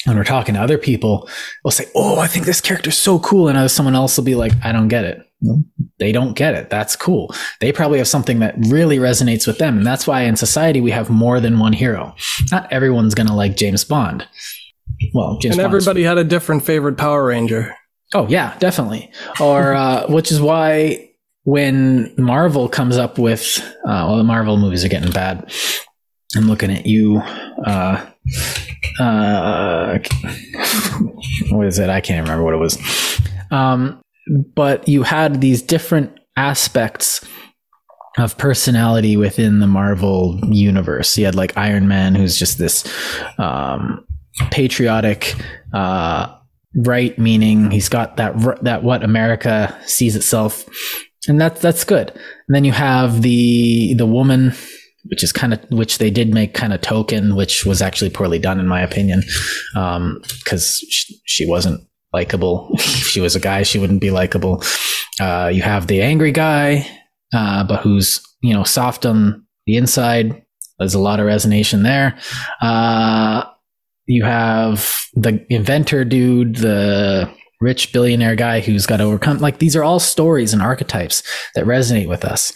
when 0.06 0.18
we're 0.18 0.24
talking 0.26 0.56
to 0.56 0.62
other 0.62 0.78
people, 0.78 1.30
we'll 1.64 1.72
say, 1.72 1.86
"Oh, 1.96 2.20
I 2.20 2.28
think 2.28 2.46
this 2.46 2.60
character's 2.60 2.98
so 2.98 3.20
cool," 3.20 3.48
and 3.48 3.58
other 3.58 3.70
someone 3.70 3.96
else 3.96 4.18
will 4.18 4.26
be 4.26 4.36
like, 4.36 4.52
"I 4.64 4.72
don't 4.72 4.90
get 4.90 5.06
it." 5.06 5.20
They 6.00 6.12
don't 6.12 6.36
get 6.36 6.56
it. 6.56 6.70
That's 6.70 6.96
cool. 6.96 7.34
They 7.60 7.72
probably 7.72 7.98
have 7.98 8.08
something 8.08 8.40
that 8.40 8.56
really 8.58 8.98
resonates 8.98 9.46
with 9.46 9.58
them, 9.58 9.78
and 9.78 9.86
that's 9.86 10.08
why 10.08 10.22
in 10.22 10.36
society 10.36 10.82
we 10.82 10.92
have 10.92 11.10
more 11.10 11.40
than 11.40 11.60
one 11.60 11.74
hero. 11.74 12.16
Not 12.52 12.72
everyone's 12.72 13.14
going 13.14 13.28
to 13.28 13.34
like 13.34 13.56
James 13.56 13.84
Bond. 13.84 14.28
Well, 15.14 15.38
James 15.40 15.56
And 15.56 15.64
Bond 15.64 15.76
is 15.76 15.88
everybody 15.88 16.04
had 16.04 16.18
a 16.18 16.24
different 16.24 16.64
favorite 16.64 16.98
Power 16.98 17.26
Ranger. 17.26 17.76
Oh 18.14 18.28
yeah, 18.28 18.58
definitely. 18.60 19.12
Or 19.40 19.74
uh, 19.74 20.08
which 20.08 20.32
is 20.32 20.42
why 20.42 21.10
when 21.44 22.14
Marvel 22.18 22.70
comes 22.70 22.98
up 22.98 23.18
with, 23.18 23.60
uh, 23.86 24.06
well, 24.08 24.18
the 24.18 24.24
Marvel 24.24 24.58
movies 24.58 24.86
are 24.86 24.90
getting 24.90 25.12
bad. 25.12 25.52
I'm 26.36 26.48
looking 26.48 26.72
at 26.72 26.86
you. 26.86 27.18
Uh, 27.66 28.06
uh, 29.00 30.00
what 31.50 31.68
is 31.68 31.80
it? 31.80 31.90
I 31.90 32.02
can't 32.02 32.24
remember 32.24 32.44
what 32.44 32.54
it 32.54 32.58
was. 32.58 32.78
Um, 33.52 34.02
but 34.56 34.88
you 34.88 35.04
had 35.04 35.42
these 35.42 35.62
different 35.62 36.20
aspects 36.38 37.26
of 38.18 38.38
personality 38.38 39.18
within 39.18 39.60
the 39.60 39.68
Marvel 39.68 40.40
universe. 40.44 41.18
You 41.18 41.26
had 41.26 41.36
like 41.36 41.58
Iron 41.58 41.88
Man, 41.88 42.16
who's 42.16 42.38
just 42.38 42.58
this 42.58 42.84
um, 43.38 44.06
patriotic, 44.52 45.36
uh, 45.74 46.36
right 46.76 47.18
meaning 47.20 47.70
he's 47.72 47.90
got 47.90 48.18
that 48.18 48.34
that 48.64 48.84
what 48.84 49.04
America 49.04 49.78
sees 49.86 50.16
itself, 50.16 50.66
and 51.28 51.40
that's 51.40 51.62
that's 51.62 51.84
good. 51.84 52.10
And 52.12 52.56
then 52.56 52.66
you 52.66 52.72
have 52.72 53.22
the 53.22 53.94
the 53.96 54.06
woman, 54.06 54.54
which 55.06 55.24
is 55.24 55.32
kind 55.32 55.54
of 55.54 55.60
which 55.70 55.98
they 55.98 56.10
did 56.10 56.34
make 56.34 56.54
kind 56.54 56.74
of 56.74 56.82
token, 56.82 57.36
which 57.36 57.66
was 57.66 57.82
actually 57.82 58.10
poorly 58.10 58.40
done 58.40 58.60
in 58.60 58.68
my 58.68 58.82
opinion, 58.82 59.24
because 59.74 60.80
she, 60.90 61.22
she 61.26 61.46
wasn't 61.48 61.82
likable. 62.14 62.70
if 62.74 63.08
she 63.08 63.20
was 63.20 63.36
a 63.36 63.40
guy, 63.40 63.64
she 63.64 63.80
wouldn't 63.80 64.02
be 64.02 64.12
likable. 64.12 64.64
Uh, 65.20 65.50
you 65.54 65.62
have 65.62 65.88
the 65.88 66.02
angry 66.02 66.32
guy, 66.32 66.88
uh, 67.34 67.64
but 67.64 67.82
who's 67.82 68.22
you 68.42 68.54
know 68.54 68.64
soft 68.64 69.06
on 69.06 69.46
the 69.66 69.78
inside. 69.78 70.42
There's 70.80 70.96
a 70.96 71.00
lot 71.00 71.20
of 71.20 71.28
resonation 71.28 71.84
there. 71.84 72.18
Uh, 72.62 73.44
you 74.06 74.24
have 74.24 74.98
the 75.14 75.46
inventor 75.50 76.04
dude, 76.04 76.58
the 76.58 77.32
rich 77.62 77.94
billionaire 77.94 78.36
guy 78.36 78.60
who's 78.60 78.86
got 78.86 78.98
to 78.98 79.04
overcome. 79.04 79.38
Like 79.38 79.60
these 79.60 79.76
are 79.76 79.84
all 79.84 80.00
stories 80.00 80.52
and 80.52 80.62
archetypes 80.62 81.24
that 81.56 81.66
resonate 81.66 82.10
with 82.10 82.26
us. 82.26 82.52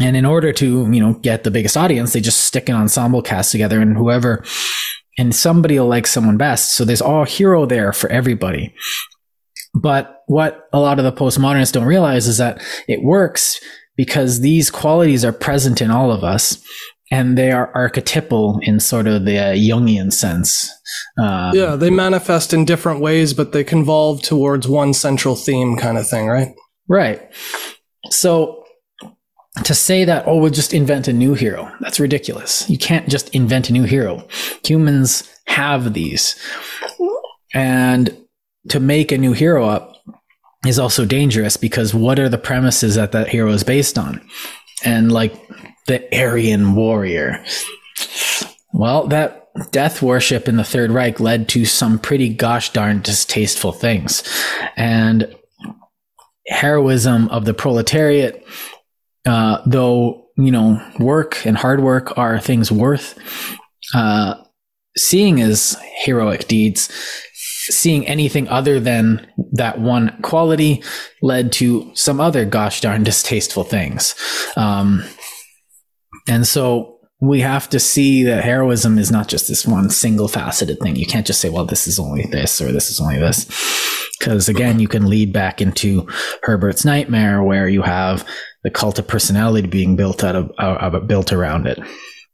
And 0.00 0.16
in 0.16 0.24
order 0.24 0.52
to, 0.52 0.90
you 0.90 1.00
know, 1.00 1.14
get 1.14 1.44
the 1.44 1.50
biggest 1.50 1.76
audience, 1.76 2.12
they 2.12 2.20
just 2.20 2.40
stick 2.46 2.68
an 2.68 2.74
ensemble 2.74 3.22
cast 3.22 3.52
together 3.52 3.80
and 3.80 3.96
whoever, 3.96 4.44
and 5.18 5.34
somebody 5.34 5.78
will 5.78 5.86
like 5.86 6.06
someone 6.06 6.36
best. 6.36 6.72
So 6.72 6.84
there's 6.84 7.00
all 7.00 7.24
hero 7.24 7.64
there 7.66 7.92
for 7.92 8.10
everybody. 8.10 8.74
But 9.74 10.22
what 10.26 10.68
a 10.72 10.80
lot 10.80 10.98
of 10.98 11.04
the 11.04 11.12
postmodernists 11.12 11.72
don't 11.72 11.86
realize 11.86 12.26
is 12.26 12.38
that 12.38 12.62
it 12.88 13.02
works 13.02 13.60
because 13.96 14.40
these 14.40 14.70
qualities 14.70 15.24
are 15.24 15.32
present 15.32 15.80
in 15.80 15.90
all 15.90 16.10
of 16.10 16.24
us 16.24 16.60
and 17.10 17.38
they 17.38 17.52
are 17.52 17.72
archetypal 17.74 18.58
in 18.62 18.80
sort 18.80 19.06
of 19.06 19.24
the 19.24 19.38
uh, 19.38 19.52
Jungian 19.52 20.12
sense. 20.12 20.68
Um, 21.18 21.54
Yeah, 21.54 21.76
they 21.76 21.90
manifest 21.90 22.52
in 22.52 22.64
different 22.64 23.00
ways, 23.00 23.34
but 23.34 23.52
they 23.52 23.62
convolve 23.62 24.22
towards 24.22 24.66
one 24.66 24.94
central 24.94 25.36
theme 25.36 25.76
kind 25.76 25.98
of 25.98 26.08
thing, 26.08 26.26
right? 26.26 26.54
Right. 26.88 27.22
So 28.10 28.63
to 29.62 29.74
say 29.74 30.04
that, 30.04 30.26
oh, 30.26 30.38
we'll 30.38 30.50
just 30.50 30.74
invent 30.74 31.06
a 31.06 31.12
new 31.12 31.34
hero, 31.34 31.70
that's 31.80 32.00
ridiculous. 32.00 32.68
You 32.68 32.76
can't 32.76 33.08
just 33.08 33.28
invent 33.30 33.70
a 33.70 33.72
new 33.72 33.84
hero. 33.84 34.26
Humans 34.64 35.30
have 35.46 35.94
these. 35.94 36.34
And 37.54 38.16
to 38.70 38.80
make 38.80 39.12
a 39.12 39.18
new 39.18 39.32
hero 39.32 39.68
up 39.68 39.96
is 40.66 40.78
also 40.78 41.04
dangerous 41.04 41.56
because 41.56 41.94
what 41.94 42.18
are 42.18 42.28
the 42.28 42.38
premises 42.38 42.96
that 42.96 43.12
that 43.12 43.28
hero 43.28 43.50
is 43.52 43.62
based 43.62 43.96
on? 43.96 44.20
And 44.84 45.12
like 45.12 45.34
the 45.86 46.02
Aryan 46.18 46.74
warrior. 46.74 47.44
Well, 48.72 49.06
that 49.08 49.48
death 49.70 50.02
worship 50.02 50.48
in 50.48 50.56
the 50.56 50.64
Third 50.64 50.90
Reich 50.90 51.20
led 51.20 51.48
to 51.50 51.64
some 51.64 51.98
pretty 51.98 52.28
gosh 52.28 52.72
darn 52.72 53.02
distasteful 53.02 53.70
things. 53.70 54.24
And 54.76 55.32
heroism 56.46 57.28
of 57.28 57.44
the 57.44 57.54
proletariat 57.54 58.44
uh, 59.26 59.62
though 59.66 60.26
you 60.36 60.50
know 60.50 60.80
work 60.98 61.44
and 61.46 61.56
hard 61.56 61.80
work 61.80 62.16
are 62.18 62.38
things 62.38 62.70
worth 62.70 63.18
uh, 63.94 64.34
seeing 64.96 65.40
as 65.40 65.76
heroic 65.96 66.48
deeds 66.48 66.90
seeing 67.66 68.06
anything 68.06 68.46
other 68.48 68.78
than 68.78 69.26
that 69.52 69.80
one 69.80 70.16
quality 70.22 70.82
led 71.22 71.50
to 71.50 71.90
some 71.94 72.20
other 72.20 72.44
gosh 72.44 72.80
darn 72.80 73.02
distasteful 73.02 73.64
things 73.64 74.14
um, 74.56 75.02
and 76.28 76.46
so 76.46 76.94
we 77.20 77.40
have 77.40 77.68
to 77.70 77.80
see 77.80 78.24
that 78.24 78.44
heroism 78.44 78.98
is 78.98 79.10
not 79.10 79.28
just 79.28 79.48
this 79.48 79.66
one 79.66 79.88
single 79.88 80.28
faceted 80.28 80.78
thing. 80.80 80.96
You 80.96 81.06
can't 81.06 81.26
just 81.26 81.40
say, 81.40 81.48
well, 81.48 81.64
this 81.64 81.86
is 81.86 81.98
only 81.98 82.26
this 82.26 82.60
or 82.60 82.70
this 82.72 82.90
is 82.90 83.00
only 83.00 83.18
this. 83.18 83.46
Because 84.18 84.48
again, 84.48 84.78
you 84.78 84.88
can 84.88 85.08
lead 85.08 85.32
back 85.32 85.60
into 85.60 86.06
Herbert's 86.42 86.84
nightmare 86.84 87.42
where 87.42 87.68
you 87.68 87.82
have 87.82 88.26
the 88.64 88.70
cult 88.70 88.98
of 88.98 89.06
personality 89.06 89.68
being 89.68 89.94
built 89.94 90.24
out 90.24 90.34
of, 90.34 90.50
uh, 90.58 90.98
built 91.00 91.32
around 91.32 91.66
it. 91.66 91.78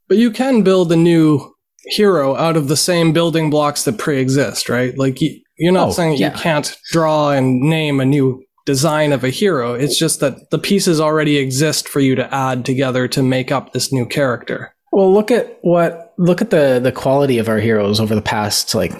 But 0.07 0.17
you 0.17 0.31
can 0.31 0.63
build 0.63 0.91
a 0.91 0.95
new 0.95 1.53
hero 1.85 2.35
out 2.35 2.57
of 2.57 2.67
the 2.67 2.77
same 2.77 3.13
building 3.13 3.49
blocks 3.49 3.83
that 3.83 3.97
pre-exist, 3.97 4.69
right? 4.69 4.97
Like 4.97 5.19
you're 5.57 5.73
not 5.73 5.89
oh, 5.89 5.91
saying 5.91 6.17
yeah. 6.17 6.31
you 6.31 6.39
can't 6.39 6.75
draw 6.91 7.31
and 7.31 7.59
name 7.59 7.99
a 7.99 8.05
new 8.05 8.43
design 8.65 9.11
of 9.11 9.23
a 9.23 9.29
hero. 9.29 9.73
It's 9.73 9.97
just 9.97 10.19
that 10.19 10.49
the 10.51 10.59
pieces 10.59 10.99
already 10.99 11.37
exist 11.37 11.89
for 11.89 11.99
you 11.99 12.15
to 12.15 12.33
add 12.33 12.65
together 12.65 13.07
to 13.09 13.23
make 13.23 13.51
up 13.51 13.73
this 13.73 13.91
new 13.91 14.05
character. 14.05 14.75
Well, 14.91 15.13
look 15.13 15.31
at 15.31 15.59
what 15.61 16.13
look 16.17 16.41
at 16.41 16.49
the 16.49 16.79
the 16.81 16.91
quality 16.91 17.37
of 17.37 17.47
our 17.47 17.59
heroes 17.59 17.99
over 17.99 18.13
the 18.13 18.21
past 18.21 18.75
like 18.75 18.93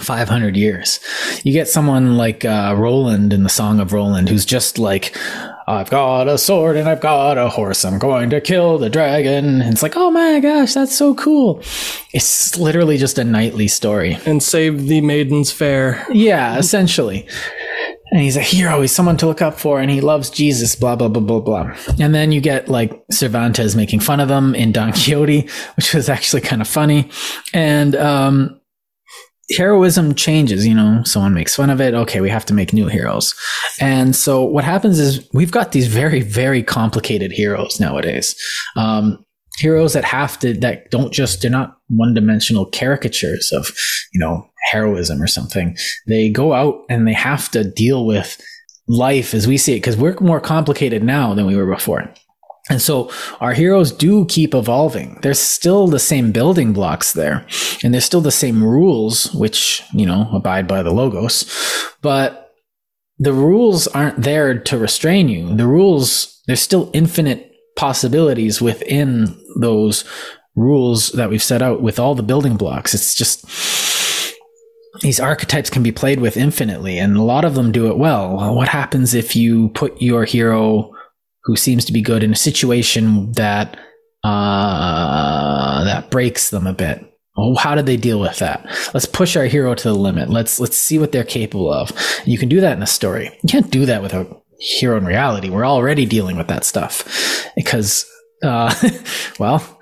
500 0.00 0.56
years. 0.56 1.00
You 1.44 1.52
get 1.52 1.68
someone 1.68 2.16
like 2.16 2.44
uh, 2.44 2.74
Roland 2.76 3.32
in 3.32 3.42
the 3.42 3.48
Song 3.48 3.78
of 3.78 3.92
Roland, 3.92 4.28
who's 4.28 4.46
just 4.46 4.78
like, 4.78 5.16
I've 5.66 5.90
got 5.90 6.28
a 6.28 6.38
sword 6.38 6.76
and 6.76 6.88
I've 6.88 7.00
got 7.00 7.38
a 7.38 7.48
horse. 7.48 7.84
I'm 7.84 7.98
going 7.98 8.30
to 8.30 8.40
kill 8.40 8.78
the 8.78 8.90
dragon. 8.90 9.60
And 9.60 9.72
it's 9.72 9.82
like, 9.82 9.96
oh 9.96 10.10
my 10.10 10.40
gosh, 10.40 10.74
that's 10.74 10.96
so 10.96 11.14
cool. 11.14 11.62
It's 12.12 12.58
literally 12.58 12.98
just 12.98 13.18
a 13.18 13.24
knightly 13.24 13.68
story. 13.68 14.18
And 14.26 14.42
save 14.42 14.86
the 14.86 15.00
maidens 15.00 15.52
fair. 15.52 16.04
Yeah, 16.10 16.58
essentially. 16.58 17.28
And 18.10 18.20
he's 18.20 18.36
a 18.36 18.42
hero. 18.42 18.82
He's 18.82 18.94
someone 18.94 19.16
to 19.18 19.26
look 19.26 19.40
up 19.40 19.58
for, 19.58 19.80
and 19.80 19.90
he 19.90 20.02
loves 20.02 20.28
Jesus. 20.28 20.76
Blah 20.76 20.96
blah 20.96 21.08
blah 21.08 21.22
blah 21.22 21.40
blah. 21.40 21.74
And 21.98 22.14
then 22.14 22.30
you 22.30 22.42
get 22.42 22.68
like 22.68 22.92
Cervantes 23.10 23.74
making 23.74 24.00
fun 24.00 24.20
of 24.20 24.28
them 24.28 24.54
in 24.54 24.70
Don 24.70 24.92
Quixote, 24.92 25.48
which 25.76 25.94
was 25.94 26.10
actually 26.10 26.42
kind 26.42 26.60
of 26.60 26.68
funny. 26.68 27.08
And 27.54 27.96
um, 27.96 28.60
heroism 29.50 30.14
changes, 30.14 30.66
you 30.66 30.74
know, 30.74 31.02
someone 31.04 31.34
makes 31.34 31.56
fun 31.56 31.70
of 31.70 31.80
it. 31.80 31.94
Okay, 31.94 32.20
we 32.20 32.30
have 32.30 32.46
to 32.46 32.54
make 32.54 32.72
new 32.72 32.86
heroes. 32.86 33.34
And 33.80 34.14
so 34.14 34.42
what 34.42 34.64
happens 34.64 34.98
is 34.98 35.28
we've 35.32 35.50
got 35.50 35.72
these 35.72 35.88
very, 35.88 36.20
very 36.20 36.62
complicated 36.62 37.32
heroes 37.32 37.80
nowadays. 37.80 38.34
Um, 38.76 39.24
heroes 39.58 39.92
that 39.92 40.04
have 40.04 40.38
to, 40.40 40.54
that 40.54 40.90
don't 40.90 41.12
just, 41.12 41.42
they're 41.42 41.50
not 41.50 41.76
one 41.88 42.14
dimensional 42.14 42.66
caricatures 42.66 43.52
of, 43.52 43.70
you 44.12 44.20
know, 44.20 44.48
heroism 44.70 45.20
or 45.20 45.26
something. 45.26 45.76
They 46.06 46.30
go 46.30 46.52
out 46.52 46.84
and 46.88 47.06
they 47.06 47.12
have 47.12 47.50
to 47.50 47.64
deal 47.64 48.06
with 48.06 48.40
life 48.88 49.34
as 49.34 49.46
we 49.46 49.58
see 49.58 49.74
it 49.74 49.76
because 49.76 49.96
we're 49.96 50.16
more 50.20 50.40
complicated 50.40 51.02
now 51.02 51.34
than 51.34 51.46
we 51.46 51.56
were 51.56 51.72
before. 51.72 52.12
And 52.70 52.80
so 52.80 53.10
our 53.40 53.54
heroes 53.54 53.90
do 53.90 54.24
keep 54.26 54.54
evolving. 54.54 55.18
There's 55.22 55.40
still 55.40 55.88
the 55.88 55.98
same 55.98 56.30
building 56.30 56.72
blocks 56.72 57.12
there, 57.12 57.44
and 57.82 57.92
there's 57.92 58.04
still 58.04 58.20
the 58.20 58.30
same 58.30 58.62
rules, 58.62 59.32
which, 59.34 59.82
you 59.92 60.06
know, 60.06 60.28
abide 60.32 60.68
by 60.68 60.82
the 60.82 60.92
logos, 60.92 61.44
but 62.02 62.52
the 63.18 63.32
rules 63.32 63.86
aren't 63.88 64.22
there 64.22 64.58
to 64.58 64.78
restrain 64.78 65.28
you. 65.28 65.54
The 65.54 65.66
rules, 65.66 66.40
there's 66.46 66.62
still 66.62 66.90
infinite 66.92 67.52
possibilities 67.76 68.60
within 68.60 69.36
those 69.56 70.04
rules 70.54 71.10
that 71.12 71.30
we've 71.30 71.42
set 71.42 71.62
out 71.62 71.82
with 71.82 71.98
all 71.98 72.14
the 72.14 72.22
building 72.22 72.56
blocks. 72.56 72.94
It's 72.94 73.14
just, 73.14 73.44
these 75.00 75.18
archetypes 75.18 75.70
can 75.70 75.82
be 75.82 75.92
played 75.92 76.20
with 76.20 76.36
infinitely, 76.36 76.98
and 76.98 77.16
a 77.16 77.22
lot 77.22 77.44
of 77.44 77.54
them 77.54 77.72
do 77.72 77.88
it 77.88 77.98
well. 77.98 78.54
What 78.54 78.68
happens 78.68 79.14
if 79.14 79.34
you 79.34 79.70
put 79.70 80.00
your 80.00 80.24
hero 80.24 80.92
who 81.44 81.56
seems 81.56 81.84
to 81.86 81.92
be 81.92 82.02
good 82.02 82.22
in 82.22 82.32
a 82.32 82.36
situation 82.36 83.32
that 83.32 83.76
uh, 84.24 85.84
that 85.84 86.10
breaks 86.10 86.50
them 86.50 86.66
a 86.66 86.72
bit. 86.72 87.08
Oh, 87.36 87.56
how 87.56 87.74
did 87.74 87.86
they 87.86 87.96
deal 87.96 88.20
with 88.20 88.38
that? 88.38 88.64
Let's 88.92 89.06
push 89.06 89.36
our 89.36 89.46
hero 89.46 89.74
to 89.74 89.88
the 89.88 89.94
limit. 89.94 90.28
Let's 90.28 90.60
let's 90.60 90.76
see 90.76 90.98
what 90.98 91.12
they're 91.12 91.24
capable 91.24 91.72
of. 91.72 91.90
And 92.20 92.28
you 92.28 92.38
can 92.38 92.48
do 92.48 92.60
that 92.60 92.76
in 92.76 92.82
a 92.82 92.86
story. 92.86 93.30
You 93.42 93.48
can't 93.48 93.70
do 93.70 93.86
that 93.86 94.02
with 94.02 94.12
a 94.12 94.26
hero 94.58 94.96
in 94.96 95.04
reality. 95.04 95.50
We're 95.50 95.66
already 95.66 96.06
dealing 96.06 96.36
with 96.36 96.48
that 96.48 96.64
stuff 96.64 97.48
because, 97.56 98.06
uh, 98.42 98.74
well, 99.38 99.80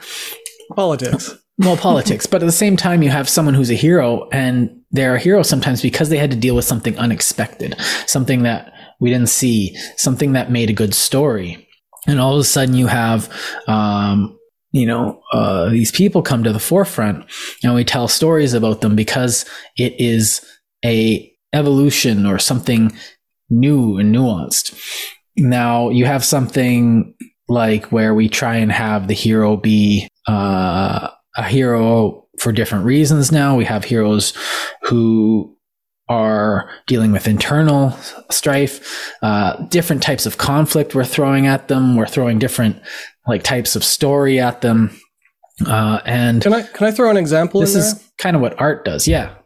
politics. 0.75 1.35
Well, 1.59 1.77
politics. 1.77 2.27
But 2.27 2.43
at 2.43 2.47
the 2.47 2.53
same 2.53 2.77
time, 2.77 3.03
you 3.03 3.11
have 3.11 3.29
someone 3.29 3.53
who's 3.53 3.71
a 3.71 3.75
hero, 3.75 4.29
and 4.33 4.81
they're 4.91 5.17
a 5.17 5.21
hero 5.21 5.43
sometimes 5.43 5.83
because 5.83 6.09
they 6.09 6.17
had 6.17 6.31
to 6.31 6.37
deal 6.37 6.57
with 6.57 6.65
something 6.65 6.97
unexpected, 6.97 7.79
something 8.07 8.45
that 8.45 8.73
we 9.01 9.11
didn't 9.11 9.29
see 9.29 9.77
something 9.97 10.33
that 10.33 10.51
made 10.51 10.71
a 10.71 10.75
good 10.75 10.95
story. 10.95 11.67
And 12.07 12.21
all 12.21 12.35
of 12.35 12.41
a 12.41 12.45
sudden 12.45 12.75
you 12.75 12.87
have, 12.87 13.29
um, 13.67 14.39
you 14.73 14.87
know, 14.87 15.21
uh, 15.33 15.71
these 15.71 15.91
people 15.91 16.23
come 16.23 16.45
to 16.45 16.53
the 16.53 16.59
forefront 16.59 17.25
and 17.63 17.75
we 17.75 17.85
tell 17.85 18.09
stories 18.09 18.55
about 18.55 18.81
them 18.81 18.95
because 18.95 19.45
it 19.77 19.99
is 20.01 20.45
a 20.85 21.31
evolution 21.53 22.27
or 22.27 22.39
something 22.39 22.93
new 23.49 23.99
and 23.99 24.15
nuanced. 24.15 24.79
Now 25.37 25.91
you 25.91 26.05
have 26.05 26.25
something 26.25 27.15
like 27.49 27.91
where 27.91 28.15
we 28.15 28.29
try 28.29 28.57
and 28.57 28.71
have 28.71 29.09
the 29.09 29.15
hero 29.15 29.57
be 29.57 30.09
uh, 30.29 31.09
a 31.37 31.43
hero 31.43 32.29
for 32.39 32.53
different 32.53 32.85
reasons 32.85 33.33
now. 33.33 33.57
We 33.57 33.65
have 33.65 33.85
heroes 33.85 34.33
who 34.83 35.57
are 36.11 36.69
dealing 36.89 37.13
with 37.13 37.29
internal 37.29 37.93
strife, 38.31 39.15
uh, 39.23 39.57
different 39.69 40.03
types 40.03 40.27
of 40.27 40.37
conflict 40.37 40.95
we're 40.95 41.05
throwing 41.05 41.47
at 41.47 41.69
them. 41.69 41.97
We're 41.97 42.09
throwing 42.09 42.39
different 42.41 42.83
like 43.27 43.45
types 43.45 43.77
of 43.77 43.85
story 43.85 44.41
at 44.41 44.61
them. 44.61 44.91
Uh, 45.65 46.01
and 46.05 46.43
can 46.43 46.53
I 46.53 46.63
can 46.63 46.89
I 46.89 46.91
throw 46.91 47.11
an 47.11 47.17
example? 47.17 47.61
This 47.61 47.77
is 47.77 48.13
kind 48.19 48.35
of 48.35 48.43
what 48.43 48.61
art 48.61 48.85
does. 48.85 49.07
Yeah. 49.07 49.37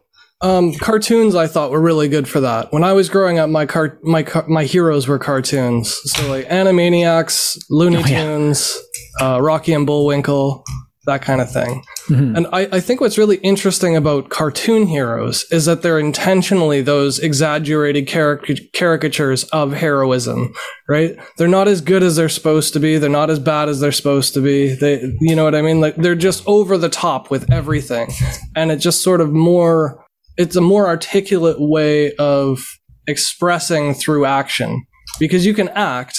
Um, 0.41 0.73
cartoons 0.73 1.35
I 1.35 1.47
thought 1.47 1.71
were 1.71 1.79
really 1.79 2.09
good 2.09 2.27
for 2.27 2.39
that. 2.41 2.73
When 2.73 2.83
I 2.83 2.93
was 2.93 3.09
growing 3.09 3.37
up, 3.37 3.49
my 3.49 3.65
car 3.65 3.99
my 4.01 4.23
car- 4.23 4.47
my 4.47 4.63
heroes 4.63 5.07
were 5.07 5.19
cartoons. 5.19 5.93
So 6.05 6.27
like 6.29 6.47
Animaniacs, 6.47 7.63
Looney 7.69 8.01
Tunes, 8.03 8.75
oh, 8.75 8.81
yeah. 9.19 9.35
uh, 9.35 9.39
Rocky 9.39 9.73
and 9.73 9.85
Bullwinkle 9.85 10.63
that 11.05 11.21
kind 11.21 11.41
of 11.41 11.51
thing. 11.51 11.83
Mm-hmm. 12.07 12.35
And 12.35 12.47
I, 12.51 12.67
I, 12.71 12.79
think 12.79 13.01
what's 13.01 13.17
really 13.17 13.37
interesting 13.37 13.95
about 13.95 14.29
cartoon 14.29 14.87
heroes 14.87 15.45
is 15.51 15.65
that 15.65 15.81
they're 15.81 15.99
intentionally 15.99 16.81
those 16.81 17.19
exaggerated 17.19 18.07
caric- 18.07 18.73
caricatures 18.73 19.43
of 19.45 19.73
heroism, 19.73 20.53
right? 20.87 21.17
They're 21.37 21.47
not 21.47 21.67
as 21.67 21.81
good 21.81 22.03
as 22.03 22.15
they're 22.15 22.29
supposed 22.29 22.73
to 22.73 22.79
be. 22.79 22.97
They're 22.97 23.09
not 23.09 23.29
as 23.29 23.39
bad 23.39 23.69
as 23.69 23.79
they're 23.79 23.91
supposed 23.91 24.33
to 24.35 24.41
be. 24.41 24.73
They, 24.73 25.01
you 25.19 25.35
know 25.35 25.43
what 25.43 25.55
I 25.55 25.61
mean? 25.61 25.81
Like 25.81 25.95
they're 25.95 26.15
just 26.15 26.43
over 26.47 26.77
the 26.77 26.89
top 26.89 27.29
with 27.29 27.51
everything. 27.51 28.09
And 28.55 28.71
it 28.71 28.77
just 28.77 29.01
sort 29.01 29.21
of 29.21 29.31
more, 29.31 30.03
it's 30.37 30.55
a 30.55 30.61
more 30.61 30.87
articulate 30.87 31.57
way 31.59 32.13
of 32.15 32.65
expressing 33.07 33.93
through 33.93 34.25
action 34.25 34.85
because 35.19 35.45
you 35.45 35.53
can 35.53 35.69
act 35.69 36.17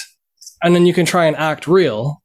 and 0.62 0.74
then 0.74 0.86
you 0.86 0.94
can 0.94 1.06
try 1.06 1.26
and 1.26 1.36
act 1.36 1.66
real 1.66 2.22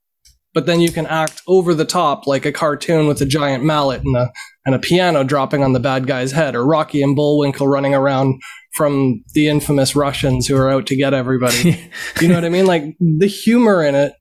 but 0.53 0.65
then 0.65 0.81
you 0.81 0.91
can 0.91 1.07
act 1.07 1.41
over 1.47 1.73
the 1.73 1.85
top 1.85 2.27
like 2.27 2.45
a 2.45 2.51
cartoon 2.51 3.07
with 3.07 3.21
a 3.21 3.25
giant 3.25 3.63
mallet 3.63 4.01
and 4.03 4.15
a 4.15 4.31
and 4.65 4.75
a 4.75 4.79
piano 4.79 5.23
dropping 5.23 5.63
on 5.63 5.73
the 5.73 5.79
bad 5.79 6.05
guy's 6.05 6.31
head, 6.31 6.55
or 6.55 6.65
Rocky 6.65 7.01
and 7.01 7.15
Bullwinkle 7.15 7.67
running 7.67 7.95
around 7.95 8.41
from 8.73 9.23
the 9.33 9.47
infamous 9.47 9.95
Russians 9.95 10.47
who 10.47 10.55
are 10.55 10.69
out 10.69 10.85
to 10.87 10.95
get 10.95 11.13
everybody. 11.13 11.91
you 12.21 12.27
know 12.27 12.35
what 12.35 12.45
I 12.45 12.49
mean? 12.49 12.67
Like 12.67 12.83
the 12.99 13.27
humor 13.27 13.83
in 13.83 13.95
it 13.95 14.13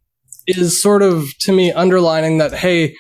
is 0.47 0.81
sort 0.81 1.03
of 1.03 1.27
to 1.41 1.53
me 1.53 1.73
underlining 1.73 2.39
that 2.39 2.53
hey, 2.53 2.97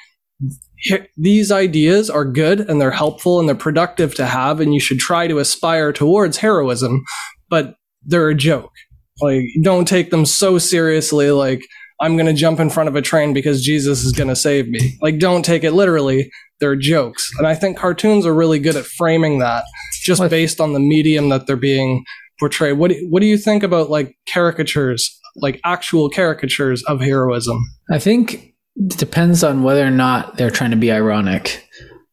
these 1.17 1.51
ideas 1.53 2.11
are 2.11 2.25
good 2.25 2.61
and 2.61 2.81
they're 2.81 2.91
helpful 2.91 3.39
and 3.39 3.49
they're 3.49 3.57
productive 3.57 4.15
to 4.17 4.27
have, 4.27 4.61
and 4.61 4.75
you 4.75 4.81
should 4.81 4.99
try 4.99 5.27
to 5.27 5.39
aspire 5.39 5.93
towards 5.93 6.39
heroism, 6.39 7.05
but 7.49 7.77
they're 8.03 8.29
a 8.29 8.35
joke. 8.35 8.73
Like 9.21 9.45
don't 9.63 9.87
take 9.87 10.11
them 10.11 10.27
so 10.27 10.59
seriously. 10.59 11.31
Like 11.31 11.63
I'm 12.01 12.17
going 12.17 12.27
to 12.27 12.33
jump 12.33 12.61
in 12.61 12.71
front 12.71 12.89
of 12.89 12.97
a 12.97 13.03
train 13.03 13.35
because 13.35 13.63
Jesus 13.63 14.05
is 14.05 14.13
going 14.13 14.29
to 14.29 14.37
save 14.37 14.69
me. 14.69 14.97
Like, 15.03 15.19
don't 15.19 15.45
take 15.45 15.65
it 15.65 15.73
literally. 15.73 16.31
They're 16.59 16.77
jokes. 16.77 17.31
And 17.39 17.47
I 17.47 17.55
think 17.55 17.77
cartoons 17.77 18.25
are 18.25 18.35
really 18.35 18.59
good 18.59 18.77
at 18.77 18.87
framing 18.87 19.39
that 19.41 19.65
just 20.03 20.21
based 20.31 20.61
on 20.61 20.73
the 20.73 20.81
medium 20.81 21.29
that 21.29 21.47
they're 21.47 21.57
being 21.57 22.05
portrayed. 22.39 22.79
What 22.79 22.91
do, 22.91 23.07
what 23.11 23.21
do 23.21 23.27
you 23.27 23.37
think 23.37 23.63
about 23.63 23.91
like 23.91 24.17
caricatures, 24.29 25.21
like 25.37 25.61
actual 25.65 26.09
caricatures 26.09 26.83
of 26.85 27.01
heroism? 27.01 27.59
I 27.91 27.99
think 27.99 28.55
it 28.77 28.97
depends 28.97 29.45
on 29.45 29.63
whether 29.63 29.87
or 29.87 29.91
not 29.91 30.39
they're 30.39 30.51
trying 30.51 30.71
to 30.71 30.77
be 30.79 30.91
ironic. 30.91 31.67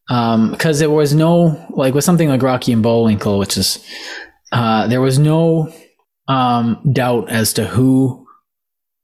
Because 0.07 0.79
there 0.79 0.89
was 0.89 1.13
no, 1.13 1.65
like 1.69 1.93
with 1.93 2.03
something 2.03 2.29
like 2.29 2.41
Rocky 2.41 2.73
and 2.73 2.83
Bullwinkle, 2.83 3.39
which 3.39 3.57
is, 3.57 3.85
uh, 4.51 4.87
there 4.87 5.01
was 5.01 5.17
no 5.17 5.73
um, 6.27 6.81
doubt 6.91 7.29
as 7.29 7.53
to 7.53 7.65
who 7.65 8.26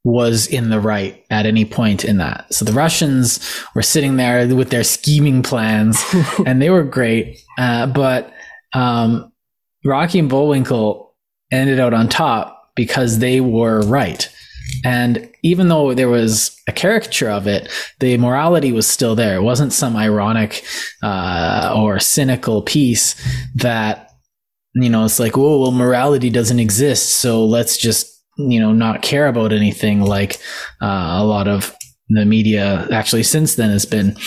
was 0.03 0.47
in 0.47 0.69
the 0.69 0.79
right 0.79 1.23
at 1.29 1.45
any 1.45 1.63
point 1.63 2.03
in 2.03 2.17
that. 2.17 2.53
So 2.53 2.65
the 2.65 2.73
Russians 2.73 3.39
were 3.73 3.81
sitting 3.81 4.17
there 4.17 4.53
with 4.53 4.69
their 4.69 4.83
scheming 4.83 5.43
plans, 5.43 6.03
and 6.45 6.61
they 6.61 6.69
were 6.69 6.83
great. 6.83 7.41
Uh, 7.57 7.87
but 7.87 8.33
um, 8.73 9.31
Rocky 9.85 10.19
and 10.19 10.29
Bullwinkle 10.29 11.15
ended 11.51 11.79
out 11.79 11.93
on 11.93 12.09
top 12.09 12.71
because 12.75 13.19
they 13.19 13.39
were 13.39 13.81
right. 13.81 14.29
And 14.83 15.29
even 15.43 15.67
though 15.67 15.93
there 15.93 16.09
was 16.09 16.59
a 16.67 16.71
caricature 16.71 17.29
of 17.29 17.47
it, 17.47 17.69
the 17.99 18.17
morality 18.17 18.71
was 18.71 18.87
still 18.87 19.15
there. 19.15 19.35
It 19.35 19.43
wasn't 19.43 19.73
some 19.73 19.95
ironic 19.95 20.65
uh, 21.01 21.73
or 21.75 21.99
cynical 21.99 22.61
piece 22.61 23.15
that, 23.55 24.11
you 24.73 24.89
know, 24.89 25.05
it's 25.05 25.19
like, 25.19 25.37
oh, 25.37 25.61
well, 25.61 25.71
morality 25.71 26.29
doesn't 26.29 26.59
exist. 26.59 27.15
So 27.15 27.45
let's 27.45 27.77
just, 27.77 28.12
you 28.37 28.59
know, 28.59 28.73
not 28.73 29.01
care 29.01 29.27
about 29.27 29.53
anything 29.53 30.01
like 30.01 30.39
uh, 30.81 31.17
a 31.19 31.23
lot 31.23 31.47
of 31.47 31.75
the 32.09 32.25
media 32.25 32.87
actually 32.91 33.23
since 33.23 33.55
then 33.55 33.69
has 33.69 33.85
been. 33.85 34.17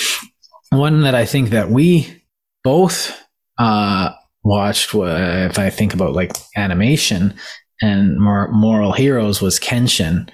One 0.70 1.02
that 1.02 1.14
I 1.14 1.26
think 1.26 1.50
that 1.50 1.70
we 1.70 2.24
both 2.64 3.16
uh, 3.58 4.10
watched, 4.42 4.94
uh, 4.94 5.48
if 5.50 5.58
I 5.58 5.70
think 5.70 5.94
about 5.94 6.12
like 6.12 6.32
animation, 6.56 7.34
and 7.82 8.18
more 8.18 8.48
moral 8.48 8.92
heroes 8.92 9.42
was 9.42 9.60
Kenshin, 9.60 10.28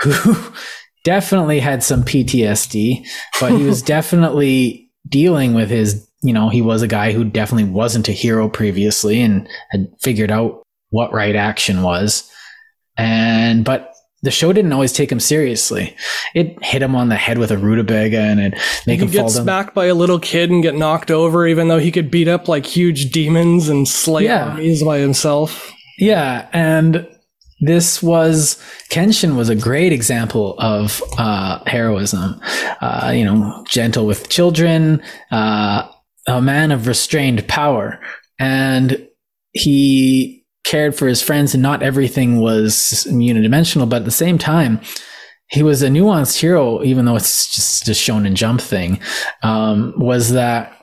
who 0.00 0.36
definitely 1.04 1.60
had 1.60 1.82
some 1.82 2.02
PTSD, 2.02 3.06
but 3.40 3.52
he 3.52 3.64
was 3.64 3.82
definitely 3.94 4.90
dealing 5.08 5.54
with 5.54 5.70
his, 5.70 6.08
you 6.22 6.32
know, 6.32 6.48
he 6.48 6.62
was 6.62 6.82
a 6.82 6.88
guy 6.88 7.12
who 7.12 7.24
definitely 7.24 7.70
wasn't 7.70 8.08
a 8.08 8.12
hero 8.12 8.48
previously 8.48 9.20
and 9.20 9.48
had 9.70 9.88
figured 10.00 10.30
out 10.30 10.62
what 10.90 11.12
right 11.12 11.36
action 11.36 11.82
was. 11.82 12.30
And, 12.96 13.64
but 13.64 13.92
the 14.22 14.30
show 14.30 14.52
didn't 14.52 14.72
always 14.72 14.92
take 14.92 15.12
him 15.12 15.20
seriously. 15.20 15.94
It 16.34 16.56
hit 16.64 16.82
him 16.82 16.96
on 16.96 17.10
the 17.10 17.16
head 17.16 17.38
with 17.38 17.50
a 17.50 17.58
rutabaga 17.58 18.18
and 18.18 18.40
it 18.40 18.54
make 18.86 19.00
him 19.00 19.08
get 19.08 19.20
fall 19.20 19.28
down. 19.28 19.42
smacked 19.44 19.74
by 19.74 19.86
a 19.86 19.94
little 19.94 20.18
kid 20.18 20.50
and 20.50 20.62
get 20.62 20.74
knocked 20.74 21.10
over, 21.10 21.46
even 21.46 21.68
though 21.68 21.78
he 21.78 21.92
could 21.92 22.10
beat 22.10 22.26
up 22.26 22.48
like 22.48 22.66
huge 22.66 23.10
demons 23.10 23.68
and 23.68 23.86
slay 23.86 24.24
Yeah. 24.24 24.50
armies 24.50 24.82
by 24.82 24.98
himself. 24.98 25.70
Yeah, 25.98 26.48
and 26.52 27.06
this 27.60 28.02
was 28.02 28.60
Kenshin 28.90 29.36
was 29.36 29.48
a 29.48 29.54
great 29.54 29.92
example 29.92 30.56
of 30.58 31.02
uh, 31.18 31.60
heroism. 31.66 32.40
Uh, 32.80 33.12
you 33.14 33.24
know, 33.24 33.64
gentle 33.68 34.06
with 34.06 34.28
children, 34.28 35.02
uh, 35.30 35.88
a 36.26 36.42
man 36.42 36.72
of 36.72 36.86
restrained 36.86 37.46
power, 37.48 37.98
and 38.38 39.06
he 39.52 40.35
cared 40.66 40.94
for 40.94 41.06
his 41.06 41.22
friends. 41.22 41.54
And 41.54 41.62
not 41.62 41.82
everything 41.82 42.40
was 42.40 43.06
unidimensional, 43.08 43.88
but 43.88 44.02
at 44.02 44.04
the 44.04 44.10
same 44.10 44.36
time. 44.36 44.80
He 45.48 45.62
was 45.62 45.80
a 45.82 45.88
nuanced 45.88 46.40
hero, 46.40 46.82
even 46.82 47.04
though 47.04 47.14
it's 47.14 47.54
just 47.54 47.88
a 47.88 47.92
shonen 47.92 48.34
jump 48.34 48.60
thing. 48.60 49.00
Um, 49.44 49.94
was 49.96 50.32
that 50.32 50.76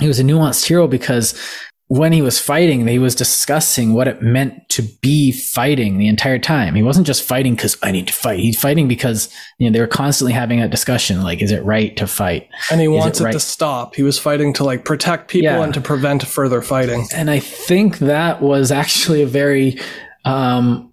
he 0.00 0.08
was 0.08 0.18
a 0.18 0.24
nuanced 0.24 0.66
hero 0.66 0.88
because 0.88 1.40
when 1.88 2.12
he 2.12 2.22
was 2.22 2.40
fighting, 2.40 2.86
he 2.86 2.98
was 2.98 3.14
discussing 3.14 3.92
what 3.92 4.08
it 4.08 4.22
meant 4.22 4.68
to 4.70 4.82
be 5.02 5.30
fighting 5.30 5.98
the 5.98 6.08
entire 6.08 6.38
time. 6.38 6.74
He 6.74 6.82
wasn't 6.82 7.06
just 7.06 7.22
fighting 7.22 7.54
because 7.54 7.76
I 7.82 7.90
need 7.92 8.06
to 8.06 8.12
fight. 8.12 8.38
He's 8.40 8.58
fighting 8.58 8.88
because 8.88 9.28
you 9.58 9.68
know 9.68 9.72
they 9.72 9.80
were 9.80 9.86
constantly 9.86 10.32
having 10.32 10.60
a 10.62 10.68
discussion 10.68 11.22
like, 11.22 11.42
is 11.42 11.52
it 11.52 11.62
right 11.62 11.94
to 11.98 12.06
fight? 12.06 12.48
And 12.70 12.80
he 12.80 12.86
Is 12.86 12.90
wants 12.98 13.20
it, 13.20 13.24
right? 13.24 13.32
to 13.32 13.40
stop. 13.40 13.94
He 13.94 14.02
was 14.02 14.18
fighting 14.18 14.54
to 14.54 14.64
like 14.64 14.84
protect 14.86 15.28
people 15.30 15.50
Yeah. 15.52 15.62
and 15.62 15.74
to 15.74 15.80
prevent 15.80 16.26
further 16.26 16.62
fighting. 16.62 17.06
And 17.14 17.30
I 17.30 17.38
think 17.38 17.98
that 17.98 18.40
was 18.40 18.72
actually 18.72 19.20
a 19.22 19.26
very, 19.26 19.78
um, 20.24 20.90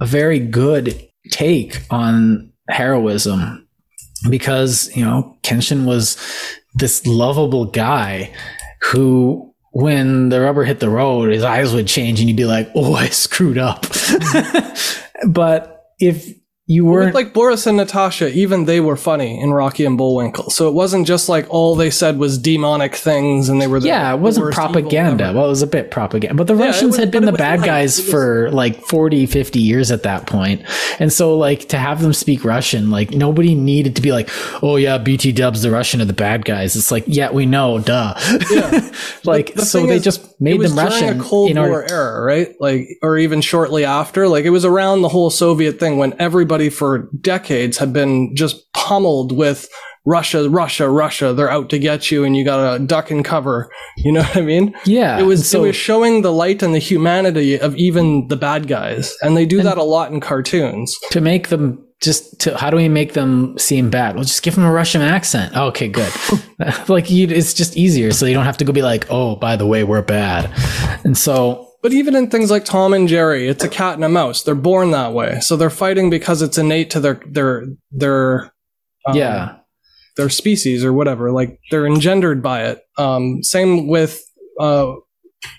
a 0.00 0.06
very 0.06 0.38
good 0.38 1.06
take 1.30 1.82
on 1.90 2.50
heroism 2.68 3.68
because 4.30 4.90
you 4.96 5.04
know 5.04 5.36
Kenshin 5.42 5.84
was 5.84 6.16
this 6.74 7.06
lovable 7.06 7.66
guy 7.66 8.32
who 8.80 9.51
when 9.72 10.28
the 10.28 10.40
rubber 10.40 10.64
hit 10.64 10.80
the 10.80 10.88
road 10.88 11.32
his 11.32 11.42
eyes 11.42 11.74
would 11.74 11.88
change 11.88 12.20
and 12.20 12.28
you'd 12.28 12.36
be 12.36 12.44
like 12.44 12.70
oh 12.74 12.94
i 12.94 13.08
screwed 13.08 13.58
up. 13.58 13.86
But 15.24 15.92
if 16.00 16.34
you 16.72 16.84
weren't 16.84 17.14
like 17.14 17.32
Boris 17.32 17.66
and 17.66 17.76
Natasha, 17.76 18.28
even 18.32 18.64
they 18.64 18.80
were 18.80 18.96
funny 18.96 19.40
in 19.40 19.52
Rocky 19.52 19.84
and 19.84 19.98
Bullwinkle. 19.98 20.50
So 20.50 20.68
it 20.68 20.72
wasn't 20.74 21.06
just 21.06 21.28
like 21.28 21.46
all 21.50 21.74
they 21.76 21.90
said 21.90 22.18
was 22.18 22.38
demonic 22.38 22.94
things 22.94 23.48
and 23.48 23.60
they 23.60 23.66
were 23.66 23.80
the 23.80 23.88
yeah, 23.88 24.12
it 24.14 24.18
wasn't 24.20 24.52
propaganda. 24.54 25.32
Well, 25.34 25.46
it 25.46 25.48
was 25.48 25.62
a 25.62 25.66
bit 25.66 25.90
propaganda. 25.90 26.34
But 26.34 26.46
the 26.46 26.54
it 26.54 26.66
Russians 26.66 26.90
was- 26.92 26.96
had 26.98 27.10
been 27.10 27.24
the 27.24 27.32
bad 27.32 27.60
light. 27.60 27.66
guys 27.66 27.98
was- 27.98 28.10
for 28.10 28.50
like 28.52 28.80
40, 28.86 29.26
50 29.26 29.60
years 29.60 29.90
at 29.90 30.02
that 30.04 30.26
point. 30.26 30.62
And 30.98 31.12
so, 31.12 31.36
like, 31.36 31.68
to 31.68 31.78
have 31.78 32.00
them 32.02 32.12
speak 32.12 32.44
Russian, 32.44 32.90
like, 32.90 33.10
nobody 33.10 33.54
needed 33.54 33.96
to 33.96 34.02
be 34.02 34.12
like, 34.12 34.28
oh, 34.62 34.76
yeah, 34.76 34.98
BT 34.98 35.32
dubs, 35.32 35.62
the 35.62 35.70
Russian 35.70 36.00
are 36.00 36.04
the 36.06 36.12
bad 36.12 36.44
guys. 36.44 36.76
It's 36.76 36.90
like, 36.90 37.04
yeah, 37.06 37.30
we 37.30 37.44
know, 37.46 37.78
duh. 37.78 38.14
like, 39.24 39.54
The 39.54 39.64
so 39.64 39.86
they 39.86 39.96
is, 39.96 40.04
just 40.04 40.31
made 40.42 40.58
was 40.58 40.74
them 40.74 40.84
Russian. 40.86 41.20
a 41.20 41.22
Cold 41.22 41.50
in 41.50 41.56
War 41.58 41.70
order- 41.82 41.92
era, 41.92 42.20
right? 42.22 42.54
Like, 42.60 42.88
or 43.02 43.16
even 43.18 43.40
shortly 43.40 43.84
after. 43.84 44.28
Like, 44.28 44.44
it 44.44 44.50
was 44.50 44.64
around 44.64 45.02
the 45.02 45.08
whole 45.08 45.30
Soviet 45.30 45.78
thing 45.80 45.98
when 45.98 46.14
everybody 46.18 46.68
for 46.68 47.08
decades 47.20 47.78
had 47.78 47.92
been 47.92 48.34
just 48.36 48.72
pummeled 48.72 49.32
with 49.32 49.68
Russia, 50.04 50.48
Russia, 50.50 50.88
Russia. 50.88 51.32
They're 51.32 51.48
out 51.50 51.70
to 51.70 51.78
get 51.78 52.10
you, 52.10 52.24
and 52.24 52.36
you 52.36 52.44
gotta 52.44 52.80
duck 52.84 53.10
and 53.12 53.24
cover. 53.24 53.70
You 53.98 54.10
know 54.12 54.22
what 54.22 54.36
I 54.36 54.40
mean? 54.40 54.74
Yeah. 54.84 55.20
It 55.20 55.22
was 55.22 55.48
so, 55.48 55.62
it 55.62 55.68
was 55.68 55.76
showing 55.76 56.22
the 56.22 56.32
light 56.32 56.62
and 56.62 56.74
the 56.74 56.80
humanity 56.80 57.58
of 57.58 57.76
even 57.76 58.26
the 58.28 58.36
bad 58.36 58.66
guys, 58.66 59.16
and 59.22 59.36
they 59.36 59.46
do 59.46 59.62
that 59.62 59.78
a 59.78 59.84
lot 59.84 60.10
in 60.10 60.18
cartoons. 60.20 60.98
to 61.10 61.20
make 61.20 61.48
them 61.48 61.86
just 62.02 62.40
to 62.40 62.56
how 62.58 62.68
do 62.68 62.76
we 62.76 62.88
make 62.88 63.12
them 63.14 63.56
seem 63.56 63.88
bad? 63.88 64.16
Well, 64.16 64.24
just 64.24 64.42
give 64.42 64.56
them 64.56 64.64
a 64.64 64.72
Russian 64.72 65.00
accent. 65.00 65.56
Okay, 65.56 65.88
good. 65.88 66.12
like 66.88 67.10
you, 67.10 67.28
it's 67.28 67.54
just 67.54 67.76
easier, 67.76 68.12
so 68.12 68.26
you 68.26 68.34
don't 68.34 68.44
have 68.44 68.58
to 68.58 68.64
go 68.64 68.72
be 68.72 68.82
like, 68.82 69.06
oh, 69.08 69.36
by 69.36 69.56
the 69.56 69.66
way, 69.66 69.84
we're 69.84 70.02
bad. 70.02 70.50
And 71.04 71.16
so 71.16 71.68
But 71.82 71.92
even 71.92 72.14
in 72.14 72.28
things 72.28 72.50
like 72.50 72.64
Tom 72.64 72.92
and 72.92 73.08
Jerry, 73.08 73.48
it's 73.48 73.64
a 73.64 73.68
cat 73.68 73.94
and 73.94 74.04
a 74.04 74.08
mouse. 74.08 74.42
They're 74.42 74.54
born 74.54 74.90
that 74.90 75.12
way, 75.12 75.40
so 75.40 75.56
they're 75.56 75.70
fighting 75.70 76.10
because 76.10 76.42
it's 76.42 76.58
innate 76.58 76.90
to 76.90 77.00
their 77.00 77.20
their 77.26 77.66
their 77.90 78.52
um, 79.06 79.16
yeah, 79.16 79.56
their 80.16 80.28
species 80.28 80.84
or 80.84 80.92
whatever. 80.92 81.32
Like 81.32 81.58
they're 81.70 81.86
engendered 81.86 82.42
by 82.42 82.64
it. 82.64 82.82
Um, 82.98 83.42
same 83.42 83.88
with 83.88 84.22
uh, 84.60 84.94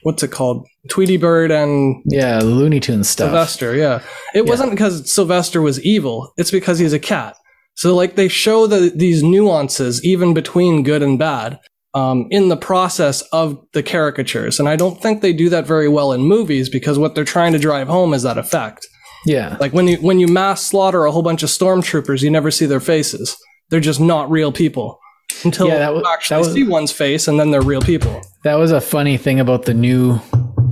what's 0.04 0.24
it 0.24 0.30
called? 0.30 0.68
Tweety 0.90 1.18
Bird 1.18 1.52
and 1.52 2.02
yeah, 2.06 2.40
Looney 2.40 2.80
Tunes 2.80 3.10
stuff. 3.10 3.28
Sylvester. 3.28 3.76
Yeah, 3.76 4.02
it 4.34 4.46
wasn't 4.46 4.72
because 4.72 5.14
Sylvester 5.14 5.62
was 5.62 5.82
evil. 5.84 6.34
It's 6.38 6.52
because 6.52 6.80
he's 6.80 6.94
a 6.94 7.00
cat. 7.00 7.36
So 7.76 7.96
like 7.96 8.16
they 8.16 8.28
show 8.28 8.68
the, 8.68 8.92
these 8.94 9.24
nuances 9.24 10.04
even 10.04 10.34
between 10.34 10.84
good 10.84 11.02
and 11.02 11.18
bad 11.18 11.60
um, 11.94 12.28
in 12.30 12.50
the 12.50 12.58
process 12.58 13.22
of 13.32 13.60
the 13.74 13.84
caricatures, 13.84 14.60
and 14.60 14.68
I 14.68 14.76
don't 14.76 15.02
think 15.02 15.22
they 15.22 15.34
do 15.34 15.50
that 15.50 15.66
very 15.66 15.88
well 15.88 16.12
in 16.12 16.22
movies 16.22 16.70
because 16.70 17.00
what 17.00 17.16
they're 17.16 17.24
trying 17.24 17.54
to 17.54 17.60
drive 17.60 17.88
home 17.88 18.14
is 18.14 18.24
that 18.24 18.38
effect. 18.38 18.88
Yeah, 19.26 19.56
Like 19.60 19.72
when 19.72 19.88
you 19.88 19.98
when 19.98 20.20
you 20.20 20.28
mass 20.28 20.62
slaughter 20.62 21.06
a 21.06 21.12
whole 21.12 21.24
bunch 21.24 21.44
of 21.44 21.50
stormtroopers, 21.50 22.22
you 22.22 22.30
never 22.30 22.52
see 22.52 22.66
their 22.66 22.82
faces. 22.82 23.38
They're 23.70 23.80
just 23.80 24.02
not 24.02 24.30
real 24.30 24.52
people 24.52 25.00
until 25.44 25.68
Yeah, 25.68 25.80
that 25.80 25.94
was- 25.94 26.04
actually 26.12 26.36
that 26.36 26.46
was- 26.48 26.54
see 26.54 26.64
one's 26.64 26.92
face, 26.92 27.28
and 27.28 27.40
then 27.40 27.52
they're 27.52 27.62
real 27.62 27.82
people. 27.82 28.22
that 28.44 28.56
was 28.56 28.72
a 28.72 28.82
funny 28.82 29.18
thing 29.18 29.40
about 29.40 29.66
the 29.66 29.74
new 29.74 30.20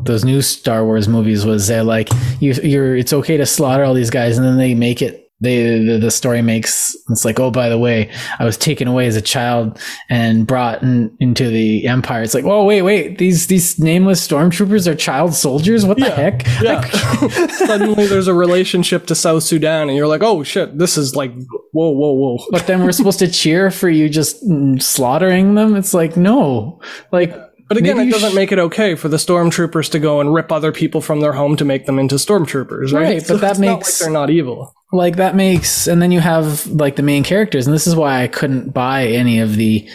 those 0.04 0.26
new 0.26 0.42
Star 0.42 0.84
Wars 0.84 1.08
movies 1.08 1.46
was 1.46 1.68
they're 1.68 1.84
like 1.84 2.10
you 2.40 2.54
you're 2.64 2.96
it's 2.96 3.14
okay 3.14 3.38
to 3.38 3.46
slaughter 3.46 3.84
all 3.84 3.94
these 3.94 4.10
guys, 4.10 4.38
and 4.38 4.46
then 4.46 4.58
they 4.58 4.74
make 4.74 5.02
it. 5.02 5.28
They 5.42 5.84
the, 5.84 5.98
the 5.98 6.12
story 6.12 6.42
makes 6.42 6.96
it's 7.10 7.26
like 7.26 7.40
oh 7.40 7.50
by 7.52 7.68
the 7.68 7.80
way 7.80 8.12
I 8.40 8.46
was 8.46 8.58
taken 8.58 8.88
away 8.88 9.08
as 9.08 9.16
a 9.16 9.22
child 9.22 9.80
and 10.10 10.46
brought 10.46 10.84
in, 10.84 11.16
into 11.20 11.50
the 11.50 11.88
Empire. 11.88 12.22
It's 12.22 12.34
like 12.36 12.46
oh 12.46 12.64
wait 12.64 12.84
wait 12.84 13.18
these 13.18 13.48
these 13.48 13.80
nameless 13.80 14.26
stormtroopers 14.26 14.88
are 14.88 14.96
child 14.96 15.34
soldiers. 15.34 15.86
What 15.86 15.98
the 15.98 16.12
heck? 16.12 16.46
Yeah. 16.62 16.82
Suddenly, 17.48 18.06
there's 18.06 18.28
a 18.28 18.34
relationship 18.34 19.08
to 19.08 19.16
South 19.16 19.44
Sudan, 19.44 19.90
and 19.90 19.98
you're 19.98 20.08
like, 20.08 20.22
"Oh 20.24 20.44
shit, 20.44 20.78
this 20.78 20.98
is 20.98 21.16
like, 21.16 21.32
whoa, 21.72 21.90
whoa, 21.90 22.12
whoa." 22.12 22.38
but 22.52 22.68
then 22.68 22.84
we're 22.84 22.92
supposed 22.92 23.20
to 23.20 23.28
cheer 23.30 23.72
for 23.72 23.90
you 23.90 24.10
just 24.10 24.38
slaughtering 24.80 25.56
them. 25.56 25.76
It's 25.76 25.94
like 25.94 26.16
no, 26.18 26.80
like 27.12 27.32
But 27.68 27.78
again, 27.78 27.98
maybe 27.98 28.10
it 28.10 28.14
doesn't 28.14 28.32
sh- 28.32 28.36
make 28.36 28.52
it 28.52 28.60
okay 28.60 28.96
for 28.96 29.08
the 29.08 29.18
stormtroopers 29.18 29.90
to 29.92 30.00
go 30.00 30.20
and 30.22 30.34
rip 30.34 30.52
other 30.52 30.72
people 30.72 31.02
from 31.02 31.22
their 31.22 31.34
home 31.34 31.56
to 31.58 31.66
make 31.66 31.86
them 31.86 31.98
into 32.00 32.16
stormtroopers, 32.16 32.94
right? 32.94 33.04
Right, 33.04 33.28
but 33.28 33.42
that 33.42 33.52
it's 33.52 33.60
not 33.60 33.78
makes- 33.78 34.02
like 34.02 34.06
they're 34.06 34.14
not 34.14 34.30
evil. 34.30 34.74
Like 34.92 35.16
that 35.16 35.36
makes 35.36 35.88
and 35.88 36.02
then 36.02 36.12
you 36.12 36.20
have 36.20 36.66
like 36.68 36.96
the 36.96 37.04
main 37.04 37.24
characters 37.24 37.66
and 37.68 37.74
this 37.74 37.88
is 37.88 37.96
why 37.96 38.22
i 38.22 38.28
couldn't 38.28 38.74
buy 38.74 39.06
any 39.06 39.40
of 39.40 39.56
the 39.56 39.88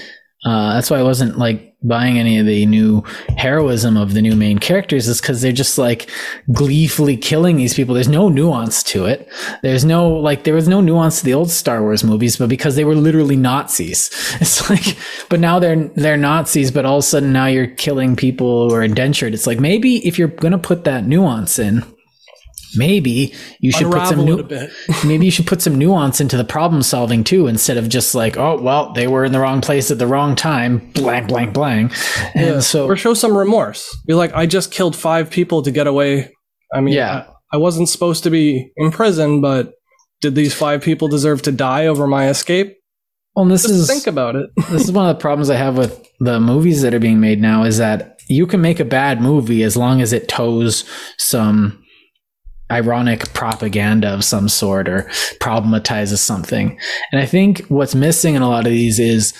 uh, 0.44 0.74
that's 0.74 0.90
why 0.90 0.98
i 0.98 1.02
wasn't 1.02 1.38
like 1.38 1.66
buying 1.86 2.18
any 2.18 2.38
of 2.38 2.46
the 2.46 2.66
new 2.66 3.02
heroism 3.36 3.96
of 3.96 4.14
the 4.14 4.22
new 4.22 4.34
main 4.34 4.58
characters 4.58 5.06
is 5.06 5.20
because 5.20 5.40
they're 5.40 5.52
just 5.52 5.78
like 5.78 6.10
gleefully 6.52 7.16
killing 7.16 7.56
these 7.56 7.74
people. 7.74 7.94
There's 7.94 8.08
no 8.08 8.28
nuance 8.28 8.82
to 8.84 9.06
it. 9.06 9.28
There's 9.62 9.84
no 9.84 10.08
like 10.08 10.44
there 10.44 10.54
was 10.54 10.68
no 10.68 10.80
nuance 10.80 11.18
to 11.18 11.24
the 11.24 11.34
old 11.34 11.50
star 11.50 11.82
wars 11.82 12.02
movies 12.02 12.36
but 12.36 12.48
because 12.48 12.76
they 12.76 12.84
were 12.84 12.94
literally 12.94 13.36
nazis. 13.36 14.10
It's 14.40 14.68
like 14.68 14.96
but 15.28 15.40
now 15.40 15.58
they're 15.58 15.88
they're 15.94 16.16
nazis 16.16 16.70
but 16.70 16.84
all 16.84 16.98
of 16.98 17.00
a 17.00 17.06
sudden 17.06 17.32
now 17.32 17.46
you're 17.46 17.66
killing 17.66 18.16
people 18.16 18.68
who 18.68 18.74
are 18.74 18.82
indentured. 18.82 19.34
It's 19.34 19.46
like 19.46 19.60
maybe 19.60 20.06
if 20.06 20.18
you're 20.18 20.28
gonna 20.28 20.58
put 20.58 20.84
that 20.84 21.06
nuance 21.06 21.58
in 21.58 21.84
maybe 22.76 23.32
you 23.60 23.70
should 23.72 23.90
put 23.90 24.06
some 24.06 24.20
Unravel 24.20 24.24
new 24.24 24.38
it 24.38 24.40
a 24.40 24.44
bit. 24.44 24.70
maybe 25.06 25.24
you 25.24 25.30
should 25.30 25.46
put 25.46 25.62
some 25.62 25.76
nuance 25.76 26.20
into 26.20 26.36
the 26.36 26.44
problem 26.44 26.82
solving 26.82 27.22
too 27.24 27.46
instead 27.46 27.76
of 27.76 27.88
just 27.88 28.14
like 28.14 28.36
oh 28.36 28.60
well 28.60 28.92
they 28.92 29.06
were 29.06 29.24
in 29.24 29.32
the 29.32 29.40
wrong 29.40 29.60
place 29.60 29.90
at 29.90 29.98
the 29.98 30.06
wrong 30.06 30.34
time 30.34 30.78
blank 30.92 31.28
blank 31.28 31.52
blank 31.54 31.92
and 32.34 32.62
so 32.62 32.86
or 32.86 32.96
show 32.96 33.14
some 33.14 33.36
remorse. 33.36 33.96
Be 34.06 34.14
like, 34.14 34.32
I 34.34 34.46
just 34.46 34.72
killed 34.72 34.96
five 34.96 35.30
people 35.30 35.62
to 35.62 35.70
get 35.70 35.86
away. 35.86 36.32
I 36.74 36.80
mean, 36.80 36.94
Yeah. 36.94 37.26
I, 37.52 37.56
I 37.56 37.56
wasn't 37.58 37.88
supposed 37.88 38.24
to 38.24 38.30
be 38.30 38.72
in 38.76 38.90
prison, 38.90 39.40
but 39.40 39.72
did 40.20 40.34
these 40.34 40.54
five 40.54 40.82
people 40.82 41.08
deserve 41.08 41.42
to 41.42 41.52
die 41.52 41.86
over 41.86 42.06
my 42.06 42.28
escape? 42.28 42.74
well 43.36 43.44
this 43.44 43.62
Just 43.62 43.74
is 43.74 43.86
think 43.86 44.06
about 44.06 44.34
it. 44.34 44.48
this 44.70 44.84
is 44.84 44.92
one 44.92 45.06
of 45.08 45.14
the 45.14 45.20
problems 45.20 45.50
I 45.50 45.56
have 45.56 45.76
with 45.76 46.02
the 46.20 46.40
movies 46.40 46.80
that 46.82 46.94
are 46.94 46.98
being 46.98 47.20
made 47.20 47.40
now 47.40 47.64
is 47.64 47.76
that 47.78 48.18
you 48.28 48.46
can 48.46 48.60
make 48.62 48.80
a 48.80 48.84
bad 48.84 49.20
movie 49.20 49.62
as 49.62 49.76
long 49.76 50.00
as 50.00 50.12
it 50.14 50.26
toes 50.26 50.84
some 51.18 51.80
ironic 52.70 53.32
propaganda 53.32 54.08
of 54.08 54.24
some 54.24 54.48
sort 54.48 54.88
or 54.88 55.02
problematizes 55.40 56.18
something. 56.18 56.78
And 57.12 57.20
I 57.20 57.26
think 57.26 57.60
what's 57.68 57.94
missing 57.94 58.34
in 58.34 58.42
a 58.42 58.48
lot 58.48 58.66
of 58.66 58.72
these 58.72 58.98
is 58.98 59.32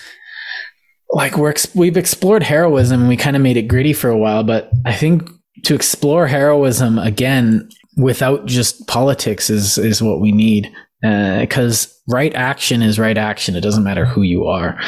like 1.11 1.37
we're 1.37 1.55
we've 1.75 1.97
explored 1.97 2.43
heroism 2.43 3.01
and 3.01 3.09
we 3.09 3.17
kind 3.17 3.37
of 3.37 3.43
made 3.43 3.57
it 3.57 3.69
gritty 3.69 3.93
for 3.93 4.11
a 4.11 4.19
while, 4.19 4.43
but 4.45 4.71
I 4.85 4.93
think 4.95 5.29
to 5.65 5.75
explore 5.75 6.27
heroism 6.27 6.99
again 6.99 7.69
without 7.97 8.47
just 8.47 8.87
politics 8.87 9.49
is 9.49 9.79
is 9.79 10.03
what 10.03 10.21
we 10.21 10.33
need 10.33 10.71
uh, 11.05 11.41
because 11.41 11.93
right 12.09 12.35
action 12.35 12.83
is 12.83 12.99
right 12.99 13.17
action. 13.17 13.57
It 13.57 13.63
doesn't 13.63 13.85
matter 13.85 14.05
who 14.05 14.23
you 14.23 14.47
are, 14.47 14.79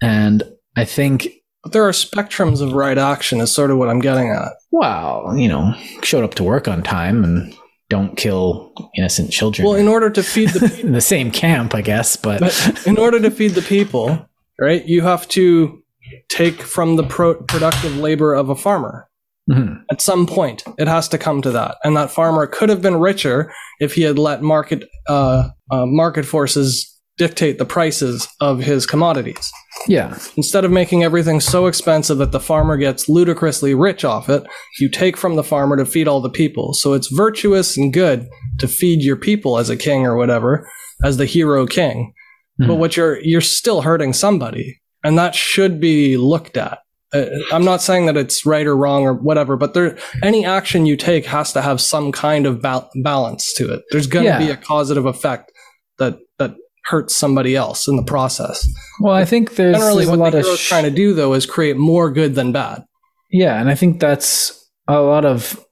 and 0.00 0.42
I 0.76 0.84
think 0.84 1.28
But 1.62 1.72
there 1.72 1.86
are 1.86 1.92
spectrums 1.92 2.60
of 2.60 2.72
right 2.72 2.98
action, 2.98 3.40
is 3.40 3.52
sort 3.52 3.70
of 3.70 3.78
what 3.78 3.88
I'm 3.88 4.00
getting 4.00 4.30
at. 4.30 4.52
well, 4.70 5.34
you 5.36 5.48
know, 5.48 5.74
showed 6.02 6.24
up 6.24 6.34
to 6.34 6.44
work 6.44 6.68
on 6.68 6.82
time 6.82 7.24
and 7.24 7.56
don't 7.90 8.16
kill 8.16 8.72
innocent 8.96 9.30
children. 9.30 9.66
Well, 9.66 9.76
in 9.76 9.88
order 9.88 10.10
to 10.10 10.22
feed 10.22 10.50
the 10.50 10.68
people, 10.74 10.92
the 10.92 11.00
same 11.00 11.30
camp, 11.30 11.74
I 11.74 11.82
guess, 11.82 12.16
but, 12.16 12.40
but 12.40 12.86
in 12.86 12.98
order 12.98 13.20
to 13.20 13.30
feed 13.30 13.52
the 13.52 13.62
people, 13.62 14.26
right, 14.60 14.84
you 14.86 15.02
have 15.02 15.28
to 15.28 15.82
take 16.28 16.62
from 16.62 16.96
the 16.96 17.04
pro- 17.04 17.42
productive 17.42 17.96
labor 17.96 18.34
of 18.34 18.48
a 18.48 18.54
farmer. 18.56 19.08
Mhm. 19.50 19.82
At 19.90 20.00
some 20.00 20.26
point, 20.26 20.64
it 20.78 20.88
has 20.88 21.06
to 21.08 21.18
come 21.18 21.42
to 21.42 21.50
that, 21.50 21.76
and 21.84 21.94
that 21.96 22.10
farmer 22.10 22.46
could 22.46 22.70
have 22.70 22.80
been 22.80 22.96
richer 22.96 23.52
if 23.78 23.94
he 23.94 24.00
had 24.02 24.18
let 24.18 24.40
market 24.42 24.84
uh, 25.06 25.50
uh, 25.70 25.84
market 25.84 26.24
forces 26.24 26.93
dictate 27.16 27.58
the 27.58 27.64
prices 27.64 28.26
of 28.40 28.58
his 28.60 28.86
commodities. 28.86 29.50
yeah, 29.86 30.16
Instead 30.36 30.64
of 30.64 30.70
making 30.72 31.04
everything 31.04 31.40
so 31.40 31.66
expensive 31.66 32.18
that 32.18 32.32
the 32.32 32.40
farmer 32.40 32.76
gets 32.76 33.08
ludicrously 33.08 33.74
rich 33.74 34.04
off 34.04 34.28
it, 34.28 34.42
you 34.80 34.88
take 34.88 35.16
from 35.16 35.36
the 35.36 35.44
farmer 35.44 35.76
to 35.76 35.84
feed 35.86 36.08
all 36.08 36.20
the 36.20 36.30
people. 36.30 36.74
So 36.74 36.92
it's 36.92 37.08
virtuous 37.12 37.76
and 37.76 37.92
good 37.92 38.26
to 38.58 38.66
feed 38.68 39.02
your 39.02 39.16
people 39.16 39.58
as 39.58 39.70
a 39.70 39.76
king 39.76 40.04
or 40.06 40.16
whatever, 40.16 40.68
as 41.04 41.16
the 41.16 41.26
hero 41.26 41.66
king. 41.66 42.12
But 42.58 42.68
Mhm. 42.68 42.78
what 42.78 42.96
you're 42.96 43.18
you're 43.20 43.40
still 43.40 43.82
hurting 43.82 44.12
somebody, 44.12 44.80
and 45.02 45.18
that 45.18 45.34
should 45.34 45.80
be 45.80 46.16
looked 46.16 46.56
at. 46.56 46.78
Uh, 47.12 47.26
I'm 47.52 47.64
not 47.64 47.82
saying 47.82 48.06
that 48.06 48.16
it's 48.16 48.46
right 48.46 48.66
or 48.66 48.76
wrong 48.76 49.02
or 49.04 49.12
whatever, 49.12 49.56
but 49.56 49.74
there 49.74 49.96
any 50.22 50.44
action 50.44 50.86
you 50.86 50.96
take 50.96 51.26
has 51.26 51.52
to 51.52 51.62
have 51.62 51.80
some 51.80 52.10
kind 52.12 52.46
of 52.46 52.60
bal- 52.62 52.90
balance 53.02 53.52
to 53.54 53.72
it. 53.72 53.82
There's 53.90 54.06
going 54.08 54.24
to 54.24 54.30
Yeah. 54.30 54.38
be 54.38 54.50
a 54.50 54.56
causative 54.56 55.04
effect 55.06 55.50
that 55.98 56.18
hurts 56.86 57.16
somebody 57.16 57.56
else 57.56 57.88
in 57.88 57.96
the 57.96 58.04
process. 58.04 58.68
well, 59.00 59.14
I 59.14 59.24
think 59.24 59.56
there's, 59.56 59.76
Generally, 59.76 60.04
there's 60.04 60.08
a 60.08 60.10
what 60.10 60.18
lot 60.18 60.32
the 60.32 60.38
of 60.38 60.44
hero's 60.44 60.60
sh- 60.60 60.68
trying 60.68 60.84
to 60.84 60.90
do, 60.90 61.14
though, 61.14 61.34
is 61.34 61.46
create 61.46 61.76
more 61.76 62.10
good 62.10 62.34
than 62.34 62.52
bad. 62.52 62.84
Yeah, 63.30 63.60
and 63.60 63.68
I 63.68 63.74
think 63.74 64.00
that's 64.00 64.68
a 64.86 65.00
lot 65.00 65.24
of 65.24 65.64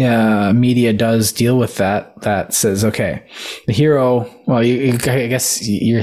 uh, 0.00 0.52
media 0.54 0.92
does 0.92 1.32
deal 1.32 1.58
with 1.58 1.76
that. 1.76 2.20
That 2.22 2.54
says, 2.54 2.84
okay, 2.84 3.26
the 3.66 3.72
hero. 3.72 4.30
Well, 4.46 4.64
you, 4.64 4.76
you, 4.76 4.92
I 4.94 5.26
guess 5.26 5.66
you're 5.66 6.02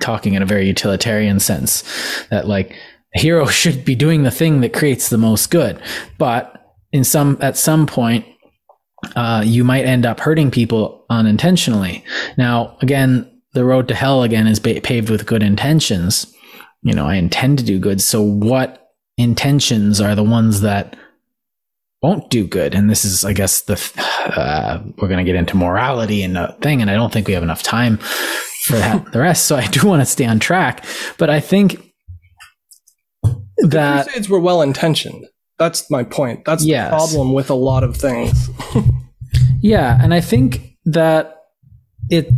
talking 0.00 0.34
in 0.34 0.42
a 0.42 0.46
very 0.46 0.66
utilitarian 0.66 1.40
sense 1.40 1.84
that 2.30 2.46
like 2.46 2.74
the 3.14 3.20
hero 3.20 3.46
should 3.60 3.84
be 3.84 3.94
doing 3.94 4.22
the 4.22 4.30
thing 4.30 4.60
that 4.62 4.72
creates 4.72 5.08
the 5.08 5.18
most 5.18 5.50
good, 5.50 5.80
but 6.18 6.74
in 6.92 7.04
some 7.04 7.38
at 7.40 7.56
some 7.56 7.86
point. 7.86 8.24
Uh, 9.14 9.42
you 9.44 9.62
might 9.62 9.84
end 9.84 10.04
up 10.04 10.18
hurting 10.18 10.50
people 10.50 11.04
unintentionally. 11.10 12.02
Now, 12.38 12.76
again, 12.80 13.30
the 13.56 13.64
road 13.64 13.88
to 13.88 13.94
hell 13.94 14.22
again 14.22 14.46
is 14.46 14.60
ba- 14.60 14.80
paved 14.82 15.10
with 15.10 15.26
good 15.26 15.42
intentions. 15.42 16.32
You 16.82 16.94
know, 16.94 17.06
I 17.06 17.14
intend 17.16 17.58
to 17.58 17.64
do 17.64 17.78
good. 17.80 18.00
So, 18.00 18.22
what 18.22 18.92
intentions 19.18 20.00
are 20.00 20.14
the 20.14 20.22
ones 20.22 20.60
that 20.60 20.94
won't 22.02 22.28
do 22.30 22.46
good. 22.46 22.74
And 22.74 22.90
this 22.90 23.04
is, 23.04 23.24
I 23.24 23.32
guess, 23.32 23.62
the 23.62 23.74
uh, 24.36 24.82
we're 24.98 25.08
going 25.08 25.18
to 25.18 25.24
get 25.24 25.34
into 25.34 25.56
morality 25.56 26.22
and 26.22 26.36
a 26.36 26.52
thing, 26.60 26.80
and 26.82 26.90
I 26.90 26.94
don't 26.94 27.12
think 27.12 27.26
we 27.26 27.32
have 27.34 27.42
enough 27.42 27.62
time 27.62 27.96
for 28.66 28.76
that. 28.76 29.12
the 29.12 29.20
rest, 29.20 29.46
so 29.46 29.56
I 29.56 29.66
do 29.68 29.86
want 29.88 30.02
to 30.02 30.06
stay 30.06 30.26
on 30.26 30.38
track, 30.38 30.84
but 31.18 31.30
I 31.30 31.40
think 31.40 31.82
that 33.22 34.04
the 34.04 34.10
Crusades 34.10 34.28
were 34.28 34.38
well 34.40 34.60
intentioned. 34.62 35.26
That's 35.58 35.90
my 35.90 36.04
point. 36.04 36.44
That's 36.44 36.64
Yes. 36.64 36.90
the 36.90 36.96
problem 36.96 37.32
with 37.32 37.48
a 37.50 37.54
lot 37.54 37.82
of 37.84 37.96
things. 37.96 38.48
Yeah, 39.62 39.98
and 40.00 40.12
I 40.14 40.20
think 40.20 40.76
that 40.84 41.38
it 42.10 42.28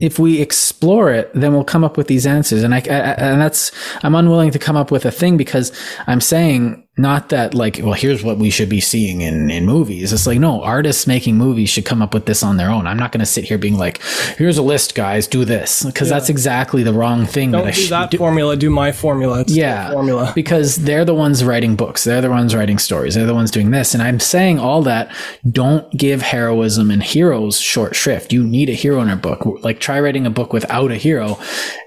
if 0.00 0.18
we 0.18 0.40
explore 0.40 1.12
it, 1.12 1.30
then 1.34 1.52
we'll 1.52 1.64
come 1.64 1.84
up 1.84 1.96
with 1.96 2.06
these 2.06 2.26
answers. 2.26 2.62
And 2.62 2.74
I, 2.74 2.78
I 2.78 2.80
and 2.80 3.40
that's 3.40 3.72
I'm 4.02 4.14
unwilling 4.14 4.50
to 4.52 4.58
come 4.58 4.76
up 4.76 4.90
with 4.90 5.04
a 5.04 5.10
thing 5.10 5.36
because 5.36 5.72
I'm 6.06 6.20
saying 6.20 6.86
not 6.98 7.28
that 7.30 7.54
like 7.54 7.80
well 7.82 7.94
here's 7.94 8.22
what 8.24 8.38
we 8.38 8.50
should 8.50 8.68
be 8.68 8.80
seeing 8.80 9.20
in 9.20 9.50
in 9.50 9.64
movies. 9.64 10.12
It's 10.12 10.26
like 10.26 10.38
no, 10.38 10.62
artists 10.62 11.06
making 11.06 11.36
movies 11.36 11.70
should 11.70 11.84
come 11.84 12.02
up 12.02 12.12
with 12.12 12.26
this 12.26 12.42
on 12.42 12.56
their 12.56 12.70
own. 12.70 12.86
I'm 12.86 12.96
not 12.98 13.12
going 13.12 13.20
to 13.20 13.26
sit 13.26 13.44
here 13.44 13.58
being 13.58 13.76
like 13.78 14.02
here's 14.36 14.58
a 14.58 14.62
list, 14.62 14.94
guys, 14.94 15.26
do 15.26 15.44
this 15.44 15.84
because 15.84 16.08
that's 16.08 16.28
exactly 16.28 16.82
the 16.82 16.92
wrong 16.92 17.24
thing 17.26 17.52
Don't 17.52 17.62
that 17.62 17.68
I 17.68 17.72
do 17.72 17.80
should 17.80 17.90
that 17.92 18.10
do. 18.10 18.18
formula. 18.18 18.56
Do 18.56 18.70
my 18.70 18.92
formula. 18.92 19.40
It's 19.40 19.54
Yeah. 19.54 19.90
formula. 19.92 20.32
because 20.34 20.76
they're 20.76 21.04
the 21.04 21.14
ones 21.14 21.44
writing 21.44 21.76
books. 21.76 22.04
They're 22.04 22.20
the 22.20 22.30
ones 22.30 22.54
writing 22.54 22.78
stories. 22.78 23.14
They're 23.14 23.26
the 23.26 23.34
ones 23.34 23.50
doing 23.50 23.70
this. 23.70 23.94
And 23.94 24.02
I'm 24.02 24.20
saying 24.20 24.58
all 24.58 24.82
that. 24.82 25.10
Don't 25.50 25.90
give 25.96 26.22
heroism 26.22 26.90
and 26.90 27.02
heroes 27.02 27.60
short 27.60 27.94
shrift. 27.94 28.32
You 28.32 28.42
need 28.44 28.68
a 28.68 28.74
hero 28.74 29.00
in 29.00 29.08
a 29.08 29.16
book. 29.16 29.44
Like 29.62 29.78
try 29.80 30.00
writing 30.00 30.26
a 30.26 30.30
book 30.30 30.52
without 30.52 30.90
a 30.90 30.96
hero. 30.96 31.38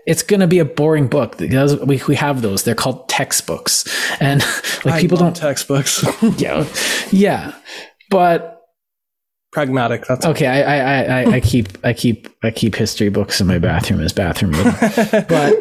It's 0.07 0.23
going 0.23 0.39
to 0.39 0.47
be 0.47 0.59
a 0.59 0.65
boring 0.65 1.07
book. 1.07 1.37
Because 1.37 1.79
We, 1.81 2.01
we 2.07 2.15
have 2.15 2.41
those. 2.41 2.63
They're 2.63 2.75
called 2.75 3.07
textbooks. 3.09 3.85
And 4.19 4.41
like 4.85 4.95
I 4.95 5.01
people 5.01 5.17
don't, 5.17 5.35
textbooks. 5.35 6.03
yeah, 6.37 6.65
yeah. 7.11 7.53
But 8.09 8.57
Pragmatic. 9.51 10.05
That's 10.07 10.25
okay, 10.25 10.47
I, 10.47 10.61
I, 10.61 10.77
I, 10.77 11.21
I- 11.23 11.31
I 11.35 11.39
keep, 11.41 11.67
I 11.85 11.91
keep, 11.93 12.29
I 12.41 12.51
keep 12.51 12.73
history 12.75 13.09
books 13.09 13.41
in 13.41 13.47
my 13.47 13.59
bathroom 13.59 13.99
as 13.99 14.13
bathroom 14.13 14.51
reading. 14.53 15.25
but, 15.27 15.55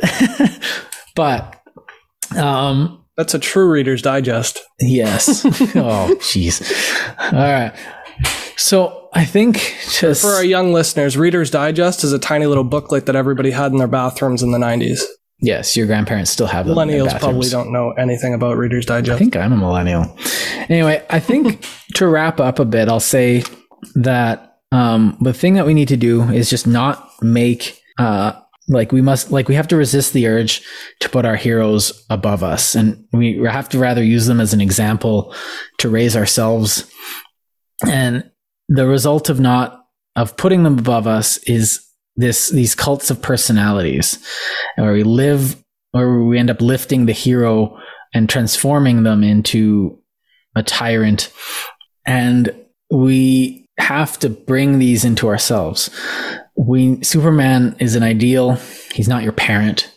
but, 1.17 1.61
um, 2.41 3.05
that's 3.17 3.35
a 3.35 3.39
true 3.41 3.69
Reader's 3.69 4.01
Digest. 4.01 4.61
Yes. 4.79 5.45
oh, 5.45 6.15
jeez. 6.21 6.63
All 7.33 7.39
right. 7.39 7.73
So 8.57 9.00
I 9.13 9.25
think 9.25 9.57
just 9.91 10.23
For 10.23 10.31
our 10.31 10.45
young 10.45 10.73
listeners, 10.73 11.17
Reader's 11.17 11.51
Digest 11.51 12.05
is 12.05 12.13
a 12.13 12.19
tiny 12.19 12.47
little 12.47 12.65
booklet 12.65 13.07
that 13.07 13.17
everybody 13.17 13.51
had 13.51 13.73
in 13.73 13.79
their 13.79 13.89
bathrooms 13.89 14.43
in 14.43 14.53
the 14.53 14.59
90s. 14.59 15.01
yes, 15.41 15.77
your 15.77 15.87
grandparents 15.87 16.31
still 16.31 16.47
have 16.47 16.67
them. 16.67 16.77
Millennials 16.77 17.19
probably 17.19 17.49
don't 17.49 17.73
know 17.73 17.91
anything 17.93 18.35
about 18.35 18.57
Reader's 18.57 18.87
Digest. 18.87 19.17
I 19.17 19.19
think 19.19 19.37
I'm 19.37 19.53
a 19.53 19.57
millennial. 19.57 20.17
Anyway, 20.69 21.05
I 21.11 21.19
think 21.19 21.67
to 21.95 22.07
wrap 22.07 22.41
up 22.41 22.59
a 22.59 22.65
bit, 22.65 22.89
I'll 22.89 23.01
say 23.01 23.43
that 23.95 24.59
um, 24.73 25.17
the 25.21 25.33
thing 25.33 25.55
that 25.55 25.67
we 25.67 25.75
need 25.75 25.89
to 25.89 25.97
do 25.97 26.23
is 26.31 26.49
just 26.49 26.67
not 26.67 27.09
make 27.23 27.81
uh, 27.99 28.33
like 28.69 28.93
we 28.93 29.01
must 29.01 29.33
like 29.33 29.49
we 29.49 29.57
have 29.57 29.67
to 29.69 29.77
resist 29.77 30.13
the 30.13 30.29
urge 30.29 30.63
to 31.01 31.09
put 31.09 31.25
our 31.25 31.35
heroes 31.35 32.05
above 32.09 32.45
us, 32.45 32.77
and 32.77 33.05
we 33.13 33.39
have 33.39 33.69
to 33.71 33.79
rather 33.79 34.05
use 34.05 34.27
them 34.27 34.41
as 34.41 34.53
an 34.55 34.61
example 34.61 35.35
to 35.79 35.89
raise 35.89 36.17
ourselves. 36.17 36.89
And 37.85 38.31
the 38.71 38.87
result 38.87 39.29
of 39.29 39.41
not 39.41 39.85
of 40.17 40.37
putting 40.37 40.63
them 40.63 40.79
above 40.79 41.07
us 41.07 41.37
is 41.39 41.85
this 42.17 42.51
these 42.51 42.75
cults 42.75 43.11
of 43.11 43.21
personalities, 43.21 44.25
where 44.77 44.93
we 44.93 45.03
live, 45.03 45.63
where 45.91 46.21
we 46.21 46.39
end 46.39 46.51
up 46.51 46.63
lifting 46.63 47.07
the 47.07 47.13
hero 47.13 47.77
and 48.15 48.29
transforming 48.29 49.03
them 49.03 49.23
into 49.23 50.01
a 50.55 50.63
tyrant. 50.63 51.33
And 52.07 52.55
we 52.91 53.69
have 53.79 54.19
to 54.21 54.29
bring 54.29 54.79
these 54.79 55.05
into 55.05 55.29
ourselves. 55.29 55.91
we 56.57 57.03
Superman 57.03 57.77
is 57.81 57.97
an 57.97 58.03
ideal. 58.03 58.55
He's 58.93 59.09
not 59.09 59.23
your 59.23 59.33
parent. 59.33 59.93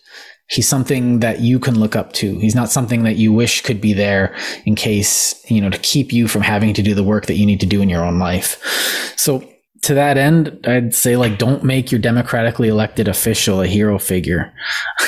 He's 0.47 0.67
something 0.67 1.19
that 1.19 1.39
you 1.39 1.59
can 1.59 1.79
look 1.79 1.95
up 1.95 2.13
to. 2.13 2.37
He's 2.39 2.55
not 2.55 2.69
something 2.69 3.03
that 3.03 3.15
you 3.15 3.31
wish 3.31 3.61
could 3.61 3.79
be 3.79 3.93
there 3.93 4.35
in 4.65 4.75
case, 4.75 5.43
you 5.49 5.61
know, 5.61 5.69
to 5.69 5.77
keep 5.79 6.11
you 6.11 6.27
from 6.27 6.41
having 6.41 6.73
to 6.73 6.83
do 6.83 6.93
the 6.93 7.03
work 7.03 7.27
that 7.27 7.35
you 7.35 7.45
need 7.45 7.59
to 7.61 7.65
do 7.65 7.81
in 7.81 7.89
your 7.89 8.05
own 8.05 8.19
life. 8.19 8.61
So 9.15 9.47
to 9.83 9.93
that 9.93 10.17
end, 10.17 10.59
I'd 10.65 10.93
say 10.93 11.17
like 11.17 11.37
don't 11.37 11.63
make 11.63 11.91
your 11.91 11.99
democratically 11.99 12.67
elected 12.67 13.07
official 13.07 13.61
a 13.61 13.67
hero 13.67 13.97
figure. 13.99 14.53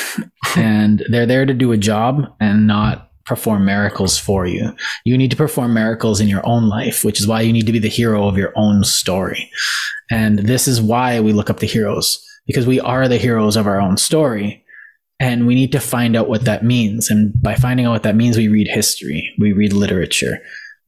and 0.55 1.03
they're 1.09 1.25
there 1.25 1.45
to 1.45 1.53
do 1.53 1.71
a 1.71 1.77
job 1.77 2.33
and 2.39 2.67
not 2.67 3.11
perform 3.25 3.65
miracles 3.65 4.17
for 4.17 4.45
you. 4.45 4.71
You 5.03 5.17
need 5.17 5.31
to 5.31 5.37
perform 5.37 5.73
miracles 5.73 6.21
in 6.21 6.27
your 6.27 6.45
own 6.45 6.69
life, 6.69 7.03
which 7.03 7.19
is 7.19 7.27
why 7.27 7.41
you 7.41 7.51
need 7.51 7.65
to 7.65 7.71
be 7.71 7.79
the 7.79 7.89
hero 7.89 8.27
of 8.27 8.37
your 8.37 8.53
own 8.55 8.83
story. 8.83 9.49
And 10.11 10.39
this 10.39 10.67
is 10.67 10.81
why 10.81 11.19
we 11.19 11.33
look 11.33 11.49
up 11.49 11.59
to 11.59 11.65
heroes 11.65 12.21
because 12.45 12.67
we 12.67 12.79
are 12.79 13.07
the 13.07 13.17
heroes 13.17 13.55
of 13.55 13.65
our 13.65 13.81
own 13.81 13.97
story. 13.97 14.63
And 15.19 15.47
we 15.47 15.55
need 15.55 15.71
to 15.71 15.79
find 15.79 16.15
out 16.15 16.27
what 16.27 16.45
that 16.45 16.63
means. 16.63 17.09
And 17.09 17.33
by 17.41 17.55
finding 17.55 17.85
out 17.85 17.91
what 17.93 18.03
that 18.03 18.15
means, 18.15 18.37
we 18.37 18.47
read 18.47 18.67
history, 18.67 19.33
we 19.39 19.53
read 19.53 19.71
literature, 19.71 20.39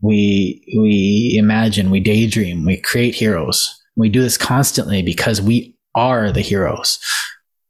we, 0.02 0.64
we 0.78 1.36
imagine, 1.40 1.90
we 1.90 2.00
daydream, 2.00 2.66
we 2.66 2.78
create 2.82 3.16
heroes. 3.16 3.74
We 3.96 4.10
do 4.10 4.22
this 4.22 4.38
constantly 4.38 5.02
because 5.02 5.42
we 5.42 5.76
are 5.96 6.32
the 6.32 6.42
heroes 6.42 7.00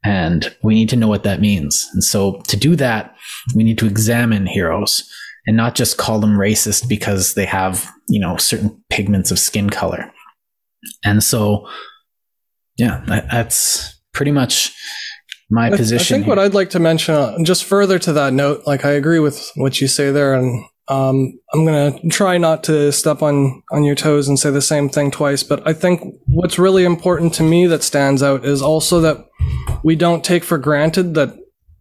and 0.03 0.53
we 0.63 0.73
need 0.73 0.89
to 0.89 0.95
know 0.95 1.07
what 1.07 1.23
that 1.23 1.41
means. 1.41 1.87
And 1.93 2.03
so 2.03 2.41
to 2.47 2.57
do 2.57 2.75
that, 2.75 3.15
we 3.55 3.63
need 3.63 3.77
to 3.77 3.85
examine 3.85 4.45
heroes 4.45 5.09
and 5.45 5.55
not 5.55 5.75
just 5.75 5.97
call 5.97 6.19
them 6.19 6.37
racist 6.37 6.89
because 6.89 7.35
they 7.35 7.45
have, 7.45 7.89
you 8.09 8.19
know, 8.19 8.35
certain 8.37 8.83
pigments 8.89 9.31
of 9.31 9.39
skin 9.39 9.69
color. 9.69 10.11
And 11.05 11.23
so, 11.23 11.67
yeah, 12.77 13.03
that's 13.05 13.99
pretty 14.13 14.31
much 14.31 14.75
my 15.49 15.67
I, 15.67 15.69
position. 15.77 16.15
I 16.15 16.17
think 16.17 16.25
here. 16.25 16.35
what 16.35 16.39
I'd 16.39 16.53
like 16.53 16.71
to 16.71 16.79
mention, 16.79 17.15
uh, 17.15 17.37
just 17.43 17.63
further 17.63 17.99
to 17.99 18.13
that 18.13 18.33
note, 18.33 18.63
like 18.65 18.85
I 18.85 18.91
agree 18.91 19.19
with 19.19 19.51
what 19.55 19.79
you 19.81 19.87
say 19.87 20.11
there, 20.11 20.33
and 20.33 20.65
um, 20.87 21.39
I'm 21.53 21.65
gonna 21.65 21.99
try 22.09 22.37
not 22.37 22.63
to 22.65 22.91
step 22.91 23.21
on 23.21 23.63
on 23.71 23.83
your 23.83 23.95
toes 23.95 24.27
and 24.27 24.39
say 24.39 24.51
the 24.51 24.61
same 24.61 24.89
thing 24.89 25.11
twice. 25.11 25.43
But 25.43 25.67
I 25.67 25.73
think 25.73 26.15
what's 26.27 26.59
really 26.59 26.85
important 26.85 27.33
to 27.35 27.43
me 27.43 27.67
that 27.67 27.83
stands 27.83 28.23
out 28.23 28.45
is 28.45 28.61
also 28.61 28.99
that 29.01 29.25
we 29.83 29.95
don't 29.95 30.23
take 30.23 30.43
for 30.43 30.57
granted 30.57 31.13
that 31.15 31.35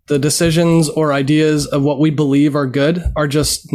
the 0.07 0.19
decisions 0.19 0.89
or 0.89 1.13
ideas 1.13 1.67
of 1.67 1.83
what 1.83 1.99
we 1.99 2.11
believe 2.11 2.55
are 2.55 2.67
good 2.67 3.03
are 3.17 3.27
just 3.27 3.69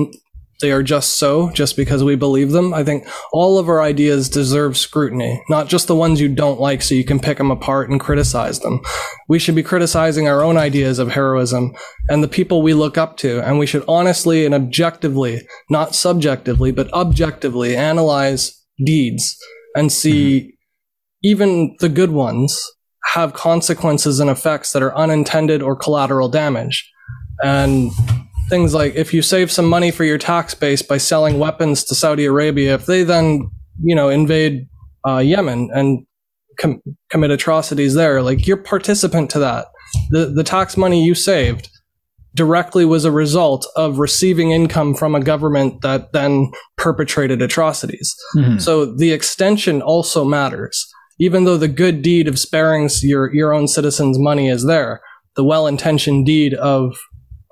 they 0.61 0.71
are 0.71 0.83
just 0.83 1.17
so 1.17 1.49
just 1.51 1.75
because 1.75 2.03
we 2.03 2.15
believe 2.15 2.51
them. 2.51 2.73
I 2.73 2.83
think 2.83 3.07
all 3.33 3.57
of 3.57 3.67
our 3.67 3.81
ideas 3.81 4.29
deserve 4.29 4.77
scrutiny, 4.77 5.43
not 5.49 5.67
just 5.67 5.87
the 5.87 5.95
ones 5.95 6.21
you 6.21 6.29
don't 6.29 6.59
like 6.59 6.81
so 6.81 6.95
you 6.95 7.03
can 7.03 7.19
pick 7.19 7.37
them 7.37 7.51
apart 7.51 7.89
and 7.89 7.99
criticize 7.99 8.59
them. 8.59 8.79
We 9.27 9.39
should 9.39 9.55
be 9.55 9.63
criticizing 9.63 10.27
our 10.27 10.43
own 10.43 10.57
ideas 10.57 10.99
of 10.99 11.09
heroism 11.09 11.75
and 12.09 12.23
the 12.23 12.27
people 12.27 12.61
we 12.61 12.73
look 12.73 12.97
up 12.97 13.17
to. 13.17 13.41
And 13.41 13.59
we 13.59 13.65
should 13.65 13.83
honestly 13.87 14.45
and 14.45 14.55
objectively, 14.55 15.41
not 15.69 15.95
subjectively, 15.95 16.71
but 16.71 16.91
objectively 16.93 17.75
analyze 17.75 18.57
deeds 18.83 19.37
and 19.75 19.91
see 19.91 20.39
mm-hmm. 20.39 20.47
even 21.23 21.75
the 21.79 21.89
good 21.89 22.11
ones 22.11 22.61
have 23.13 23.33
consequences 23.33 24.19
and 24.19 24.29
effects 24.29 24.71
that 24.71 24.83
are 24.83 24.95
unintended 24.95 25.61
or 25.61 25.75
collateral 25.75 26.29
damage. 26.29 26.89
And 27.43 27.91
things 28.51 28.75
like 28.75 28.93
if 28.95 29.13
you 29.13 29.21
save 29.23 29.49
some 29.51 29.65
money 29.65 29.89
for 29.89 30.03
your 30.03 30.19
tax 30.19 30.53
base 30.53 30.83
by 30.83 30.97
selling 30.97 31.39
weapons 31.39 31.83
to 31.85 31.95
Saudi 31.95 32.25
Arabia, 32.25 32.75
if 32.75 32.85
they 32.85 33.03
then, 33.03 33.49
you 33.81 33.95
know, 33.95 34.09
invade 34.09 34.67
uh, 35.07 35.17
Yemen 35.17 35.69
and 35.73 36.05
com- 36.59 36.81
commit 37.09 37.31
atrocities 37.31 37.95
there, 37.95 38.21
like 38.21 38.45
you're 38.45 38.57
participant 38.57 39.31
to 39.31 39.39
that. 39.39 39.65
The 40.11 40.25
the 40.27 40.43
tax 40.43 40.77
money 40.77 41.03
you 41.03 41.15
saved 41.15 41.69
directly 42.35 42.85
was 42.85 43.03
a 43.05 43.11
result 43.11 43.65
of 43.75 43.99
receiving 43.99 44.51
income 44.51 44.93
from 44.95 45.15
a 45.15 45.19
government 45.19 45.81
that 45.81 46.13
then 46.13 46.51
perpetrated 46.77 47.41
atrocities. 47.41 48.15
Mhm. 48.37 48.61
So 48.61 48.85
the 48.85 49.11
extension 49.11 49.81
also 49.81 50.23
matters. 50.23 50.87
Even 51.19 51.43
though 51.43 51.57
the 51.57 51.67
good 51.67 52.01
deed 52.01 52.27
of 52.27 52.39
sparing 52.39 52.89
your, 53.01 53.33
your 53.33 53.53
own 53.53 53.67
citizens 53.67 54.17
money 54.17 54.49
is 54.49 54.65
there, 54.65 55.01
the 55.35 55.43
well-intentioned 55.43 56.25
deed 56.25 56.53
of 56.53 56.95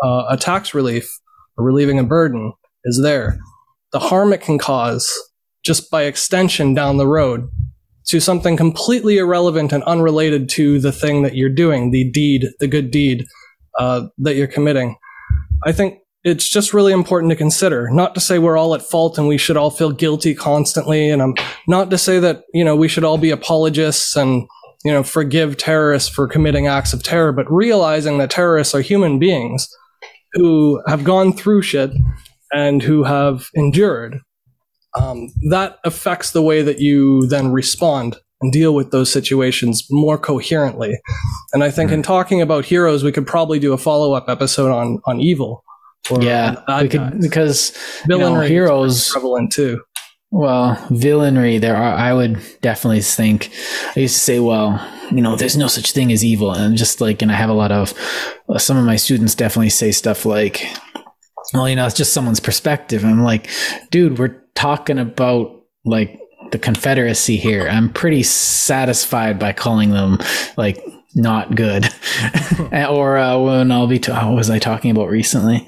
uh, 0.03 0.25
a 0.29 0.37
tax 0.37 0.73
relief 0.73 1.09
or 1.57 1.65
relieving 1.65 1.99
a 1.99 2.03
burden 2.03 2.53
is 2.85 3.01
there. 3.01 3.39
The 3.91 3.99
harm 3.99 4.33
it 4.33 4.41
can 4.41 4.57
cause 4.57 5.11
just 5.63 5.91
by 5.91 6.03
extension 6.03 6.73
down 6.73 6.97
the 6.97 7.07
road 7.07 7.49
to 8.07 8.19
something 8.19 8.57
completely 8.57 9.17
irrelevant 9.17 9.71
and 9.71 9.83
unrelated 9.83 10.49
to 10.49 10.79
the 10.79 10.91
thing 10.91 11.21
that 11.23 11.35
you're 11.35 11.49
doing, 11.49 11.91
the 11.91 12.09
deed, 12.09 12.47
the 12.59 12.67
good 12.67 12.91
deed 12.91 13.25
uh, 13.77 14.07
that 14.17 14.35
you're 14.35 14.47
committing. 14.47 14.95
I 15.65 15.71
think 15.71 15.99
it's 16.23 16.49
just 16.49 16.73
really 16.73 16.91
important 16.91 17.29
to 17.31 17.35
consider. 17.35 17.89
Not 17.91 18.15
to 18.15 18.21
say 18.21 18.39
we're 18.39 18.57
all 18.57 18.75
at 18.75 18.81
fault 18.81 19.17
and 19.17 19.27
we 19.27 19.37
should 19.37 19.57
all 19.57 19.71
feel 19.71 19.91
guilty 19.91 20.33
constantly, 20.33 21.09
and 21.09 21.21
I'm 21.21 21.35
not 21.67 21.89
to 21.91 21.97
say 21.97 22.19
that 22.19 22.43
you 22.53 22.63
know 22.63 22.75
we 22.75 22.87
should 22.87 23.03
all 23.03 23.17
be 23.17 23.29
apologists 23.31 24.15
and 24.15 24.47
you 24.83 24.91
know 24.91 25.03
forgive 25.03 25.57
terrorists 25.57 26.09
for 26.09 26.27
committing 26.27 26.67
acts 26.67 26.93
of 26.93 27.03
terror, 27.03 27.31
but 27.31 27.49
realizing 27.51 28.17
that 28.17 28.31
terrorists 28.31 28.75
are 28.75 28.81
human 28.81 29.19
beings 29.19 29.69
who 30.33 30.81
have 30.87 31.03
gone 31.03 31.33
through 31.33 31.61
shit 31.61 31.91
and 32.53 32.81
who 32.81 33.03
have 33.03 33.49
endured. 33.55 34.19
Um, 34.99 35.29
that 35.49 35.77
affects 35.83 36.31
the 36.31 36.41
way 36.41 36.61
that 36.61 36.79
you 36.79 37.27
then 37.27 37.51
respond 37.51 38.17
and 38.41 38.51
deal 38.51 38.73
with 38.73 38.91
those 38.91 39.11
situations 39.11 39.85
more 39.89 40.17
coherently. 40.17 40.97
And 41.53 41.63
I 41.63 41.71
think 41.71 41.91
in 41.91 42.01
talking 42.01 42.41
about 42.41 42.65
heroes, 42.65 43.03
we 43.03 43.11
could 43.11 43.27
probably 43.27 43.59
do 43.59 43.73
a 43.73 43.77
follow 43.77 44.13
up 44.13 44.29
episode 44.29 44.71
on 44.71 44.99
on 45.05 45.19
evil. 45.19 45.63
or 46.09 46.21
yeah, 46.23 46.55
bad 46.65 46.83
we 46.83 46.89
could 46.89 47.21
because 47.21 47.77
you 48.07 48.17
know, 48.17 48.39
heroes 48.41 49.11
prevalent 49.11 49.51
too. 49.51 49.81
Well, 50.31 50.75
villainry, 50.89 51.59
there 51.59 51.75
are, 51.75 51.93
I 51.93 52.13
would 52.13 52.39
definitely 52.61 53.01
think, 53.01 53.51
I 53.95 54.01
used 54.01 54.13
to 54.13 54.21
say, 54.21 54.39
well, 54.39 54.79
you 55.09 55.21
know, 55.21 55.35
there's 55.35 55.57
no 55.57 55.67
such 55.67 55.91
thing 55.91 56.11
as 56.11 56.23
evil. 56.23 56.51
And 56.51 56.77
just 56.77 57.01
like, 57.01 57.23
and 57.23 57.31
I 57.31 57.35
have 57.35 57.49
a 57.49 57.53
lot 57.53 57.71
of, 57.71 57.93
uh, 58.47 58.59
some 58.59 58.77
of 58.77 58.85
my 58.85 58.95
students 58.95 59.33
definitely 59.33 59.71
say 59.71 59.91
stuff 59.91 60.25
like, 60.25 60.67
well, 61.53 61.67
you 61.67 61.75
know, 61.75 61.87
it's 61.87 61.95
just 61.95 62.13
someone's 62.13 62.39
perspective. 62.39 63.03
And 63.03 63.11
I'm 63.11 63.23
like, 63.23 63.49
dude, 63.89 64.19
we're 64.19 64.43
talking 64.53 64.99
about 64.99 65.63
like 65.83 66.19
the 66.51 66.59
Confederacy 66.59 67.37
here. 67.37 67.67
I'm 67.67 67.91
pretty 67.91 68.21
satisfied 68.21 69.39
by 69.39 69.53
calling 69.53 69.89
them 69.89 70.19
like 70.57 70.83
not 71.15 71.55
good. 71.55 71.87
or 72.71 73.17
uh, 73.17 73.39
when 73.39 73.71
I'll 73.71 73.87
be, 73.87 73.97
ta- 73.97 74.27
what 74.27 74.35
was 74.35 74.51
I 74.51 74.59
talking 74.59 74.91
about 74.91 75.09
recently? 75.09 75.67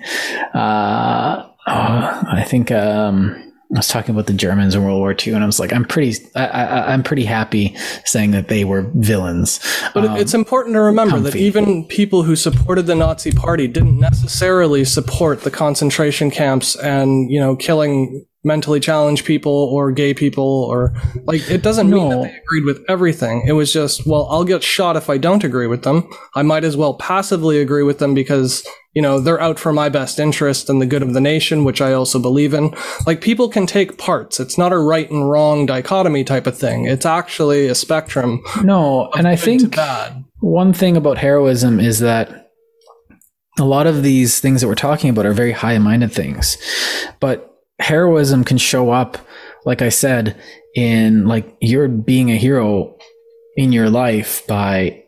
Uh, 0.54 1.48
oh, 1.68 2.24
I 2.32 2.46
think, 2.48 2.70
um, 2.72 3.51
I 3.74 3.80
was 3.80 3.88
talking 3.88 4.14
about 4.14 4.28
the 4.28 4.34
Germans 4.34 4.76
in 4.76 4.84
World 4.84 5.00
War 5.00 5.16
II, 5.16 5.34
and 5.34 5.44
I 5.44 5.46
was 5.46 5.60
like, 5.60 5.72
I'm 5.72 5.86
pretty, 5.86 6.18
I, 6.36 6.46
I, 6.46 6.94
I'm 6.94 7.04
pretty 7.04 7.24
happy 7.24 7.76
saying 8.04 8.32
that 8.32 8.50
they 8.50 8.66
were 8.66 8.92
villains. 8.96 9.60
But 9.94 10.06
Um, 10.06 10.18
it's 10.18 10.34
important 10.34 10.76
to 10.76 10.82
remember 10.82 11.20
that 11.22 11.36
even 11.38 11.86
people 11.86 12.24
who 12.24 12.36
supported 12.36 12.86
the 12.86 12.96
Nazi 12.96 13.32
Party 13.32 13.68
didn't 13.68 13.98
necessarily 13.98 14.84
support 14.84 15.44
the 15.44 15.52
concentration 15.52 16.32
camps 16.32 16.76
and, 16.76 17.32
you 17.32 17.40
know, 17.40 17.56
killing 17.56 18.26
mentally 18.44 18.80
challenged 18.80 19.26
people 19.26 19.52
or 19.52 19.92
gay 19.92 20.14
people 20.14 20.44
or 20.44 20.94
like 21.26 21.48
it 21.50 21.62
doesn't 21.62 21.90
mean 21.90 22.10
that 22.10 22.24
they 22.24 22.38
agreed 22.38 22.66
with 22.66 22.84
everything. 22.90 23.44
It 23.46 23.52
was 23.54 23.72
just, 23.72 24.08
well, 24.08 24.28
I'll 24.30 24.44
get 24.44 24.64
shot 24.64 24.96
if 24.96 25.10
I 25.10 25.18
don't 25.18 25.44
agree 25.44 25.68
with 25.68 25.84
them. 25.84 26.10
I 26.34 26.42
might 26.42 26.64
as 26.64 26.76
well 26.76 26.96
passively 26.96 27.60
agree 27.60 27.84
with 27.84 28.00
them 28.00 28.14
because, 28.14 28.66
you 28.94 29.02
know, 29.02 29.20
they're 29.20 29.40
out 29.40 29.60
for 29.60 29.72
my 29.72 29.90
best 29.90 30.20
interest 30.20 30.70
and 30.70 30.82
the 30.82 30.88
good 30.88 31.04
of 31.04 31.14
the 31.14 31.22
nation, 31.22 31.64
which 31.64 31.82
I 31.82 31.94
also 31.94 32.20
believe 32.20 32.54
in. 32.54 32.74
Like 33.06 33.22
people 33.22 33.48
can 33.48 33.68
take 33.68 33.98
parts. 33.98 34.40
It's 34.40 34.58
not 34.58 34.74
a 34.74 34.80
right 34.80 35.10
and 35.10 35.30
wrong 35.30 35.66
dichotomy 35.66 36.24
type 36.24 36.48
of 36.48 36.58
thing. 36.58 36.86
It's 36.86 37.06
actually 37.06 37.68
a 37.68 37.76
spectrum 37.76 38.42
no, 38.64 39.10
and 39.12 39.28
I 39.28 39.36
think 39.36 39.76
one 40.40 40.74
thing 40.74 40.98
about 40.98 41.18
heroism 41.18 41.80
is 41.80 42.00
that 42.00 42.52
a 43.60 43.66
lot 43.66 43.88
of 43.88 44.04
these 44.04 44.40
things 44.40 44.62
that 44.62 44.68
we're 44.68 44.76
talking 44.76 45.10
about 45.10 45.26
are 45.26 45.34
very 45.34 45.52
high 45.52 45.78
minded 45.78 46.12
things. 46.12 46.58
But 47.20 47.51
heroism 47.82 48.44
can 48.44 48.58
show 48.58 48.92
up, 48.92 49.18
like 49.66 49.82
I 49.82 49.90
said, 49.90 50.40
in 50.76 51.26
like 51.26 51.56
you're 51.60 51.88
being 51.88 52.32
a 52.32 52.38
hero 52.38 52.98
in 53.56 53.72
your 53.72 53.90
life 53.90 54.46
by 54.48 55.04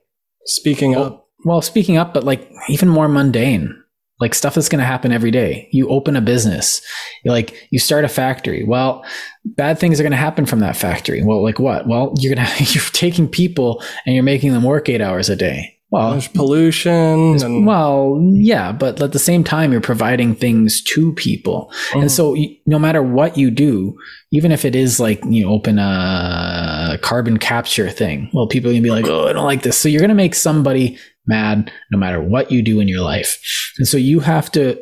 Speaking 0.46 0.96
up. 0.96 1.30
well, 1.46 1.62
speaking 1.62 1.98
up, 1.98 2.14
but 2.14 2.24
like 2.24 2.52
even 2.68 2.90
more 2.90 3.08
mundane, 3.08 3.82
like 4.20 4.36
stuff 4.36 4.56
that's 4.56 4.70
going 4.70 4.80
to 4.80 4.86
happen 4.86 5.12
every 5.12 5.32
day. 5.32 5.70
You 5.72 5.90
open 5.90 6.16
a 6.16 6.22
business, 6.22 6.82
like 7.26 7.68
you 7.72 7.80
start 7.80 8.06
a 8.06 8.10
factory. 8.10 8.64
Well, 8.64 9.06
bad 9.46 9.80
things 9.80 10.00
are 10.00 10.04
going 10.04 10.12
to 10.12 10.18
happen 10.18 10.46
from 10.46 10.60
that 10.60 10.76
factory. 10.76 11.24
Well, 11.24 11.42
like 11.42 11.60
what? 11.60 11.88
Well, 11.88 12.14
you're 12.20 12.36
gonna 12.36 12.50
you're 12.58 12.84
taking 12.92 13.28
people 13.28 13.84
and 14.06 14.16
you're 14.16 14.24
making 14.24 14.54
them 14.54 14.64
work 14.64 14.90
eight 14.90 15.02
hours 15.02 15.30
a 15.30 15.36
day. 15.36 15.78
Well, 15.94 16.12
There's 16.12 16.28
pollution 16.28 17.38
and 17.44 17.66
well, 17.68 18.20
yeah, 18.34 18.72
but 18.72 19.00
at 19.02 19.12
the 19.12 19.20
same 19.20 19.44
time, 19.44 19.72
you're 19.72 19.80
providing 19.82 20.34
things 20.36 20.82
to 20.94 21.14
people, 21.14 21.72
Mhm. 21.94 22.02
and 22.02 22.12
so 22.12 22.36
no 22.66 22.80
matter 22.80 23.02
what 23.04 23.38
you 23.38 23.52
do, 23.52 23.96
even 24.32 24.52
if 24.52 24.66
it 24.66 24.76
is 24.76 25.00
like 25.00 25.22
you 25.30 25.48
open 25.50 25.78
a 25.80 26.98
carbon 27.02 27.38
capture 27.38 27.90
thing, 27.90 28.30
well, 28.34 28.48
people 28.48 28.70
are 28.70 28.74
gonna 28.74 28.82
be 28.84 28.90
like, 28.90 29.08
"Oh, 29.08 29.28
I 29.28 29.34
don't 29.34 29.46
like 29.46 29.62
this," 29.64 29.78
so 29.78 29.88
you're 29.88 30.02
gonna 30.02 30.16
make 30.16 30.36
somebody 30.36 30.98
mad 31.28 31.72
no 31.92 31.98
matter 31.98 32.20
what 32.22 32.52
you 32.52 32.62
do 32.62 32.80
in 32.80 32.88
your 32.88 33.02
life, 33.02 33.38
and 33.78 33.88
so 33.88 33.98
you 33.98 34.20
have 34.22 34.52
to 34.54 34.78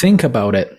think 0.00 0.24
about 0.24 0.54
it 0.54 0.76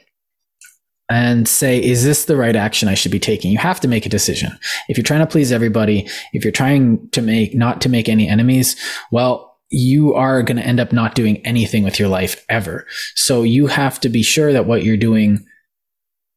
and 1.09 1.47
say, 1.47 1.81
is 1.81 2.03
this 2.03 2.26
the 2.26 2.35
right 2.35 2.57
action 2.57 2.89
I 2.89 2.93
should 2.93 3.14
be 3.14 3.19
taking? 3.19 3.49
You 3.49 3.59
have 3.59 3.80
to 3.80 3.88
make 3.88 4.05
a 4.05 4.09
decision. 4.09 4.51
If 4.89 4.97
you're 4.97 5.05
trying 5.05 5.22
to 5.22 5.26
please 5.26 5.53
everybody, 5.53 6.05
if 6.34 6.43
you're 6.43 6.51
trying 6.51 7.07
to 7.14 7.22
make 7.22 7.55
not 7.55 7.80
to 7.81 7.89
make 7.89 8.09
any 8.09 8.27
enemies, 8.27 8.76
well, 9.09 9.57
you 9.69 10.14
are 10.14 10.44
going 10.44 10.57
to 10.57 10.65
end 10.65 10.80
up 10.80 10.94
not 10.94 11.15
doing 11.15 11.45
anything 11.45 11.84
with 11.84 11.99
your 11.99 12.07
life 12.07 12.45
ever. 12.49 12.85
So 13.15 13.44
you 13.44 13.68
have 13.68 13.99
to 14.02 14.10
be 14.10 14.23
sure 14.23 14.53
that 14.53 14.65
what 14.65 14.84
you're 14.84 14.98
doing 14.98 15.45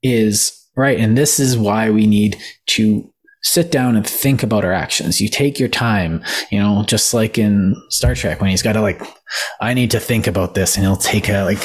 is 0.02 0.56
right. 0.76 0.98
And 0.98 1.16
this 1.16 1.38
is 1.38 1.56
why 1.56 1.90
we 1.90 2.06
need 2.06 2.40
to 2.68 3.12
sit 3.42 3.70
down 3.70 3.96
and 3.96 4.06
think 4.06 4.42
about 4.42 4.64
our 4.64 4.72
actions. 4.72 5.20
You 5.20 5.28
take 5.28 5.58
your 5.58 5.68
time, 5.68 6.22
you 6.50 6.58
know, 6.58 6.84
just 6.86 7.14
like 7.14 7.38
in 7.38 7.74
Star 7.88 8.14
Trek 8.14 8.40
when 8.40 8.50
he's 8.50 8.62
got 8.62 8.74
to 8.74 8.82
like, 8.82 9.00
I 9.60 9.72
need 9.72 9.90
to 9.92 10.00
think 10.00 10.26
about 10.26 10.54
this 10.54 10.76
and 10.76 10.84
he'll 10.84 10.96
take 10.96 11.28
a 11.28 11.44
like 11.44 11.62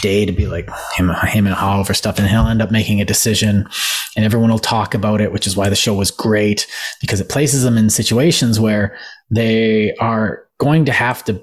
day 0.00 0.24
to 0.24 0.32
be 0.32 0.46
like 0.46 0.68
him, 0.96 1.10
him 1.26 1.46
and 1.46 1.56
Hal 1.56 1.80
over 1.80 1.94
stuff 1.94 2.18
and 2.18 2.28
he'll 2.28 2.46
end 2.46 2.62
up 2.62 2.70
making 2.70 3.00
a 3.00 3.04
decision 3.04 3.68
and 4.14 4.24
everyone 4.24 4.50
will 4.50 4.60
talk 4.60 4.94
about 4.94 5.20
it, 5.20 5.32
which 5.32 5.46
is 5.46 5.56
why 5.56 5.68
the 5.68 5.74
show 5.74 5.94
was 5.94 6.12
great 6.12 6.68
because 7.00 7.20
it 7.20 7.28
places 7.28 7.64
them 7.64 7.76
in 7.76 7.90
situations 7.90 8.60
where 8.60 8.96
they 9.30 9.94
are 9.96 10.47
going 10.58 10.84
to 10.84 10.92
have 10.92 11.24
to 11.24 11.42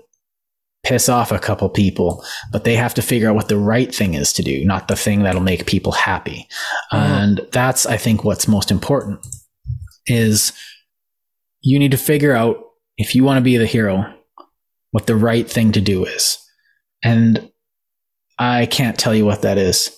piss 0.83 1.09
off 1.09 1.31
a 1.31 1.39
couple 1.39 1.67
people, 1.67 2.23
but 2.51 2.63
they 2.63 2.75
have 2.75 2.93
to 2.93 3.01
figure 3.01 3.27
out 3.27 3.35
what 3.35 3.47
the 3.47 3.57
right 3.57 3.93
thing 3.93 4.13
is 4.13 4.31
to 4.33 4.43
do, 4.43 4.63
not 4.65 4.87
the 4.87 4.95
thing 4.95 5.23
that'll 5.23 5.41
make 5.41 5.65
people 5.65 5.91
happy. 5.91 6.47
Mhm. 6.93 6.99
And 6.99 7.41
that's, 7.51 7.85
I 7.87 7.97
think, 7.97 8.23
what's 8.23 8.47
most 8.47 8.69
important 8.69 9.25
is 10.05 10.53
you 11.61 11.79
need 11.79 11.91
to 11.91 11.97
figure 11.97 12.33
out 12.33 12.57
if 12.97 13.15
you 13.15 13.23
want 13.23 13.37
to 13.37 13.41
be 13.41 13.57
the 13.57 13.65
hero, 13.65 14.13
what 14.91 15.07
the 15.07 15.15
right 15.15 15.49
thing 15.49 15.71
to 15.71 15.81
do 15.81 16.05
is. 16.05 16.37
And 17.03 17.49
I 18.37 18.67
can't 18.67 18.97
tell 18.97 19.15
you 19.15 19.25
what 19.25 19.41
that 19.41 19.57
is. 19.57 19.89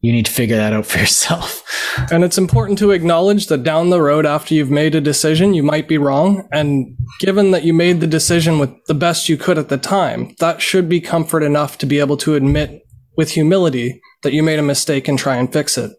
You 0.00 0.12
need 0.12 0.26
to 0.26 0.32
figure 0.32 0.56
that 0.56 0.72
out 0.72 0.86
for 0.86 0.98
yourself. 0.98 1.64
And 2.12 2.22
it's 2.22 2.38
important 2.38 2.78
to 2.78 2.92
acknowledge 2.92 3.48
that 3.48 3.64
down 3.64 3.90
the 3.90 4.00
road, 4.00 4.24
after 4.24 4.54
you've 4.54 4.70
made 4.70 4.94
a 4.94 5.00
decision, 5.00 5.52
you 5.52 5.64
might 5.64 5.88
be 5.88 5.98
wrong. 5.98 6.46
And 6.52 6.96
given 7.18 7.50
that 7.50 7.64
you 7.64 7.74
made 7.74 8.00
the 8.00 8.06
decision 8.06 8.60
with 8.60 8.70
the 8.86 8.94
best 8.94 9.28
you 9.28 9.36
could 9.36 9.58
at 9.58 9.68
the 9.68 9.78
time, 9.78 10.36
that 10.38 10.62
should 10.62 10.88
be 10.88 11.00
comfort 11.00 11.42
enough 11.42 11.76
to 11.78 11.86
be 11.86 11.98
able 11.98 12.16
to 12.18 12.36
admit 12.36 12.86
with 13.16 13.32
humility 13.32 14.00
that 14.22 14.32
you 14.32 14.44
made 14.44 14.60
a 14.60 14.62
mistake 14.62 15.08
and 15.08 15.18
try 15.18 15.34
and 15.36 15.52
fix 15.52 15.76
it. 15.76 15.90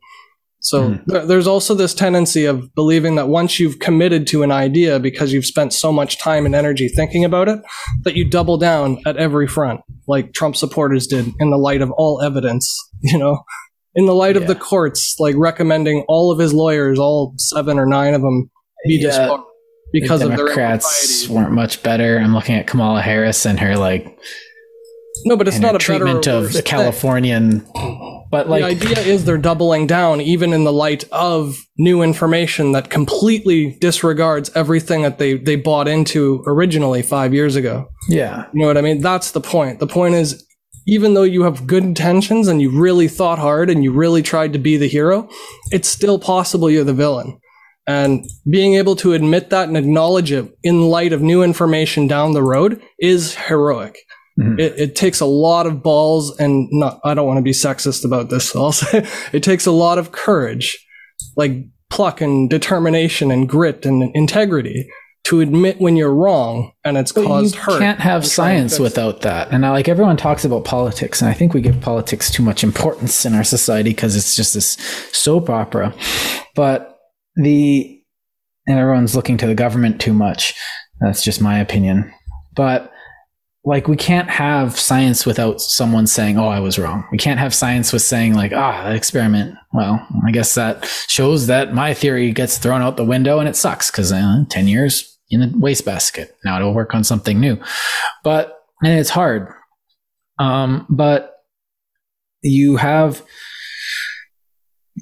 So 0.61 0.89
hmm. 0.89 1.03
there- 1.07 1.25
there's 1.25 1.47
also 1.47 1.73
this 1.73 1.93
tendency 1.93 2.45
of 2.45 2.73
believing 2.75 3.15
that 3.15 3.27
once 3.27 3.59
you've 3.59 3.79
committed 3.79 4.25
to 4.27 4.43
an 4.43 4.51
idea 4.51 4.99
because 4.99 5.33
you've 5.33 5.45
spent 5.45 5.73
so 5.73 5.91
much 5.91 6.17
time 6.17 6.45
and 6.45 6.55
energy 6.55 6.87
thinking 6.87 7.25
about 7.25 7.49
it, 7.49 7.59
that 8.03 8.15
you 8.15 8.23
double 8.23 8.57
down 8.57 8.99
at 9.05 9.17
every 9.17 9.47
front, 9.47 9.81
like 10.07 10.33
Trump 10.33 10.55
supporters 10.55 11.07
did 11.07 11.27
in 11.39 11.49
the 11.49 11.57
light 11.57 11.81
of 11.81 11.91
all 11.91 12.21
evidence, 12.21 12.73
you 13.01 13.17
know? 13.17 13.43
In 13.95 14.05
the 14.05 14.13
light 14.15 14.37
of 14.37 14.47
the 14.47 14.55
courts, 14.55 15.15
like 15.19 15.35
recommending 15.37 16.05
all 16.07 16.31
of 16.31 16.39
his 16.39 16.53
lawyers, 16.53 16.99
all 16.99 17.33
seven 17.37 17.79
or 17.79 17.85
nine 17.85 18.13
of 18.13 18.21
them, 18.21 18.49
be 18.85 18.95
Yeah, 18.95 19.09
disbarred 19.09 19.41
because 19.91 20.19
the 20.21 20.27
of 20.29 20.37
their 20.37 20.45
Democrats 20.45 21.27
weren't 21.27 21.51
much 21.51 21.81
better. 21.83 22.17
I'm 22.19 22.33
looking 22.33 22.55
at 22.55 22.67
Kamala 22.67 23.01
Harris 23.01 23.45
and 23.45 23.59
her 23.59 23.75
like 23.75 24.17
No, 25.25 25.35
but 25.35 25.47
it's 25.47 25.59
not 25.59 25.75
a 25.75 25.79
treatment 25.79 26.27
of 26.27 26.43
worse 26.43 26.53
the 26.53 26.61
thing. 26.61 26.65
Californian. 26.65 27.65
But 28.31 28.47
like 28.47 28.61
the 28.61 28.87
idea 28.87 28.99
is 28.99 29.25
they're 29.25 29.39
doubling 29.39 29.87
down, 29.87 30.21
even 30.21 30.53
in 30.53 30.63
the 30.63 30.71
light 30.71 31.03
of 31.11 31.57
new 31.79 32.03
information 32.03 32.73
that 32.73 32.91
completely 32.91 33.75
disregards 33.81 34.51
everything 34.55 35.01
that 35.01 35.17
they 35.17 35.33
they 35.33 35.55
bought 35.55 35.87
into 35.87 36.43
originally 36.45 37.01
five 37.01 37.33
years 37.33 37.55
ago. 37.55 37.87
yeah, 38.07 38.45
You 38.53 38.61
know 38.61 38.67
what 38.67 38.77
I 38.77 38.81
mean? 38.81 39.01
That's 39.01 39.31
the 39.31 39.41
point. 39.41 39.79
The 39.79 39.87
point 39.87 40.13
is, 40.13 40.45
even 40.89 41.13
though 41.13 41.23
you 41.23 41.43
have 41.43 41.67
good 41.67 41.83
intentions 41.83 42.47
and 42.47 42.59
you 42.61 42.71
really 42.71 43.07
thought 43.07 43.37
hard 43.37 43.69
and 43.69 43.83
you 43.83 43.91
really 43.91 44.23
tried 44.23 44.53
to 44.53 44.59
be 44.59 44.75
the 44.75 44.87
hero, 44.87 45.29
it's 45.71 45.87
still 45.87 46.17
possible 46.17 46.69
you're 46.69 46.83
the 46.83 46.93
villain. 46.93 47.39
And 47.85 48.25
being 48.49 48.73
able 48.73 48.95
to 48.97 49.13
admit 49.13 49.51
that 49.51 49.67
and 49.67 49.77
acknowledge 49.77 50.31
it 50.31 50.51
in 50.63 50.89
light 50.89 51.13
of 51.13 51.21
new 51.21 51.43
information 51.43 52.07
down 52.07 52.33
the 52.33 52.43
road 52.43 52.81
is 52.99 53.35
heroic. 53.35 53.99
Mhm. 54.39 54.59
It, 54.59 54.79
it 54.79 54.95
takes 54.95 55.19
a 55.19 55.25
lot 55.25 55.67
of 55.67 55.83
balls 55.83 56.37
and 56.39 56.67
not, 56.71 56.99
I 57.03 57.13
don't 57.13 57.27
want 57.27 57.37
to 57.37 57.43
be 57.43 57.51
sexist 57.51 58.03
about 58.03 58.29
this. 58.29 58.49
So 58.49 58.63
I'll 58.63 58.71
say 58.71 59.05
it 59.31 59.43
takes 59.43 59.67
a 59.67 59.71
lot 59.71 59.99
of 59.99 60.11
courage, 60.11 60.83
like 61.35 61.65
pluck 61.89 62.19
and 62.21 62.49
determination 62.49 63.31
and 63.31 63.47
grit 63.49 63.85
and 63.85 64.11
integrity 64.15 64.89
to 65.25 65.41
admit 65.41 65.79
when 65.79 65.95
you're 65.95 66.13
wrong 66.13 66.71
and 66.83 66.97
it's 66.97 67.11
But 67.11 67.25
caused 67.25 67.55
you 67.55 67.61
hurt. 67.61 67.73
You 67.73 67.79
can't 67.79 67.99
have 67.99 68.23
and 68.23 68.31
try 68.31 68.51
and 68.51 68.71
science 68.71 68.79
without 68.79 69.21
that. 69.21 69.51
And 69.51 69.65
I, 69.65 69.71
like 69.71 69.87
everyone 69.87 70.17
talks 70.17 70.45
about 70.45 70.65
politics, 70.65 71.21
and 71.21 71.29
I 71.29 71.33
think 71.33 71.53
we 71.53 71.61
give 71.61 71.79
politics 71.81 72.31
too 72.31 72.43
much 72.43 72.63
importance 72.63 73.25
in 73.25 73.35
our 73.35 73.43
society 73.43 73.91
because 73.91 74.15
it's 74.15 74.35
just 74.35 74.53
this 74.53 74.73
soap 75.11 75.49
opera. 75.49 75.93
But 76.55 76.99
the 77.35 78.01
and 78.67 78.77
everyone's 78.77 79.15
looking 79.15 79.37
to 79.37 79.47
the 79.47 79.55
government 79.55 79.99
too 79.99 80.13
much. 80.13 80.53
That's 80.99 81.23
just 81.23 81.41
my 81.41 81.59
opinion. 81.59 82.13
But 82.55 82.91
like 83.65 83.87
we 83.87 83.97
can't 83.97 84.29
have 84.29 84.79
science 84.79 85.25
without 85.25 85.61
someone 85.61 86.07
saying, 86.07 86.37
"Oh, 86.37 86.47
I 86.47 86.59
was 86.59 86.79
wrong." 86.79 87.05
We 87.11 87.17
can't 87.17 87.39
have 87.39 87.53
science 87.53 87.91
with 87.91 88.01
saying 88.01 88.33
like, 88.33 88.53
"Ah, 88.53 88.83
that 88.83 88.95
experiment." 88.95 89.55
Well, 89.73 90.05
I 90.25 90.31
guess 90.31 90.55
that 90.55 90.85
shows 91.07 91.47
that 91.47 91.73
my 91.73 91.93
theory 91.93 92.31
gets 92.31 92.57
thrown 92.57 92.81
out 92.81 92.97
the 92.97 93.05
window 93.05 93.39
and 93.39 93.49
it 93.49 93.55
sucks 93.55 93.91
because 93.91 94.11
uh, 94.11 94.43
ten 94.49 94.67
years 94.67 95.17
in 95.29 95.41
a 95.41 95.51
wastebasket. 95.55 96.35
Now 96.45 96.57
it'll 96.57 96.73
work 96.73 96.95
on 96.95 97.03
something 97.03 97.39
new, 97.39 97.61
but 98.23 98.57
and 98.81 98.97
it's 98.97 99.09
hard. 99.09 99.49
Um, 100.39 100.85
but 100.89 101.35
you 102.41 102.77
have 102.77 103.21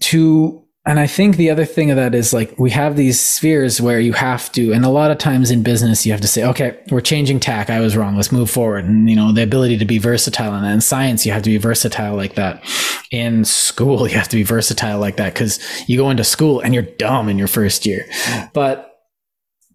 to 0.01 0.66
and 0.87 0.99
I 0.99 1.05
think 1.07 1.35
the 1.35 1.49
other 1.49 1.65
thing 1.65 1.91
of 1.91 1.97
that 1.97 2.15
is 2.15 2.33
like 2.33 2.57
we 2.57 2.71
have 2.71 2.95
these 2.95 3.19
spheres 3.19 3.81
where 3.81 3.99
you 3.99 4.13
have 4.13 4.51
to, 4.53 4.71
and 4.71 4.85
a 4.85 4.89
lot 4.89 5.11
of 5.11 5.17
times 5.17 5.51
in 5.51 5.61
business 5.61 6.05
you 6.05 6.11
have 6.13 6.21
to 6.21 6.27
say, 6.27 6.43
okay, 6.45 6.79
we're 6.89 7.01
changing 7.01 7.39
tack. 7.39 7.69
I 7.69 7.79
was 7.81 7.97
wrong. 7.97 8.15
Let's 8.15 8.31
move 8.31 8.49
forward. 8.49 8.85
And 8.85 9.09
you 9.09 9.15
know 9.15 9.31
the 9.33 9.43
ability 9.43 9.77
to 9.77 9.85
be 9.85 9.97
versatile. 9.97 10.53
And 10.53 10.65
in 10.65 10.81
science, 10.81 11.25
you 11.25 11.31
have 11.33 11.43
to 11.43 11.49
be 11.49 11.57
versatile 11.57 12.15
like 12.15 12.35
that. 12.35 12.63
In 13.11 13.45
school, 13.45 14.07
you 14.09 14.15
have 14.17 14.29
to 14.29 14.37
be 14.37 14.43
versatile 14.43 14.99
like 14.99 15.17
that 15.17 15.33
because 15.33 15.59
you 15.89 15.97
go 15.97 16.09
into 16.09 16.23
school 16.23 16.61
and 16.61 16.73
you're 16.73 16.83
dumb 16.83 17.29
in 17.29 17.37
your 17.37 17.47
first 17.47 17.85
year. 17.85 18.05
But 18.53 18.93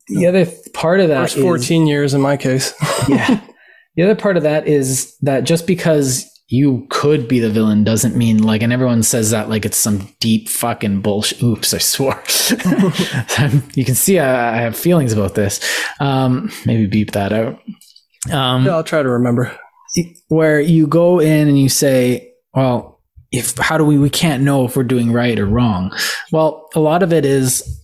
the 0.09 0.27
other 0.27 0.47
part 0.75 1.01
of 1.01 1.09
that 1.09 1.23
First 1.23 1.37
is- 1.37 1.43
14 1.43 1.87
years 1.87 2.15
in 2.15 2.21
my 2.21 2.37
case. 2.37 2.75
yeah. 3.09 3.41
The 3.95 4.05
other 4.05 4.15
part 4.15 4.39
of 4.39 4.45
that 4.45 4.67
is 4.67 5.15
that 5.21 5.45
just 5.45 5.67
because 5.67 6.25
you 6.53 6.87
could 6.91 7.29
be 7.29 7.41
the 7.41 7.49
villain 7.49 7.83
doesn't 7.83 8.15
mean 8.15 8.43
like, 8.43 8.63
and 8.63 8.75
everyone 8.75 9.03
says 9.03 9.31
that 9.31 9.49
like 9.49 9.65
it's 9.65 9.79
some 9.79 10.07
deep 10.21 10.51
fucking 10.51 11.01
bullshit. 11.01 11.43
Oops, 11.43 11.73
I 11.73 11.79
swore. 11.79 12.23
you 13.75 13.87
can 13.87 13.95
see 13.95 14.19
I, 14.19 14.59
I 14.59 14.61
have 14.61 14.77
feelings 14.77 15.15
about 15.15 15.35
this. 15.35 15.61
Um, 15.99 16.53
maybe 16.67 16.87
beep 16.87 17.13
that 17.13 17.33
out. 17.33 17.59
Um, 18.31 18.67
yeah, 18.67 18.73
I'll 18.73 18.85
try 18.85 19.03
to 19.03 19.09
remember. 19.09 19.59
where 20.29 20.61
you 20.61 20.87
go 20.87 21.21
in 21.21 21.49
and 21.49 21.59
you 21.59 21.71
say, 21.71 22.35
well, 22.55 23.01
if 23.31 23.57
how 23.57 23.79
do 23.79 23.85
we 23.87 23.99
we 23.99 24.11
can't 24.11 24.43
know 24.43 24.67
if 24.67 24.77
we're 24.77 24.85
doing 24.85 25.11
right 25.11 25.39
or 25.39 25.47
wrong. 25.47 25.91
Well, 26.33 26.69
a 26.75 26.81
lot 26.81 27.03
of 27.03 27.15
it 27.15 27.25
is 27.25 27.81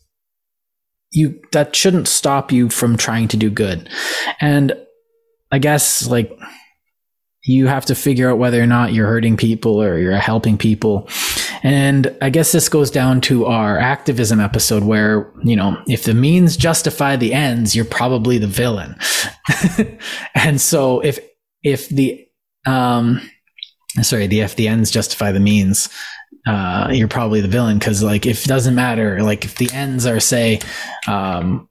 you 1.10 1.40
that 1.52 1.74
shouldn't 1.74 2.06
stop 2.06 2.52
you 2.52 2.68
from 2.68 2.98
trying 2.98 3.28
to 3.28 3.38
do 3.38 3.48
good. 3.48 3.88
And 4.42 4.74
I 5.50 5.58
guess 5.58 6.06
like 6.06 6.30
you 7.48 7.66
have 7.66 7.86
to 7.86 7.94
figure 7.94 8.30
out 8.30 8.38
whether 8.38 8.62
or 8.62 8.66
not 8.66 8.92
you're 8.92 9.06
hurting 9.06 9.36
people 9.36 9.82
or 9.82 9.98
you're 9.98 10.14
helping 10.16 10.58
people. 10.58 11.08
And 11.62 12.14
I 12.20 12.28
guess 12.28 12.52
this 12.52 12.68
goes 12.68 12.90
down 12.90 13.22
to 13.22 13.46
our 13.46 13.78
activism 13.78 14.38
episode 14.38 14.84
where, 14.84 15.32
you 15.42 15.56
know, 15.56 15.82
if 15.86 16.04
the 16.04 16.12
means 16.12 16.58
justify 16.58 17.16
the 17.16 17.32
ends, 17.32 17.74
you're 17.74 17.86
probably 17.86 18.36
the 18.36 18.46
villain. 18.46 18.96
and 20.34 20.60
so 20.60 21.00
if 21.00 21.18
if 21.62 21.88
the 21.88 22.26
um 22.66 23.20
sorry 24.02 24.26
the 24.26 24.40
if 24.40 24.54
the 24.56 24.68
ends 24.68 24.90
justify 24.90 25.32
the 25.32 25.40
means 25.40 25.88
uh 26.46 26.88
you're 26.92 27.08
probably 27.08 27.40
the 27.40 27.48
villain 27.48 27.78
because 27.78 28.02
like 28.02 28.26
if 28.26 28.44
it 28.44 28.48
doesn't 28.48 28.74
matter 28.74 29.22
like 29.22 29.44
if 29.44 29.56
the 29.56 29.70
ends 29.72 30.06
are 30.06 30.20
say 30.20 30.60
um 31.08 31.67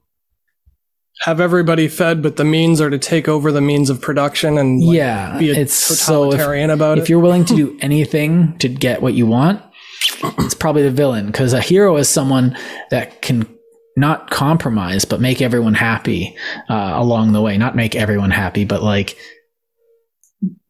Have 1.22 1.40
everybody 1.40 1.88
fed, 1.88 2.22
but 2.22 2.36
the 2.36 2.44
means 2.44 2.80
are 2.80 2.90
to 2.90 2.98
take 2.98 3.28
over 3.28 3.50
the 3.50 3.60
means 3.60 3.90
of 3.90 4.00
production 4.00 4.56
and 4.56 4.82
like, 4.82 4.96
yeah 4.96 5.38
be 5.38 5.50
a 5.50 5.54
it's 5.54 5.74
so 5.74 6.24
if, 6.24 6.30
totalitarian 6.30 6.70
about 6.70 6.98
if 6.98 7.04
it. 7.04 7.10
you're 7.10 7.20
willing 7.20 7.44
to 7.44 7.56
do 7.56 7.76
anything 7.82 8.56
to 8.58 8.68
get 8.68 9.02
what 9.02 9.14
you 9.14 9.26
want 9.26 9.60
it's 10.38 10.54
probably 10.54 10.82
the 10.82 10.90
villain 10.90 11.26
because 11.26 11.52
a 11.52 11.60
hero 11.60 11.96
is 11.96 12.08
someone 12.08 12.56
that 12.90 13.20
can 13.20 13.46
not 13.98 14.30
compromise, 14.30 15.04
but 15.04 15.20
make 15.20 15.42
everyone 15.42 15.74
happy 15.74 16.36
uh, 16.70 16.92
along 16.94 17.32
the 17.32 17.42
way. 17.42 17.58
Not 17.58 17.74
make 17.74 17.96
everyone 17.96 18.30
happy, 18.30 18.64
but 18.64 18.82
like 18.82 19.18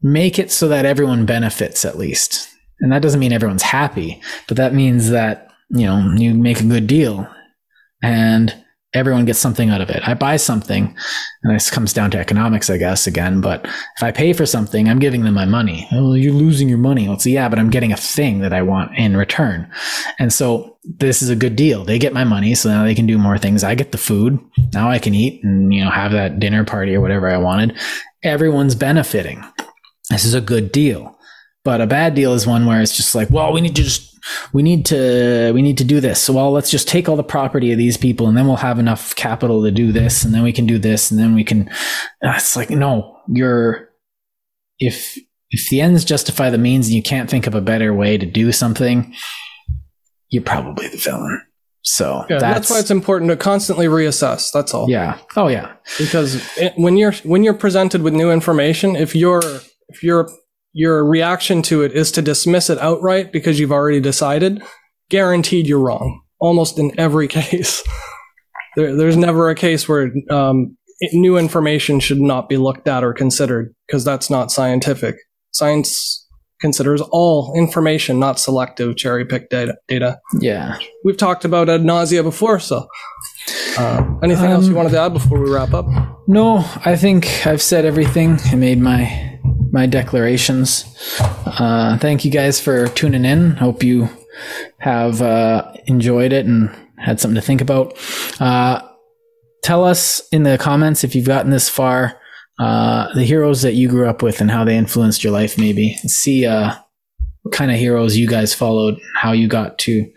make 0.01 0.39
it 0.39 0.51
so 0.51 0.67
that 0.69 0.85
everyone 0.85 1.25
benefits 1.25 1.85
at 1.85 1.97
least. 1.97 2.49
And 2.79 2.91
that 2.91 3.01
doesn't 3.01 3.19
mean 3.19 3.33
everyone's 3.33 3.61
happy, 3.61 4.21
but 4.47 4.57
that 4.57 4.73
means 4.73 5.09
that, 5.09 5.51
you 5.69 5.85
know, 5.85 6.13
you 6.15 6.33
make 6.33 6.59
a 6.59 6.65
good 6.65 6.87
deal 6.87 7.27
and 8.01 8.55
everyone 8.93 9.25
gets 9.25 9.39
something 9.39 9.69
out 9.69 9.81
of 9.81 9.89
it. 9.89 10.07
I 10.07 10.13
buy 10.13 10.37
something, 10.37 10.95
and 11.43 11.55
this 11.55 11.69
comes 11.69 11.93
down 11.93 12.11
to 12.11 12.17
economics, 12.17 12.69
I 12.69 12.77
guess, 12.77 13.05
again, 13.07 13.41
but 13.41 13.65
if 13.65 14.01
I 14.01 14.11
pay 14.11 14.33
for 14.33 14.45
something, 14.45 14.89
I'm 14.89 14.99
giving 14.99 15.23
them 15.23 15.35
my 15.35 15.45
money. 15.45 15.87
Oh, 15.91 16.13
you're 16.13 16.33
losing 16.33 16.69
your 16.69 16.79
money. 16.79 17.05
Well, 17.05 17.13
it's 17.13 17.25
yeah, 17.25 17.49
but 17.49 17.59
I'm 17.59 17.69
getting 17.69 17.91
a 17.91 17.97
thing 17.97 18.39
that 18.39 18.53
I 18.53 18.61
want 18.61 18.97
in 18.97 19.15
return. 19.15 19.71
And 20.17 20.33
so 20.33 20.77
this 20.83 21.21
is 21.21 21.29
a 21.29 21.35
good 21.35 21.55
deal. 21.55 21.85
They 21.85 21.99
get 21.99 22.13
my 22.13 22.23
money, 22.23 22.55
so 22.55 22.69
now 22.69 22.83
they 22.83 22.95
can 22.95 23.05
do 23.05 23.17
more 23.17 23.37
things. 23.37 23.63
I 23.63 23.75
get 23.75 23.91
the 23.91 23.97
food. 23.97 24.39
Now 24.73 24.89
I 24.89 24.99
can 24.99 25.13
eat 25.13 25.43
and, 25.43 25.73
you 25.73 25.83
know, 25.83 25.91
have 25.91 26.11
that 26.13 26.39
dinner 26.39 26.65
party 26.65 26.95
or 26.95 27.01
whatever 27.01 27.29
I 27.29 27.37
wanted. 27.37 27.77
Everyone's 28.23 28.75
benefiting. 28.75 29.43
This 30.09 30.25
is 30.25 30.33
a 30.33 30.41
good 30.41 30.71
deal. 30.71 31.18
But 31.63 31.81
a 31.81 31.87
bad 31.87 32.15
deal 32.15 32.33
is 32.33 32.47
one 32.47 32.65
where 32.65 32.81
it's 32.81 32.95
just 32.95 33.13
like, 33.15 33.29
well, 33.29 33.51
we 33.51 33.61
need 33.61 33.75
to 33.75 33.83
just 33.83 34.17
we 34.53 34.63
need 34.63 34.85
to 34.87 35.51
we 35.53 35.61
need 35.61 35.77
to 35.77 35.83
do 35.83 35.99
this. 35.99 36.21
So 36.21 36.33
well, 36.33 36.51
let's 36.51 36.71
just 36.71 36.87
take 36.87 37.09
all 37.09 37.15
the 37.15 37.23
property 37.23 37.71
of 37.71 37.77
these 37.77 37.97
people, 37.97 38.27
and 38.27 38.37
then 38.37 38.47
we'll 38.47 38.57
have 38.57 38.79
enough 38.79 39.15
capital 39.15 39.63
to 39.63 39.71
do 39.71 39.91
this, 39.91 40.23
and 40.23 40.33
then 40.33 40.43
we 40.43 40.53
can 40.53 40.65
do 40.65 40.77
this, 40.77 41.11
and 41.11 41.19
then 41.19 41.35
we 41.35 41.43
can. 41.43 41.69
Uh, 42.23 42.33
it's 42.35 42.55
like 42.55 42.69
no, 42.69 43.17
you're 43.27 43.89
if 44.79 45.17
if 45.51 45.69
the 45.69 45.81
ends 45.81 46.05
justify 46.05 46.49
the 46.49 46.57
means, 46.57 46.87
and 46.87 46.95
you 46.95 47.03
can't 47.03 47.29
think 47.29 47.47
of 47.47 47.55
a 47.55 47.61
better 47.61 47.93
way 47.93 48.17
to 48.17 48.25
do 48.25 48.51
something, 48.51 49.13
you're 50.29 50.43
probably 50.43 50.87
the 50.87 50.97
villain. 50.97 51.41
So 51.81 52.25
yeah, 52.29 52.39
that's, 52.39 52.41
that's, 52.41 52.69
why 52.69 52.79
it's 52.79 52.91
important 52.91 53.31
to 53.31 53.37
constantly 53.37 53.87
reassess. 53.87 54.51
That's 54.51 54.73
all. 54.73 54.89
Yeah. 54.89 55.17
Oh 55.35 55.47
yeah. 55.47 55.73
Because 55.97 56.35
it, 56.57 56.73
when 56.75 56.97
you're 56.97 57.13
when 57.23 57.43
you're 57.43 57.53
presented 57.53 58.01
with 58.01 58.13
new 58.13 58.31
information, 58.31 58.95
if 58.95 59.15
you're 59.15 59.41
if 59.87 60.03
you're 60.03 60.29
your 60.79 61.05
reaction 61.05 61.61
to 61.61 61.81
it 61.81 61.91
is 61.91 62.09
to 62.13 62.21
dismiss 62.21 62.69
it 62.69 62.79
outright 62.79 63.33
because 63.33 63.59
you've 63.59 63.73
already 63.73 63.99
decided, 63.99 64.63
guaranteed 65.09 65.67
you're 65.67 65.77
wrong. 65.77 66.21
Almost 66.39 66.79
in 66.79 66.97
every 66.97 67.27
case. 67.39 67.83
there, 68.77 68.95
there's 68.95 69.17
never 69.17 69.49
a 69.49 69.55
case 69.55 69.89
where 69.89 70.13
um, 70.31 70.77
new 71.11 71.37
information 71.37 71.99
should 71.99 72.21
not 72.21 72.47
be 72.47 72.55
looked 72.55 72.87
at 72.87 73.03
or 73.03 73.13
considered 73.13 73.75
because 73.87 74.05
that's 74.05 74.29
not 74.29 74.53
scientific. 74.53 75.17
Science 75.51 76.25
considers 76.61 77.01
all 77.11 77.53
information, 77.57 78.17
not 78.17 78.39
selective 78.39 78.95
cherry 78.95 79.25
pick 79.25 79.49
data, 79.49 79.75
data. 79.89 80.17
Yeah. 80.39 80.77
We've 81.03 81.17
talked 81.17 81.43
about 81.43 81.67
ad 81.67 81.83
nausea 81.83 82.23
before, 82.23 82.61
so 82.61 82.87
uh, 83.77 84.05
anything 84.23 84.45
um, 84.45 84.51
else 84.51 84.63
you 84.63 84.71
um, 84.71 84.77
wanted 84.77 84.91
to 84.91 84.99
add 85.01 85.11
before 85.11 85.41
we 85.43 85.51
wrap 85.51 85.73
up? 85.73 85.87
No, 86.25 86.65
I 86.85 86.95
think 86.95 87.45
I've 87.45 87.61
said 87.61 87.83
everything. 87.83 88.37
I 88.45 88.55
made 88.55 88.79
my 88.79 89.28
my 89.71 89.85
declarations. 89.85 90.85
Uh, 91.19 91.97
thank 91.97 92.25
you 92.25 92.31
guys 92.31 92.59
for 92.59 92.87
tuning 92.89 93.25
in. 93.25 93.51
Hope 93.51 93.83
you 93.83 94.09
have 94.79 95.21
uh, 95.21 95.71
enjoyed 95.85 96.33
it 96.33 96.45
and 96.45 96.69
had 96.97 97.19
something 97.19 97.35
to 97.35 97.41
think 97.41 97.61
about. 97.61 97.97
Uh, 98.39 98.81
tell 99.63 99.83
us 99.83 100.27
in 100.31 100.43
the 100.43 100.57
comments 100.57 101.03
if 101.03 101.15
you've 101.15 101.25
gotten 101.25 101.51
this 101.51 101.69
far, 101.69 102.19
uh, 102.59 103.13
the 103.13 103.23
heroes 103.23 103.61
that 103.61 103.73
you 103.73 103.87
grew 103.87 104.09
up 104.09 104.21
with 104.21 104.41
and 104.41 104.51
how 104.51 104.63
they 104.63 104.77
influenced 104.77 105.23
your 105.23 105.33
life, 105.33 105.57
maybe. 105.57 105.95
See 106.05 106.45
uh, 106.45 106.73
what 107.43 107.53
kind 107.53 107.71
of 107.71 107.77
heroes 107.77 108.17
you 108.17 108.27
guys 108.27 108.53
followed, 108.53 108.99
how 109.15 109.31
you 109.31 109.47
got 109.47 109.77
to 109.79 110.11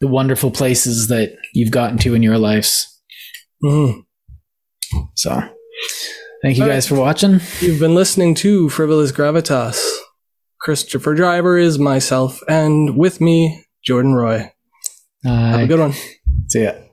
the 0.00 0.08
wonderful 0.08 0.50
places 0.50 1.08
that 1.08 1.36
you've 1.54 1.72
gotten 1.72 1.98
to 1.98 2.14
in 2.14 2.22
your 2.22 2.38
lives. 2.38 3.00
Mm-hmm. 3.64 4.00
So. 5.14 5.42
Thank 6.42 6.56
you 6.56 6.66
guys 6.66 6.86
for 6.86 6.94
watching. 6.94 7.40
You've 7.60 7.80
been 7.80 7.94
listening 7.94 8.34
to 8.36 8.68
Frivolous 8.68 9.10
Gravitas. 9.10 9.84
Christopher 10.60 11.14
Driver 11.14 11.56
is 11.56 11.78
myself, 11.78 12.40
and 12.48 12.96
with 12.96 13.20
me, 13.20 13.64
Jordan 13.82 14.14
Roy. 14.14 14.52
Have 15.24 15.60
a 15.60 15.66
good 15.66 15.80
one. 15.80 15.94
See 16.48 16.62
ya. 16.62 16.72